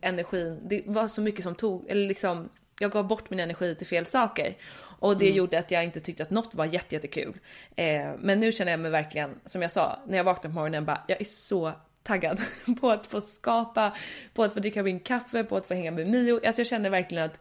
energin, 0.01 0.59
det 0.63 0.83
var 0.85 1.07
så 1.07 1.21
mycket 1.21 1.43
som 1.43 1.55
tog, 1.55 1.89
eller 1.89 2.07
liksom 2.07 2.49
jag 2.79 2.91
gav 2.91 3.07
bort 3.07 3.29
min 3.29 3.39
energi 3.39 3.75
till 3.75 3.87
fel 3.87 4.05
saker. 4.05 4.57
Och 4.99 5.17
det 5.17 5.29
gjorde 5.29 5.59
att 5.59 5.71
jag 5.71 5.83
inte 5.83 5.99
tyckte 5.99 6.23
att 6.23 6.29
något 6.29 6.55
var 6.55 6.65
jätte, 6.65 6.95
jättekul. 6.95 7.37
Eh, 7.75 8.11
men 8.19 8.39
nu 8.39 8.51
känner 8.51 8.71
jag 8.71 8.79
mig 8.79 8.91
verkligen, 8.91 9.39
som 9.45 9.61
jag 9.61 9.71
sa, 9.71 9.99
när 10.07 10.17
jag 10.17 10.23
vaknade 10.23 10.53
på 10.53 10.59
morgonen 10.59 10.85
bara, 10.85 11.03
jag 11.07 11.21
är 11.21 11.25
så 11.25 11.71
taggad 12.03 12.39
på 12.81 12.91
att 12.91 13.07
få 13.07 13.21
skapa, 13.21 13.95
på 14.33 14.43
att 14.43 14.53
få 14.53 14.59
dricka 14.59 14.83
min 14.83 14.99
kaffe, 14.99 15.43
på 15.43 15.57
att 15.57 15.65
få 15.65 15.73
hänga 15.73 15.91
med 15.91 16.07
Mio. 16.07 16.47
Alltså 16.47 16.59
jag 16.59 16.67
känner 16.67 16.89
verkligen 16.89 17.23
att 17.23 17.39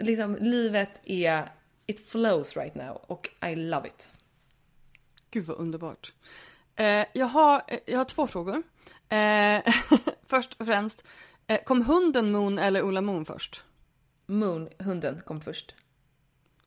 liksom 0.00 0.36
livet 0.40 1.00
är, 1.04 1.48
it 1.92 2.08
flows 2.08 2.56
right 2.56 2.74
now 2.74 2.96
och 3.06 3.28
I 3.50 3.54
love 3.56 3.88
it. 3.88 4.10
Gud 5.30 5.44
vad 5.44 5.56
underbart. 5.56 6.12
Eh, 6.76 7.04
jag, 7.12 7.26
har, 7.26 7.62
eh, 7.68 7.78
jag 7.86 7.98
har 7.98 8.04
två 8.04 8.26
frågor. 8.26 8.62
Eh, 9.08 9.74
först 10.26 10.60
och 10.60 10.66
främst, 10.66 11.04
eh, 11.46 11.62
kom 11.64 11.82
hunden 11.86 12.32
Moon 12.32 12.58
eller 12.58 12.82
Ola 12.82 13.00
Moon 13.00 13.24
först? 13.24 13.64
Moon, 14.26 14.68
hunden, 14.78 15.22
kom 15.26 15.40
först. 15.40 15.74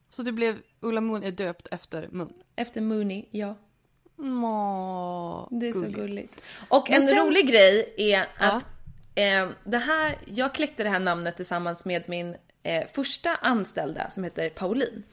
Så 0.10 0.24
det 0.24 0.32
blev, 0.32 0.62
Ola 0.82 1.02
Moon 1.02 1.24
är 1.24 1.32
döpt 1.32 1.68
efter 1.72 2.08
Moon? 2.12 2.34
Efter 2.56 2.82
Mooney, 2.82 3.26
ja. 3.32 3.56
Må, 4.16 5.48
Det 5.52 5.68
är 5.70 5.74
så 5.74 5.80
gulligt. 5.80 5.96
gulligt. 5.98 6.42
Och 6.70 6.88
Men 6.90 7.02
en 7.02 7.08
sen- 7.08 7.26
rolig 7.28 7.48
grej 7.48 7.94
är 7.98 8.28
att 8.38 8.66
eh, 9.16 9.50
det 9.64 9.78
här, 9.78 10.18
jag 10.26 10.56
kläckte 10.56 10.84
det 10.84 10.90
här 10.90 11.00
namnet 11.00 11.36
tillsammans 11.36 11.86
med 11.86 12.04
min 12.10 12.36
eh, 12.66 12.88
första 12.94 13.36
anställda 13.36 14.10
som 14.10 14.24
heter 14.24 14.50
Pauline. 14.50 15.04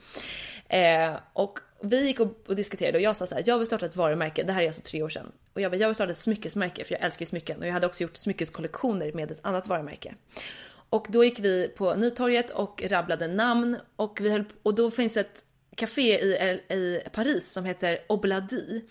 Eh, 0.68 1.16
och 1.32 1.58
vi 1.80 2.06
gick 2.06 2.20
och, 2.20 2.48
och 2.48 2.56
diskuterade 2.56 2.98
och 2.98 3.02
jag 3.02 3.16
sa 3.16 3.26
så 3.26 3.34
här, 3.34 3.42
jag 3.46 3.58
vill 3.58 3.66
starta 3.66 3.86
ett 3.86 3.96
varumärke, 3.96 4.42
det 4.42 4.52
här 4.52 4.62
är 4.62 4.66
alltså 4.66 4.82
tre 4.82 5.02
år 5.02 5.08
sedan. 5.08 5.32
Och 5.52 5.60
jag 5.60 5.72
bara, 5.72 5.76
jag 5.76 5.88
vill 5.88 5.94
starta 5.94 6.10
ett 6.10 6.18
smyckesmärke 6.18 6.84
för 6.84 6.94
jag 6.94 7.02
älskar 7.02 7.22
ju 7.22 7.28
smycken 7.28 7.60
och 7.60 7.66
jag 7.66 7.72
hade 7.72 7.86
också 7.86 8.02
gjort 8.02 8.16
smyckeskollektioner 8.16 9.12
med 9.12 9.30
ett 9.30 9.40
annat 9.42 9.66
varumärke. 9.66 10.14
Och 10.90 11.06
då 11.08 11.24
gick 11.24 11.38
vi 11.38 11.68
på 11.68 11.94
Nytorget 11.94 12.50
och 12.50 12.82
rabblade 12.86 13.28
namn 13.28 13.76
och, 13.96 14.20
vi 14.20 14.30
höll, 14.30 14.44
och 14.62 14.74
då 14.74 14.90
finns 14.90 15.16
ett 15.16 15.44
café 15.76 16.20
i, 16.20 16.34
i 16.74 17.00
Paris 17.12 17.52
som 17.52 17.64
heter 17.64 17.98
Obladi. 18.08 18.84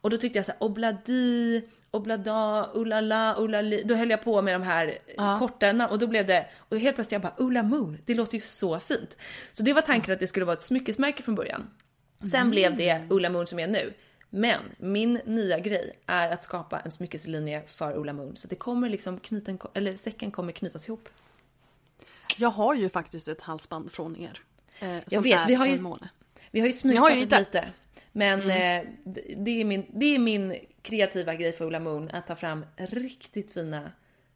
Och 0.00 0.10
då 0.10 0.16
tyckte 0.18 0.38
jag 0.38 0.46
så 0.46 0.52
här, 0.52 0.62
Obladi, 0.62 1.62
Oblada, 1.94 2.70
Ulala, 2.74 3.34
Ulali. 3.38 3.82
Då 3.84 3.94
höll 3.94 4.10
jag 4.10 4.22
på 4.22 4.42
med 4.42 4.54
de 4.54 4.62
här 4.62 4.98
korta 5.38 5.72
namn 5.72 5.92
och 5.92 5.98
då 5.98 6.06
blev 6.06 6.26
det, 6.26 6.46
och 6.58 6.78
helt 6.78 6.94
plötsligt 6.94 7.12
jag 7.12 7.22
bara 7.22 7.34
Ulla 7.36 7.62
Moon, 7.62 7.98
det 8.04 8.14
låter 8.14 8.34
ju 8.34 8.40
så 8.40 8.78
fint. 8.80 9.16
Så 9.52 9.62
det 9.62 9.72
var 9.72 9.82
tanken 9.82 10.14
att 10.14 10.20
det 10.20 10.26
skulle 10.26 10.44
vara 10.46 10.56
ett 10.56 10.62
smyckesmärke 10.62 11.22
från 11.22 11.34
början. 11.34 11.70
Sen 12.30 12.50
blev 12.50 12.76
det 12.76 13.02
Ulla 13.10 13.30
Moon 13.30 13.46
som 13.46 13.58
är 13.58 13.66
nu. 13.66 13.92
Men 14.30 14.60
min 14.78 15.20
nya 15.24 15.58
grej 15.58 15.98
är 16.06 16.30
att 16.30 16.44
skapa 16.44 16.80
en 16.80 16.90
smyckeslinje 16.90 17.62
för 17.66 17.96
Ulla 17.96 18.12
Moon. 18.12 18.36
Så 18.36 18.46
det 18.48 18.56
kommer 18.56 18.88
liksom 18.88 19.20
knuten, 19.20 19.58
eller 19.74 19.96
säcken 19.96 20.30
kommer 20.30 20.52
knytas 20.52 20.88
ihop. 20.88 21.08
Jag 22.36 22.50
har 22.50 22.74
ju 22.74 22.88
faktiskt 22.88 23.28
ett 23.28 23.40
halsband 23.40 23.92
från 23.92 24.16
er. 24.16 24.40
Eh, 24.78 24.88
Jag 25.10 25.22
vet, 25.22 25.48
vi 25.48 25.54
har 25.54 25.66
ju, 25.66 25.72
vi 26.50 26.60
har 26.60 26.66
ju 26.66 26.72
smygstartat 26.72 27.38
lite. 27.40 27.72
Men 28.16 28.40
eh, 28.40 28.82
det, 29.36 29.60
är 29.60 29.64
min, 29.64 29.86
det 29.92 30.14
är 30.14 30.18
min 30.18 30.56
kreativa 30.82 31.34
grej 31.34 31.52
för 31.52 31.64
Ulla 31.64 31.80
Moon, 31.80 32.10
att 32.10 32.26
ta 32.26 32.36
fram 32.36 32.66
riktigt 32.76 33.50
fina 33.50 33.92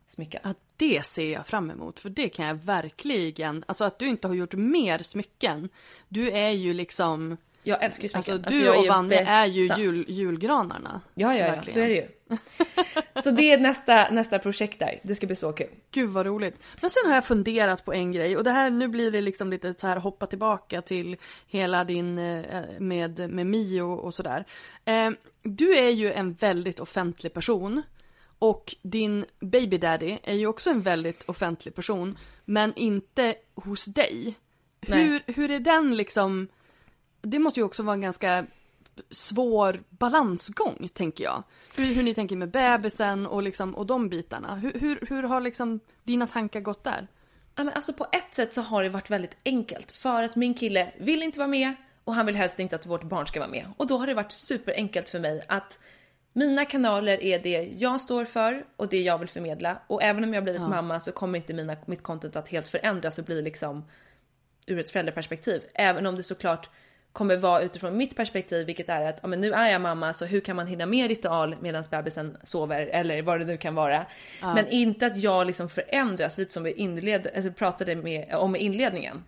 smycken. 0.07 0.41
Ja, 0.45 0.55
det 0.77 1.07
ser 1.07 1.33
jag 1.33 1.47
fram 1.47 1.71
emot. 1.71 2.01
För 2.01 2.11
det 2.11 2.29
kan 2.29 2.47
jag 2.47 2.55
verkligen, 2.55 3.65
alltså 3.69 3.85
att 3.85 3.99
du 3.99 4.07
inte 4.07 4.29
har 4.29 4.35
gjort 4.35 4.55
mer 4.55 4.99
smycken. 4.99 5.69
Du 6.09 6.31
är 6.31 6.51
ju 6.51 6.75
liksom, 6.75 7.37
Jag 7.69 7.83
älskar 7.83 8.03
ju 8.03 8.09
smycken. 8.09 8.19
alltså 8.19 8.33
Alltså, 8.33 8.51
du 8.51 8.65
jag 8.65 8.79
och 8.79 8.87
Vanja 8.87 9.21
är 9.21 9.47
ju 9.47 9.75
jul, 9.79 10.05
julgranarna. 10.09 11.01
Ja, 11.15 11.35
ja, 11.35 11.47
ja, 11.47 11.63
så 11.63 11.79
är 11.79 11.89
det 11.89 11.95
ju. 11.95 12.07
Så 13.23 13.31
det 13.31 13.53
är 13.53 13.59
nästa, 13.59 14.11
nästa 14.11 14.39
projekt 14.39 14.79
där. 14.79 15.01
Det 15.03 15.15
ska 15.15 15.27
bli 15.27 15.37
så 15.37 15.53
kul. 15.53 15.67
Gud 15.91 16.11
vad 16.11 16.27
roligt. 16.27 16.57
Men 16.81 16.91
sen 16.91 17.03
har 17.07 17.15
jag 17.15 17.25
funderat 17.25 17.85
på 17.85 17.93
en 17.93 18.13
grej 18.13 18.37
och 18.37 18.45
det 18.45 18.51
här, 18.51 18.71
nu 18.71 18.89
blir 18.89 19.11
det 19.11 19.21
liksom 19.21 19.51
lite 19.51 19.75
så 19.79 19.87
här 19.87 19.97
hoppa 19.97 20.27
tillbaka 20.27 20.83
till 20.83 21.17
hela 21.47 21.85
din 21.85 22.19
eh, 22.19 22.65
med, 22.79 23.31
med 23.31 23.47
Mio 23.47 23.83
och 23.83 24.15
sådär. 24.15 24.45
Eh, 24.85 25.11
du 25.43 25.77
är 25.77 25.91
ju 25.91 26.13
en 26.13 26.33
väldigt 26.33 26.81
offentlig 26.81 27.35
person 27.35 27.83
och 28.39 28.75
din 28.83 29.25
baby 29.41 29.79
daddy 29.79 30.19
är 30.23 30.35
ju 30.35 30.47
också 30.47 30.71
en 30.71 30.83
väldigt 30.83 31.25
offentlig 31.29 31.75
person 31.75 32.19
men 32.45 32.75
inte 32.75 33.35
hos 33.55 33.85
dig. 33.85 34.35
Nej. 34.81 35.05
Hur, 35.05 35.23
hur 35.27 35.51
är 35.51 35.61
den 35.61 35.97
liksom, 35.97 36.49
det 37.31 37.39
måste 37.39 37.61
ju 37.61 37.65
också 37.65 37.83
vara 37.83 37.95
en 37.95 38.01
ganska 38.01 38.47
svår 39.11 39.83
balansgång 39.91 40.89
tänker 40.93 41.25
jag. 41.25 41.43
Hur, 41.77 41.95
hur 41.95 42.03
ni 42.03 42.15
tänker 42.15 42.37
med 42.37 42.51
bebisen 42.51 43.27
och, 43.27 43.43
liksom, 43.43 43.75
och 43.75 43.87
de 43.87 44.09
bitarna. 44.09 44.55
Hur, 44.55 44.73
hur, 44.73 44.99
hur 45.09 45.23
har 45.23 45.41
liksom 45.41 45.81
dina 46.05 46.27
tankar 46.27 46.61
gått 46.61 46.85
där? 46.85 47.09
Ja, 47.57 47.65
men 47.65 47.75
alltså 47.75 47.93
på 47.93 48.07
ett 48.13 48.35
sätt 48.35 48.55
så 48.55 48.63
har 48.63 48.83
det 48.83 48.89
varit 48.89 49.11
väldigt 49.11 49.37
enkelt 49.45 49.91
för 49.91 50.23
att 50.23 50.37
min 50.37 50.55
kille 50.55 50.93
vill 50.99 51.23
inte 51.23 51.39
vara 51.39 51.49
med 51.49 51.75
och 52.05 52.15
han 52.15 52.27
vill 52.27 52.37
helst 52.37 52.59
inte 52.59 52.77
att 52.77 52.87
vårt 52.87 53.03
barn 53.03 53.27
ska 53.27 53.41
vara 53.41 53.51
med. 53.51 53.73
Och 53.77 53.87
då 53.87 53.99
har 53.99 54.07
det 54.07 54.15
varit 54.15 54.33
superenkelt 54.33 55.09
för 55.09 55.21
mig 55.21 55.43
att 55.49 55.79
mina 56.33 56.65
kanaler 56.65 57.23
är 57.23 57.39
det 57.39 57.63
jag 57.77 58.01
står 58.01 58.25
för 58.25 58.65
och 58.77 58.89
det 58.89 59.01
jag 59.01 59.19
vill 59.19 59.29
förmedla. 59.29 59.83
Och 59.87 60.03
även 60.03 60.25
om 60.25 60.35
jag 60.35 60.45
blivit 60.45 60.63
mamma 60.63 61.01
så 61.01 61.13
kommer 61.13 61.39
inte 61.39 61.55
mina, 61.55 61.77
mitt 61.87 62.03
content 62.03 62.37
att 62.37 62.49
helt 62.49 62.69
förändras 62.69 63.19
och 63.19 63.25
bli 63.25 63.43
liksom 63.43 63.85
ur 64.67 64.79
ett 64.79 64.91
föräldraperspektiv. 64.91 65.63
Även 65.75 66.07
om 66.07 66.17
det 66.17 66.23
såklart 66.23 66.71
kommer 67.13 67.37
vara 67.37 67.63
utifrån 67.63 67.97
mitt 67.97 68.17
perspektiv, 68.17 68.67
vilket 68.67 68.89
är 68.89 69.05
att 69.05 69.19
ja, 69.23 69.29
men 69.29 69.41
nu 69.41 69.53
är 69.53 69.71
jag 69.71 69.81
mamma 69.81 70.13
så 70.13 70.25
hur 70.25 70.41
kan 70.41 70.57
man 70.57 70.67
hinna 70.67 70.87
med 70.87 71.09
ritual 71.09 71.57
medan 71.61 71.85
bebisen 71.91 72.37
sover 72.43 72.87
eller 72.87 73.23
vad 73.23 73.41
det 73.41 73.45
nu 73.45 73.57
kan 73.57 73.75
vara. 73.75 74.07
Men 74.55 74.69
inte 74.69 75.07
att 75.07 75.17
jag 75.17 75.47
liksom 75.47 75.69
förändras 75.69 76.39
lite 76.39 76.53
som 76.53 76.63
vi 76.63 76.73
inled, 76.73 77.29
alltså 77.37 77.53
pratade 77.53 77.97
med, 77.97 78.35
om 78.35 78.57
i 78.57 78.59
inledningen. 78.59 79.25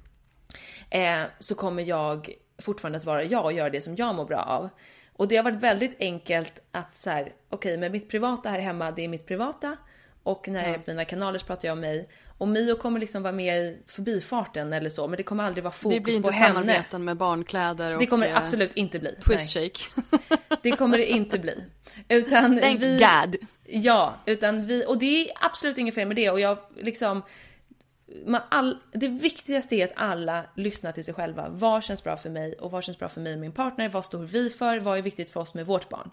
Eh, 0.91 1.22
så 1.39 1.55
kommer 1.55 1.83
jag 1.83 2.31
fortfarande 2.59 2.99
att 2.99 3.05
vara 3.05 3.24
jag 3.24 3.45
och 3.45 3.53
göra 3.53 3.70
det 3.70 3.81
som 3.81 3.97
jag 3.97 4.14
mår 4.14 4.24
bra 4.24 4.43
av. 4.43 4.68
Och 5.12 5.28
det 5.28 5.37
har 5.37 5.45
varit 5.45 5.62
väldigt 5.62 5.97
enkelt 6.01 6.62
att 6.70 6.97
så 6.97 7.11
här, 7.11 7.33
okej, 7.49 7.76
men 7.76 7.93
mitt 7.93 8.09
privata 8.09 8.49
här 8.49 8.61
hemma, 8.61 8.91
det 8.91 9.05
är 9.05 9.09
mitt 9.09 9.26
privata. 9.26 9.76
Och 10.22 10.49
när 10.49 10.62
jag 10.62 10.74
är 10.74 10.78
på 10.78 10.91
mina 10.91 11.05
kanaler 11.05 11.39
så 11.39 11.47
pratar 11.47 11.68
jag 11.68 11.72
om 11.72 11.81
mig. 11.81 12.09
Och 12.41 12.49
Mio 12.49 12.74
kommer 12.74 13.01
liksom 13.01 13.22
vara 13.22 13.32
med 13.32 13.59
i 13.59 13.78
förbifarten 13.86 14.72
eller 14.72 14.91
så, 14.91 15.09
men 15.09 15.16
det 15.16 15.22
kommer 15.22 15.45
aldrig 15.45 15.64
vara 15.64 15.72
fokus 15.72 15.97
Det 15.97 16.01
blir 16.01 16.16
inte 16.16 16.28
på 16.30 16.34
henne. 16.36 16.55
samarbeten 16.55 17.05
med 17.05 17.16
barnkläder 17.16 17.93
och 17.93 17.99
Det 18.01 18.07
kommer 18.07 18.26
det 18.26 18.32
eh, 18.32 18.38
absolut 18.38 18.72
inte 18.72 18.99
bli. 18.99 19.14
twist 19.26 19.55
Nej, 19.57 19.70
shake. 19.74 20.07
det 20.62 20.70
kommer 20.70 20.99
det 20.99 21.07
inte 21.11 21.38
bli. 21.38 21.64
Utan 22.09 22.61
Thank 22.61 22.82
vi, 22.82 22.99
God. 22.99 23.36
Ja, 23.66 24.14
utan 24.26 24.66
vi, 24.66 24.84
och 24.86 24.99
det 24.99 25.20
är 25.28 25.32
absolut 25.41 25.78
inget 25.78 25.95
fel 25.95 26.07
med 26.09 26.16
det 26.16 26.30
och 26.30 26.41
jag 26.41 26.59
liksom 26.76 27.22
man 28.27 28.41
all, 28.49 28.79
det 28.93 29.09
viktigaste 29.09 29.77
är 29.77 29.85
att 29.85 29.93
alla 29.97 30.45
lyssnar 30.55 30.93
till 30.93 31.05
sig 31.05 31.15
själva. 31.15 31.49
Vad 31.49 31.85
känns 31.85 32.05
bra 32.05 32.17
för 32.17 32.31
mig 32.31 32.53
och 32.55 32.71
vad 32.71 32.85
känns 32.85 32.99
bra 32.99 33.09
för 33.09 33.21
mig 33.21 33.35
och 33.35 33.41
min 33.41 33.53
partner? 33.53 33.89
Vad 33.89 34.05
står 34.05 34.19
vi 34.19 34.51
för? 34.51 34.79
Vad 34.79 34.99
är 34.99 35.03
viktigt 35.03 35.31
för 35.31 35.41
oss 35.41 35.55
med 35.55 35.67
vårt 35.67 35.89
barn? 35.89 36.11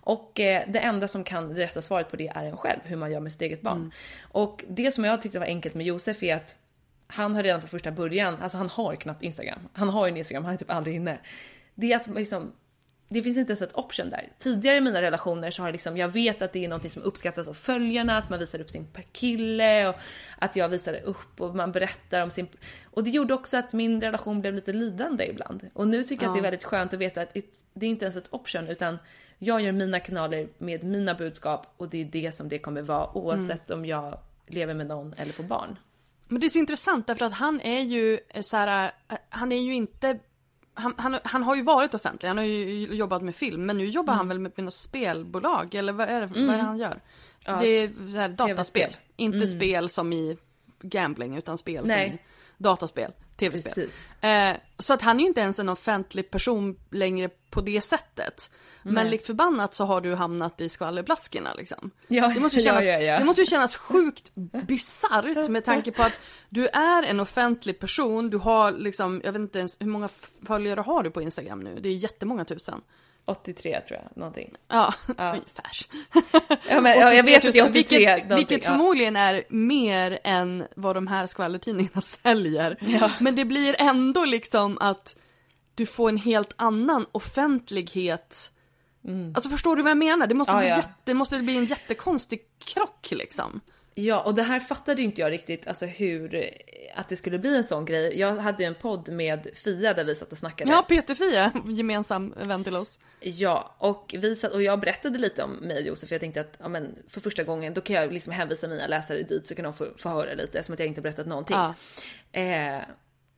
Och 0.00 0.40
eh, 0.40 0.64
det 0.68 0.78
enda 0.78 1.08
som 1.08 1.24
kan 1.24 1.54
det 1.54 1.60
rätta 1.60 1.82
svaret 1.82 2.10
på 2.10 2.16
det 2.16 2.28
är 2.28 2.44
en 2.44 2.56
själv, 2.56 2.80
hur 2.84 2.96
man 2.96 3.12
gör 3.12 3.20
med 3.20 3.32
sitt 3.32 3.42
eget 3.42 3.62
barn. 3.62 3.92
Och 4.22 4.64
det 4.68 4.92
som 4.92 5.04
jag 5.04 5.22
tyckte 5.22 5.38
var 5.38 5.46
enkelt 5.46 5.74
med 5.74 5.86
Josef 5.86 6.22
är 6.22 6.36
att 6.36 6.58
han 7.06 7.34
har 7.34 7.42
redan 7.42 7.60
från 7.60 7.68
första 7.68 7.92
början, 7.92 8.36
alltså 8.42 8.58
han 8.58 8.68
har 8.68 8.94
knappt 8.94 9.22
Instagram. 9.22 9.68
Han 9.72 9.88
har 9.88 10.06
ju 10.06 10.10
en 10.10 10.16
Instagram, 10.16 10.44
han 10.44 10.54
är 10.54 10.58
typ 10.58 10.70
aldrig 10.70 10.96
inne. 10.96 11.18
Det 11.74 11.92
är 11.92 11.96
att 11.96 12.06
liksom 12.06 12.52
det 13.08 13.22
finns 13.22 13.38
inte 13.38 13.50
ens 13.50 13.62
ett 13.62 13.76
option 13.78 14.10
där. 14.10 14.28
Tidigare 14.38 14.76
i 14.76 14.80
mina 14.80 15.02
relationer 15.02 15.50
så 15.50 15.62
har 15.62 15.72
liksom, 15.72 15.96
jag 15.96 16.08
vet 16.08 16.42
att 16.42 16.52
det 16.52 16.64
är 16.64 16.68
något 16.68 16.92
som 16.92 17.02
uppskattas 17.02 17.48
av 17.48 17.54
följarna, 17.54 18.18
att 18.18 18.30
man 18.30 18.38
visar 18.38 18.60
upp 18.60 18.70
sin 18.70 18.86
kille 19.12 19.88
och 19.88 19.94
att 20.38 20.56
jag 20.56 20.68
visar 20.68 20.94
upp 21.04 21.40
och 21.40 21.56
man 21.56 21.72
berättar 21.72 22.22
om 22.22 22.30
sin... 22.30 22.48
Och 22.84 23.04
det 23.04 23.10
gjorde 23.10 23.34
också 23.34 23.56
att 23.56 23.72
min 23.72 24.00
relation 24.00 24.40
blev 24.40 24.54
lite 24.54 24.72
lidande 24.72 25.26
ibland. 25.26 25.70
Och 25.72 25.88
nu 25.88 26.04
tycker 26.04 26.22
jag 26.22 26.30
att 26.30 26.36
det 26.36 26.40
är 26.40 26.50
väldigt 26.50 26.64
skönt 26.64 26.94
att 26.94 27.00
veta 27.00 27.20
att 27.20 27.34
det 27.74 27.86
är 27.86 27.90
inte 27.90 28.04
ens 28.04 28.16
ett 28.16 28.28
option 28.30 28.68
utan 28.68 28.98
jag 29.38 29.60
gör 29.60 29.72
mina 29.72 30.00
kanaler 30.00 30.48
med 30.58 30.84
mina 30.84 31.14
budskap 31.14 31.74
och 31.76 31.88
det 31.88 32.00
är 32.00 32.04
det 32.04 32.34
som 32.34 32.48
det 32.48 32.58
kommer 32.58 32.82
vara 32.82 33.16
oavsett 33.16 33.70
om 33.70 33.86
jag 33.86 34.18
lever 34.46 34.74
med 34.74 34.86
någon 34.86 35.14
eller 35.16 35.32
får 35.32 35.44
barn. 35.44 35.78
Men 36.28 36.40
det 36.40 36.46
är 36.46 36.48
så 36.48 36.58
intressant 36.58 37.06
därför 37.06 37.24
att 37.24 37.32
han 37.32 37.60
är 37.60 37.80
ju 37.80 38.18
så 38.40 38.56
här, 38.56 38.92
eh, 39.08 39.18
han 39.28 39.52
är 39.52 39.60
ju 39.60 39.74
inte 39.74 40.18
han, 40.78 40.94
han, 40.96 41.18
han 41.24 41.42
har 41.42 41.56
ju 41.56 41.62
varit 41.62 41.94
offentlig, 41.94 42.28
han 42.28 42.36
har 42.38 42.44
ju 42.44 42.94
jobbat 42.94 43.22
med 43.22 43.36
film 43.36 43.66
men 43.66 43.78
nu 43.78 43.84
jobbar 43.84 44.12
Mm. 44.12 44.18
han 44.18 44.28
väl 44.28 44.38
med, 44.38 44.52
något 44.58 44.74
spelbolag 44.74 45.74
eller 45.74 45.92
vad 45.92 46.08
är 46.08 46.20
det, 46.20 46.26
vad 46.26 46.38
är 46.54 46.56
det 46.56 46.62
han 46.62 46.78
gör? 46.78 47.00
Ja, 47.44 47.58
det 47.60 47.66
är 47.66 47.88
så 47.88 48.44
dataspel, 48.46 48.96
inte 49.16 49.46
spel 49.46 49.88
som 49.88 50.12
i 50.12 50.36
gambling 50.80 51.36
utan 51.36 51.58
spel 51.58 51.78
som 51.78 51.88
Nej. 51.88 52.08
i 52.08 52.62
dataspel, 52.62 53.12
tv-spel. 53.38 53.90
Eh, 54.20 54.56
så 54.78 54.94
att 54.94 55.02
han 55.02 55.16
är 55.16 55.20
ju 55.20 55.26
inte 55.28 55.40
ens 55.40 55.58
en 55.58 55.68
offentlig 55.68 56.30
person 56.30 56.76
längre 56.90 57.30
på 57.50 57.60
det 57.60 57.80
sättet. 57.80 58.50
Men 58.82 59.10
likt 59.10 59.26
förbannat 59.26 59.74
så 59.74 59.84
har 59.84 60.00
du 60.00 60.14
hamnat 60.14 60.60
i 60.60 60.68
skvallerblaskorna 60.68 61.54
liksom. 61.54 61.90
Ja, 62.08 62.28
det, 62.28 62.40
måste 62.40 62.58
ju 62.58 62.64
kännas, 62.64 62.84
ja, 62.84 62.98
ja. 62.98 63.18
det 63.18 63.24
måste 63.24 63.42
ju 63.42 63.46
kännas 63.46 63.76
sjukt 63.76 64.30
bisarrt 64.66 65.48
med 65.48 65.64
tanke 65.64 65.92
på 65.92 66.02
att 66.02 66.20
du 66.48 66.66
är 66.66 67.02
en 67.02 67.20
offentlig 67.20 67.78
person, 67.78 68.30
du 68.30 68.36
har 68.36 68.72
liksom, 68.72 69.20
jag 69.24 69.32
vet 69.32 69.40
inte 69.40 69.58
ens 69.58 69.76
hur 69.80 69.86
många 69.86 70.08
följare 70.46 70.80
har 70.80 71.02
du 71.02 71.10
på 71.10 71.22
Instagram 71.22 71.60
nu? 71.60 71.80
Det 71.80 71.88
är 71.88 71.92
jättemånga 71.92 72.44
tusen. 72.44 72.80
83 73.28 73.80
tror 73.80 74.00
jag, 74.02 74.16
någonting. 74.16 74.54
Ja, 74.68 74.94
Ja. 75.16 75.32
ungefär. 75.34 75.70
Ja, 76.68 76.80
men, 76.80 76.98
ja, 76.98 77.12
jag 77.14 77.22
vet 77.24 77.44
att 77.44 77.52
det 77.52 77.58
är 77.58 77.70
83 77.70 77.98
vilket, 77.98 78.28
någonting, 78.28 78.36
vilket 78.36 78.64
förmodligen 78.64 79.16
är 79.16 79.44
mer 79.48 80.18
än 80.24 80.64
vad 80.76 80.96
de 80.96 81.06
här 81.06 81.26
skvallertidningarna 81.26 82.00
säljer. 82.22 82.76
Ja. 82.80 83.10
Men 83.20 83.36
det 83.36 83.44
blir 83.44 83.76
ändå 83.78 84.24
liksom 84.24 84.78
att 84.80 85.16
du 85.74 85.86
får 85.86 86.08
en 86.08 86.16
helt 86.16 86.52
annan 86.56 87.06
offentlighet. 87.12 88.50
Alltså 89.34 89.50
förstår 89.50 89.76
du 89.76 89.82
vad 89.82 89.90
jag 89.90 89.98
menar? 89.98 90.26
Det 90.26 90.34
måste, 90.34 90.52
Ja, 90.52 90.58
bli, 90.58 90.68
ja. 90.68 90.76
Jätte, 90.76 91.14
måste 91.14 91.38
bli 91.38 91.56
en 91.56 91.64
jättekonstig 91.64 92.40
krock 92.58 93.08
liksom. 93.10 93.60
Ja, 94.00 94.20
och 94.20 94.34
det 94.34 94.42
här 94.42 94.60
fattade 94.60 95.02
inte 95.02 95.20
jag 95.20 95.32
riktigt, 95.32 95.66
alltså 95.66 95.86
hur, 95.86 96.50
att 96.94 97.08
det 97.08 97.16
skulle 97.16 97.38
bli 97.38 97.56
en 97.56 97.64
sån 97.64 97.84
grej. 97.84 98.18
Jag 98.20 98.36
hade 98.36 98.62
ju 98.62 98.66
en 98.66 98.74
podd 98.74 99.08
med 99.08 99.48
Fia 99.54 99.94
där 99.94 100.04
vi 100.04 100.14
satt 100.14 100.32
och 100.32 100.38
snackade. 100.38 100.70
Ja, 100.70 100.82
Peter 100.88 101.14
Fia, 101.14 101.52
gemensam 101.68 102.34
vän 102.36 102.64
till 102.64 102.76
oss. 102.76 102.98
Ja, 103.20 103.74
och, 103.78 104.14
vi 104.18 104.36
satt, 104.36 104.52
och 104.52 104.62
jag 104.62 104.80
berättade 104.80 105.18
lite 105.18 105.42
om 105.42 105.50
mig 105.52 105.76
och 105.76 105.82
Josef, 105.82 106.08
för 106.08 106.14
jag 106.14 106.20
tänkte 106.20 106.40
att 106.40 106.56
ja, 106.58 106.68
men, 106.68 106.94
för 107.08 107.20
första 107.20 107.44
gången 107.44 107.74
då 107.74 107.80
kan 107.80 107.96
jag 107.96 108.12
liksom 108.12 108.32
hänvisa 108.32 108.68
mina 108.68 108.86
läsare 108.86 109.22
dit 109.22 109.46
så 109.46 109.54
kan 109.54 109.64
de 109.64 109.74
få, 109.74 109.86
få 109.98 110.08
höra 110.08 110.34
lite, 110.34 110.62
som 110.62 110.72
att 110.72 110.78
jag 110.78 110.88
inte 110.88 111.00
berättat 111.00 111.26
någonting. 111.26 111.56
Ja. 111.56 111.74
Eh, 112.32 112.42
Det 112.42 112.84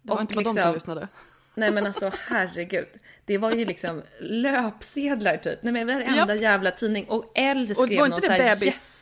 var 0.03 0.15
och 0.15 0.21
inte 0.21 0.35
bara 0.35 0.43
de 0.45 0.45
som 0.45 0.55
liksom- 0.55 0.73
lyssnade. 0.75 1.09
nej 1.55 1.71
men 1.71 1.87
alltså 1.87 2.13
herregud. 2.29 2.89
Det 3.25 3.39
var 3.39 3.53
ju 3.53 3.65
liksom 3.65 4.03
löpsedlar 4.21 5.37
typ. 5.37 5.59
Nej 5.63 5.73
men 5.73 5.87
varenda 5.87 6.35
Japp. 6.35 6.43
jävla 6.43 6.71
tidning. 6.71 7.05
Och 7.09 7.17
Och 7.17 7.25
skrev 7.35 7.77
var 7.77 8.09
någon 8.09 8.13
inte 8.17 8.27
så 8.27 8.33
det 8.33 8.43
här... 8.43 8.57
bebis? 8.61 9.00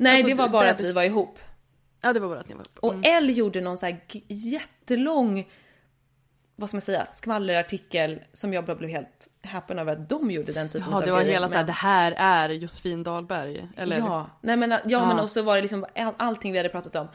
Nej 0.00 0.12
Alltså, 0.12 0.28
det 0.28 0.34
var 0.34 0.46
det- 0.46 0.52
bara 0.52 0.70
att 0.70 0.80
vi 0.80 0.92
var 0.92 1.02
ihop. 1.02 1.38
Ja 2.00 2.12
det 2.12 2.20
var 2.20 2.28
bara 2.28 2.40
att 2.40 2.48
ni 2.48 2.54
var 2.54 2.66
Och 2.80 2.92
mm. 2.94 3.04
L 3.24 3.30
gjorde 3.38 3.60
någon 3.60 3.78
så 3.78 3.86
här 3.86 4.00
jättelång, 4.28 5.48
vad 6.56 6.68
ska 6.68 6.76
man 6.76 6.80
säga, 6.82 7.06
skvallerartikel 7.06 8.20
som 8.32 8.52
jag 8.52 8.64
bara 8.64 8.76
blev 8.76 8.90
helt 8.90 9.28
häpen 9.42 9.78
över 9.78 9.92
att 9.92 10.08
de 10.08 10.30
gjorde 10.30 10.52
den 10.52 10.68
typen 10.68 10.88
Ja 10.90 10.96
av 10.96 11.04
det 11.04 11.10
var 11.12 11.20
grejer. 11.20 11.32
hela 11.32 11.48
såhär, 11.48 11.60
Men- 11.60 11.66
det 11.66 11.72
här 11.72 12.12
är 12.16 12.48
Josefin 12.48 13.02
Dahlberg. 13.02 13.68
Eller? 13.76 13.98
Ja, 13.98 14.30
nej 14.40 14.56
men, 14.56 14.70
ja, 14.70 15.06
men 15.06 15.16
Ja. 15.16 15.22
och 15.22 15.30
så 15.30 15.42
var 15.42 15.56
det 15.56 15.62
liksom 15.62 15.86
all, 15.96 16.14
allting 16.16 16.52
vi 16.52 16.58
hade 16.58 16.68
pratat 16.68 16.96
om. 16.96 17.08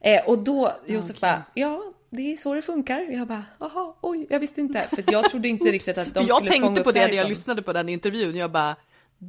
Eh, 0.00 0.24
och 0.28 0.38
då 0.38 0.72
Josef 0.86 1.20
bara, 1.20 1.42
ja 1.54 1.82
det 2.10 2.32
är 2.32 2.36
så 2.36 2.54
det 2.54 2.62
funkar. 2.62 3.00
Jag 3.00 3.26
bara, 3.28 3.44
jaha, 3.60 3.94
oj, 4.00 4.26
jag 4.30 4.40
visste 4.40 4.60
inte. 4.60 4.86
För 4.90 5.04
jag 5.12 5.30
trodde 5.30 5.48
inte 5.48 5.64
riktigt 5.64 5.98
att 5.98 6.14
de 6.14 6.26
jag 6.26 6.36
skulle 6.36 6.50
fånga 6.50 6.66
tänkte 6.66 6.80
upp 6.80 6.84
på 6.84 6.92
det 6.92 7.06
när 7.06 7.14
jag 7.14 7.28
lyssnade 7.28 7.62
på 7.62 7.72
den 7.72 7.88
intervjun. 7.88 8.36
Jag 8.36 8.50
bara, 8.50 8.76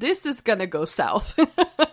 this 0.02 0.26
is 0.26 0.42
gonna 0.44 0.66
go 0.66 0.86
south. 0.86 1.40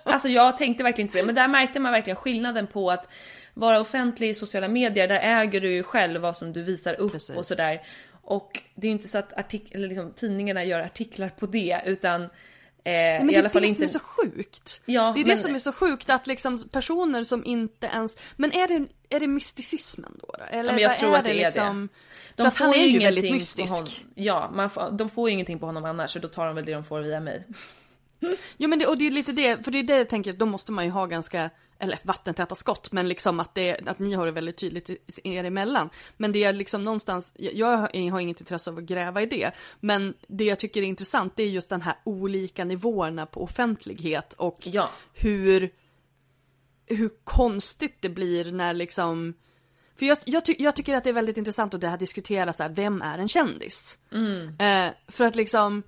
Alltså 0.04 0.28
jag 0.28 0.56
tänkte 0.58 0.84
verkligen 0.84 1.06
inte 1.06 1.12
på 1.12 1.18
det, 1.18 1.26
men 1.26 1.34
där 1.34 1.48
märkte 1.48 1.80
man 1.80 1.92
verkligen 1.92 2.16
skillnaden 2.16 2.66
på 2.66 2.90
att 2.90 3.08
vara 3.54 3.80
offentlig 3.80 4.28
i 4.30 4.34
sociala 4.34 4.68
medier, 4.68 5.08
där 5.08 5.20
äger 5.22 5.60
du 5.60 5.70
ju 5.72 5.82
själv 5.82 6.20
vad 6.20 6.36
som 6.36 6.52
du 6.52 6.62
visar 6.62 7.00
upp 7.00 7.12
Precis. 7.12 7.36
och 7.36 7.46
sådär. 7.46 7.82
Och 8.22 8.60
det 8.74 8.86
är 8.86 8.88
ju 8.88 8.92
inte 8.92 9.08
så 9.08 9.18
att 9.18 9.32
artik- 9.32 9.74
eller 9.74 9.88
liksom, 9.88 10.12
tidningarna 10.12 10.64
gör 10.64 10.80
artiklar 10.80 11.28
på 11.28 11.46
det, 11.46 11.80
utan 11.86 12.22
eh, 12.22 12.28
Men 12.84 13.30
i 13.30 13.32
det 13.32 13.38
alla 13.38 13.48
är 13.48 13.52
fall 13.52 13.62
det 13.62 13.68
inte... 13.68 13.88
som 13.88 13.96
är 13.96 14.00
så 14.00 14.06
sjukt. 14.06 14.80
Ja, 14.86 15.02
det 15.14 15.20
är 15.20 15.24
men- 15.26 15.36
det 15.36 15.42
som 15.42 15.54
är 15.54 15.58
så 15.58 15.72
sjukt 15.72 16.10
att 16.10 16.26
liksom 16.26 16.68
personer 16.68 17.22
som 17.22 17.44
inte 17.44 17.86
ens, 17.86 18.16
men 18.36 18.52
är 18.52 18.68
det, 18.68 18.86
är 19.16 19.20
det 19.20 19.26
mysticismen 19.26 20.12
då? 20.20 20.26
då? 20.38 20.44
Eller 20.44 20.64
Ja, 20.64 20.72
men 20.72 20.82
jag 20.82 20.88
vad 20.88 20.98
tror 20.98 21.14
är 21.14 21.18
att 21.18 21.24
det 21.24 21.30
är 21.30 21.34
liksom, 21.34 21.88
De 22.34 22.42
för 22.42 22.48
att 22.48 22.56
han 22.58 22.72
får 22.72 22.80
är 22.80 22.86
ju 22.86 22.98
väldigt 22.98 23.32
mystisk. 23.32 24.06
Ja, 24.14 24.50
man 24.54 24.70
får, 24.70 24.90
de 24.90 25.10
får 25.10 25.28
ju 25.28 25.32
ingenting 25.32 25.58
på 25.58 25.66
honom 25.66 25.84
annars, 25.84 26.10
så 26.12 26.18
då 26.18 26.28
tar 26.28 26.46
de 26.46 26.56
väl 26.56 26.64
det 26.64 26.72
de 26.72 26.84
får 26.84 27.00
via 27.00 27.20
mig. 27.20 27.44
Jo 28.56 28.68
men 28.68 28.78
det, 28.78 28.86
och 28.86 28.98
det 28.98 29.06
är 29.06 29.10
lite 29.10 29.32
det, 29.32 29.64
för 29.64 29.70
det 29.70 29.78
är 29.78 29.82
det 29.82 29.96
jag 29.96 30.08
tänker, 30.08 30.32
då 30.32 30.46
måste 30.46 30.72
man 30.72 30.84
ju 30.84 30.90
ha 30.90 31.06
ganska, 31.06 31.50
eller 31.78 31.98
vattentäta 32.02 32.54
skott, 32.54 32.92
men 32.92 33.08
liksom 33.08 33.40
att, 33.40 33.54
det, 33.54 33.88
att 33.88 33.98
ni 33.98 34.14
har 34.14 34.26
det 34.26 34.32
väldigt 34.32 34.56
tydligt 34.56 34.90
er 35.24 35.44
emellan. 35.44 35.90
Men 36.16 36.32
det 36.32 36.44
är 36.44 36.52
liksom 36.52 36.84
någonstans, 36.84 37.32
jag, 37.36 37.76
har 37.76 38.10
har 38.10 38.20
inget 38.20 38.40
intresse 38.40 38.70
av 38.70 38.78
att 38.78 38.84
gräva 38.84 39.22
i 39.22 39.26
det, 39.26 39.50
men 39.80 40.14
det 40.28 40.44
jag 40.44 40.58
tycker 40.58 40.82
är 40.82 40.86
intressant 40.86 41.32
det 41.36 41.42
är 41.42 41.48
just 41.48 41.70
den 41.70 41.82
här 41.82 41.94
olika 42.04 42.64
nivåerna 42.64 43.26
på 43.26 43.42
offentlighet 43.42 44.32
och 44.32 44.58
Ja. 44.62 44.90
hur, 45.14 45.70
hur 46.86 47.10
konstigt 47.24 47.96
det 48.00 48.08
blir 48.08 48.52
när 48.52 48.72
liksom 48.72 49.34
för 49.98 50.06
jag, 50.06 50.18
jag, 50.24 50.44
ty, 50.44 50.54
jag 50.58 50.76
tycker 50.76 50.96
att 50.96 51.04
det 51.04 51.10
är 51.10 51.14
väldigt 51.14 51.36
intressant 51.36 51.74
att 51.74 51.80
det 51.80 51.86
så 52.52 52.62
här, 52.62 52.70
vem 52.70 53.02
är 53.02 53.18
en 53.18 53.28
kändis? 53.28 53.98
Eh, 54.58 54.92
för 55.08 55.24
att 55.24 55.36
liksom, 55.36 55.82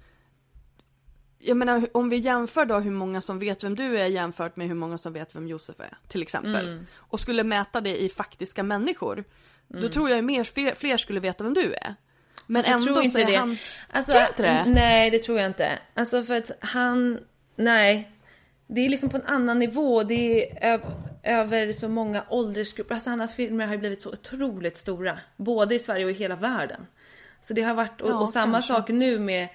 jag 1.38 1.56
menar 1.56 1.86
om 1.94 2.08
vi 2.08 2.16
jämför 2.16 2.64
då 2.64 2.78
hur 2.78 2.90
många 2.90 3.20
som 3.20 3.38
vet 3.38 3.64
vem 3.64 3.74
du 3.74 3.98
är 3.98 4.06
jämfört 4.06 4.56
med 4.56 4.66
hur 4.68 4.74
många 4.74 4.98
som 4.98 5.12
vet 5.12 5.36
vem 5.36 5.48
Josef 5.48 5.80
är, 5.80 5.98
till 6.08 6.22
exempel. 6.22 6.68
Mm. 6.68 6.86
Och 6.94 7.20
skulle 7.20 7.44
mäta 7.44 7.80
det 7.80 8.02
i 8.02 8.08
faktiska 8.08 8.62
människor, 8.62 9.24
då 9.68 9.88
tror 9.88 10.10
jag 10.10 10.24
mer, 10.24 10.44
fler, 10.44 10.74
fler 10.74 10.96
skulle 10.96 11.20
veta 11.20 11.44
vem 11.44 11.54
du 11.54 11.74
är. 11.74 11.94
Men 12.46 12.62
jag 12.66 12.72
ändå 12.80 12.94
tror 12.94 13.04
så 13.04 13.18
är 13.18 13.24
det. 13.26 13.34
han... 13.36 13.56
Alltså, 13.92 14.12
Tror 14.12 14.24
inte 14.26 14.42
det? 14.42 14.64
Nej, 14.66 15.10
det 15.10 15.18
tror 15.18 15.38
jag 15.38 15.46
inte. 15.46 15.78
Alltså 15.94 16.24
för 16.24 16.34
att 16.34 16.50
han, 16.60 17.18
nej. 17.56 18.10
Det 18.66 18.80
är 18.80 18.88
liksom 18.88 19.08
på 19.10 19.16
en 19.16 19.26
annan 19.26 19.58
nivå. 19.58 20.02
Det 20.02 20.50
är 20.64 20.74
ö- 20.74 20.80
över 21.22 21.72
så 21.72 21.88
många 21.88 22.24
åldersgrupper. 22.28 22.94
Alltså 22.94 23.10
hans 23.10 23.34
filmer 23.34 23.66
har 23.66 23.72
ju 23.72 23.78
blivit 23.78 24.02
så 24.02 24.10
otroligt 24.12 24.76
stora. 24.76 25.18
Både 25.36 25.74
i 25.74 25.78
Sverige 25.78 26.04
och 26.04 26.10
i 26.10 26.14
hela 26.14 26.36
världen. 26.36 26.86
Så 27.42 27.54
det 27.54 27.62
har 27.62 27.74
varit, 27.74 28.00
och, 28.00 28.10
Ja, 28.10 28.14
och 28.18 28.30
samma 28.30 28.52
kanske. 28.52 28.72
sak 28.74 28.88
nu 28.88 29.18
med, 29.18 29.48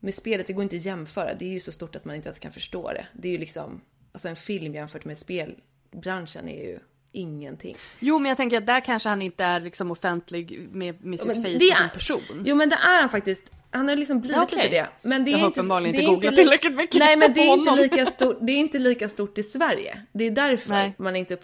med 0.00 0.14
spelet. 0.14 0.46
Det 0.46 0.52
går 0.52 0.62
inte 0.62 0.76
att 0.76 0.84
jämföra. 0.84 1.34
Det 1.34 1.44
är 1.44 1.50
ju 1.50 1.60
så 1.60 1.72
stort 1.72 1.96
att 1.96 2.04
man 2.04 2.16
inte 2.16 2.28
ens 2.28 2.38
kan 2.38 2.52
förstå 2.52 2.92
det. 2.92 3.06
Det 3.12 3.28
är 3.28 3.32
ju 3.32 3.38
liksom, 3.38 3.80
alltså 4.12 4.28
en 4.28 4.36
film 4.36 4.74
jämfört 4.74 5.04
med 5.04 5.18
spelbranschen 5.18 6.48
är 6.48 6.64
ju 6.64 6.78
ingenting. 7.12 7.76
Jo 7.98 8.18
men 8.18 8.28
jag 8.28 8.36
tänker 8.36 8.58
att 8.58 8.66
där 8.66 8.80
kanske 8.80 9.08
han 9.08 9.22
inte 9.22 9.44
är 9.44 9.60
liksom 9.60 9.90
offentlig 9.90 10.68
med, 10.72 11.04
med 11.04 11.20
sitt 11.20 11.26
Men 11.28 11.42
face 11.44 11.54
och 11.54 11.60
sin 11.60 11.88
person. 11.92 12.42
Jo 12.46 12.54
men 12.56 12.68
det 12.68 12.76
är 12.76 13.00
han 13.00 13.08
faktiskt. 13.10 13.42
Han 13.72 13.88
har 13.88 13.96
liksom 13.96 14.20
blivit 14.20 14.36
Ja, 14.36 14.42
okej. 14.42 14.58
lite 14.58 14.70
det. 14.70 14.88
Men 15.08 15.24
det 15.24 15.30
är 15.30 15.32
Jag 15.32 15.38
har 15.38 15.46
inte, 15.46 15.60
uppenbarligen 15.60 15.94
inte 15.94 16.06
googlat 16.06 16.32
li- 16.32 16.36
tillräckligt 16.36 16.74
mycket 16.74 16.98
Nej 16.98 17.16
men 17.16 17.32
det 17.32 17.40
är, 17.40 17.46
på 17.46 17.58
inte 17.58 17.70
honom. 17.70 17.82
lika 17.82 18.06
stort, 18.06 18.38
det 18.40 18.52
är 18.52 18.56
inte 18.56 18.78
lika 18.78 19.08
stort 19.08 19.38
i 19.38 19.42
Sverige. 19.42 20.00
Det 20.12 20.24
är 20.24 20.30
därför 20.30 20.70
Nej. 20.70 20.94
man 20.98 21.16
inte 21.16 21.34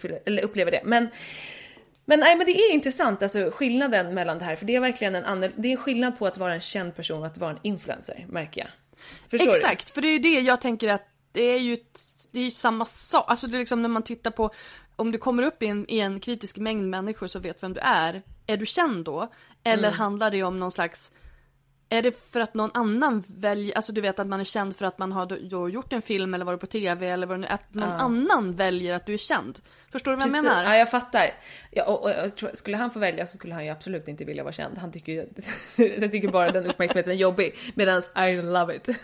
upplever 0.43 0.71
det. 0.71 0.81
Men, 0.85 1.07
men, 2.09 2.19
nej, 2.19 2.37
men 2.37 2.45
det 2.45 2.51
är 2.51 2.73
intressant 2.73 3.21
alltså 3.23 3.51
skillnaden 3.53 4.13
mellan 4.13 4.37
det 4.39 4.45
här. 4.45 4.55
För 4.55 4.65
det 4.65 4.75
är 4.75 4.79
verkligen 4.79 5.15
en 5.15 5.25
annan, 5.25 5.51
det 5.55 5.73
är 5.73 5.77
skillnad 5.77 6.19
på 6.19 6.27
att 6.27 6.37
vara 6.37 6.53
en 6.53 6.61
känd 6.61 6.95
person 6.95 7.19
och 7.19 7.25
att 7.25 7.37
vara 7.37 7.51
en 7.51 7.59
influencer 7.63 8.25
märker 8.29 8.61
jag. 8.61 8.69
Förstår 9.29 9.51
du? 9.51 9.57
Exakt, 9.57 9.89
för 9.89 10.01
det 10.01 10.07
är 10.07 10.11
ju 10.11 10.19
det 10.19 10.39
jag 10.39 10.61
tänker 10.61 10.87
att 10.87 11.07
det 11.31 11.41
är 11.43 11.59
ju, 11.59 11.73
ett, 11.73 12.01
det 12.31 12.39
är 12.39 12.43
ju 12.43 12.51
samma 12.51 12.85
sak. 12.85 13.25
Alltså 13.27 13.47
det 13.47 13.57
är 13.57 13.59
liksom 13.59 13.81
när 13.81 13.89
man 13.89 14.03
tittar 14.03 14.31
på, 14.31 14.49
om 14.95 15.11
du 15.11 15.17
kommer 15.17 15.43
upp 15.43 15.63
i 15.63 15.67
en, 15.67 15.85
i 15.89 15.99
en 15.99 16.19
kritisk 16.19 16.57
mängd 16.57 16.89
människor 16.89 17.27
som 17.27 17.41
vet 17.41 17.63
vem 17.63 17.73
du 17.73 17.79
är, 17.79 18.21
är 18.47 18.57
du 18.57 18.65
känd 18.65 19.05
då? 19.05 19.31
Eller 19.63 19.87
Mm. 19.87 19.99
handlar 19.99 20.31
det 20.31 20.43
om 20.43 20.59
någon 20.59 20.71
slags 20.71 21.11
är 21.89 22.01
det 22.01 22.31
för 22.31 22.39
att 22.39 22.53
någon 22.53 22.71
annan 22.73 23.23
väljer, 23.27 23.75
alltså 23.75 23.91
du 23.91 24.01
vet 24.01 24.19
att 24.19 24.27
man 24.27 24.39
är 24.39 24.43
känd 24.43 24.75
för 24.75 24.85
att 24.85 24.97
man 24.97 25.11
har 25.11 25.69
gjort 25.69 25.93
en 25.93 26.01
film 26.01 26.33
eller 26.33 26.45
varit 26.45 26.59
på 26.59 26.65
TV 26.67 27.07
eller 27.07 27.27
vad 27.27 27.37
det 27.37 27.41
nu 27.41 27.47
att 27.47 27.73
någon 27.73 27.89
annan 27.89 28.55
väljer 28.55 28.95
att 28.95 29.05
du 29.05 29.13
är 29.13 29.17
känd. 29.17 29.59
Förstår 29.91 30.11
du 30.11 30.15
vad 30.17 30.25
jag 30.27 30.33
Precis. 30.33 30.49
menar? 30.49 30.63
Ja, 30.63 30.77
jag 30.77 30.91
fattar. 30.91 31.33
Ja, 31.71 31.83
och, 31.85 32.03
och, 32.03 32.09
jag 32.09 32.35
tror- 32.35 32.51
skulle 32.53 32.77
han 32.77 32.91
få 32.91 32.99
välja 32.99 33.25
så 33.25 33.37
skulle 33.37 33.53
han 33.53 33.65
ju 33.65 33.71
absolut 33.71 34.07
inte 34.07 34.25
vilja 34.25 34.43
vara 34.43 34.53
känd. 34.53 34.77
Han 34.77 34.91
tycker 34.91 35.11
ju, 35.11 35.27
jag 36.01 36.11
tycker 36.11 36.27
bara 36.27 36.51
den 36.51 36.65
uppmärksamheten 36.65 37.13
är 37.13 37.17
jobbig. 37.17 37.55
Medan 37.75 38.01
I 38.29 38.41
love 38.41 38.75
it. 38.75 38.87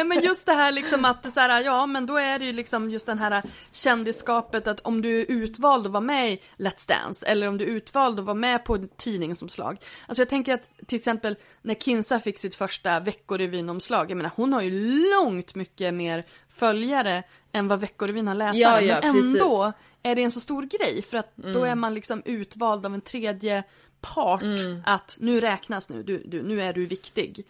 Nej 0.00 0.08
men 0.08 0.24
just 0.24 0.46
det 0.46 0.52
här 0.52 0.72
liksom 0.72 1.04
att 1.04 1.22
det 1.22 1.30
så 1.30 1.40
här, 1.40 1.64
ja 1.64 1.86
men 1.86 2.06
då 2.06 2.16
är 2.16 2.38
det 2.38 2.44
ju 2.44 2.52
liksom 2.52 2.90
just 2.90 3.06
den 3.06 3.18
här 3.18 3.42
kändisskapet 3.72 4.66
att 4.66 4.80
om 4.80 5.02
du 5.02 5.20
är 5.20 5.24
utvald 5.28 5.86
att 5.86 5.92
vara 5.92 6.00
med 6.00 6.32
i 6.32 6.40
Let's 6.56 6.88
Dance 6.88 7.26
eller 7.26 7.46
om 7.46 7.58
du 7.58 7.64
är 7.64 7.68
utvald 7.68 8.18
att 8.18 8.24
vara 8.24 8.34
med 8.34 8.64
på 8.64 8.78
tidningsomslag. 8.96 9.78
Alltså 10.06 10.20
jag 10.20 10.28
tänker 10.28 10.54
att 10.54 10.86
till 10.86 10.98
exempel 10.98 11.36
när 11.62 11.74
Kinsa 11.74 12.20
fick 12.20 12.38
sitt 12.38 12.54
första 12.54 13.00
Veckorevyn-omslag, 13.00 14.10
jag 14.10 14.16
menar 14.16 14.30
hon 14.36 14.52
har 14.52 14.62
ju 14.62 15.00
långt 15.12 15.54
mycket 15.54 15.94
mer 15.94 16.24
följare 16.48 17.22
än 17.52 17.68
vad 17.68 17.80
Veckorevyn 17.80 18.28
har 18.28 18.34
läsare. 18.34 18.58
Ja, 18.58 18.80
ja, 18.80 19.00
men 19.02 19.12
precis. 19.12 19.34
ändå 19.34 19.72
är 20.02 20.14
det 20.14 20.22
en 20.22 20.30
så 20.30 20.40
stor 20.40 20.62
grej 20.62 21.02
för 21.02 21.16
att 21.16 21.36
då 21.36 21.64
är 21.64 21.74
man 21.74 21.94
liksom 21.94 22.22
utvald 22.24 22.86
av 22.86 22.94
en 22.94 23.00
tredje 23.00 23.62
part 24.00 24.42
att 24.86 25.16
nu 25.20 25.40
räknas 25.40 25.90
nu, 25.90 26.02
du, 26.02 26.22
du, 26.26 26.42
nu 26.42 26.62
är 26.62 26.72
du 26.72 26.86
viktig. 26.86 27.46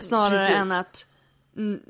Snarare 0.00 0.38
Precis. 0.38 0.56
än 0.56 0.72
att 0.72 1.06
mm, 1.06 1.09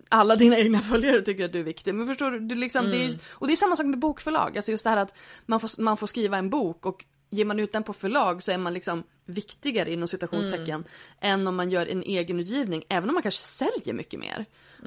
alla 0.09 0.37
dina 0.37 0.59
egna 0.59 0.79
följare 0.83 1.23
tycker 1.23 1.45
att 1.45 1.53
du 1.53 1.59
är 1.59 1.65
viktig. 1.65 1.95
Men 1.95 2.07
förstår 2.07 2.31
du, 2.31 2.41
du 2.41 2.55
liksom, 2.55 2.91
det 2.91 2.97
är 2.97 3.09
ju, 3.09 3.19
och 3.29 3.47
det 3.47 3.53
är 3.53 3.57
samma 3.57 3.77
sak 3.77 3.87
med 3.87 3.99
bokförlag. 3.99 4.57
Alltså 4.57 4.71
just 4.71 4.85
det 4.85 4.91
här 4.91 4.97
att 4.97 5.15
man 5.47 5.61
får, 5.61 5.83
man 5.83 5.97
får 5.97 6.07
skriva 6.07 6.39
en 6.39 6.51
bok 6.51 6.87
och 6.87 7.05
ger 7.31 7.45
man 7.45 7.61
ut 7.61 7.73
den 7.73 7.83
på 7.83 7.93
förlag 7.93 8.43
så 8.43 8.53
är 8.53 8.59
man 8.59 8.75
liksom 8.75 9.03
viktigare 9.25 9.93
inom 9.93 10.09
citationstecken 10.09 10.85
än 11.21 11.47
om 11.47 11.57
man 11.57 11.71
gör 11.71 11.87
en 11.87 12.03
egen 12.03 12.41
utgivning. 12.41 12.85
Även 12.89 13.09
om 13.09 13.15
man 13.15 13.23
kanske 13.23 13.43
säljer 13.43 13.95
mycket 13.95 14.21
mer. 14.21 14.47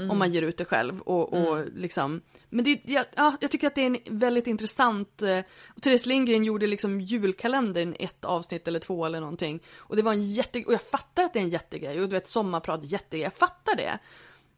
Om 0.10 0.18
man 0.18 0.34
ger 0.34 0.42
ut 0.42 0.58
det 0.58 0.66
själv 0.66 1.02
och, 1.02 1.34
och 1.34 1.66
liksom. 1.76 2.22
Men 2.50 2.66
det, 2.66 2.82
ja, 2.84 3.04
ja, 3.16 3.38
jag 3.42 3.52
tycker 3.52 3.68
att 3.68 3.76
det 3.76 3.82
är 3.82 3.86
en 3.86 4.20
väldigt 4.20 4.48
intressant. 4.48 5.22
Eh, 5.22 5.40
Therese 5.82 6.06
Lindgren 6.06 6.44
gjorde 6.44 6.68
liksom 6.68 7.02
julkalendern 7.02 7.96
ett 8.00 8.26
avsnitt 8.26 8.68
eller 8.68 8.80
två 8.80 9.06
eller 9.06 9.20
någonting. 9.20 9.64
Och 9.76 9.96
det 9.96 10.02
var 10.02 10.14
en 10.14 10.30
jätte, 10.30 10.64
och 10.64 10.74
jag 10.74 10.82
fattar 10.82 11.24
att 11.24 11.34
det 11.34 11.40
är 11.40 11.44
en 11.44 11.50
jättegrej. 11.50 12.02
Och 12.02 12.10
du 12.10 12.14
vet 12.14 12.30
sommarprat, 12.30 12.80
jättegrej, 12.84 13.24
jag 13.24 13.34
fattar 13.34 13.76
det. 13.76 14.00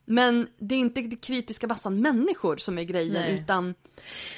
Men 0.06 0.48
det 0.58 0.76
är 0.76 0.80
inte 0.80 1.02
det 1.02 1.16
kritiska 1.16 1.68
massan 1.68 2.02
människor 2.02 2.58
som 2.58 2.78
är 2.78 2.84
grejen 2.84 3.14
Nej. 3.14 3.40
utan 3.40 3.76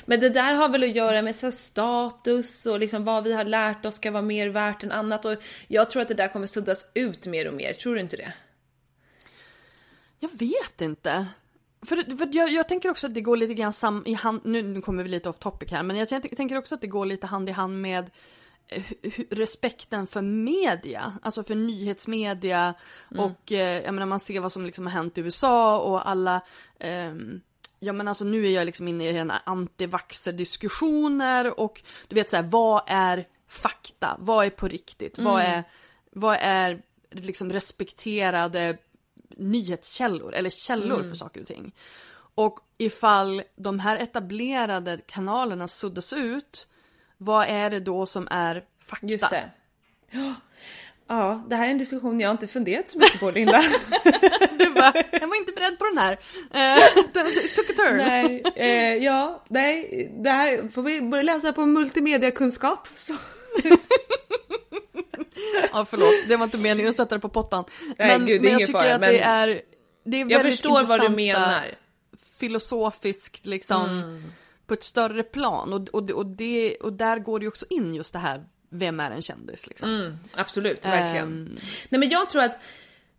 Men 0.05 0.20
det 0.20 0.30
där 0.30 0.53
har 0.53 0.70
väl 0.70 0.84
att 0.84 0.95
göra 0.95 1.22
med 1.22 1.36
så 1.36 1.51
status 1.51 2.65
och 2.65 2.80
liksom 2.80 3.03
vad 3.03 3.23
vi 3.23 3.34
har 3.34 3.44
lärt 3.44 3.85
oss 3.85 3.95
ska 3.95 4.11
vara 4.11 4.22
mer 4.22 4.49
värt 4.49 4.84
än 4.84 4.91
annat. 4.91 5.26
Och 5.26 5.35
jag 5.68 5.89
tror 5.89 6.02
att 6.02 6.07
det 6.07 6.14
där 6.14 6.27
kommer 6.27 6.48
suddas 6.48 6.91
ut 6.94 7.27
mer 7.27 7.48
och 7.48 7.53
mer. 7.53 7.73
Tror 7.73 7.95
du 7.95 8.02
inte 8.02 8.18
det? 8.18 8.34
Jag 10.19 10.30
vet 10.39 10.81
inte. 10.81 11.27
För, 11.85 12.18
för 12.18 12.30
jag, 12.31 12.49
jag 12.49 12.68
tänker 12.68 12.89
också 12.89 13.07
att 13.07 13.14
det 13.14 13.22
går 13.22 13.38
lite 13.38 13.53
grann 13.53 13.73
sam, 13.73 14.03
i 14.06 14.14
hand, 14.14 14.41
nu, 14.44 14.61
nu 14.61 14.81
kommer 14.81 15.03
vi 15.03 15.10
lite 15.10 15.30
off 15.30 15.39
topic 15.39 15.72
här, 15.72 15.84
men 15.84 15.98
jag 15.98 16.10
tänker- 16.10 16.35
tänker 16.35 16.57
också 16.57 16.76
att 16.76 16.81
det 16.81 16.88
går 16.88 17.06
lite 17.06 17.27
hand 17.27 17.49
i 17.49 17.52
hand 17.52 17.81
med 17.81 18.11
respekten 19.30 20.07
för 20.07 20.22
media, 20.22 21.14
alltså 21.22 21.44
för 21.44 21.56
nyhetsmedia 21.56 22.73
och 23.18 23.52
eh, 23.52 23.84
jag 23.84 23.94
menar 23.94 24.06
man 24.06 24.19
ser 24.19 24.39
vad 24.39 24.52
som 24.52 24.65
liksom 24.65 24.85
har 24.85 24.94
hänt 24.94 25.18
i 25.18 25.22
USA 25.22 25.80
och 25.80 26.10
alla 26.10 26.41
ehm, 26.80 27.41
Ja 27.80 27.94
men 27.94 28.07
alltså 28.07 28.26
nu 28.26 28.45
är 28.45 28.52
jag 28.52 28.65
liksom 28.65 28.88
inne 28.88 29.10
i 29.10 29.14
den 29.14 29.31
här 29.31 29.41
antivaxer-diskussioner 29.45 31.60
och 31.60 31.81
du 32.07 32.15
vet 32.15 32.30
så 32.30 32.35
här, 32.35 32.44
vad 32.44 32.81
är 32.88 33.27
fakta? 33.48 34.18
Vad 34.19 34.45
är 34.45 34.49
på 34.49 34.68
riktigt? 34.68 35.19
Vad 35.19 35.41
är, 35.41 35.64
vad 36.11 36.38
är 36.41 36.81
liksom 37.11 37.52
respekterade 37.52 38.77
nyhetskällor 39.38 40.34
eller 40.34 40.49
källor 40.49 41.03
för 41.03 41.15
saker 41.15 41.41
och 41.41 41.48
ting. 41.48 41.76
Och 42.35 42.60
ifall 42.77 43.44
de 43.56 43.80
här 43.80 43.98
etablerade 43.98 44.99
kanalerna 45.07 45.68
suddas 45.68 46.14
ut, 46.14 46.68
vad 47.18 47.48
är 47.48 47.69
det 47.69 47.80
då 47.80 48.06
som 48.06 48.27
är 48.31 48.64
fakta? 48.85 49.07
Just 49.07 49.30
det. 49.30 49.49
Ja, 51.10 51.44
det 51.49 51.56
här 51.56 51.65
är 51.68 51.72
en 51.72 51.77
diskussion 51.77 52.19
jag 52.19 52.31
inte 52.31 52.48
funderat 52.48 52.89
så 52.89 52.98
mycket 52.99 53.19
på 53.19 53.31
Linda. 53.31 53.64
Du 54.60 54.69
bara, 54.73 54.94
jag 55.11 55.27
var 55.27 55.35
inte 55.38 55.52
beredd 55.56 55.80
på 55.80 55.85
den 55.85 55.98
här. 55.98 56.18
Eh, 56.53 56.77
it 56.77 57.56
took 57.56 57.69
a 57.69 57.73
turn. 57.77 57.98
nej, 57.98 58.44
eh, 58.56 58.95
ja, 59.03 59.44
nej, 59.49 60.11
det 60.23 60.30
här 60.30 60.69
får 60.69 60.81
vi 60.81 61.02
börja 61.02 61.23
läsa 61.23 61.53
på 61.53 61.65
multimediakunskap. 61.65 62.88
Så. 62.95 63.14
Ja 65.73 65.85
förlåt, 65.85 66.14
det 66.27 66.38
var 66.38 66.44
inte 66.44 66.57
meningen 66.57 66.89
att 66.89 66.95
sätta 66.95 67.15
det 67.15 67.22
på 67.22 67.30
pottan. 67.30 67.64
Nej, 67.98 68.18
men, 68.18 68.26
gud, 68.27 68.41
men 68.41 68.52
jag 68.52 68.60
tycker 68.60 68.80
fara, 68.80 68.95
att 68.95 69.02
men 69.02 69.14
det 69.14 69.19
är, 69.19 69.61
det 70.06 70.18
är 70.18 70.22
Jag 70.22 70.27
väldigt 70.27 70.53
förstår 70.53 70.84
vad 70.85 71.02
du 71.02 71.10
menar. 71.10 71.65
Filosofiskt 72.39 73.45
liksom, 73.45 73.89
Mm. 73.89 74.23
På 74.68 74.73
ett 74.73 74.84
större 74.84 75.23
plan. 75.23 75.73
Och, 75.73 75.89
och, 75.89 76.11
och, 76.11 76.26
det, 76.26 76.76
och 76.76 76.94
där 76.94 77.19
går 77.19 77.39
det 77.39 77.44
ju 77.44 77.49
också 77.49 77.65
in 77.69 77.94
just 77.94 78.14
det 78.14 78.19
här, 78.19 78.44
vem 78.69 78.99
är 78.99 79.11
en 79.11 79.22
kändis 79.22 79.68
liksom. 79.68 79.89
Mm, 79.89 80.18
absolut, 80.35 80.85
verkligen. 80.85 81.27
Ehm. 81.27 81.57
Nej 81.89 81.99
men 81.99 82.10
jag 82.10 82.30
tror 82.30 82.44
att 82.44 82.60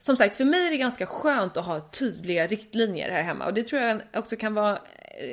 som 0.01 0.17
sagt, 0.17 0.37
för 0.37 0.45
mig 0.45 0.67
är 0.67 0.71
det 0.71 0.77
ganska 0.77 1.07
skönt 1.07 1.57
att 1.57 1.65
ha 1.65 1.81
tydliga 1.81 2.47
riktlinjer 2.47 3.11
här 3.11 3.23
hemma 3.23 3.47
och 3.47 3.55
det 3.55 3.63
tror 3.63 3.83
jag 3.83 4.03
också 4.15 4.37
kan 4.37 4.55
vara 4.55 4.79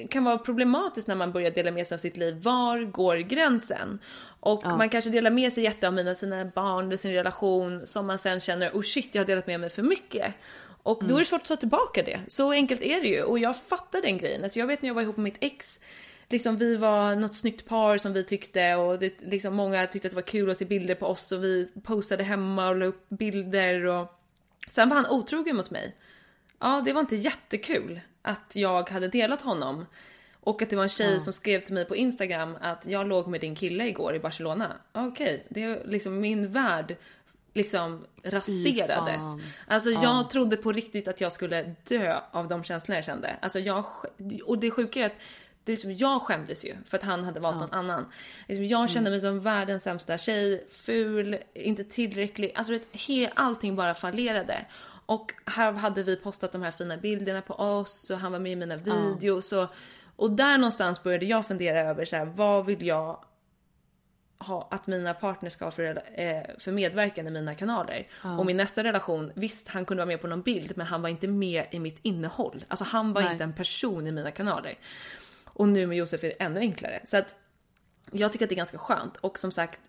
kan 0.09 0.23
vara 0.23 0.37
problematiskt 0.37 1.07
när 1.07 1.15
man 1.15 1.31
börjar 1.31 1.51
dela 1.51 1.71
med 1.71 1.87
sig 1.87 1.95
av 1.95 1.99
sitt 1.99 2.17
liv. 2.17 2.41
Var 2.43 2.79
går 2.79 3.17
gränsen? 3.17 3.99
Och 4.45 4.61
Ja. 4.63 4.77
man 4.77 4.89
kanske 4.89 5.09
delar 5.09 5.31
med 5.31 5.53
sig 5.53 5.63
jätte 5.63 5.87
av 5.87 6.13
sina 6.13 6.45
barn 6.45 6.85
eller 6.85 6.97
sin 6.97 7.13
relation 7.13 7.87
som 7.87 8.07
man 8.07 8.19
sen 8.19 8.39
känner 8.39 8.71
oh 8.71 8.81
shit 8.81 9.09
jag 9.11 9.21
har 9.21 9.27
delat 9.27 9.47
med 9.47 9.59
mig 9.59 9.69
för 9.69 9.83
mycket. 9.83 10.33
Och 10.83 11.03
då 11.03 11.15
är 11.15 11.19
det 11.19 11.25
svårt 11.25 11.41
att 11.41 11.47
ta 11.47 11.55
tillbaka 11.55 12.03
det. 12.03 12.19
Så 12.27 12.51
enkelt 12.51 12.81
är 12.81 13.01
det 13.01 13.07
ju 13.07 13.23
och 13.23 13.39
jag 13.39 13.55
fattar 13.57 14.01
den 14.01 14.17
grejen. 14.17 14.43
Alltså 14.43 14.59
jag 14.59 14.67
vet 14.67 14.81
när 14.81 14.89
jag 14.89 14.93
var 14.93 15.01
ihop 15.01 15.17
med 15.17 15.23
mitt 15.23 15.37
ex 15.39 15.79
Liksom 16.29 16.57
vi 16.57 16.75
var 16.75 17.15
något 17.15 17.35
snyggt 17.35 17.65
par 17.65 17.97
som 17.97 18.13
vi 18.13 18.23
tyckte 18.23 18.75
och 18.75 18.99
det, 18.99 19.13
liksom 19.21 19.55
många 19.55 19.87
tyckte 19.87 20.07
att 20.07 20.11
det 20.11 20.15
var 20.15 20.21
kul 20.21 20.49
att 20.49 20.57
se 20.57 20.65
bilder 20.65 20.95
på 20.95 21.05
oss 21.05 21.31
och 21.31 21.43
vi 21.43 21.71
postade 21.83 22.23
hemma 22.23 22.69
och 22.69 22.75
la 22.75 22.85
upp 22.85 23.09
bilder 23.09 23.85
och 23.85 24.19
sen 24.69 24.89
var 24.89 24.95
han 24.95 25.05
otrogen 25.09 25.55
mot 25.55 25.71
mig. 25.71 25.95
Ja, 26.59 26.81
det 26.85 26.93
var 26.93 27.01
inte 27.01 27.15
jättekul 27.15 28.01
att 28.21 28.51
jag 28.55 28.89
hade 28.89 29.07
delat 29.07 29.41
honom 29.41 29.85
och 30.45 30.61
att 30.61 30.69
det 30.69 30.75
var 30.75 30.83
en 30.83 30.89
tjej 30.89 31.13
Ja. 31.13 31.19
som 31.19 31.33
skrev 31.33 31.59
till 31.59 31.73
mig 31.73 31.85
på 31.85 31.95
Instagram 31.95 32.57
att 32.61 32.85
jag 32.85 33.07
låg 33.07 33.27
med 33.27 33.41
din 33.41 33.55
kille 33.55 33.87
igår 33.87 34.15
i 34.15 34.19
Barcelona. 34.19 34.75
Okej, 34.91 35.45
det 35.49 35.63
är 35.63 35.81
liksom 35.85 36.19
min 36.19 36.51
värld 36.51 36.95
liksom 37.53 38.05
raserades. 38.23 39.21
fan. 39.21 39.41
Alltså 39.67 39.89
jag 39.89 40.03
Ja. 40.03 40.27
trodde 40.31 40.57
på 40.57 40.71
riktigt 40.71 41.07
att 41.07 41.21
jag 41.21 41.31
skulle 41.33 41.75
dö 41.87 42.19
av 42.31 42.47
de 42.47 42.63
känslorna 42.63 42.97
jag 42.97 43.05
kände. 43.05 43.35
Alltså 43.41 43.59
jag, 43.59 43.85
och 44.45 44.57
det 44.59 44.71
sjuka 44.71 45.01
är 45.01 45.05
att 45.05 45.15
det 45.63 45.71
är 45.71 45.75
liksom, 45.75 45.93
jag 45.95 46.21
skämdes 46.21 46.65
ju 46.65 46.75
för 46.85 46.97
att 46.97 47.03
han 47.03 47.23
hade 47.23 47.39
valt 47.39 47.59
någon 47.59 47.71
annan. 47.73 48.05
Liksom, 48.47 48.65
jag 48.65 48.89
kände 48.89 49.09
mig 49.09 49.21
som 49.21 49.39
världens 49.41 49.83
sämsta 49.83 50.17
tjej, 50.17 50.67
ful, 50.71 51.37
inte 51.53 51.83
tillräcklig. 51.83 52.51
Alltså 52.55 52.73
vet, 52.73 52.87
he, 52.91 53.31
allting 53.35 53.75
bara 53.75 53.93
fallerade. 53.93 54.65
Och 55.07 55.31
här 55.45 55.71
hade 55.71 56.03
vi 56.03 56.15
postat 56.15 56.51
de 56.51 56.61
här 56.61 56.71
fina 56.71 56.97
bilderna 56.97 57.41
på 57.41 57.53
oss 57.53 58.09
och 58.09 58.17
han 58.17 58.31
var 58.31 58.39
med 58.39 58.51
i 58.51 58.55
mina 58.55 58.77
videos. 58.77 59.51
Och, 59.51 59.67
och 60.15 60.31
där 60.31 60.57
någonstans 60.57 61.03
började 61.03 61.25
jag 61.25 61.47
fundera 61.47 61.79
över 61.79 62.05
så 62.05 62.15
här, 62.15 62.25
vad 62.25 62.65
vill 62.65 62.87
jag 62.87 63.25
ha 64.37 64.67
att 64.71 64.87
mina 64.87 65.13
partners 65.13 65.53
ska 65.53 65.65
ha 65.65 65.71
för, 65.71 66.01
eh, 66.13 66.41
för 66.59 66.71
medverkan 66.71 67.27
i 67.27 67.31
mina 67.31 67.55
kanaler. 67.55 68.07
Och 68.37 68.45
min 68.45 68.57
nästa 68.57 68.83
relation, 68.83 69.31
visst 69.35 69.67
han 69.67 69.85
kunde 69.85 70.01
vara 70.01 70.07
med 70.07 70.21
på 70.21 70.27
någon 70.27 70.41
bild 70.41 70.73
men 70.75 70.87
han 70.87 71.01
var 71.01 71.09
inte 71.09 71.27
med 71.27 71.65
i 71.71 71.79
mitt 71.79 71.99
innehåll. 72.01 72.65
Alltså 72.67 72.85
han 72.85 73.13
var 73.13 73.21
Nej. 73.21 73.31
inte 73.31 73.43
en 73.43 73.53
person 73.53 74.07
i 74.07 74.11
mina 74.11 74.31
kanaler. 74.31 74.77
Och 75.45 75.67
nu 75.67 75.87
med 75.87 75.97
Josef 75.97 76.23
är 76.23 76.27
det 76.27 76.43
ännu 76.43 76.59
enklare. 76.59 77.01
Så 77.05 77.17
att 77.17 77.35
jag 78.11 78.31
tycker 78.31 78.45
att 78.45 78.49
det 78.49 78.55
är 78.55 78.57
ganska 78.57 78.77
skönt 78.77 79.17
och 79.17 79.39
som 79.39 79.51
sagt 79.51 79.79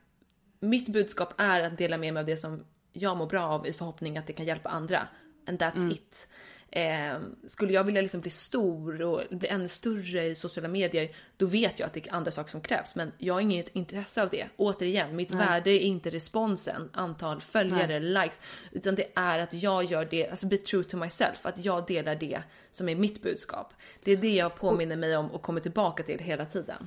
mitt 0.60 0.88
budskap 0.88 1.34
är 1.40 1.62
att 1.62 1.78
dela 1.78 1.98
med 1.98 2.14
mig 2.14 2.20
av 2.20 2.26
det 2.26 2.36
som 2.36 2.64
jag 2.92 3.16
mår 3.16 3.26
bra 3.26 3.42
av 3.42 3.66
i 3.66 3.72
förhoppning 3.72 4.18
att 4.18 4.26
det 4.26 4.32
kan 4.32 4.46
hjälpa 4.46 4.68
andra. 4.68 5.08
And 5.48 5.62
that's 5.62 5.92
it. 5.92 6.28
Eh, 6.76 7.18
skulle 7.46 7.72
jag 7.72 7.84
vilja 7.84 8.02
liksom 8.02 8.20
bli 8.20 8.30
stor 8.30 9.02
och 9.02 9.22
bli 9.30 9.48
ännu 9.48 9.68
större 9.68 10.24
i 10.24 10.34
sociala 10.34 10.68
medier, 10.68 11.10
då 11.36 11.46
vet 11.46 11.78
jag 11.78 11.86
att 11.86 11.92
det 11.92 12.06
är 12.06 12.14
andra 12.14 12.30
saker 12.30 12.50
som 12.50 12.60
krävs. 12.60 12.94
Men 12.94 13.12
jag 13.18 13.34
har 13.34 13.40
inget 13.40 13.68
intresse 13.76 14.22
av 14.22 14.28
det. 14.28 14.46
Återigen, 14.56 15.16
mitt 15.16 15.34
värde 15.34 15.70
är 15.70 15.78
inte 15.78 16.10
responsen, 16.10 16.90
antal 16.92 17.40
följare, 17.40 18.00
likes, 18.00 18.40
utan 18.72 18.94
det 18.94 19.06
är 19.14 19.38
att 19.38 19.54
jag 19.54 19.84
gör 19.84 20.04
det, 20.04 20.28
alltså 20.28 20.46
be 20.46 20.56
true 20.56 20.84
to 20.84 20.96
myself, 20.96 21.46
att 21.46 21.64
jag 21.64 21.86
delar 21.86 22.14
det 22.14 22.42
som 22.70 22.88
är 22.88 22.94
mitt 22.94 23.22
budskap. 23.22 23.74
Det 24.04 24.12
är 24.12 24.16
det 24.16 24.34
jag 24.34 24.56
påminner 24.56 24.96
mig 24.96 25.16
om 25.16 25.30
och 25.30 25.42
kommer 25.42 25.60
tillbaka 25.60 26.02
till 26.02 26.18
hela 26.18 26.44
tiden. 26.46 26.86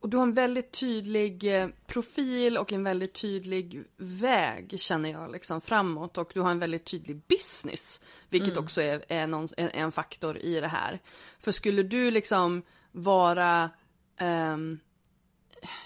Och 0.00 0.08
du 0.08 0.16
har 0.16 0.24
en 0.24 0.34
väldigt 0.34 0.72
tydlig 0.72 1.56
eh, 1.62 1.68
profil 1.86 2.58
och 2.58 2.72
en 2.72 2.84
väldigt 2.84 3.14
tydlig 3.14 3.84
väg 3.96 4.80
känner 4.80 5.10
jag 5.10 5.32
liksom 5.32 5.60
framåt 5.60 6.18
och 6.18 6.30
du 6.34 6.40
har 6.40 6.50
en 6.50 6.58
väldigt 6.58 6.84
tydlig 6.84 7.22
business. 7.28 8.00
Vilket 8.28 8.56
också 8.56 8.82
är, 8.82 9.04
är, 9.08 9.26
någon, 9.26 9.48
är 9.56 9.70
en 9.76 9.92
faktor 9.92 10.38
i 10.38 10.60
det 10.60 10.68
här. 10.68 11.00
För 11.38 11.52
skulle 11.52 11.82
du 11.82 12.10
liksom 12.10 12.62
vara 12.92 13.70
ehm, 14.16 14.78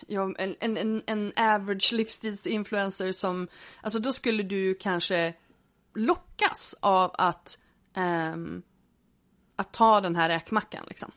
ja, 0.07 0.35
en, 0.39 0.57
en, 0.61 1.03
en, 1.07 1.33
average 1.37 1.93
livsstilsinfluencer 1.93 3.13
som, 3.13 3.49
alltså 3.83 3.99
då 3.99 4.13
skulle 4.13 4.43
du 4.43 4.75
kanske 4.75 5.35
lockas 5.95 6.77
av 6.81 7.11
att, 7.15 7.59
ehm, 7.95 8.63
att 9.57 9.73
ta 9.73 10.01
den 10.01 10.17
här 10.17 10.29
räkmackan 10.29 10.85
liksom. 10.89 11.13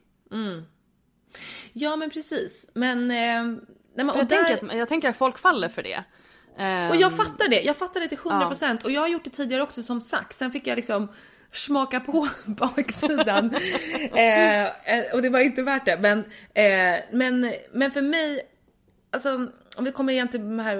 Ja 1.74 1.96
men 1.96 2.10
precis. 2.10 2.66
Men... 2.74 3.12
Eh, 3.12 3.16
nej, 3.16 4.06
men 4.06 4.08
jag, 4.08 4.28
där- 4.28 4.44
tänker 4.44 4.66
att, 4.66 4.78
jag 4.78 4.88
tänker 4.90 5.10
att 5.10 5.18
folk 5.18 5.38
faller 5.38 5.70
för 5.70 5.84
det. 5.84 6.04
Ehm, 6.58 6.90
Och 6.90 6.96
jag 6.96 7.16
fattar 7.16 7.48
det, 7.50 7.62
jag 7.62 7.76
fattar 7.76 8.00
det 8.00 8.08
till 8.08 8.18
100% 8.18 8.84
och 8.84 8.92
jag 8.92 9.02
har 9.02 9.08
gjort 9.08 9.24
det 9.24 9.30
tidigare 9.30 9.62
också 9.64 9.84
som 9.84 10.02
sagt. 10.02 10.38
Sen 10.38 10.52
fick 10.52 10.68
jag 10.68 10.76
liksom 10.76 11.08
smaka 11.52 12.00
på 12.00 12.28
baksidan. 12.46 13.56
eh, 14.14 14.64
eh, 14.64 15.14
och 15.14 15.22
det 15.22 15.30
var 15.30 15.40
inte 15.40 15.64
värt 15.64 15.86
det. 15.86 15.98
Men, 16.02 16.20
eh, 16.54 17.00
men, 17.12 17.54
men 17.74 17.92
för 17.92 18.02
mig, 18.02 18.42
alltså 19.12 19.48
om 19.78 19.86
vi 19.86 19.92
kommer 19.92 20.14
igen 20.14 20.28
till 20.28 20.40
de 20.40 20.60
här 20.60 20.78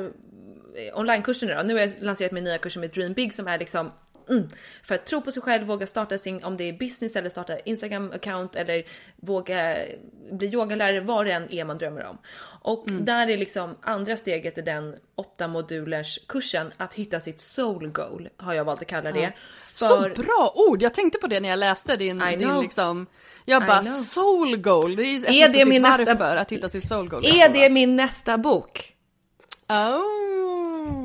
eh, 0.76 1.00
onlinekurserna 1.00 1.56
då. 1.56 1.64
Nu 1.64 1.74
har 1.74 1.82
jag 1.82 1.92
lanserat 2.00 2.32
min 2.32 2.44
nya 2.44 2.58
kurs 2.58 2.78
med 2.78 2.90
Dream 2.90 3.14
Big 3.14 3.34
som 3.34 3.48
är 3.48 3.60
liksom 3.60 3.92
Mm. 4.30 4.50
För 4.84 4.96
att 4.96 5.06
tro 5.06 5.22
på 5.22 5.32
sig 5.32 5.42
själv, 5.42 5.68
våga 5.68 5.88
starta 5.88 6.18
sin, 6.18 6.44
om 6.44 6.58
det 6.58 6.64
är 6.64 6.74
business 6.74 7.16
eller 7.16 7.30
starta 7.30 7.60
Instagram 7.60 8.12
account 8.12 8.56
eller 8.56 8.84
våga 9.16 9.76
bli 10.32 10.48
yogalärare, 10.48 11.02
vad 11.02 11.26
det 11.26 11.32
än 11.32 11.54
är 11.54 11.66
man 11.66 11.78
drömmer 11.78 12.06
om. 12.06 12.18
Och 12.62 12.86
där 12.88 13.30
är 13.30 13.38
liksom 13.38 13.76
andra 13.82 14.18
steget 14.18 14.58
i 14.58 14.62
den 14.62 14.96
åtta 15.16 15.48
modulers 15.48 16.20
kursen 16.28 16.74
att 16.78 16.94
hitta 16.94 17.20
sitt 17.20 17.42
soul 17.42 17.90
goal 17.90 18.30
har 18.38 18.54
jag 18.54 18.66
valt 18.66 18.82
att 18.82 18.88
kalla 18.88 19.12
det. 19.12 19.34
Så 19.72 20.10
bra 20.16 20.54
ord! 20.56 20.82
Jag 20.82 20.94
tänkte 20.94 21.20
på 21.20 21.28
det 21.28 21.40
när 21.40 21.50
jag 21.50 21.60
läste 21.60 21.96
din, 21.96 22.20
din 22.20 22.60
liksom, 22.62 23.08
jag 23.46 23.66
bara 23.66 23.84
soul 23.84 24.58
goal, 24.58 24.96
det 24.96 25.04
är, 25.04 25.44
Är 25.44 25.50
det 25.50 25.66
min 25.66 25.82
nästa- 25.82 26.06
varför, 26.06 26.36
att 26.36 26.52
hitta 26.52 26.70
sitt 26.70 26.88
soul 26.88 27.10
goal. 27.10 27.26
Är 27.26 27.50
det 27.50 27.70
min 27.70 27.96
nästa 27.96 28.38
bok? 28.38 28.94
Oh! 29.70 30.57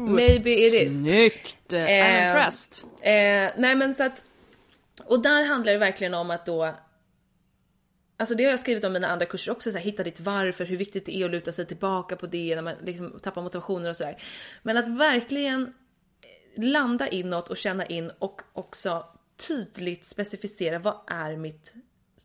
Maybe 0.09 0.51
it 0.51 0.75
is. 0.75 1.01
Snyggt! 1.01 1.73
I'm 1.73 1.77
Eh, 1.77 2.29
impressed. 2.29 2.85
Eh, 3.01 3.51
nej 3.57 3.77
men 3.77 3.95
så 3.95 4.03
att, 4.03 4.25
och 5.05 5.23
där 5.23 5.45
handlar 5.45 5.73
det 5.73 5.79
verkligen 5.79 6.15
om 6.15 6.31
att 6.31 6.47
då 6.47 6.75
Alltså 8.17 8.35
det 8.35 8.45
har 8.45 8.51
jag 8.51 8.61
skrivit 8.61 8.85
om 8.85 8.93
i 8.93 8.93
mina 8.93 9.09
andra 9.09 9.27
kurser 9.27 9.53
också, 9.53 9.71
så 9.71 9.77
här, 9.77 9.85
hitta 9.85 10.03
ditt 10.03 10.21
varför, 10.21 10.65
hur 10.65 10.77
viktigt 10.77 11.07
det 11.07 11.17
är 11.17 11.25
att 11.25 11.31
luta 11.31 11.53
sig 11.53 11.67
tillbaka 11.67 12.17
på 12.17 12.27
det 12.27 12.55
när 12.55 12.63
man 12.63 12.75
liksom 12.83 13.21
tappar 13.23 13.43
motivationen 13.43 13.91
och 13.91 13.97
sådär. 13.97 14.23
Men 14.63 14.77
att 14.77 14.89
verkligen 14.89 15.73
landa 16.57 17.09
inåt 17.09 17.49
och 17.49 17.57
känna 17.57 17.87
in 17.87 18.11
och 18.19 18.43
också 18.53 19.05
tydligt 19.49 20.05
specificera 20.05 20.79
vad 20.79 21.01
är 21.07 21.37
mitt 21.37 21.75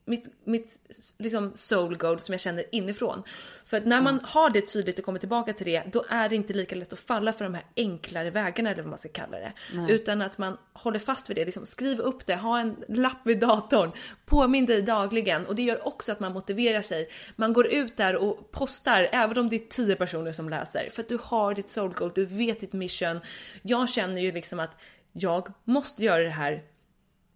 mitt, 0.08 0.26
mitt 0.44 0.78
liksom 1.18 1.52
soul 1.56 1.98
goal 1.98 2.20
som 2.20 2.34
jag 2.34 2.42
känner 2.42 2.66
inifrån. 2.72 3.24
För 3.66 3.78
att 3.78 3.86
när 3.86 4.02
man 4.02 4.20
har 4.24 4.50
det 4.50 4.62
tydligt 4.62 5.00
och 5.00 5.06
kommer 5.06 5.20
tillbaka 5.20 5.54
till 5.54 5.66
det, 5.66 5.84
då 5.92 6.06
är 6.10 6.30
det 6.30 6.36
inte 6.36 6.54
lika 6.54 6.76
lätt 6.76 6.94
att 6.94 7.00
falla 7.00 7.34
för 7.34 7.46
de 7.46 7.54
här 7.54 7.66
enklare 7.76 8.30
vägarna 8.30 8.72
eller 8.72 8.82
vad 8.82 8.90
man 8.90 9.00
ska 9.00 9.10
kalla 9.10 9.38
det. 9.38 9.54
Utan 9.90 10.22
att 10.22 10.38
man 10.38 10.58
håller 10.74 11.00
fast 11.00 11.30
vid 11.30 11.38
det, 11.38 11.46
liksom 11.46 11.66
skriv 11.66 12.00
upp 12.00 12.26
det, 12.26 12.36
ha 12.36 12.60
en 12.60 12.76
lapp 12.88 13.22
vid 13.24 13.40
datorn, 13.40 13.92
påminn 14.26 14.66
dig 14.66 14.82
dagligen 14.82 15.46
och 15.46 15.56
det 15.56 15.64
gör 15.64 15.88
också 15.88 16.12
att 16.12 16.20
man 16.20 16.34
motiverar 16.34 16.82
sig. 16.82 17.10
Man 17.36 17.54
går 17.54 17.68
ut 17.68 17.98
där 17.98 18.16
och 18.16 18.52
postar, 18.52 19.10
även 19.12 19.38
om 19.38 19.50
det 19.50 19.56
är 19.56 19.68
10 19.70 19.96
personer 19.96 20.32
som 20.32 20.50
läser, 20.50 20.90
för 20.94 21.02
att 21.02 21.10
du 21.10 21.20
har 21.24 21.54
ditt 21.54 21.70
soul 21.70 21.94
goal, 21.94 22.12
du 22.16 22.26
vet 22.26 22.60
ditt 22.60 22.74
mission. 22.74 23.20
Jag 23.62 23.90
känner 23.90 24.22
ju 24.22 24.32
liksom 24.32 24.60
att 24.60 24.72
jag 25.12 25.48
måste 25.64 26.04
göra 26.04 26.24
det 26.24 26.30
här 26.30 26.64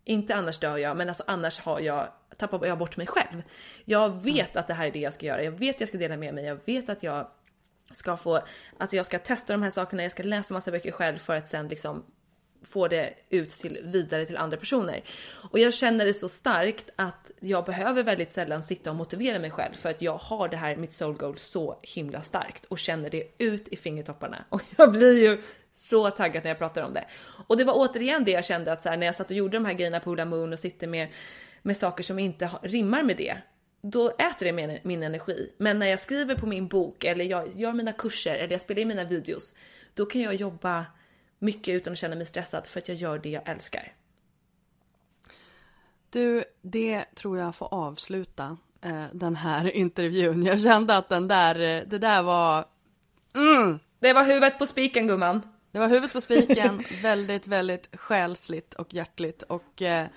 inte 0.06 0.36
annars 0.36 0.60
dör 0.60 0.78
jag, 0.78 0.98
men 0.98 1.08
alltså 1.08 1.24
annars 1.28 1.60
har 1.60 1.80
jag, 1.80 2.10
tappar 2.48 2.68
jag 2.68 2.78
bort 2.78 2.98
mig 2.98 3.08
själv. 3.08 3.44
Jag 3.86 4.24
vet 4.24 4.56
att 4.56 4.68
det 4.68 4.74
här 4.74 4.88
är 4.88 4.92
det 4.92 5.00
jag 5.00 5.14
ska 5.14 5.26
göra. 5.26 5.44
Jag 5.44 5.52
vet 5.52 5.76
att 5.76 5.80
jag 5.80 5.90
ska 5.90 5.98
dela 5.98 6.18
med 6.18 6.34
mig. 6.34 6.46
Jag 6.46 6.60
vet 6.66 6.90
att 6.90 7.04
jag 7.04 7.28
ska 7.92 8.18
få, 8.18 8.40
alltså 8.78 8.96
jag 8.96 9.06
ska 9.06 9.20
testa 9.20 9.54
de 9.54 9.62
här 9.62 9.72
sakerna. 9.72 10.04
Jag 10.04 10.12
ska 10.12 10.24
läsa 10.24 10.54
massa 10.54 10.72
böcker 10.72 10.92
själv 10.92 11.18
för 11.18 11.36
att 11.36 11.48
sen 11.48 11.68
liksom 11.68 12.04
få 12.64 12.88
det 12.88 13.14
ut 13.30 13.50
till, 13.50 13.80
vidare 13.84 14.26
till 14.26 14.38
andra 14.38 14.58
personer. 14.58 15.04
Och 15.52 15.60
jag 15.60 15.74
känner 15.74 16.06
det 16.06 16.14
så 16.14 16.30
starkt 16.30 16.90
att 16.96 17.32
jag 17.40 17.66
behöver 17.66 18.04
väldigt 18.04 18.34
sällan 18.34 18.64
sitta 18.64 18.90
och 18.90 18.96
motivera 18.96 19.40
mig 19.40 19.52
själv 19.52 19.74
för 19.74 19.90
att 19.90 20.02
jag 20.02 20.18
har 20.18 20.50
det 20.50 20.58
här, 20.58 20.76
mitt 20.76 20.94
soul 20.94 21.14
goal 21.14 21.38
så 21.38 21.80
himla 21.82 22.22
starkt 22.22 22.66
och 22.66 22.80
känner 22.80 23.10
det 23.10 23.24
ut 23.38 23.68
i 23.68 23.76
fingertopparna. 23.76 24.46
Och 24.50 24.62
jag 24.78 24.92
blir 24.92 25.24
ju 25.24 25.42
så 25.74 26.10
taggad 26.10 26.44
när 26.44 26.52
jag 26.52 26.58
pratar 26.58 26.82
om 26.82 26.94
det. 26.94 27.06
Och 27.48 27.58
det 27.58 27.64
var 27.64 27.74
återigen 27.74 28.24
det 28.24 28.32
jag 28.32 28.46
kände 28.46 28.72
att 28.72 28.82
så 28.82 28.90
här, 28.90 28.98
när 28.98 29.06
jag 29.06 29.16
satt 29.16 29.30
och 29.30 29.36
gjorde 29.36 29.58
de 29.58 29.66
här 29.66 29.74
grejerna 29.74 30.00
på 30.00 30.10
Hula 30.10 30.26
Moon 30.26 30.54
och 30.54 30.60
sitter 30.60 30.88
med, 30.88 31.08
med 31.62 31.78
saker 31.78 32.04
som 32.04 32.20
inte 32.20 32.50
rimmar 32.62 33.04
med 33.04 33.18
det 33.18 33.42
då 33.82 34.10
äter 34.10 34.46
det 34.46 34.52
min, 34.52 34.80
min 34.84 35.04
energi. 35.04 35.52
Men 35.58 35.80
när 35.80 35.88
jag 35.88 36.00
skriver 36.00 36.36
på 36.36 36.46
min 36.46 36.68
bok 36.68 37.04
eller 37.04 37.26
jag 37.26 37.56
gör 37.56 37.74
mina 37.74 37.94
kurser 37.94 38.36
eller 38.36 38.52
jag 38.52 38.62
spelar 38.62 38.82
in 38.82 38.88
mina 38.88 39.04
videos, 39.04 39.54
då 39.94 40.06
kan 40.06 40.22
jag 40.22 40.36
jobba 40.36 40.86
mycket 41.40 41.74
utan 41.74 41.94
att 41.94 42.00
känna 42.00 42.16
mig 42.16 42.26
stressad 42.26 42.68
för 42.68 42.80
att 42.80 42.88
jag 42.88 42.98
gör 42.98 43.20
det 43.20 43.30
jag 43.30 43.50
älskar. 43.50 43.94
Du, 46.10 46.44
det 46.62 47.04
tror 47.16 47.38
jag 47.38 47.56
får 47.56 47.74
avsluta 47.74 48.58
eh, 48.82 49.06
den 49.14 49.36
här 49.36 49.72
intervjun. 49.76 50.44
Jag 50.44 50.62
kände 50.62 50.98
att 50.98 51.10
den 51.10 51.28
där, 51.28 51.56
eh, 51.60 51.88
det 51.88 51.98
där 51.98 52.24
var... 52.24 52.66
Mm, 53.36 53.80
det 54.00 54.14
var 54.14 54.24
huvudet 54.24 54.60
på 54.60 54.66
spiken 54.66 55.08
gumman. 55.08 55.42
Det 55.72 55.80
var 55.80 55.88
huvudet 55.88 56.14
på 56.14 56.22
spiken, 56.22 56.84
väldigt, 57.02 57.48
väldigt 57.48 57.90
själsligt 57.94 58.74
och 58.74 58.94
hjärtligt 58.94 59.44
och 59.44 59.82
eh, 59.82 60.08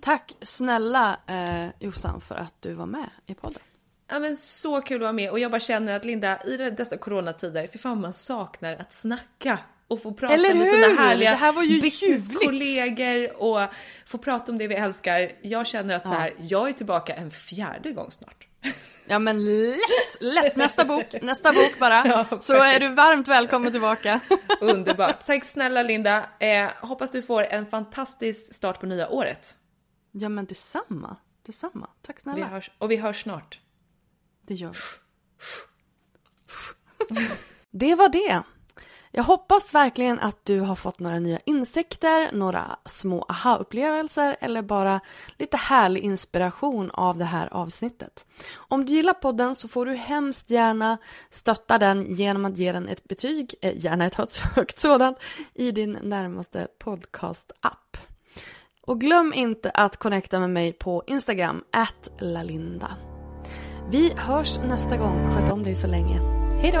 Tack 0.00 0.36
snälla 0.42 1.18
eh, 1.26 1.66
Jossan 1.78 2.20
för 2.20 2.34
att 2.34 2.54
du 2.60 2.72
var 2.74 2.86
med 2.86 3.10
i 3.26 3.34
podden. 3.34 3.62
Ja 4.10 4.18
men 4.18 4.36
så 4.36 4.80
kul 4.80 4.96
att 4.96 5.02
vara 5.02 5.12
med 5.12 5.30
och 5.30 5.38
jag 5.38 5.50
bara 5.50 5.60
känner 5.60 5.96
att 5.96 6.04
Linda 6.04 6.42
i 6.44 6.56
dessa 6.56 6.96
coronatider, 6.96 7.66
för 7.66 7.78
fan 7.78 8.00
man 8.00 8.12
saknar 8.12 8.76
att 8.76 8.92
snacka 8.92 9.58
och 9.88 10.02
få 10.02 10.12
prata 10.12 10.34
Eller 10.34 10.54
med 10.54 10.66
hur? 10.66 10.82
sina 10.82 11.02
härliga 11.02 11.30
det 11.30 11.36
här 11.36 11.52
var 11.52 11.62
ju 11.62 11.80
businesskollegor 11.80 13.42
och 13.42 13.60
få 14.06 14.18
prata 14.18 14.52
om 14.52 14.58
det 14.58 14.68
vi 14.68 14.74
älskar. 14.74 15.32
Jag 15.42 15.66
känner 15.66 15.94
att 15.94 16.02
ja. 16.04 16.10
så 16.10 16.16
här, 16.16 16.34
jag 16.38 16.68
är 16.68 16.72
tillbaka 16.72 17.14
en 17.14 17.30
fjärde 17.30 17.92
gång 17.92 18.10
snart. 18.10 18.46
Ja 19.08 19.18
men 19.18 19.44
lätt, 19.70 20.20
lätt! 20.20 20.56
Nästa 20.56 20.84
bok, 20.84 21.14
nästa 21.22 21.52
bok 21.52 21.78
bara. 21.78 22.02
Ja, 22.30 22.38
så 22.40 22.54
är 22.54 22.80
du 22.80 22.88
varmt 22.88 23.28
välkommen 23.28 23.72
tillbaka. 23.72 24.20
Underbart. 24.60 25.26
Tack 25.26 25.44
snälla 25.44 25.82
Linda. 25.82 26.26
Eh, 26.38 26.68
hoppas 26.80 27.10
du 27.10 27.22
får 27.22 27.42
en 27.42 27.66
fantastisk 27.66 28.54
start 28.54 28.80
på 28.80 28.86
nya 28.86 29.08
året. 29.08 29.54
Ja 30.12 30.28
men 30.28 30.44
detsamma. 30.44 31.16
Detsamma. 31.42 31.90
Tack 32.02 32.20
snälla. 32.20 32.36
Vi 32.36 32.42
hörs, 32.42 32.70
och 32.78 32.90
vi 32.90 32.96
hörs 32.96 33.22
snart. 33.22 33.60
Det 34.42 34.54
gör 34.54 34.72
vi. 34.72 34.78
det 37.70 37.94
var 37.94 38.08
det. 38.08 38.42
Jag 39.10 39.22
hoppas 39.22 39.74
verkligen 39.74 40.18
att 40.18 40.44
du 40.44 40.60
har 40.60 40.74
fått 40.74 40.98
några 40.98 41.18
nya 41.18 41.38
insikter, 41.44 42.32
några 42.32 42.78
små 42.84 43.24
aha-upplevelser 43.28 44.36
eller 44.40 44.62
bara 44.62 45.00
lite 45.38 45.56
härlig 45.56 46.04
inspiration 46.04 46.90
av 46.90 47.18
det 47.18 47.24
här 47.24 47.54
avsnittet. 47.54 48.26
Om 48.54 48.84
du 48.84 48.92
gillar 48.92 49.14
podden 49.14 49.54
så 49.54 49.68
får 49.68 49.86
du 49.86 49.94
hemskt 49.94 50.50
gärna 50.50 50.98
stötta 51.30 51.78
den 51.78 52.14
genom 52.14 52.44
att 52.44 52.56
ge 52.56 52.72
den 52.72 52.88
ett 52.88 53.04
betyg, 53.04 53.54
eh, 53.60 53.84
gärna 53.84 54.06
ett 54.06 54.36
högt 54.54 54.80
sådant, 54.80 55.18
i 55.54 55.70
din 55.70 55.98
närmaste 56.02 56.68
podcast-app. 56.78 57.96
Och 58.88 59.00
glöm 59.00 59.32
inte 59.34 59.70
att 59.70 59.96
connecta 59.96 60.40
med 60.40 60.50
mig 60.50 60.72
på 60.72 61.02
Instagram, 61.06 61.64
at 61.70 62.10
lalinda. 62.20 62.90
Vi 63.90 64.12
hörs 64.16 64.58
nästa 64.58 64.96
gång. 64.96 65.34
Sköt 65.34 65.52
om 65.52 65.62
dig 65.62 65.74
så 65.74 65.86
länge. 65.86 66.20
Hej 66.62 66.72
då! 66.72 66.80